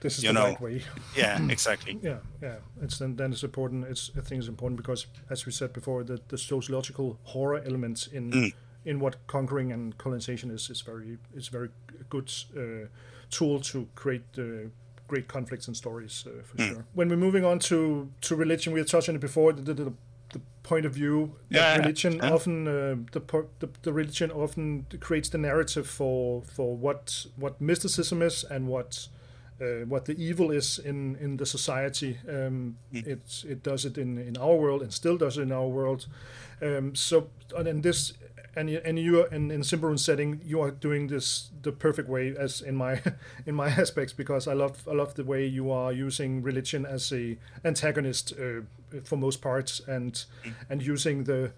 this 0.00 0.18
is 0.18 0.24
you 0.24 0.32
the 0.32 0.38
know, 0.38 0.44
right 0.46 0.60
way. 0.60 0.82
yeah, 1.16 1.50
exactly. 1.50 1.98
Yeah, 2.02 2.18
yeah. 2.42 2.56
It's 2.82 2.98
then 2.98 3.16
then 3.16 3.32
it's 3.32 3.42
important. 3.44 3.84
It's 3.90 4.10
I 4.16 4.20
think 4.20 4.38
it's 4.40 4.48
important 4.48 4.76
because, 4.82 5.06
as 5.30 5.46
we 5.46 5.52
said 5.52 5.72
before, 5.72 6.04
the 6.04 6.18
the 6.28 6.38
sociological 6.38 7.18
horror 7.24 7.62
elements 7.66 8.06
in 8.12 8.30
Mm. 8.30 8.52
in 8.84 9.00
what 9.00 9.16
conquering 9.26 9.72
and 9.72 9.94
colonization 9.98 10.50
is 10.50 10.70
is 10.70 10.82
very 10.86 11.18
is 11.36 11.48
very 11.52 11.68
good 12.08 12.30
uh, 12.56 12.86
tool 13.30 13.60
to 13.60 13.86
create 13.94 14.24
uh, 14.38 14.68
great 15.08 15.26
conflicts 15.28 15.68
and 15.68 15.76
stories 15.76 16.24
uh, 16.26 16.42
for 16.42 16.56
Mm. 16.56 16.68
sure. 16.68 16.84
When 16.94 17.08
we're 17.08 17.20
moving 17.26 17.44
on 17.44 17.58
to 17.58 18.08
to 18.28 18.36
religion, 18.36 18.72
we 18.74 18.80
had 18.80 18.88
touched 18.88 19.08
on 19.08 19.14
it 19.16 19.20
before. 19.22 19.52
The, 19.52 19.74
the, 19.74 19.92
the 20.32 20.40
point 20.62 20.86
of 20.86 20.92
view 20.94 21.32
that 21.50 21.58
Yeah, 21.58 21.76
religion 21.78 22.12
yeah. 22.12 22.32
often 22.34 22.68
uh, 22.68 22.96
the, 23.12 23.20
po- 23.20 23.48
the 23.58 23.68
the 23.82 23.92
religion 23.92 24.30
often 24.30 24.86
creates 25.00 25.28
the 25.30 25.38
narrative 25.38 25.84
for 25.88 26.42
for 26.44 26.76
what 26.76 27.26
what 27.36 27.60
mysticism 27.60 28.22
is 28.22 28.44
and 28.50 28.68
what 28.68 29.08
uh, 29.60 29.84
what 29.86 30.04
the 30.04 30.14
evil 30.18 30.50
is 30.50 30.78
in 30.78 31.16
in 31.20 31.36
the 31.36 31.46
society. 31.46 32.18
Um, 32.28 32.76
It 32.92 33.44
it 33.48 33.62
does 33.62 33.84
it 33.84 33.98
in 33.98 34.18
in 34.18 34.36
our 34.36 34.56
world 34.56 34.82
and 34.82 34.92
still 34.92 35.16
does 35.18 35.36
it 35.38 35.42
in 35.42 35.52
our 35.52 35.68
world. 35.68 36.06
Um, 36.62 36.94
so 36.94 37.28
and 37.56 37.68
in 37.68 37.82
this 37.82 38.14
and 38.56 38.68
and 38.70 38.98
you 38.98 39.20
are 39.22 39.34
in 39.34 39.50
in 39.50 39.62
Symbaroum 39.62 39.98
setting, 39.98 40.40
you 40.44 40.62
are 40.62 40.70
doing 40.70 41.08
this 41.08 41.50
the 41.62 41.72
perfect 41.72 42.08
way 42.08 42.34
as 42.36 42.60
in 42.62 42.74
my 42.76 43.00
in 43.46 43.54
my 43.54 43.68
aspects 43.80 44.12
because 44.12 44.50
I 44.50 44.54
love 44.54 44.86
I 44.88 44.94
love 44.94 45.14
the 45.14 45.24
way 45.24 45.46
you 45.46 45.70
are 45.70 45.92
using 45.92 46.42
religion 46.42 46.86
as 46.86 47.12
a 47.12 47.36
antagonist 47.64 48.32
uh, 48.32 48.62
for 49.04 49.16
most 49.18 49.40
parts 49.40 49.80
and 49.88 50.24
and 50.70 50.82
using 50.82 51.24
the 51.24 51.52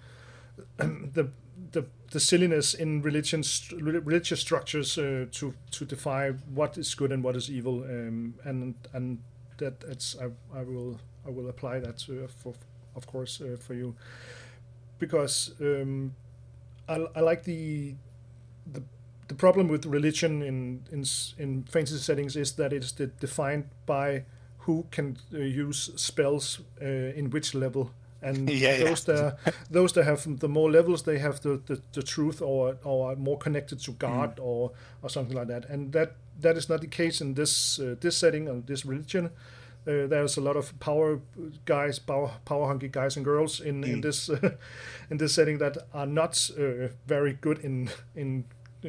the 1.15 1.29
the, 1.73 1.85
the 2.11 2.20
silliness 2.20 2.74
in 2.74 3.03
religions 3.03 3.73
religious 3.73 4.40
structures 4.40 4.99
uh, 4.99 5.27
to 5.32 5.55
to 5.70 5.85
defy 5.85 6.31
what 6.55 6.77
is 6.78 6.94
good 6.94 7.12
and 7.12 7.24
what 7.24 7.36
is 7.36 7.51
evil 7.51 7.82
um, 7.85 8.35
and 8.44 8.74
and 8.93 9.19
that 9.59 9.81
that's 9.81 10.16
I, 10.20 10.27
I 10.59 10.62
will 10.62 10.99
I 11.27 11.31
will 11.31 11.49
apply 11.49 11.81
that 11.81 11.99
to, 11.99 12.28
for 12.28 12.55
of 12.94 13.07
course 13.07 13.40
uh, 13.40 13.57
for 13.57 13.74
you. 13.74 13.94
Because 14.99 15.55
um, 15.61 16.15
I, 16.89 17.07
I 17.16 17.20
like 17.20 17.44
the 17.44 17.94
the 18.73 18.82
the 19.28 19.35
problem 19.35 19.69
with 19.69 19.86
religion 19.86 20.43
in 20.43 20.82
in 20.93 21.05
in 21.39 21.65
fantasy 21.65 21.99
settings 21.99 22.36
is 22.36 22.53
that 22.53 22.73
it's 22.73 22.93
defined 22.93 23.65
by 23.86 24.24
who 24.59 24.86
can 24.90 25.16
uh, 25.35 25.39
use 25.39 25.90
spells 25.97 26.61
uh, 26.81 26.85
in 26.86 27.31
which 27.31 27.55
level 27.55 27.90
and 28.23 28.49
Yeah, 28.51 28.77
yeah. 28.77 28.85
those 28.85 29.05
that 29.05 29.39
those 29.70 29.93
that 29.94 30.05
have 30.05 30.39
the 30.40 30.49
more 30.49 30.70
levels 30.70 31.03
they 31.03 31.19
have 31.19 31.40
the, 31.40 31.61
the, 31.66 31.81
the 31.93 32.03
truth 32.03 32.40
or 32.43 32.77
or 32.85 33.12
are 33.12 33.16
more 33.16 33.39
connected 33.39 33.81
to 33.81 33.93
God 33.93 34.39
or 34.40 34.73
or 35.03 35.11
something 35.11 35.36
like 35.36 35.49
that. 35.49 35.65
And 35.70 35.93
that 35.93 36.12
that 36.40 36.57
is 36.57 36.69
not 36.69 36.81
the 36.81 36.86
case 36.86 37.20
in 37.20 37.35
this 37.35 37.78
uh, 37.78 37.94
this 38.01 38.16
setting 38.16 38.49
or 38.49 38.62
this 38.66 38.85
religion. 38.86 39.31
Uh, 39.85 40.07
there's 40.07 40.36
a 40.36 40.40
lot 40.40 40.57
of 40.57 40.78
power 40.78 41.19
guys, 41.65 41.99
power, 41.99 42.31
power 42.44 42.69
hungry 42.69 42.89
guys 42.89 43.16
and 43.16 43.24
girls 43.24 43.61
in, 43.61 43.82
in 43.82 44.01
this 44.01 44.28
in 45.11 45.19
this 45.19 45.35
setting 45.35 45.59
that 45.59 45.77
are 45.93 46.07
not 46.07 46.51
uh, 46.57 46.89
very 47.07 47.32
good 47.40 47.59
in 47.59 47.90
in 48.15 48.44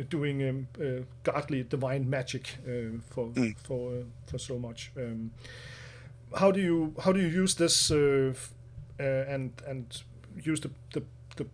doing 0.09 0.47
um, 0.49 0.67
uh, 0.79 1.03
godly 1.23 1.63
divine 1.63 2.07
magic 2.09 2.57
uh, 2.67 2.97
for 3.09 3.31
for 3.63 3.91
uh, 3.91 4.03
for 4.27 4.37
so 4.37 4.59
much. 4.59 4.91
Um, 4.97 5.31
how 6.35 6.51
do 6.51 6.59
you 6.59 6.93
how 7.03 7.11
do 7.11 7.19
you 7.19 7.27
use 7.27 7.55
this 7.55 7.91
uh, 8.99 9.03
and 9.03 9.51
and 9.67 10.03
use 10.35 10.59
the, 10.61 10.71
the 10.93 11.03
the 11.35 11.45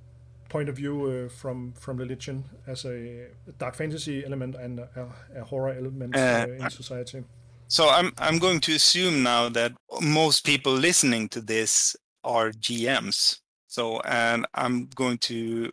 point 0.50 0.70
of 0.70 0.76
view 0.76 1.06
uh, 1.06 1.30
from 1.30 1.74
from 1.74 1.98
religion 1.98 2.44
as 2.68 2.86
a 2.86 3.28
dark 3.58 3.76
fantasy 3.76 4.26
element 4.26 4.56
and 4.56 4.80
a, 4.80 5.08
a 5.36 5.44
horror 5.44 5.74
element 5.74 6.16
uh, 6.16 6.20
Uh, 6.20 6.64
in 6.66 6.70
society? 6.70 7.24
So 7.68 7.90
I'm 7.90 8.12
I'm 8.18 8.40
going 8.40 8.62
to 8.62 8.74
assume 8.74 9.24
now 9.24 9.50
that 9.50 9.74
most 10.02 10.46
people 10.46 10.74
listening 10.74 11.30
to 11.30 11.42
this 11.42 11.96
are 12.24 12.52
GMs. 12.52 13.42
So 13.68 14.00
and 14.02 14.46
I'm 14.54 14.90
going 14.96 15.18
to 15.20 15.72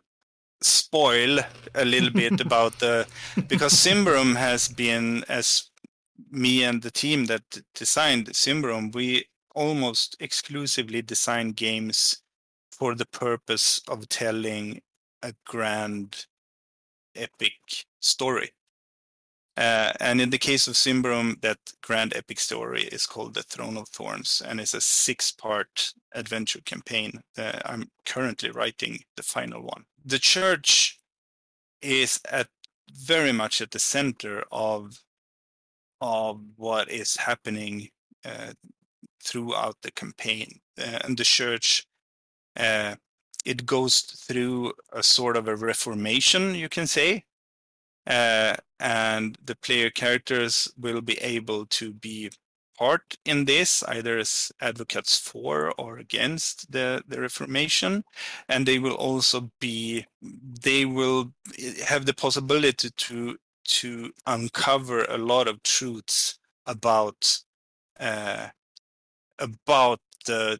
spoil 0.63 1.41
a 1.75 1.85
little 1.85 2.11
bit 2.11 2.41
about 2.47 2.79
the 2.79 3.07
because 3.49 3.75
Symbaroum 3.75 4.37
has 4.37 4.69
been 4.69 5.25
as 5.29 5.71
me 6.31 6.65
and 6.65 6.83
the 6.83 6.91
team 6.91 7.27
that 7.27 7.43
designed 7.75 8.27
Symbaroum, 8.33 8.95
we 8.95 9.27
almost 9.57 10.17
exclusively 10.21 11.03
design 11.03 11.51
games 11.51 12.23
for 12.71 12.95
the 12.95 13.07
purpose 13.07 13.81
of 13.89 14.09
telling 14.09 14.83
a 15.23 15.33
grand 15.45 16.27
epic 17.17 17.87
story. 18.01 18.53
Uh, 19.57 19.91
and 20.01 20.21
in 20.21 20.29
the 20.29 20.39
case 20.39 20.69
of 20.69 20.75
Symbaroum, 20.75 21.41
that 21.41 21.59
grand 21.83 22.15
epic 22.15 22.39
story 22.39 22.83
is 22.83 23.07
called 23.07 23.33
The 23.33 23.43
Throne 23.43 23.79
of 23.79 23.89
Thorns, 23.89 24.43
and 24.47 24.61
it's 24.61 24.75
a 24.75 24.83
six-part 24.83 25.95
adventure 26.15 26.61
campaign. 26.61 27.23
Uh, 27.39 27.59
I'm 27.65 27.91
currently 28.05 28.51
writing 28.51 28.99
the 29.17 29.23
final 29.23 29.63
one. 29.63 29.87
The 30.05 30.19
church 30.19 31.01
is 31.81 32.21
at 32.31 32.49
very 32.93 33.33
much 33.33 33.63
at 33.63 33.71
the 33.71 33.79
center 33.79 34.45
of 34.53 35.03
of 36.03 36.41
what 36.57 36.91
is 36.91 37.17
happening 37.17 37.89
uh, 38.25 38.53
throughout 39.23 39.77
the 39.83 39.91
campaign, 39.91 40.61
uh, 40.79 40.99
and 41.05 41.17
the 41.19 41.25
church. 41.25 41.87
Uh, 42.57 42.97
it 43.45 43.65
goes 43.67 44.01
through 44.01 44.73
a 44.93 45.03
sort 45.03 45.37
of 45.37 45.47
a 45.47 45.57
reformation, 45.57 46.55
you 46.55 46.69
can 46.69 46.87
say, 46.87 47.25
uh, 48.07 48.55
and 48.81 49.39
the 49.45 49.57
player 49.57 49.91
characters 49.91 50.73
will 50.79 51.01
be 51.01 51.19
able 51.19 51.67
to 51.67 51.93
be 51.93 52.31
part 52.79 53.17
in 53.25 53.45
this 53.45 53.83
either 53.85 54.19
as 54.19 54.53
advocates 54.61 55.19
for 55.19 55.73
or 55.79 55.99
against 55.99 56.71
the, 56.71 57.03
the 57.09 57.21
reformation 57.21 58.05
and 58.49 58.67
they 58.67 58.79
will 58.79 58.95
also 58.95 59.51
be 59.61 60.05
they 60.63 60.85
will 60.85 61.33
have 61.87 62.05
the 62.05 62.15
possibility 62.15 62.91
to 62.97 63.37
to 63.65 64.13
uncover 64.27 65.05
a 65.05 65.19
lot 65.19 65.49
of 65.49 65.63
truths 65.63 66.39
about 66.67 67.39
uh, 67.99 68.49
about 69.39 70.01
the 70.27 70.59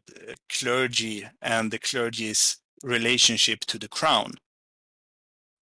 clergy 0.49 1.27
and 1.41 1.71
the 1.71 1.79
clergy's 1.79 2.57
relationship 2.83 3.61
to 3.61 3.77
the 3.77 3.87
crown. 3.87 4.33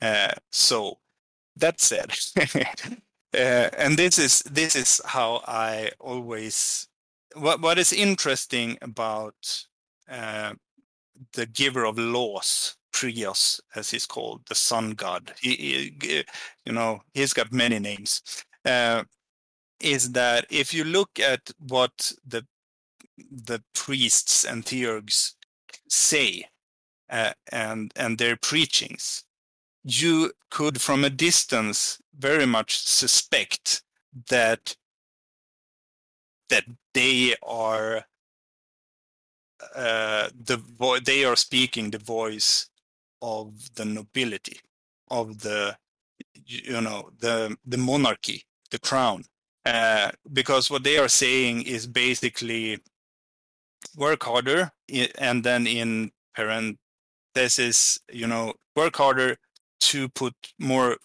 Uh, 0.01 0.31
so 0.51 0.99
that 1.55 1.79
said 1.79 2.11
uh, 3.33 3.69
and 3.77 3.97
this 3.97 4.19
is 4.19 4.39
this 4.39 4.75
is 4.75 5.01
how 5.05 5.41
i 5.47 5.89
always 5.99 6.87
what 7.35 7.61
what 7.61 7.77
is 7.77 7.93
interesting 7.93 8.77
about 8.81 9.65
uh, 10.09 10.53
the 11.33 11.45
giver 11.47 11.85
of 11.85 11.97
laws 11.97 12.75
Prios, 12.93 13.59
as 13.75 13.89
he's 13.91 14.05
called 14.05 14.41
the 14.47 14.55
sun 14.55 14.91
god 14.91 15.33
he, 15.41 15.91
he 15.99 16.23
you 16.65 16.73
know 16.73 17.01
he's 17.13 17.33
got 17.33 17.51
many 17.51 17.79
names 17.79 18.21
uh, 18.65 19.03
is 19.79 20.11
that 20.11 20.45
if 20.49 20.73
you 20.73 20.83
look 20.83 21.19
at 21.19 21.41
what 21.59 22.11
the 22.25 22.45
the 23.17 23.63
priests 23.73 24.45
and 24.45 24.65
theurgs 24.65 25.33
say 25.89 26.45
uh, 27.09 27.33
and 27.51 27.91
and 27.95 28.17
their 28.17 28.35
preachings. 28.35 29.23
You 29.83 30.31
could 30.49 30.81
from 30.81 31.03
a 31.03 31.09
distance 31.09 32.01
very 32.17 32.45
much 32.45 32.79
suspect 32.79 33.83
that 34.29 34.75
that 36.49 36.65
they 36.93 37.35
are 37.43 38.05
uh, 39.75 40.29
the 40.43 40.57
vo- 40.57 40.99
they 40.99 41.23
are 41.25 41.35
speaking 41.35 41.91
the 41.91 41.99
voice 41.99 42.69
of 43.21 43.75
the 43.75 43.85
nobility 43.85 44.59
of 45.09 45.39
the 45.39 45.77
you 46.45 46.81
know 46.81 47.09
the 47.19 47.55
the 47.65 47.77
monarchy 47.77 48.45
the 48.71 48.79
crown. 48.79 49.23
Uh, 49.65 50.11
because 50.31 50.69
what 50.69 50.83
they 50.83 50.97
are 50.97 51.07
saying 51.07 51.63
is 51.63 51.87
basically 51.87 52.79
work 53.95 54.23
harder 54.23 54.71
and 55.17 55.43
then 55.43 55.67
in 55.67 56.11
parentheses 56.35 57.99
you 58.11 58.27
know 58.27 58.53
work 58.75 58.95
harder 58.97 59.37
to 59.79 60.09
put 60.09 60.33
more 60.59 60.97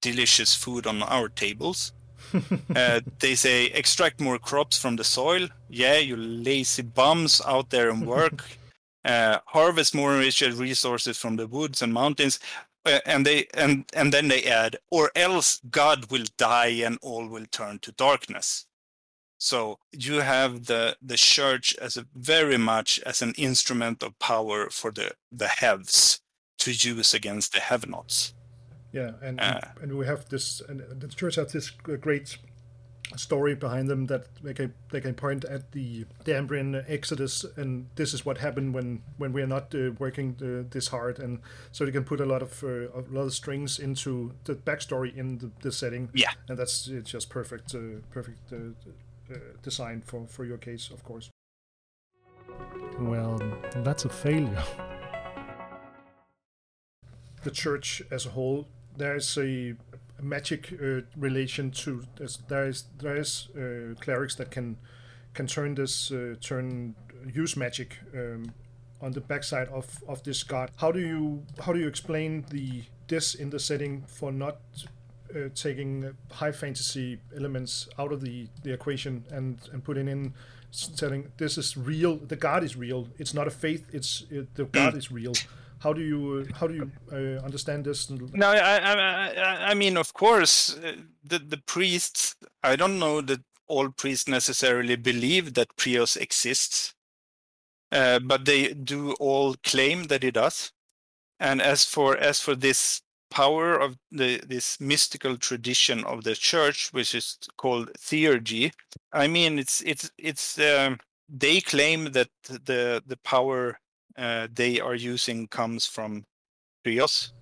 delicious 0.00 0.54
food 0.54 0.86
on 0.86 1.02
our 1.02 1.28
tables. 1.28 1.92
uh, 2.76 3.00
they 3.20 3.34
say 3.34 3.66
extract 3.66 4.20
more 4.20 4.38
crops 4.38 4.78
from 4.78 4.96
the 4.96 5.04
soil. 5.04 5.48
Yeah, 5.68 5.98
you 5.98 6.16
lazy 6.16 6.82
bums 6.82 7.40
out 7.46 7.70
there 7.70 7.90
and 7.90 8.06
work. 8.06 8.44
uh, 9.04 9.38
harvest 9.46 9.94
more 9.94 10.16
rich 10.16 10.42
resources 10.42 11.16
from 11.16 11.36
the 11.36 11.46
woods 11.46 11.82
and 11.82 11.92
mountains. 11.92 12.38
Uh, 12.84 13.00
and 13.06 13.26
they 13.26 13.46
and 13.54 13.84
and 13.94 14.12
then 14.12 14.28
they 14.28 14.44
add, 14.44 14.76
or 14.90 15.10
else 15.16 15.60
God 15.70 16.10
will 16.10 16.26
die 16.36 16.82
and 16.86 16.98
all 17.02 17.26
will 17.26 17.46
turn 17.50 17.78
to 17.80 17.92
darkness. 17.92 18.66
So 19.38 19.78
you 19.92 20.20
have 20.20 20.66
the 20.66 20.96
the 21.00 21.16
church 21.16 21.76
as 21.80 21.96
a 21.96 22.06
very 22.14 22.58
much 22.58 23.00
as 23.06 23.22
an 23.22 23.34
instrument 23.36 24.02
of 24.02 24.18
power 24.18 24.68
for 24.70 24.90
the 24.90 25.12
the 25.30 25.48
haves 25.48 26.20
to 26.58 26.72
use 26.72 27.14
against 27.14 27.52
the 27.52 27.60
have-nots. 27.60 28.34
Yeah, 28.92 29.12
and 29.22 29.40
uh, 29.40 29.60
and 29.80 29.96
we 29.96 30.06
have 30.06 30.28
this, 30.28 30.60
and 30.68 30.80
the 30.80 31.08
church 31.08 31.36
has 31.36 31.52
this 31.52 31.70
great 31.70 32.38
story 33.16 33.54
behind 33.54 33.88
them 33.88 34.06
that 34.06 34.26
they 34.42 34.54
can 34.54 34.74
they 34.90 35.00
can 35.00 35.14
point 35.14 35.44
at 35.44 35.72
the 35.72 36.04
the 36.24 36.32
Ambrian 36.32 36.84
Exodus, 36.88 37.44
and 37.56 37.86
this 37.96 38.12
is 38.14 38.24
what 38.24 38.38
happened 38.38 38.74
when 38.74 39.02
when 39.18 39.32
we 39.32 39.42
are 39.42 39.46
not 39.46 39.74
uh, 39.74 39.92
working 39.98 40.36
uh, 40.42 40.68
this 40.70 40.88
hard, 40.88 41.18
and 41.18 41.40
so 41.70 41.84
they 41.84 41.92
can 41.92 42.04
put 42.04 42.20
a 42.20 42.26
lot 42.26 42.42
of 42.42 42.64
uh, 42.64 42.88
a 42.90 43.04
lot 43.10 43.26
of 43.26 43.34
strings 43.34 43.78
into 43.78 44.32
the 44.44 44.54
backstory 44.54 45.16
in 45.16 45.38
the, 45.38 45.50
the 45.60 45.72
setting. 45.72 46.10
Yeah, 46.14 46.32
and 46.48 46.58
that's 46.58 46.88
it's 46.88 47.10
just 47.10 47.30
perfect, 47.30 47.74
uh, 47.74 48.00
perfect 48.10 48.52
uh, 49.30 49.34
uh, 49.66 50.00
for 50.04 50.26
for 50.26 50.44
your 50.44 50.58
case, 50.58 50.90
of 50.90 51.04
course. 51.04 51.30
Well, 52.98 53.40
that's 53.76 54.04
a 54.04 54.08
failure. 54.08 54.62
the 57.42 57.50
church 57.50 58.02
as 58.10 58.26
a 58.26 58.30
whole, 58.30 58.66
there's 58.96 59.38
a 59.38 59.74
magic 60.20 60.72
uh, 60.72 61.02
relation 61.16 61.70
to 61.70 62.04
there 62.48 62.66
is 62.68 62.84
there 62.98 63.16
is 63.16 63.48
uh, 63.56 63.94
clerics 64.00 64.34
that 64.34 64.50
can 64.50 64.76
can 65.34 65.46
turn 65.46 65.74
this 65.74 66.10
uh, 66.10 66.34
turn 66.40 66.94
use 67.32 67.56
magic 67.56 67.98
um, 68.14 68.52
on 69.00 69.12
the 69.12 69.20
backside 69.20 69.68
of 69.68 70.02
of 70.08 70.22
this 70.24 70.42
god. 70.42 70.70
How 70.76 70.90
do 70.92 71.00
you 71.00 71.44
how 71.60 71.72
do 71.72 71.78
you 71.78 71.88
explain 71.88 72.44
the 72.50 72.82
this 73.06 73.34
in 73.34 73.50
the 73.50 73.58
setting 73.58 74.04
for 74.06 74.32
not 74.32 74.56
uh, 75.34 75.48
taking 75.54 76.14
high 76.32 76.52
fantasy 76.52 77.20
elements 77.36 77.88
out 77.98 78.12
of 78.12 78.20
the 78.20 78.48
the 78.62 78.72
equation 78.72 79.24
and 79.30 79.68
and 79.72 79.84
putting 79.84 80.08
in 80.08 80.34
telling 80.96 81.32
this 81.38 81.56
is 81.56 81.76
real 81.76 82.16
the 82.16 82.36
god 82.36 82.62
is 82.62 82.76
real 82.76 83.08
it's 83.18 83.32
not 83.32 83.46
a 83.46 83.50
faith 83.50 83.86
it's 83.92 84.26
it, 84.30 84.54
the 84.54 84.64
god 84.64 84.94
is 84.94 85.10
real 85.10 85.32
how 85.80 85.92
do 85.92 86.00
you 86.00 86.44
uh, 86.44 86.58
how 86.58 86.66
do 86.66 86.74
you 86.74 86.90
uh, 87.12 87.44
understand 87.44 87.84
this? 87.84 88.10
No, 88.10 88.50
I, 88.50 88.78
I, 88.78 89.70
I 89.70 89.74
mean, 89.74 89.96
of 89.96 90.12
course, 90.12 90.76
uh, 90.76 90.96
the 91.22 91.38
the 91.38 91.58
priests. 91.58 92.34
I 92.62 92.76
don't 92.76 92.98
know 92.98 93.20
that 93.20 93.40
all 93.68 93.90
priests 93.90 94.28
necessarily 94.28 94.96
believe 94.96 95.54
that 95.54 95.76
Prios 95.76 96.16
exists, 96.16 96.94
uh, 97.92 98.18
but 98.18 98.44
they 98.44 98.74
do 98.74 99.12
all 99.14 99.54
claim 99.62 100.04
that 100.04 100.24
it 100.24 100.34
does. 100.34 100.72
And 101.38 101.62
as 101.62 101.84
for 101.84 102.16
as 102.16 102.40
for 102.40 102.56
this 102.56 103.02
power 103.30 103.76
of 103.76 103.96
the 104.10 104.40
this 104.46 104.80
mystical 104.80 105.36
tradition 105.36 106.04
of 106.04 106.24
the 106.24 106.34
church, 106.34 106.90
which 106.92 107.14
is 107.14 107.38
called 107.56 107.92
theurgy, 107.98 108.72
I 109.12 109.26
mean, 109.26 109.58
it's 109.58 109.82
it's 109.82 110.10
it's. 110.18 110.58
Um, 110.58 110.98
they 111.28 111.60
claim 111.60 112.12
that 112.12 112.30
the 112.44 113.02
the 113.06 113.18
power 113.18 113.78
uh, 114.16 114.48
they 114.52 114.80
are 114.80 114.94
using 114.94 115.46
comes 115.46 115.86
from 115.86 116.24
Prios. 116.84 117.32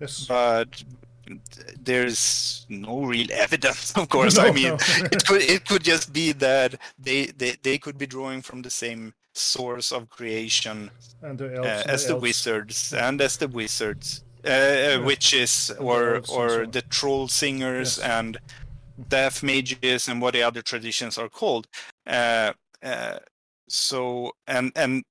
Yes. 0.00 0.26
But 0.26 0.84
there's 1.80 2.66
no 2.68 3.04
real 3.04 3.28
evidence, 3.32 3.92
of 3.96 4.08
course. 4.14 4.36
no, 4.36 4.44
I 4.44 4.52
mean, 4.52 4.68
no. 4.68 4.76
it 5.12 5.24
could 5.26 5.42
it 5.42 5.66
could 5.66 5.84
just 5.84 6.12
be 6.12 6.32
that 6.32 6.74
they, 6.98 7.26
they 7.26 7.56
they 7.62 7.78
could 7.78 7.98
be 7.98 8.06
drawing 8.06 8.42
from 8.42 8.62
the 8.62 8.70
same 8.70 9.14
source 9.34 9.92
of 9.92 10.10
creation 10.10 10.90
and 11.22 11.38
the 11.38 11.54
elves, 11.54 11.68
uh, 11.68 11.84
as 11.86 12.06
the, 12.06 12.14
the 12.14 12.20
wizards 12.20 12.92
and 12.92 13.20
as 13.20 13.36
the 13.38 13.48
wizards, 13.48 14.24
uh, 14.44 15.02
witches, 15.04 15.70
or 15.78 16.22
or 16.28 16.66
the 16.66 16.82
troll 16.90 17.28
singers 17.28 17.98
yes. 17.98 18.08
and 18.08 18.38
death 19.08 19.42
mages 19.42 20.08
and 20.08 20.20
what 20.20 20.34
the 20.34 20.42
other 20.42 20.62
traditions 20.62 21.18
are 21.18 21.28
called. 21.28 21.66
Uh, 22.06 22.52
uh, 22.82 23.18
so 23.68 24.32
and 24.46 24.72
and 24.76 25.04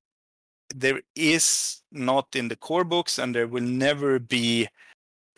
there 0.76 1.02
is 1.16 1.82
not 1.92 2.28
in 2.36 2.48
the 2.48 2.56
core 2.56 2.84
books, 2.84 3.20
and 3.20 3.36
there 3.36 3.48
will 3.48 3.64
never 3.64 4.20
be 4.20 4.68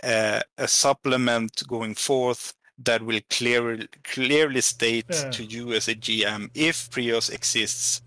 uh, 0.03 0.41
a 0.57 0.67
supplement 0.67 1.63
going 1.67 1.95
forth 1.95 2.53
that 2.83 3.01
will 3.01 3.19
clearly 3.29 3.87
clearly 4.03 4.61
state 4.61 5.05
yeah. 5.09 5.29
to 5.29 5.43
you 5.43 5.73
as 5.73 5.87
a 5.87 5.95
GM 5.95 6.49
if 6.53 6.89
Prios 6.89 7.31
exists 7.31 8.01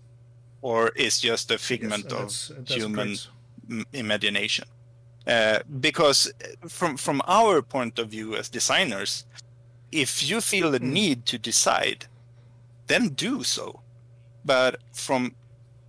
or 0.61 0.89
is 0.89 1.19
just 1.19 1.51
a 1.51 1.57
figment 1.57 2.05
yes, 2.09 2.11
of 2.11 2.19
that's, 2.19 2.47
that's 2.47 2.73
human 2.73 3.15
imagination. 3.93 4.67
Uh, 5.27 5.59
because 5.81 6.31
uh, 6.41 6.67
from 6.69 6.95
from 6.95 7.21
our 7.27 7.61
point 7.61 7.99
of 7.99 8.09
view 8.09 8.35
as 8.35 8.47
designers, 8.47 9.25
if 9.91 10.29
you 10.29 10.39
feel 10.39 10.71
the 10.71 10.79
mm. 10.79 10.93
need 10.93 11.25
to 11.25 11.37
decide, 11.37 12.05
then 12.87 13.09
do 13.09 13.43
so. 13.43 13.81
But 14.45 14.79
from 14.93 15.35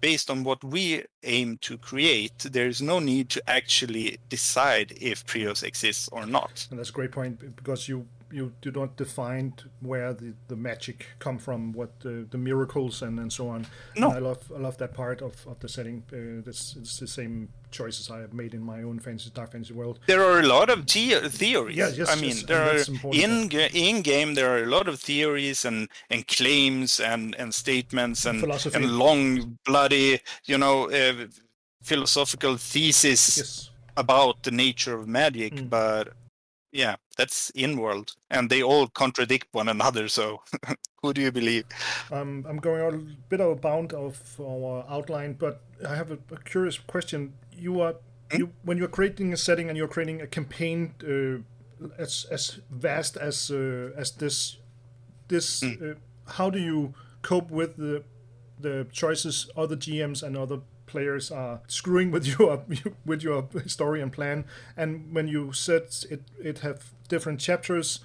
based 0.00 0.30
on 0.30 0.42
what 0.42 0.62
we 0.64 1.04
aim 1.22 1.58
to 1.58 1.78
create, 1.78 2.38
there 2.38 2.66
is 2.66 2.82
no 2.82 2.98
need 2.98 3.28
to 3.30 3.50
actually 3.50 4.18
decide 4.28 4.92
if 5.00 5.24
Prios 5.26 5.62
exists 5.62 6.08
or 6.10 6.26
not. 6.26 6.66
And 6.70 6.78
that's 6.78 6.90
a 6.90 6.92
great 6.92 7.12
point 7.12 7.56
because 7.56 7.88
you 7.88 8.06
you 8.30 8.52
do 8.60 8.70
not 8.70 8.96
define 8.96 9.54
where 9.80 10.12
the, 10.12 10.34
the 10.48 10.56
magic 10.56 11.06
come 11.18 11.38
from, 11.38 11.72
what 11.72 12.00
the, 12.00 12.26
the 12.30 12.38
miracles 12.38 13.02
and, 13.02 13.18
and 13.18 13.32
so 13.32 13.48
on. 13.48 13.66
No, 13.96 14.08
and 14.08 14.16
I 14.16 14.20
love 14.20 14.52
I 14.54 14.58
love 14.58 14.78
that 14.78 14.94
part 14.94 15.22
of, 15.22 15.46
of 15.46 15.58
the 15.60 15.68
setting. 15.68 16.02
Uh, 16.12 16.48
it's 16.48 16.98
the 16.98 17.06
same 17.06 17.48
choices 17.70 18.10
I 18.10 18.20
have 18.20 18.32
made 18.32 18.54
in 18.54 18.62
my 18.62 18.82
own 18.82 18.98
fantasy 18.98 19.30
dark 19.34 19.52
fantasy 19.52 19.74
world. 19.74 19.98
There 20.06 20.22
are 20.22 20.40
a 20.40 20.46
lot 20.46 20.70
of 20.70 20.86
the- 20.86 21.28
theories. 21.28 21.76
Yeah, 21.76 21.90
yes, 21.94 22.10
I 22.10 22.16
mean, 22.16 22.36
yes, 22.36 22.42
there 22.44 22.62
are 22.62 23.12
in 23.12 23.50
in 23.50 24.02
game 24.02 24.34
there 24.34 24.50
are 24.54 24.62
a 24.62 24.66
lot 24.66 24.88
of 24.88 25.00
theories 25.00 25.64
and 25.64 25.88
and 26.10 26.26
claims 26.26 27.00
and 27.00 27.34
and 27.36 27.54
statements 27.54 28.26
and 28.26 28.40
Philosophy. 28.40 28.76
and 28.76 28.98
long 28.98 29.58
bloody 29.64 30.20
you 30.44 30.58
know 30.58 30.90
uh, 30.90 31.26
philosophical 31.82 32.56
thesis 32.56 33.38
yes. 33.38 33.70
about 33.96 34.42
the 34.42 34.50
nature 34.50 34.94
of 34.94 35.08
magic, 35.08 35.54
mm. 35.54 35.70
but 35.70 36.12
yeah, 36.72 36.96
that's 37.18 37.50
in 37.50 37.78
world, 37.78 38.14
and 38.30 38.48
they 38.48 38.62
all 38.62 38.86
contradict 38.86 39.48
one 39.52 39.68
another. 39.68 40.08
So, 40.08 40.42
who 41.02 41.12
do 41.12 41.20
you 41.20 41.32
believe? 41.32 41.64
Um, 42.10 42.46
I'm 42.48 42.58
going 42.58 42.80
a 42.80 42.96
bit 43.28 43.40
of 43.40 43.50
a 43.50 43.56
bound 43.56 43.92
of 43.92 44.40
our 44.40 44.84
outline, 44.88 45.34
but 45.34 45.60
I 45.86 45.96
have 45.96 46.12
a, 46.12 46.18
a 46.32 46.38
curious 46.38 46.78
question. 46.78 47.34
You 47.52 47.80
are 47.80 47.94
mm? 48.30 48.38
you 48.38 48.52
when 48.62 48.78
you're 48.78 48.88
creating 48.88 49.32
a 49.32 49.36
setting 49.36 49.68
and 49.68 49.76
you're 49.76 49.88
creating 49.88 50.22
a 50.22 50.26
campaign 50.26 50.94
uh, 51.02 51.42
as 51.98 52.24
as 52.30 52.60
vast 52.70 53.16
as 53.16 53.50
uh, 53.50 53.90
as 53.96 54.12
this 54.12 54.56
this. 55.26 55.60
Mm. 55.60 55.82
Uh, 55.82 55.94
how 56.32 56.50
do 56.50 56.58
you 56.58 56.94
cope 57.22 57.50
with 57.50 57.76
the 57.76 58.04
the 58.60 58.86
choices 58.92 59.50
other 59.56 59.76
GMs 59.76 60.22
and 60.22 60.36
other 60.36 60.60
players 60.88 61.30
are 61.30 61.60
screwing 61.68 62.10
with 62.10 62.26
your 62.38 62.64
with 63.04 63.22
your 63.22 63.48
story 63.66 64.00
and 64.00 64.12
plan. 64.12 64.44
And 64.76 65.14
when 65.14 65.28
you 65.28 65.52
set 65.52 66.04
it, 66.10 66.22
it 66.42 66.58
have 66.60 66.92
different 67.08 67.40
chapters. 67.40 68.00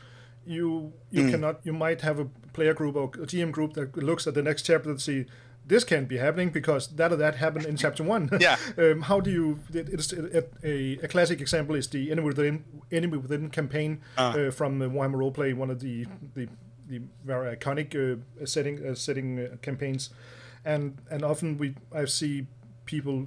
You 0.46 0.94
you 1.10 1.24
mm. 1.24 1.32
cannot. 1.32 1.60
You 1.64 1.74
might 1.74 2.02
have 2.02 2.20
a 2.20 2.26
player 2.54 2.74
group 2.74 2.96
or 2.96 3.06
a 3.06 3.26
GM 3.26 3.52
group 3.52 3.74
that 3.74 3.98
looks 3.98 4.28
at 4.28 4.34
the 4.34 4.44
next 4.44 4.64
chapter 4.64 4.90
and 4.90 5.02
see 5.02 5.26
this 5.66 5.84
can't 5.84 6.08
be 6.08 6.18
happening 6.18 6.50
because 6.50 6.88
that 6.88 7.12
or 7.12 7.16
that 7.16 7.36
happened 7.36 7.66
in 7.66 7.78
chapter 7.78 8.04
one. 8.04 8.30
yeah. 8.40 8.58
um, 8.78 9.02
how 9.02 9.20
do 9.20 9.32
you? 9.32 9.60
It, 9.74 9.90
it's 9.90 10.14
a, 10.14 10.44
a, 10.64 11.00
a, 11.04 11.08
classic 11.08 11.42
example 11.42 11.76
is 11.76 11.88
the 11.88 12.12
enemy 12.12 12.28
within 12.28 12.64
enemy 12.92 13.18
within 13.18 13.50
campaign 13.50 14.02
uh. 14.18 14.34
Uh, 14.48 14.52
from 14.52 14.80
the 14.80 14.90
Warhammer 14.90 15.16
Roleplay, 15.16 15.56
one 15.56 15.70
of 15.70 15.80
the 15.80 16.06
the, 16.36 16.48
the 16.88 17.02
very 17.24 17.56
iconic 17.56 17.96
uh, 17.96 18.46
setting 18.46 18.86
uh, 18.86 18.96
setting 18.96 19.40
uh, 19.40 19.56
campaigns, 19.62 20.10
and 20.66 20.98
and 21.10 21.24
often 21.24 21.58
we 21.58 21.76
I 21.94 22.06
see 22.06 22.48
people 22.94 23.18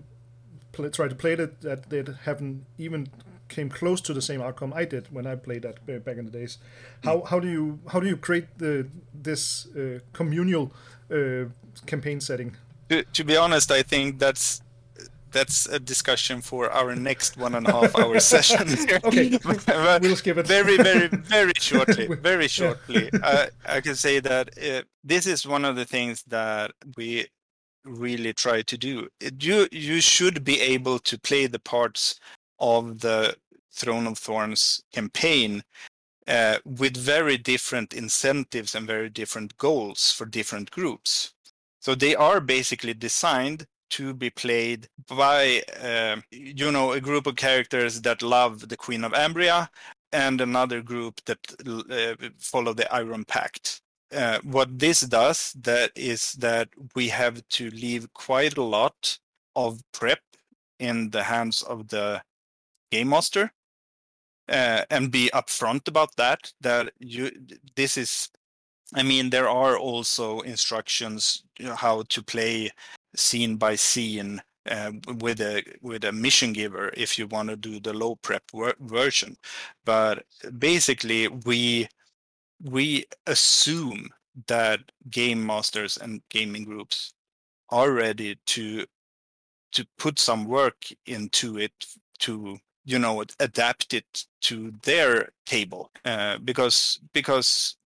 play, 0.72 0.88
try 0.90 1.08
to 1.08 1.18
play 1.22 1.32
it 1.32 1.60
that 1.68 1.90
they 1.90 2.04
haven't 2.28 2.64
even 2.78 3.00
came 3.48 3.68
close 3.68 4.00
to 4.00 4.12
the 4.18 4.22
same 4.22 4.40
outcome 4.46 4.72
I 4.82 4.84
did 4.84 5.04
when 5.16 5.26
I 5.26 5.34
played 5.46 5.62
that 5.62 5.76
back 6.04 6.16
in 6.20 6.24
the 6.28 6.34
days. 6.40 6.58
How 7.04 7.16
how 7.30 7.38
do 7.44 7.48
you 7.56 7.78
how 7.92 7.98
do 8.02 8.06
you 8.12 8.16
create 8.26 8.48
the 8.58 8.72
this 9.28 9.66
uh, 9.74 9.98
communal 10.12 10.64
uh, 11.10 11.44
campaign 11.92 12.20
setting? 12.20 12.50
To, 12.90 13.02
to 13.16 13.24
be 13.24 13.36
honest, 13.44 13.70
I 13.80 13.82
think 13.82 14.18
that's 14.18 14.62
that's 15.36 15.66
a 15.66 15.78
discussion 15.78 16.40
for 16.40 16.70
our 16.70 16.94
next 16.94 17.36
one 17.36 17.54
and 17.58 17.66
a 17.68 17.72
half 17.72 17.98
hour 17.98 18.18
session. 18.34 18.66
okay, 19.04 19.38
we'll 20.02 20.16
skip 20.16 20.38
it. 20.38 20.46
very, 20.46 20.76
very, 20.76 21.08
very 21.08 21.52
shortly. 21.68 22.06
Very 22.06 22.48
shortly, 22.48 23.10
yeah. 23.12 23.30
uh, 23.30 23.46
I 23.76 23.80
can 23.80 23.96
say 23.96 24.20
that 24.20 24.44
uh, 24.58 24.82
this 25.04 25.26
is 25.26 25.46
one 25.46 25.64
of 25.64 25.74
the 25.76 25.84
things 25.84 26.22
that 26.28 26.70
we 26.96 27.26
really 27.86 28.32
try 28.32 28.62
to 28.62 28.78
do. 28.78 29.08
You 29.40 29.68
you 29.72 30.00
should 30.00 30.44
be 30.44 30.60
able 30.60 30.98
to 31.00 31.18
play 31.18 31.46
the 31.46 31.58
parts 31.58 32.20
of 32.58 33.00
the 33.00 33.36
Throne 33.72 34.06
of 34.06 34.18
Thorns 34.18 34.82
campaign 34.92 35.62
uh, 36.26 36.58
with 36.64 36.96
very 36.96 37.36
different 37.38 37.92
incentives 37.92 38.74
and 38.74 38.86
very 38.86 39.10
different 39.10 39.56
goals 39.58 40.10
for 40.10 40.26
different 40.26 40.70
groups. 40.70 41.34
So 41.80 41.94
they 41.94 42.16
are 42.16 42.40
basically 42.40 42.94
designed 42.94 43.66
to 43.90 44.12
be 44.12 44.30
played 44.30 44.88
by 45.08 45.62
uh, 45.80 46.16
you 46.30 46.72
know 46.72 46.92
a 46.92 47.00
group 47.00 47.26
of 47.26 47.36
characters 47.36 48.00
that 48.02 48.22
love 48.22 48.68
the 48.68 48.76
Queen 48.76 49.04
of 49.04 49.12
Ambria 49.12 49.68
and 50.12 50.40
another 50.40 50.82
group 50.82 51.20
that 51.26 51.38
uh, 51.66 52.28
follow 52.38 52.72
the 52.72 52.92
Iron 52.92 53.24
Pact 53.24 53.82
uh, 54.14 54.38
what 54.42 54.78
this 54.78 55.00
does 55.02 55.52
that 55.60 55.90
is 55.96 56.32
that 56.34 56.68
we 56.94 57.08
have 57.08 57.46
to 57.48 57.70
leave 57.70 58.12
quite 58.14 58.56
a 58.56 58.62
lot 58.62 59.18
of 59.54 59.80
prep 59.92 60.20
in 60.78 61.10
the 61.10 61.22
hands 61.22 61.62
of 61.62 61.88
the 61.88 62.22
game 62.90 63.08
master 63.08 63.52
uh, 64.48 64.82
and 64.90 65.10
be 65.10 65.30
upfront 65.34 65.88
about 65.88 66.14
that. 66.16 66.52
That 66.60 66.92
you 66.98 67.30
this 67.74 67.96
is, 67.96 68.30
I 68.94 69.02
mean, 69.02 69.30
there 69.30 69.48
are 69.48 69.76
also 69.78 70.40
instructions 70.40 71.44
you 71.58 71.66
know, 71.66 71.74
how 71.74 72.02
to 72.08 72.22
play 72.22 72.70
scene 73.16 73.56
by 73.56 73.76
scene 73.76 74.42
uh, 74.70 74.92
with 75.18 75.40
a 75.40 75.62
with 75.82 76.04
a 76.04 76.12
mission 76.12 76.52
giver 76.52 76.90
if 76.96 77.18
you 77.18 77.26
want 77.26 77.48
to 77.48 77.56
do 77.56 77.80
the 77.80 77.92
low 77.92 78.16
prep 78.16 78.44
version. 78.80 79.36
But 79.84 80.24
basically, 80.58 81.28
we 81.28 81.88
we 82.62 83.06
assume 83.26 84.08
that 84.46 84.80
game 85.10 85.44
masters 85.44 85.96
and 85.96 86.22
gaming 86.28 86.64
groups 86.64 87.14
are 87.70 87.90
ready 87.90 88.38
to 88.46 88.84
to 89.72 89.86
put 89.98 90.18
some 90.18 90.44
work 90.44 90.86
into 91.06 91.58
it 91.58 91.72
to 92.18 92.58
you 92.84 92.98
know 92.98 93.24
adapt 93.40 93.92
it 93.94 94.24
to 94.40 94.72
their 94.82 95.30
table 95.44 95.90
uh, 96.04 96.38
because 96.38 97.00
because 97.12 97.76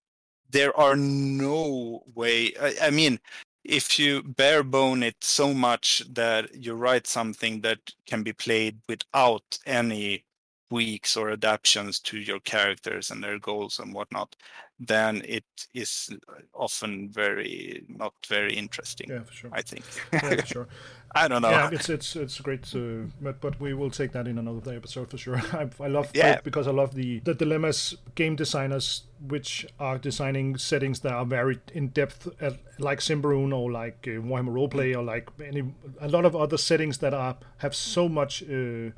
there 0.51 0.77
are 0.79 0.97
no 0.97 2.03
way 2.15 2.53
I, 2.61 2.75
I, 2.83 2.91
mean 2.91 3.21
if 3.65 3.99
you 3.99 4.23
bare 4.23 4.63
bone 4.63 5.03
it 5.03 5.17
so 5.21 5.55
much 5.55 6.03
that 6.13 6.55
you 6.55 6.75
write 6.75 7.07
something 7.07 7.61
that 7.61 7.79
can 8.07 8.23
be 8.23 8.33
played 8.33 8.79
without 8.89 9.59
any 9.65 10.25
tweaks 10.71 11.17
or 11.17 11.31
adaptations 11.31 12.01
to 12.01 12.19
your 12.19 12.41
characters 12.41 13.11
and 13.11 13.23
their 13.23 13.39
goals 13.39 13.79
and 13.79 13.93
whatnot 13.93 14.37
then 14.81 15.23
it 15.29 15.45
is 15.75 16.11
often 16.55 17.11
very 17.11 17.85
not 17.87 18.15
very 18.27 18.55
interesting. 18.55 19.11
Yeah, 19.11 19.23
for 19.25 19.33
sure. 19.33 19.51
I 19.53 19.61
think. 19.61 19.85
yeah, 20.11 20.37
for 20.37 20.47
sure. 20.55 20.69
I 21.15 21.29
don't 21.29 21.43
know. 21.43 21.51
Yeah, 21.51 21.71
it's 21.71 21.91
it's 21.91 22.17
it's 22.17 22.41
great, 22.41 22.63
to, 22.71 23.11
but 23.21 23.43
but 23.43 23.61
we 23.61 23.75
will 23.75 23.91
take 23.91 24.13
that 24.13 24.27
in 24.27 24.39
another 24.39 24.75
episode 24.75 25.11
for 25.11 25.19
sure. 25.19 25.37
I, 25.53 25.69
I 25.81 25.89
love 25.89 26.11
yeah. 26.15 26.41
because 26.43 26.67
I 26.67 26.71
love 26.71 26.95
the 26.95 27.21
the 27.21 27.35
dilemmas 27.35 27.95
game 28.15 28.37
designers 28.37 29.03
which 29.29 29.67
are 29.79 29.99
designing 29.99 30.57
settings 30.57 31.01
that 31.01 31.13
are 31.13 31.27
very 31.27 31.59
in 31.75 31.89
depth, 31.89 32.29
uh, 32.41 32.53
like 32.79 33.01
Symbaroum 33.01 33.55
or 33.55 33.71
like 33.71 34.09
uh, 34.09 34.23
Warhammer 34.23 34.55
Roleplay 34.55 34.97
or 34.97 35.03
like 35.03 35.29
any 35.45 35.75
a 36.01 36.09
lot 36.09 36.25
of 36.25 36.35
other 36.35 36.57
settings 36.57 36.99
that 36.99 37.13
are 37.13 37.37
have 37.59 37.75
so 37.75 38.09
much. 38.09 38.43
Uh, 38.45 38.93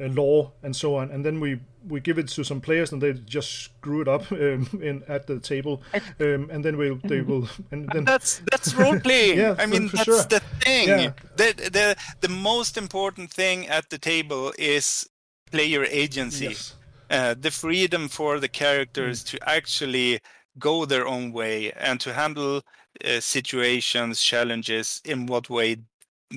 uh, 0.00 0.06
law 0.08 0.52
and 0.62 0.74
so 0.74 0.96
on, 0.96 1.10
and 1.10 1.24
then 1.24 1.40
we 1.40 1.60
we 1.88 2.00
give 2.00 2.18
it 2.18 2.28
to 2.28 2.44
some 2.44 2.60
players 2.60 2.92
and 2.92 3.00
they 3.00 3.12
just 3.12 3.50
screw 3.64 4.00
it 4.02 4.08
up 4.08 4.30
um, 4.32 4.68
in 4.82 5.02
at 5.08 5.26
the 5.26 5.38
table, 5.40 5.82
um, 6.20 6.50
and 6.50 6.64
then 6.64 6.76
we'll 6.76 6.98
they 7.04 7.20
will 7.20 7.48
and 7.70 7.88
then 7.92 8.04
that's 8.04 8.40
that's 8.50 8.74
role 8.74 8.98
playing. 9.00 9.38
yeah, 9.44 9.54
I 9.58 9.66
mean 9.66 9.88
for 9.88 9.96
that's 9.96 10.04
sure. 10.04 10.22
the 10.24 10.40
thing. 10.60 10.88
Yeah. 10.88 11.12
The 11.36 11.54
the 11.72 11.96
the 12.20 12.28
most 12.28 12.76
important 12.76 13.30
thing 13.30 13.66
at 13.68 13.88
the 13.90 13.98
table 13.98 14.52
is 14.58 15.08
player 15.50 15.84
agency. 15.84 16.46
Yes. 16.46 16.74
Uh, 17.08 17.34
the 17.38 17.50
freedom 17.52 18.08
for 18.08 18.40
the 18.40 18.48
characters 18.48 19.22
Mm. 19.22 19.26
to 19.30 19.48
actually 19.48 20.18
go 20.58 20.84
their 20.86 21.06
own 21.06 21.32
way 21.32 21.70
and 21.72 22.00
to 22.00 22.12
handle 22.12 22.62
uh, 23.04 23.20
situations, 23.20 24.22
challenges 24.22 25.00
in 25.04 25.26
what 25.26 25.48
way 25.48 25.76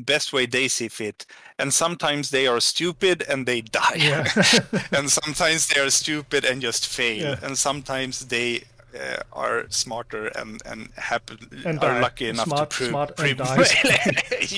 best 0.06 0.32
way 0.34 0.46
they 0.46 0.68
see 0.68 0.88
fit 0.88 1.26
and 1.58 1.74
sometimes 1.74 2.30
they 2.30 2.48
are 2.48 2.60
stupid 2.60 3.24
and 3.30 3.46
they 3.46 3.62
die 3.62 3.96
Yeah. 3.98 4.24
and 4.92 5.10
sometimes 5.22 5.68
they 5.68 5.80
are 5.82 5.90
stupid 5.90 6.46
and 6.46 6.62
just 6.62 6.88
fail 6.88 7.18
Yeah. 7.24 7.40
and 7.46 7.58
sometimes 7.58 8.28
they 8.28 8.64
uh, 8.96 9.22
are 9.34 9.66
smarter 9.70 10.28
and 10.40 10.62
and 10.66 10.90
happen 10.96 11.38
And 11.66 11.80
are 11.84 11.94
die. 11.94 12.02
lucky 12.02 12.30
enough 12.30 12.48
Smart- 12.48 12.70
to 12.72 12.76
prove, 12.78 12.90
smart 12.90 13.16
dies. 13.18 13.74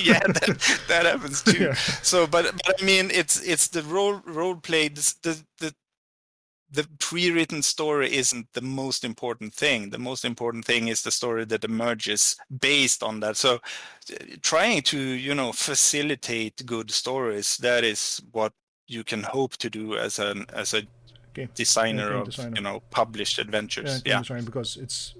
yeah 0.06 0.20
that, 0.20 0.84
that 0.88 1.04
happens 1.06 1.42
too 1.42 1.64
Yeah. 1.64 1.74
so 2.02 2.26
but 2.26 2.44
but 2.66 2.74
i 2.80 2.84
mean 2.84 3.10
it's 3.10 3.40
it's 3.42 3.68
the 3.68 3.82
role 3.82 4.20
role 4.26 4.56
play 4.56 4.88
the 4.88 5.14
the, 5.22 5.34
the 5.58 5.74
the 6.72 6.88
pre-written 6.98 7.62
story 7.62 8.14
isn't 8.14 8.46
the 8.54 8.62
most 8.62 9.04
important 9.04 9.54
thing. 9.54 9.90
The 9.90 9.98
most 9.98 10.24
important 10.24 10.64
thing 10.64 10.88
is 10.88 11.02
the 11.02 11.10
story 11.10 11.44
that 11.46 11.64
emerges 11.64 12.36
based 12.60 13.02
on 13.02 13.20
that. 13.20 13.36
So 13.36 13.56
uh, 13.56 14.16
trying 14.42 14.82
to 14.82 14.98
you 14.98 15.34
know 15.34 15.52
facilitate 15.52 16.64
good 16.66 16.90
stories 16.90 17.56
that 17.58 17.84
is 17.84 18.22
what 18.32 18.52
you 18.88 19.04
can 19.04 19.22
hope 19.22 19.56
to 19.58 19.70
do 19.70 19.96
as 19.96 20.18
an 20.18 20.46
as 20.52 20.74
a 20.74 20.82
Okay. 21.30 21.48
designer 21.54 22.12
of 22.12 22.24
designer. 22.24 22.56
you 22.56 22.62
know 22.62 22.82
published 22.90 23.38
yeah, 23.38 23.40
adventures 23.46 24.02
yeah, 24.04 24.18
design 24.18 24.44
because 24.44 24.76
it's 24.76 25.14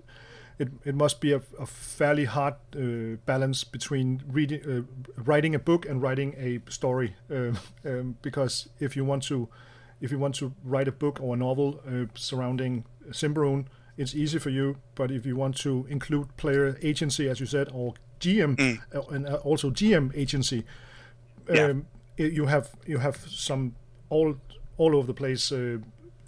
it, 0.58 0.68
it 0.84 0.94
must 0.94 1.20
be 1.20 1.32
a, 1.32 1.42
a 1.58 1.66
fairly 1.66 2.24
hard 2.26 2.54
uh, 2.76 3.16
balance 3.26 3.64
between 3.64 4.22
reading 4.30 4.60
uh, 4.64 5.22
writing 5.24 5.54
a 5.54 5.58
book 5.58 5.86
and 5.86 6.02
writing 6.02 6.34
a 6.38 6.60
story. 6.70 7.16
Um, 7.30 7.58
um, 7.84 8.16
because 8.22 8.68
if 8.80 8.96
you 8.96 9.04
want 9.04 9.22
to 9.24 9.48
if 10.02 10.10
you 10.12 10.18
want 10.18 10.34
to 10.34 10.52
write 10.64 10.88
a 10.88 10.92
book 10.92 11.18
or 11.22 11.34
a 11.34 11.38
novel 11.38 11.80
uh, 11.86 12.04
surrounding 12.14 12.84
Symbaroum, 13.10 13.64
it's 13.96 14.14
easy 14.14 14.38
for 14.38 14.50
you 14.50 14.76
but 14.94 15.10
if 15.10 15.24
you 15.26 15.36
want 15.36 15.56
to 15.62 15.86
include 15.88 16.26
player 16.36 16.76
agency 16.82 17.28
as 17.30 17.38
you 17.40 17.46
said 17.46 17.68
or 17.72 17.94
GM 18.20 18.52
uh, 18.94 19.00
and 19.14 19.26
uh, 19.26 19.34
also 19.50 19.70
GM 19.70 20.10
agency 20.16 20.64
um, 21.48 21.56
Yeah. 22.16 22.26
you 22.28 22.46
have 22.46 22.66
you 22.86 22.98
have 22.98 23.16
some 23.28 23.72
all 24.10 24.34
all 24.78 24.94
over 24.96 25.06
the 25.06 25.14
place 25.14 25.52
uh, 25.52 25.78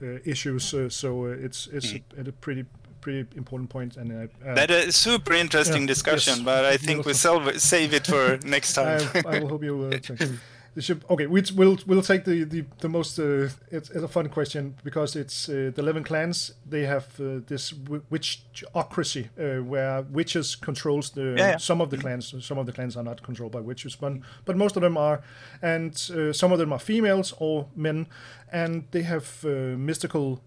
uh, 0.02 0.18
issues. 0.24 0.74
Uh, 0.74 0.88
so 0.88 1.08
uh, 1.26 1.46
it's 1.46 1.68
it's 1.72 1.92
a, 1.94 2.00
a 2.28 2.32
pretty 2.32 2.64
pretty 3.00 3.24
important 3.36 3.68
point, 3.70 3.96
and 3.96 4.10
uh, 4.12 4.48
uh, 4.48 4.54
that 4.54 4.70
is 4.70 4.96
super 4.96 5.34
interesting 5.34 5.82
Yeah, 5.82 5.88
discussion 5.94 6.34
yes. 6.36 6.44
but 6.44 6.64
i 6.74 6.76
think 6.78 7.04
we 7.06 7.12
save, 7.14 7.60
save 7.60 7.92
it 7.96 8.06
for 8.06 8.38
next 8.46 8.72
time 8.78 9.00
I, 9.14 9.36
I 9.36 9.38
will 9.40 9.48
hope 9.48 9.64
you. 9.64 9.82
Uh, 9.84 9.90
take- 10.02 10.28
the 10.74 10.82
ship- 10.82 11.04
okay, 11.08 11.26
we, 11.26 11.42
we'll 11.54 11.78
we'll 11.86 12.02
take 12.02 12.24
the 12.24 12.44
the 12.44 12.64
the 12.80 12.88
most. 12.88 13.18
Uh, 13.18 13.48
it's, 13.70 13.90
it's 13.90 14.02
a 14.04 14.08
fun 14.08 14.28
question 14.28 14.74
because 14.84 15.14
it's 15.16 15.48
uh, 15.48 15.70
the 15.74 15.80
eleven 15.82 16.02
clans. 16.04 16.52
They 16.68 16.86
have 16.86 17.06
uh, 17.20 17.40
this 17.46 17.70
w- 17.70 18.02
witchocracy 18.10 19.28
uh, 19.38 19.62
where 19.62 20.02
witches 20.02 20.56
controls 20.56 21.10
the 21.10 21.34
Yeah, 21.38 21.50
yeah. 21.50 21.56
some 21.58 21.80
of 21.80 21.90
the 21.90 21.96
clans. 21.98 22.34
Some 22.44 22.58
of 22.58 22.66
the 22.66 22.72
clans 22.72 22.96
are 22.96 23.04
not 23.04 23.22
controlled 23.22 23.52
by 23.52 23.60
witches, 23.60 23.96
but 23.96 24.12
but 24.44 24.56
most 24.56 24.76
of 24.76 24.82
them 24.82 24.96
are, 24.96 25.20
and 25.62 25.92
uh, 26.14 26.32
some 26.32 26.52
of 26.52 26.58
them 26.58 26.72
are 26.72 26.80
females 26.80 27.34
or 27.38 27.66
men, 27.76 28.06
and 28.52 28.84
they 28.90 29.02
have 29.02 29.44
uh, 29.44 29.48
mystical 29.78 30.40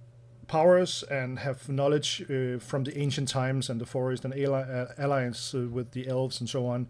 powers 0.48 1.04
and 1.12 1.40
have 1.40 1.68
knowledge 1.70 2.22
uh, 2.30 2.58
from 2.60 2.84
the 2.84 2.98
ancient 2.98 3.28
times 3.30 3.70
and 3.70 3.82
the 3.82 3.86
forest 3.86 4.26
and 4.26 4.34
alliance 4.98 5.54
uh, 5.54 5.68
with 5.72 5.92
the 5.92 6.08
elves 6.08 6.40
and 6.42 6.50
so 6.50 6.66
on. 6.68 6.88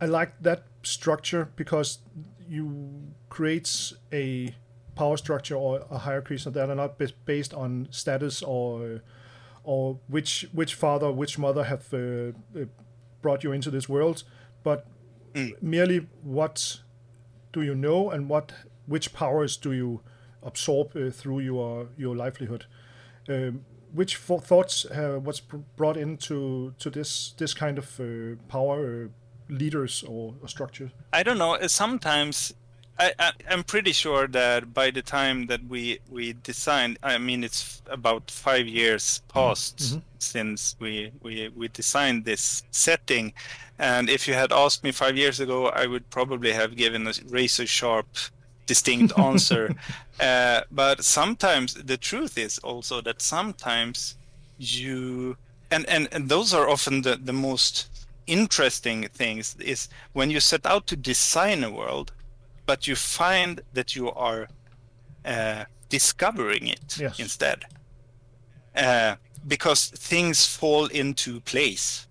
I 0.00 0.06
like 0.06 0.32
that 0.42 0.64
structure 0.82 1.48
because 1.56 1.98
you 2.48 3.12
creates 3.28 3.94
a 4.12 4.54
power 4.94 5.16
structure 5.16 5.56
or 5.56 5.84
a 5.90 5.98
hierarchy 5.98 6.38
so 6.38 6.50
that 6.50 6.70
are 6.70 6.74
not 6.74 6.98
bas- 6.98 7.12
based 7.12 7.52
on 7.54 7.88
status 7.90 8.42
or 8.42 9.00
or 9.64 9.98
which 10.08 10.46
which 10.52 10.74
father 10.74 11.10
which 11.10 11.38
mother 11.38 11.64
have 11.64 11.92
uh, 11.92 11.98
uh, 12.58 12.64
brought 13.22 13.42
you 13.42 13.52
into 13.52 13.70
this 13.70 13.88
world, 13.88 14.22
but 14.62 14.86
merely 15.60 16.06
what 16.22 16.80
do 17.52 17.62
you 17.62 17.74
know 17.74 18.10
and 18.10 18.28
what 18.28 18.52
which 18.86 19.12
powers 19.12 19.56
do 19.56 19.72
you 19.72 20.00
absorb 20.42 20.94
uh, 20.96 21.10
through 21.10 21.40
your 21.40 21.88
your 21.96 22.14
livelihood. 22.14 22.66
Um, 23.28 23.64
which 23.92 24.16
fo- 24.16 24.40
thoughts 24.40 24.84
uh, 24.86 25.20
was 25.22 25.40
brought 25.76 25.96
into 25.96 26.74
to 26.78 26.90
this 26.90 27.32
this 27.38 27.54
kind 27.54 27.78
of 27.78 28.00
uh, 28.00 28.36
power 28.48 29.04
uh, 29.04 29.08
leaders 29.48 30.02
or, 30.06 30.34
or 30.42 30.48
structure? 30.48 30.90
I 31.12 31.22
don't 31.22 31.38
know. 31.38 31.54
uh, 31.54 31.68
Sometimes 31.68 32.54
I, 32.98 33.12
I 33.18 33.32
I'm 33.50 33.64
pretty 33.64 33.92
sure 33.92 34.28
that 34.28 34.72
by 34.72 34.90
the 34.90 35.02
time 35.02 35.46
that 35.46 35.64
we 35.68 35.98
we 36.08 36.34
designed, 36.44 36.98
I 37.02 37.18
mean, 37.18 37.42
it's 37.44 37.82
about 37.90 38.30
five 38.30 38.66
years 38.68 39.20
past 39.28 39.98
since 40.18 40.76
we 40.78 41.10
we 41.22 41.48
we 41.56 41.68
designed 41.68 42.24
this 42.24 42.62
setting, 42.70 43.32
and 43.78 44.08
if 44.08 44.28
you 44.28 44.34
had 44.34 44.52
asked 44.52 44.84
me 44.84 44.92
five 44.92 45.16
years 45.16 45.40
ago, 45.40 45.66
I 45.68 45.86
would 45.86 46.08
probably 46.10 46.52
have 46.52 46.76
given 46.76 47.06
a 47.08 47.12
razor 47.28 47.66
sharp, 47.66 48.06
distinct 48.66 49.18
answer. 49.18 49.74
uh, 50.20 50.60
but 50.70 51.04
sometimes 51.04 51.74
the 51.74 51.96
truth 51.96 52.38
is 52.38 52.58
also 52.60 53.00
that 53.00 53.20
sometimes 53.20 54.14
you 54.56 55.36
and 55.70 55.84
and 55.88 56.08
and 56.12 56.28
those 56.28 56.54
are 56.54 56.68
often 56.70 57.02
the 57.02 57.16
the 57.16 57.32
most 57.32 57.88
interesting 58.26 59.08
things 59.12 59.56
is 59.60 59.88
when 60.12 60.30
you 60.30 60.40
set 60.40 60.64
out 60.66 60.86
to 60.86 60.96
design 60.96 61.62
a 61.64 61.70
world 61.70 62.12
but 62.66 62.86
you 62.88 62.96
find 62.96 63.60
that 63.74 63.94
you 63.94 64.10
are 64.12 64.48
uh, 65.24 65.64
discovering 65.88 66.66
it 66.68 66.96
Yes. 66.98 67.18
instead 67.20 67.64
uh, 68.76 69.16
because 69.46 69.88
things 69.88 70.46
fall 70.46 70.86
into 70.86 71.40
place 71.40 72.06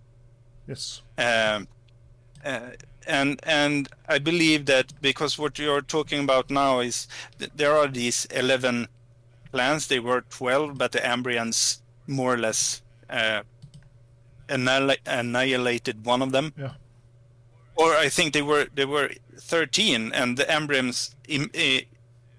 Yes. 0.67 1.01
um, 1.17 1.67
uh, 2.45 2.71
and 3.07 3.39
and 3.43 3.89
I 4.07 4.19
believe 4.19 4.65
that 4.65 4.93
because 5.01 5.37
what 5.37 5.59
you're 5.59 5.81
talking 5.81 6.23
about 6.23 6.49
now 6.49 6.79
is 6.79 7.07
th- 7.39 7.51
there 7.55 7.73
are 7.75 7.87
these 7.87 8.25
11 8.31 8.87
plans. 9.51 9.87
they 9.87 9.99
were 9.99 10.21
12 10.29 10.77
but 10.77 10.91
the 10.93 10.99
Ambrians 10.99 11.79
more 12.07 12.33
or 12.33 12.37
less 12.37 12.81
uh, 13.09 13.41
annihil- 14.49 14.97
annihilated 15.05 16.05
one 16.05 16.21
of 16.21 16.31
them 16.31 16.53
Yeah. 16.57 16.73
or 17.75 17.95
I 17.95 18.09
think 18.09 18.33
they 18.33 18.41
were 18.41 18.67
they 18.75 18.85
were 18.85 19.09
13 19.39 20.11
and 20.13 20.37
the 20.37 20.45
Ambrians 20.45 21.15
im- 21.27 21.51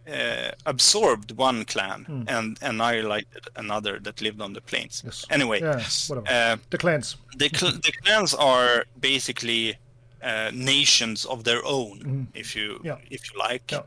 uh, 0.06 0.50
absorbed 0.66 1.32
one 1.38 1.64
clan 1.64 2.04
Hmm. 2.04 2.24
and 2.28 2.58
annihilated 2.62 3.48
another 3.56 3.98
that 4.00 4.20
lived 4.20 4.40
on 4.42 4.52
the 4.52 4.60
plains. 4.60 5.02
Yes. 5.04 5.24
Anyway, 5.30 5.60
Yeah, 5.60 5.82
uh, 6.28 6.56
the 6.70 6.78
clans. 6.78 7.16
the, 7.38 7.48
cl- 7.48 7.72
the 7.72 7.92
clans 8.02 8.34
are 8.34 8.84
basically 9.00 9.76
uh, 10.22 10.50
nations 10.54 11.24
of 11.26 11.44
their 11.44 11.62
own, 11.64 12.28
if 12.34 12.54
you 12.56 12.80
Yeah. 12.84 12.96
if 13.10 13.20
you 13.32 13.38
like. 13.38 13.70
Yeah. 13.72 13.82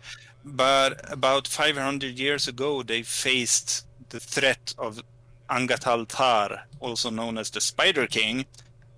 But 0.46 1.12
about 1.12 1.48
500 1.48 2.20
years 2.20 2.48
ago, 2.48 2.84
they 2.84 3.02
faced 3.04 3.86
the 4.10 4.20
threat 4.20 4.74
of 4.78 5.02
Angatal 5.50 6.06
Tar, 6.08 6.64
also 6.80 7.10
known 7.10 7.38
as 7.38 7.50
the 7.52 7.62
Spider 7.62 8.08
King, 8.08 8.46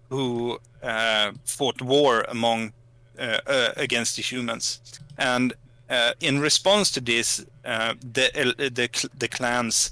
who 0.09 0.59
uh, 0.83 1.31
fought 1.45 1.81
war 1.81 2.25
among 2.27 2.73
uh, 3.19 3.39
uh, 3.47 3.71
against 3.77 4.15
the 4.15 4.21
humans. 4.21 4.79
And 5.17 5.53
uh, 5.89 6.13
in 6.19 6.39
response 6.39 6.91
to 6.91 7.01
this, 7.01 7.45
uh, 7.65 7.93
the 7.99 8.53
the 8.57 9.09
the 9.17 9.27
clans 9.27 9.91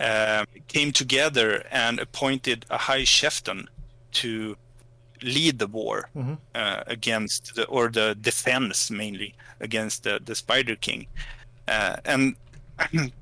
uh, 0.00 0.44
came 0.68 0.92
together 0.92 1.64
and 1.70 1.98
appointed 2.00 2.64
a 2.70 2.78
high 2.78 3.04
chieftain 3.04 3.68
to 4.12 4.56
lead 5.22 5.58
the 5.58 5.66
war 5.66 6.08
Mhm. 6.14 6.38
uh, 6.54 6.82
against 6.86 7.54
the 7.56 7.64
or 7.66 7.88
the 7.90 8.14
defense 8.20 8.90
mainly 8.90 9.34
against 9.60 10.04
the, 10.04 10.20
the 10.24 10.34
Spider 10.34 10.76
King, 10.76 11.06
uh, 11.66 11.96
and 12.04 12.36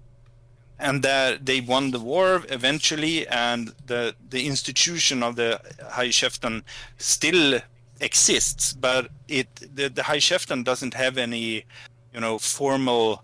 and 0.78 1.02
that 1.02 1.46
they 1.46 1.60
won 1.60 1.90
the 1.90 2.00
war 2.00 2.42
eventually, 2.48 3.26
and 3.28 3.72
the 3.86 4.14
the 4.30 4.46
institution 4.46 5.22
of 5.22 5.36
the 5.36 5.60
High 5.90 6.10
Chieftain 6.10 6.64
still 6.98 7.60
exists, 8.00 8.72
but 8.72 9.10
it 9.28 9.48
the, 9.74 9.88
the 9.88 10.02
High 10.02 10.18
Chieftain 10.18 10.62
doesn't 10.62 10.94
have 10.94 11.16
any, 11.18 11.64
you 12.12 12.20
know, 12.20 12.38
formal 12.38 13.22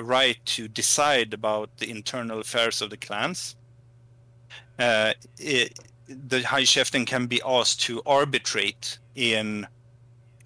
right 0.00 0.38
to 0.46 0.66
decide 0.68 1.34
about 1.34 1.76
the 1.76 1.90
internal 1.90 2.40
affairs 2.40 2.82
of 2.82 2.90
the 2.90 2.96
clans. 2.96 3.56
Uh, 4.78 5.12
it, 5.38 5.78
the 6.08 6.42
High 6.42 6.64
Chieftain 6.64 7.04
can 7.04 7.26
be 7.26 7.40
asked 7.46 7.80
to 7.82 8.02
arbitrate 8.06 8.98
in 9.14 9.66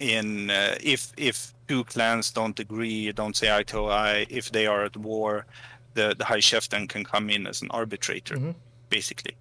in 0.00 0.50
uh, 0.50 0.76
if 0.80 1.12
if 1.16 1.54
two 1.68 1.84
clans 1.84 2.30
don't 2.30 2.58
agree, 2.58 3.12
don't 3.12 3.36
say 3.36 3.54
eye 3.54 3.62
to 3.64 3.86
eye, 3.86 4.26
if 4.30 4.50
they 4.50 4.66
are 4.66 4.84
at 4.84 4.96
war, 4.96 5.46
the 5.98 6.06
the 6.20 6.24
High 6.32 6.40
Chieftain 6.50 6.86
can 6.88 7.02
come 7.12 7.26
in 7.36 7.46
as 7.46 7.62
an 7.62 7.68
arbitrator, 7.80 8.36
Mhm. 8.38 8.54
basically. 8.96 9.34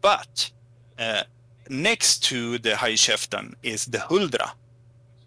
But 0.00 0.52
uh, 0.98 1.22
next 1.68 2.12
to 2.30 2.58
the 2.66 2.74
High 2.84 2.96
Chieftain 2.96 3.46
is 3.62 3.80
the 3.94 3.98
Huldra, 4.08 4.48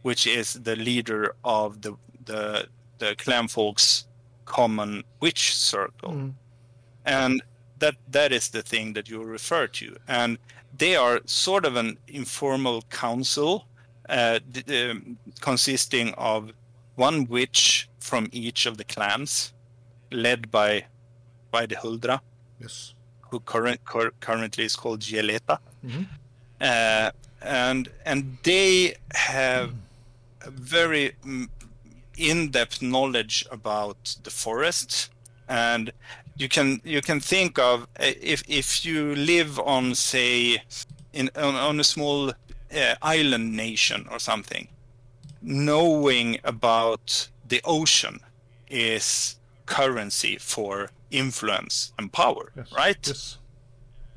which 0.07 0.23
is 0.39 0.47
the 0.67 0.75
leader 0.89 1.21
of 1.43 1.81
the 1.81 1.91
the 2.25 2.43
the 2.99 3.15
clan 3.23 3.47
folks' 3.47 4.05
common 4.45 5.03
witch 5.21 5.43
circle 5.55 6.11
Mhm. 6.13 6.33
and 7.05 7.41
that 7.79 7.95
that 8.11 8.31
is 8.31 8.49
the 8.49 8.61
thing 8.61 8.93
that 8.95 9.07
you 9.09 9.23
refer 9.37 9.67
to 9.67 9.87
and 10.07 10.37
they 10.77 10.95
are 10.95 11.19
sort 11.25 11.65
of 11.65 11.75
an 11.75 11.97
informal 12.07 12.81
council 13.03 13.51
uh, 14.09 14.39
d- 14.51 14.89
um, 14.89 15.17
consisting 15.41 16.13
of 16.17 16.51
one 16.95 17.25
witch 17.29 17.87
from 17.99 18.23
each 18.31 18.65
of 18.69 18.77
the 18.77 18.83
clans 18.95 19.53
led 20.11 20.49
by 20.51 20.85
by 21.51 21.65
the 21.65 21.75
huldra 21.75 22.19
Yes. 22.61 22.93
who 23.29 23.39
current, 23.39 23.83
cur- 23.85 24.11
currently 24.19 24.63
is 24.65 24.75
called 24.75 24.99
Gieleta. 25.01 25.59
Mhm. 25.85 26.07
Uh, 26.61 27.11
and 27.41 27.89
and 28.05 28.37
they 28.43 28.95
have 29.13 29.73
a 30.41 30.49
very 30.51 31.11
mm, 31.25 31.47
in-depth 32.17 32.81
knowledge 32.81 33.45
about 33.51 34.15
the 34.23 34.31
forest 34.31 35.09
and 35.47 35.91
you 36.37 36.49
can 36.49 36.81
you 36.83 37.01
can 37.01 37.19
think 37.19 37.59
of 37.59 37.83
uh, 37.99 38.11
if 38.21 38.43
if 38.47 38.83
you 38.85 39.15
live 39.15 39.59
on 39.59 39.93
say 39.95 40.61
in 41.13 41.29
on, 41.35 41.55
on 41.55 41.79
a 41.79 41.83
small 41.83 42.29
uh, 42.29 42.95
island 43.01 43.55
nation 43.55 44.07
or 44.11 44.19
something 44.19 44.67
knowing 45.41 46.39
about 46.43 47.29
the 47.47 47.61
ocean 47.63 48.19
is 48.69 49.35
currency 49.67 50.37
for 50.39 50.89
influence 51.11 51.93
and 51.99 52.11
power 52.11 52.51
Yes. 52.55 52.67
right 52.83 53.07
Yes. 53.07 53.37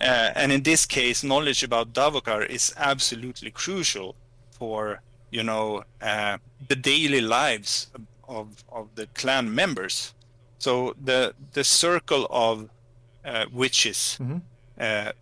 uh, 0.00 0.30
and 0.40 0.52
in 0.52 0.62
this 0.62 0.86
case, 0.86 1.26
knowledge 1.26 1.62
about 1.62 1.92
Davokar 1.92 2.46
is 2.48 2.72
absolutely 2.76 3.50
crucial 3.50 4.14
for 4.58 5.00
you 5.30 5.42
know 5.44 5.84
uh, 6.02 6.36
the 6.68 6.76
daily 6.76 7.20
lives 7.20 7.90
of 8.28 8.46
of 8.72 8.84
the 8.94 9.06
clan 9.20 9.54
members. 9.54 10.14
So 10.58 10.94
the 11.04 11.34
the 11.52 11.64
circle 11.64 12.26
of 12.30 12.68
uh, 13.24 13.44
witches 13.52 14.16
Mhm. 14.20 14.40
uh, 14.80 15.12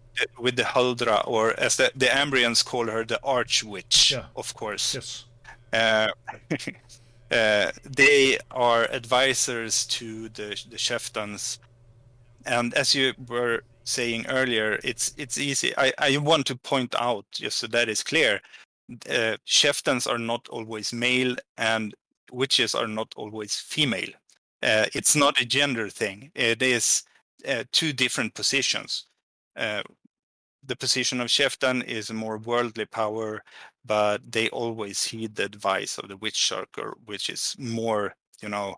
with 0.45 0.57
the 0.57 0.65
Huldra, 0.75 1.23
or 1.27 1.45
as 1.61 1.77
the, 1.77 1.91
the 1.97 2.07
Ambrians 2.07 2.63
call 2.65 2.87
her, 2.87 3.05
the 3.05 3.19
Arch 3.23 3.63
Witch, 3.65 4.11
Yeah. 4.13 4.25
of 4.35 4.53
course. 4.55 4.95
Yes. 4.95 5.25
Uh, 7.31 7.35
uh, 7.35 7.73
they 7.85 8.39
are 8.51 8.85
advisors 8.91 9.87
to 9.87 10.29
the 10.31 10.49
the 10.71 10.77
chieftans, 10.77 11.59
and 12.47 12.75
as 12.75 12.95
you 12.95 13.15
were 13.29 13.63
saying 13.85 14.27
earlier, 14.29 14.79
it's 14.85 15.15
it's 15.17 15.39
easy. 15.39 15.73
I, 15.77 15.93
I 15.99 16.17
want 16.19 16.47
to 16.47 16.57
point 16.57 16.95
out 16.99 17.27
just 17.33 17.59
so 17.59 17.67
that 17.69 17.89
is 17.89 18.03
clear. 18.03 18.41
Uh, 19.09 19.37
chieftans 19.47 20.07
are 20.07 20.19
not 20.19 20.49
always 20.49 20.93
male, 20.93 21.37
and 21.57 21.95
witches 22.33 22.75
are 22.75 22.89
not 22.89 23.13
always 23.17 23.57
female. 23.57 24.11
Uh, 24.63 24.87
it's 24.95 25.15
not 25.15 25.41
a 25.41 25.45
gender 25.47 25.89
thing. 25.91 26.31
It 26.35 26.63
is 26.63 27.03
uh, 27.47 27.65
two 27.73 27.93
different 27.93 28.35
positions. 28.35 29.07
The 30.69 30.77
position 30.77 31.21
of 31.23 31.29
Chieftain 31.29 31.81
is 31.83 32.11
a 32.11 32.15
more 32.15 32.37
worldly 32.37 32.85
power, 32.85 33.43
but 33.87 34.21
they 34.31 34.51
always 34.51 35.03
heed 35.03 35.35
the 35.35 35.47
advice 35.47 35.97
of 35.97 36.09
the 36.09 36.17
witch 36.19 36.47
circle, 36.47 36.93
which 37.07 37.31
is 37.31 37.57
more, 37.59 38.15
you 38.43 38.51
know, 38.51 38.77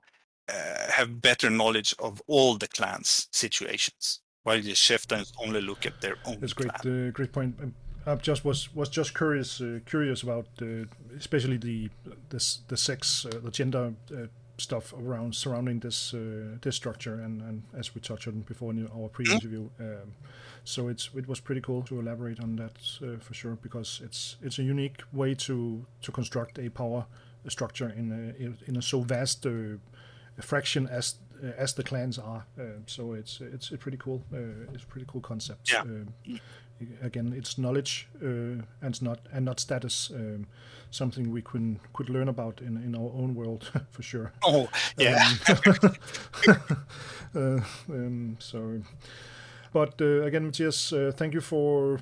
uh, 0.49 0.91
have 0.93 1.21
better 1.21 1.51
knowledge 1.51 1.93
of 1.99 2.23
all 2.29 2.57
the 2.57 2.69
clans' 2.69 3.29
situations, 3.33 4.21
while 4.45 4.63
the 4.63 4.73
chieftains 4.73 5.33
only 5.43 5.61
look 5.61 5.85
at 5.85 6.01
their 6.01 6.17
own 6.27 6.39
That's 6.39 6.53
great. 6.53 6.87
Uh, 6.87 7.11
great 7.11 7.33
point. 7.33 7.57
Um, 7.61 7.75
I 8.07 8.15
just 8.15 8.45
was 8.45 8.73
was 8.75 8.89
just 8.89 9.13
curious 9.15 9.61
uh, 9.61 9.81
curious 9.85 10.23
about 10.23 10.47
uh, 10.63 10.85
especially 11.17 11.59
the 11.59 11.91
this 12.31 12.61
the 12.69 12.77
sex 12.77 13.27
uh, 13.27 13.41
the 13.43 13.51
gender 13.51 13.95
uh, 14.13 14.27
stuff 14.61 14.93
around 14.93 15.35
surrounding 15.35 15.81
this 15.81 16.15
uh, 16.15 16.59
this 16.61 16.77
structure 16.77 17.15
and, 17.25 17.43
and 17.43 17.63
as 17.79 17.95
we 17.95 18.01
touched 18.01 18.29
on 18.29 18.41
before 18.41 18.71
in 18.73 18.89
our 18.89 19.09
pre-interview, 19.09 19.69
Um, 19.81 20.13
so 20.65 20.89
it's 20.89 21.11
it 21.17 21.27
was 21.29 21.41
pretty 21.41 21.61
cool 21.61 21.83
to 21.83 21.99
elaborate 22.01 22.41
on 22.43 22.57
that 22.57 22.77
uh, 23.03 23.19
for 23.21 23.35
sure 23.35 23.57
because 23.63 24.01
it's 24.05 24.37
it's 24.43 24.59
a 24.59 24.63
unique 24.63 25.03
way 25.13 25.35
to 25.35 25.85
to 26.03 26.13
construct 26.13 26.59
a 26.59 26.69
power 26.69 27.07
structure 27.49 27.89
in 27.97 28.13
a 28.13 28.45
in- 28.69 28.77
a 28.77 28.83
so 28.83 29.01
vast 29.01 29.47
uh, 29.47 29.51
fraction 30.41 30.87
as 30.87 31.15
uh, 31.43 31.63
as 31.63 31.73
the 31.75 31.83
clans 31.83 32.19
are. 32.19 32.45
Uh, 32.59 32.63
so 32.87 33.15
it's 33.15 33.41
it's 33.41 33.73
a 33.73 33.77
pretty 33.79 33.97
cool 33.97 34.23
uh, 34.33 34.73
it's 34.75 34.85
a 34.85 34.87
pretty 34.87 35.07
cool 35.11 35.21
concept. 35.23 35.73
Yeah. 35.73 35.83
Um, 35.83 36.15
again, 37.03 37.35
it's 37.37 37.59
knowledge 37.59 38.09
uh, 38.23 38.63
and 38.83 39.03
not 39.03 39.21
and 39.33 39.45
not 39.45 39.61
status. 39.61 40.11
Um, 40.15 40.47
something 40.91 41.31
we 41.31 41.43
can 41.43 41.79
could 41.93 42.11
learn 42.11 42.29
about 42.29 42.61
in 42.61 42.77
in 42.77 42.95
our 42.95 43.11
own 43.15 43.35
world 43.35 43.71
for 43.91 44.03
sure. 44.03 44.33
Oh, 44.45 44.69
yeah. 44.99 45.29
uh, 47.35 47.61
um, 47.89 48.37
so, 48.39 48.81
but 49.73 50.01
uh, 50.01 50.23
again, 50.23 50.51
Mattias, 50.51 50.93
uh, 50.93 51.13
thank 51.13 51.35
you 51.35 51.41
for 51.41 52.01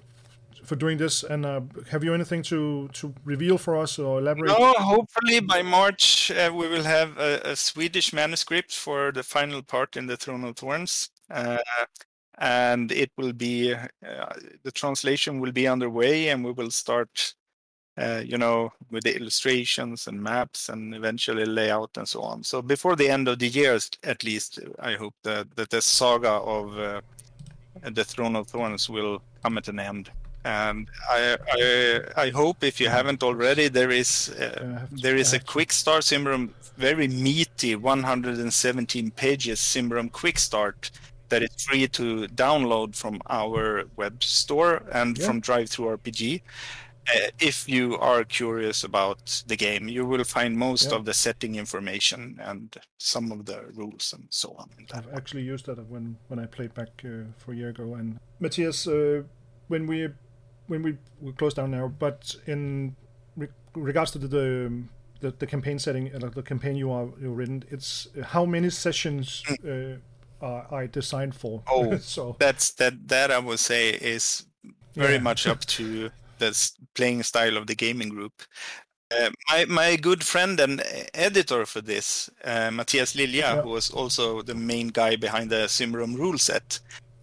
for 0.65 0.77
doing 0.77 0.99
this. 0.99 1.23
And 1.23 1.47
uh, 1.47 1.61
have 1.91 2.05
you 2.05 2.15
anything 2.15 2.43
to 2.45 2.89
to 2.93 3.15
reveal 3.25 3.59
for 3.59 3.77
us 3.77 3.99
or 3.99 4.19
elaborate? 4.19 4.49
No, 4.49 4.73
hopefully 4.75 5.41
by 5.41 5.63
March 5.63 6.31
uh, 6.31 6.51
we 6.55 6.69
will 6.69 6.85
have 6.85 7.19
a, 7.19 7.41
a 7.45 7.57
Swedish 7.57 8.13
manuscript 8.13 8.73
for 8.73 9.13
the 9.13 9.23
final 9.23 9.63
part 9.63 9.97
in 9.97 10.07
the 10.07 10.17
Throne 10.17 10.45
of 10.45 10.57
Thorns, 10.57 11.11
uh, 11.31 11.59
and 12.41 12.93
it 12.93 13.11
will 13.17 13.33
be 13.33 13.75
uh, 13.75 14.33
the 14.63 14.73
translation 14.73 15.41
will 15.41 15.53
be 15.53 15.67
underway, 15.67 16.29
and 16.29 16.45
we 16.45 16.53
will 16.53 16.71
start, 16.71 17.35
uh, 17.99 18.23
you 18.25 18.39
know, 18.39 18.73
with 18.91 19.05
the 19.05 19.17
illustrations 19.17 20.07
and 20.07 20.23
maps, 20.23 20.69
and 20.69 20.95
eventually 20.95 21.45
layout 21.45 21.97
and 21.97 22.09
so 22.09 22.23
on. 22.23 22.43
So 22.45 22.63
before 22.63 22.97
the 22.97 23.09
end 23.09 23.29
of 23.29 23.39
the 23.39 23.49
year, 23.49 23.79
at 24.05 24.25
least, 24.25 24.61
I 24.79 24.95
hope 24.95 25.15
that 25.25 25.55
that 25.57 25.71
the 25.71 25.83
saga 25.83 26.31
of 26.31 26.79
uh, 26.79 27.01
the 27.83 28.05
Throne 28.05 28.37
of 28.37 28.47
Thorns 28.49 28.89
will 28.89 29.21
come 29.43 29.59
at 29.59 29.69
an 29.69 29.81
end. 29.81 30.11
And 30.45 30.89
I, 31.11 31.37
I, 31.53 32.01
I 32.27 32.31
hope 32.31 32.63
if 32.63 32.81
you 32.81 32.89
haven't 32.89 33.23
already, 33.23 33.69
there 33.69 33.91
is 33.91 34.31
uh, 34.41 34.45
I 34.61 34.81
have 34.81 34.91
to- 34.91 34.97
there 34.97 35.17
is 35.17 35.33
a 35.33 35.41
quick 35.41 35.73
start 35.73 36.05
Symbaroum, 36.05 36.51
very 36.77 37.09
meaty 37.09 37.75
117 37.75 39.11
pages 39.11 39.59
Symbaroum 39.61 40.13
quick 40.13 40.39
start 40.39 40.91
that 41.29 41.43
is 41.43 41.51
free 41.65 41.87
to 41.89 42.27
download 42.29 42.97
from 42.97 43.21
our 43.29 43.85
web 43.97 44.23
store 44.23 44.83
and 44.93 45.17
Yeah. 45.19 45.27
from 45.27 45.41
Drive 45.41 45.69
Through 45.71 45.89
RPG. 45.99 46.43
uh, 47.11 47.31
if 47.41 47.67
you 47.69 47.97
are 47.99 48.23
curious 48.23 48.85
about 48.85 49.43
the 49.47 49.57
game, 49.57 49.89
you 49.89 50.05
will 50.05 50.25
find 50.25 50.59
most 50.59 50.91
Yeah. 50.91 50.97
of 50.99 51.05
the 51.07 51.15
setting 51.15 51.55
information 51.55 52.39
and 52.39 52.77
some 52.99 53.33
of 53.33 53.47
the 53.47 53.59
rules 53.73 54.13
and 54.13 54.27
so 54.31 54.49
on. 54.59 54.69
I've 54.93 55.09
actually 55.15 55.43
used 55.55 55.65
that 55.67 55.79
when 55.89 56.17
when 56.29 56.39
I 56.39 56.47
played 56.47 56.75
back 56.75 56.93
uh, 57.05 57.25
for 57.39 57.53
a 57.53 57.57
year 57.57 57.71
ago. 57.71 57.95
And 57.95 58.19
Mattias, 58.41 58.87
uh, 58.87 59.25
when 59.69 59.87
we 59.87 60.09
when 60.67 60.83
we 60.83 60.99
we 61.21 61.33
close 61.33 61.55
down 61.55 61.71
now, 61.71 61.89
but 61.89 62.37
in 62.47 62.95
re- 63.37 63.49
regards 63.75 64.11
to 64.13 64.19
the 64.19 64.29
the, 64.29 64.47
the, 65.21 65.31
the 65.39 65.47
campaign 65.47 65.79
setting, 65.79 66.15
uh, 66.15 66.29
the 66.35 66.43
campaign 66.43 66.77
you 66.77 66.91
are 66.93 67.09
you 67.23 67.31
written, 67.33 67.65
it's 67.71 68.09
uh, 68.19 68.23
how 68.35 68.45
many 68.45 68.69
sessions 68.71 69.43
uh, 70.43 70.63
are 70.71 70.87
designed 70.87 71.35
for? 71.35 71.63
Oh, 71.71 71.99
so 71.99 72.37
That's 72.39 72.73
that. 72.75 72.95
That 73.09 73.31
I 73.31 73.39
would 73.39 73.59
say 73.61 73.91
is 73.91 74.47
very 74.95 75.15
Yeah. 75.15 75.21
much 75.23 75.47
up 75.47 75.65
to 75.77 76.11
the 76.39 76.71
playing 76.95 77.23
style 77.25 77.57
of 77.57 77.67
the 77.67 77.75
gaming 77.75 78.09
group. 78.11 78.33
Uh, 79.11 79.31
my 79.51 79.65
my 79.65 79.97
good 79.97 80.23
friend 80.23 80.61
and 80.61 80.83
editor 81.15 81.65
for 81.67 81.81
this, 81.81 82.29
uh, 82.45 82.69
Mattias 82.71 83.15
Lilja, 83.17 83.33
Yeah. 83.35 83.63
who 83.63 83.71
was 83.71 83.91
also 83.91 84.43
the 84.43 84.55
main 84.55 84.89
guy 84.89 85.17
behind 85.17 85.51
the 85.51 85.67
Symbaroum 85.69 86.15
rule 86.17 86.39
set, 86.39 86.79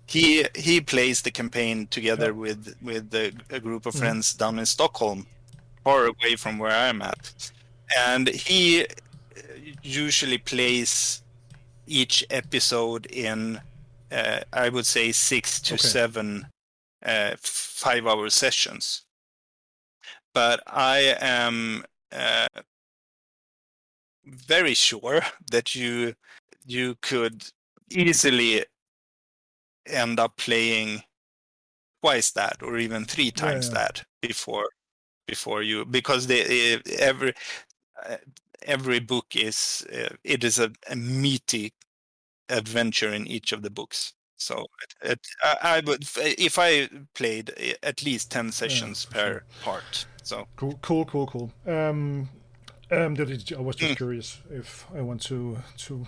he 0.08 0.46
he 0.56 0.82
plays 0.82 1.22
the 1.22 1.32
campaign 1.32 1.88
together 1.88 2.26
Yeah. 2.28 2.40
with 2.42 2.76
with 2.82 3.10
the, 3.12 3.34
a 3.50 3.60
group 3.60 3.86
of 3.86 3.94
Mhm. 3.94 4.00
friends 4.00 4.34
down 4.34 4.58
in 4.60 4.66
Stockholm, 4.66 5.28
far 5.84 6.06
away 6.08 6.36
from 6.38 6.58
where 6.58 6.72
I 6.72 6.88
am 6.88 7.02
at, 7.02 7.52
and 8.08 8.28
he 8.30 8.82
uh, 8.82 8.88
usually 9.84 10.40
plays 10.40 11.22
each 11.88 12.26
episode 12.30 13.06
in 13.08 13.62
uh, 14.12 14.40
I 14.54 14.70
would 14.70 14.86
say 14.86 15.12
six 15.12 15.60
to 15.62 15.74
Okay. 15.74 15.88
seven 15.88 16.48
uh, 17.06 17.36
five 17.40 18.06
hour 18.08 18.30
sessions. 18.30 19.06
But 20.34 20.62
I 20.68 21.16
am 21.20 21.86
uh, 22.12 22.48
very 24.26 24.74
sure 24.74 25.22
that 25.52 25.76
you 25.76 26.14
you 26.66 26.96
could 27.02 27.46
easily 27.92 28.66
end 29.86 30.20
up 30.20 30.38
playing 30.38 31.04
twice 32.02 32.32
that 32.32 32.62
or 32.62 32.78
even 32.78 33.06
three 33.06 33.32
times 33.32 33.70
yeah. 33.70 33.76
that 33.76 34.04
before 34.22 34.68
before 35.28 35.62
you 35.64 35.86
because 35.86 36.28
they 36.28 36.82
every 37.00 37.34
uh, 38.08 38.18
every 38.66 39.00
book 39.00 39.36
is 39.36 39.86
uh, 39.94 40.16
it 40.24 40.44
is 40.44 40.60
a, 40.60 40.72
a 40.90 40.96
meaty 40.96 41.74
adventure 42.50 43.12
in 43.14 43.28
each 43.28 43.52
of 43.52 43.62
the 43.62 43.70
books. 43.70 44.14
So 44.38 44.66
it, 44.84 45.12
it, 45.12 45.20
I, 45.44 45.58
I 45.64 45.82
would 45.86 46.06
if 46.18 46.60
I 46.60 46.90
played 47.14 47.52
uh, 47.52 47.74
at 47.84 48.04
least 48.04 48.32
ten 48.32 48.52
sessions 48.52 49.06
for 49.06 49.14
per 49.14 49.34
sure. 49.34 49.44
part. 49.62 50.06
So 50.24 50.46
cool, 50.58 50.80
cool, 50.82 51.06
cool, 51.06 51.28
cool. 51.28 51.52
Um, 51.66 52.30
um, 52.92 53.16
I 53.20 53.62
was 53.62 53.76
just 53.76 53.94
Mm. 53.94 53.98
curious 53.98 54.42
if 54.52 54.86
I 54.96 55.02
want 55.02 55.22
to 55.24 55.58
to 55.78 56.06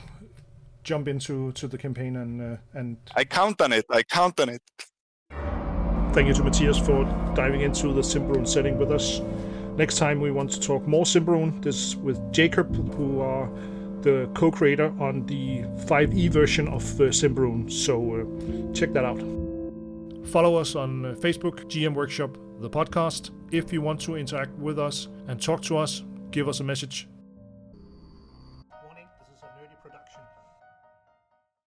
jump 0.83 1.07
into 1.07 1.51
to 1.53 1.67
the 1.67 1.77
campaign 1.77 2.15
and 2.17 2.41
uh, 2.41 2.57
and 2.73 2.97
I 3.15 3.23
count 3.23 3.61
on 3.61 3.73
it. 3.73 3.85
I 3.89 4.03
count 4.03 4.39
on 4.39 4.49
it. 4.49 4.61
Thank 6.13 6.27
you 6.27 6.33
to 6.33 6.41
Mattias 6.41 6.83
for 6.83 7.05
diving 7.35 7.61
into 7.61 7.93
the 7.93 8.01
Symbaroum 8.01 8.47
setting 8.47 8.77
with 8.77 8.91
us. 8.91 9.21
Next 9.77 9.97
time 9.97 10.19
we 10.19 10.31
want 10.31 10.49
to 10.51 10.59
talk 10.59 10.87
more 10.87 11.05
Symbaroum. 11.05 11.61
This 11.61 11.95
with 11.95 12.19
Jacob, 12.33 12.75
who 12.95 13.21
are 13.21 13.47
the 14.01 14.27
co-creator 14.33 14.91
on 14.99 15.23
the 15.27 15.61
5e 15.85 16.29
version 16.29 16.67
of 16.67 16.83
uh, 16.99 17.05
Symbaroum. 17.11 17.71
So 17.71 18.15
uh, 18.15 18.73
check 18.73 18.91
that 18.93 19.05
out. 19.05 19.19
Follow 20.25 20.55
us 20.55 20.75
on 20.75 21.05
uh, 21.05 21.13
Facebook, 21.13 21.65
GM 21.69 21.93
Workshop, 21.93 22.37
the 22.59 22.69
podcast. 22.69 23.29
If 23.51 23.71
you 23.71 23.81
want 23.81 24.01
to 24.01 24.15
interact 24.15 24.57
with 24.57 24.79
us 24.79 25.09
and 25.27 25.39
talk 25.39 25.61
to 25.63 25.77
us, 25.77 26.03
give 26.31 26.49
us 26.49 26.59
a 26.59 26.63
message. 26.63 27.07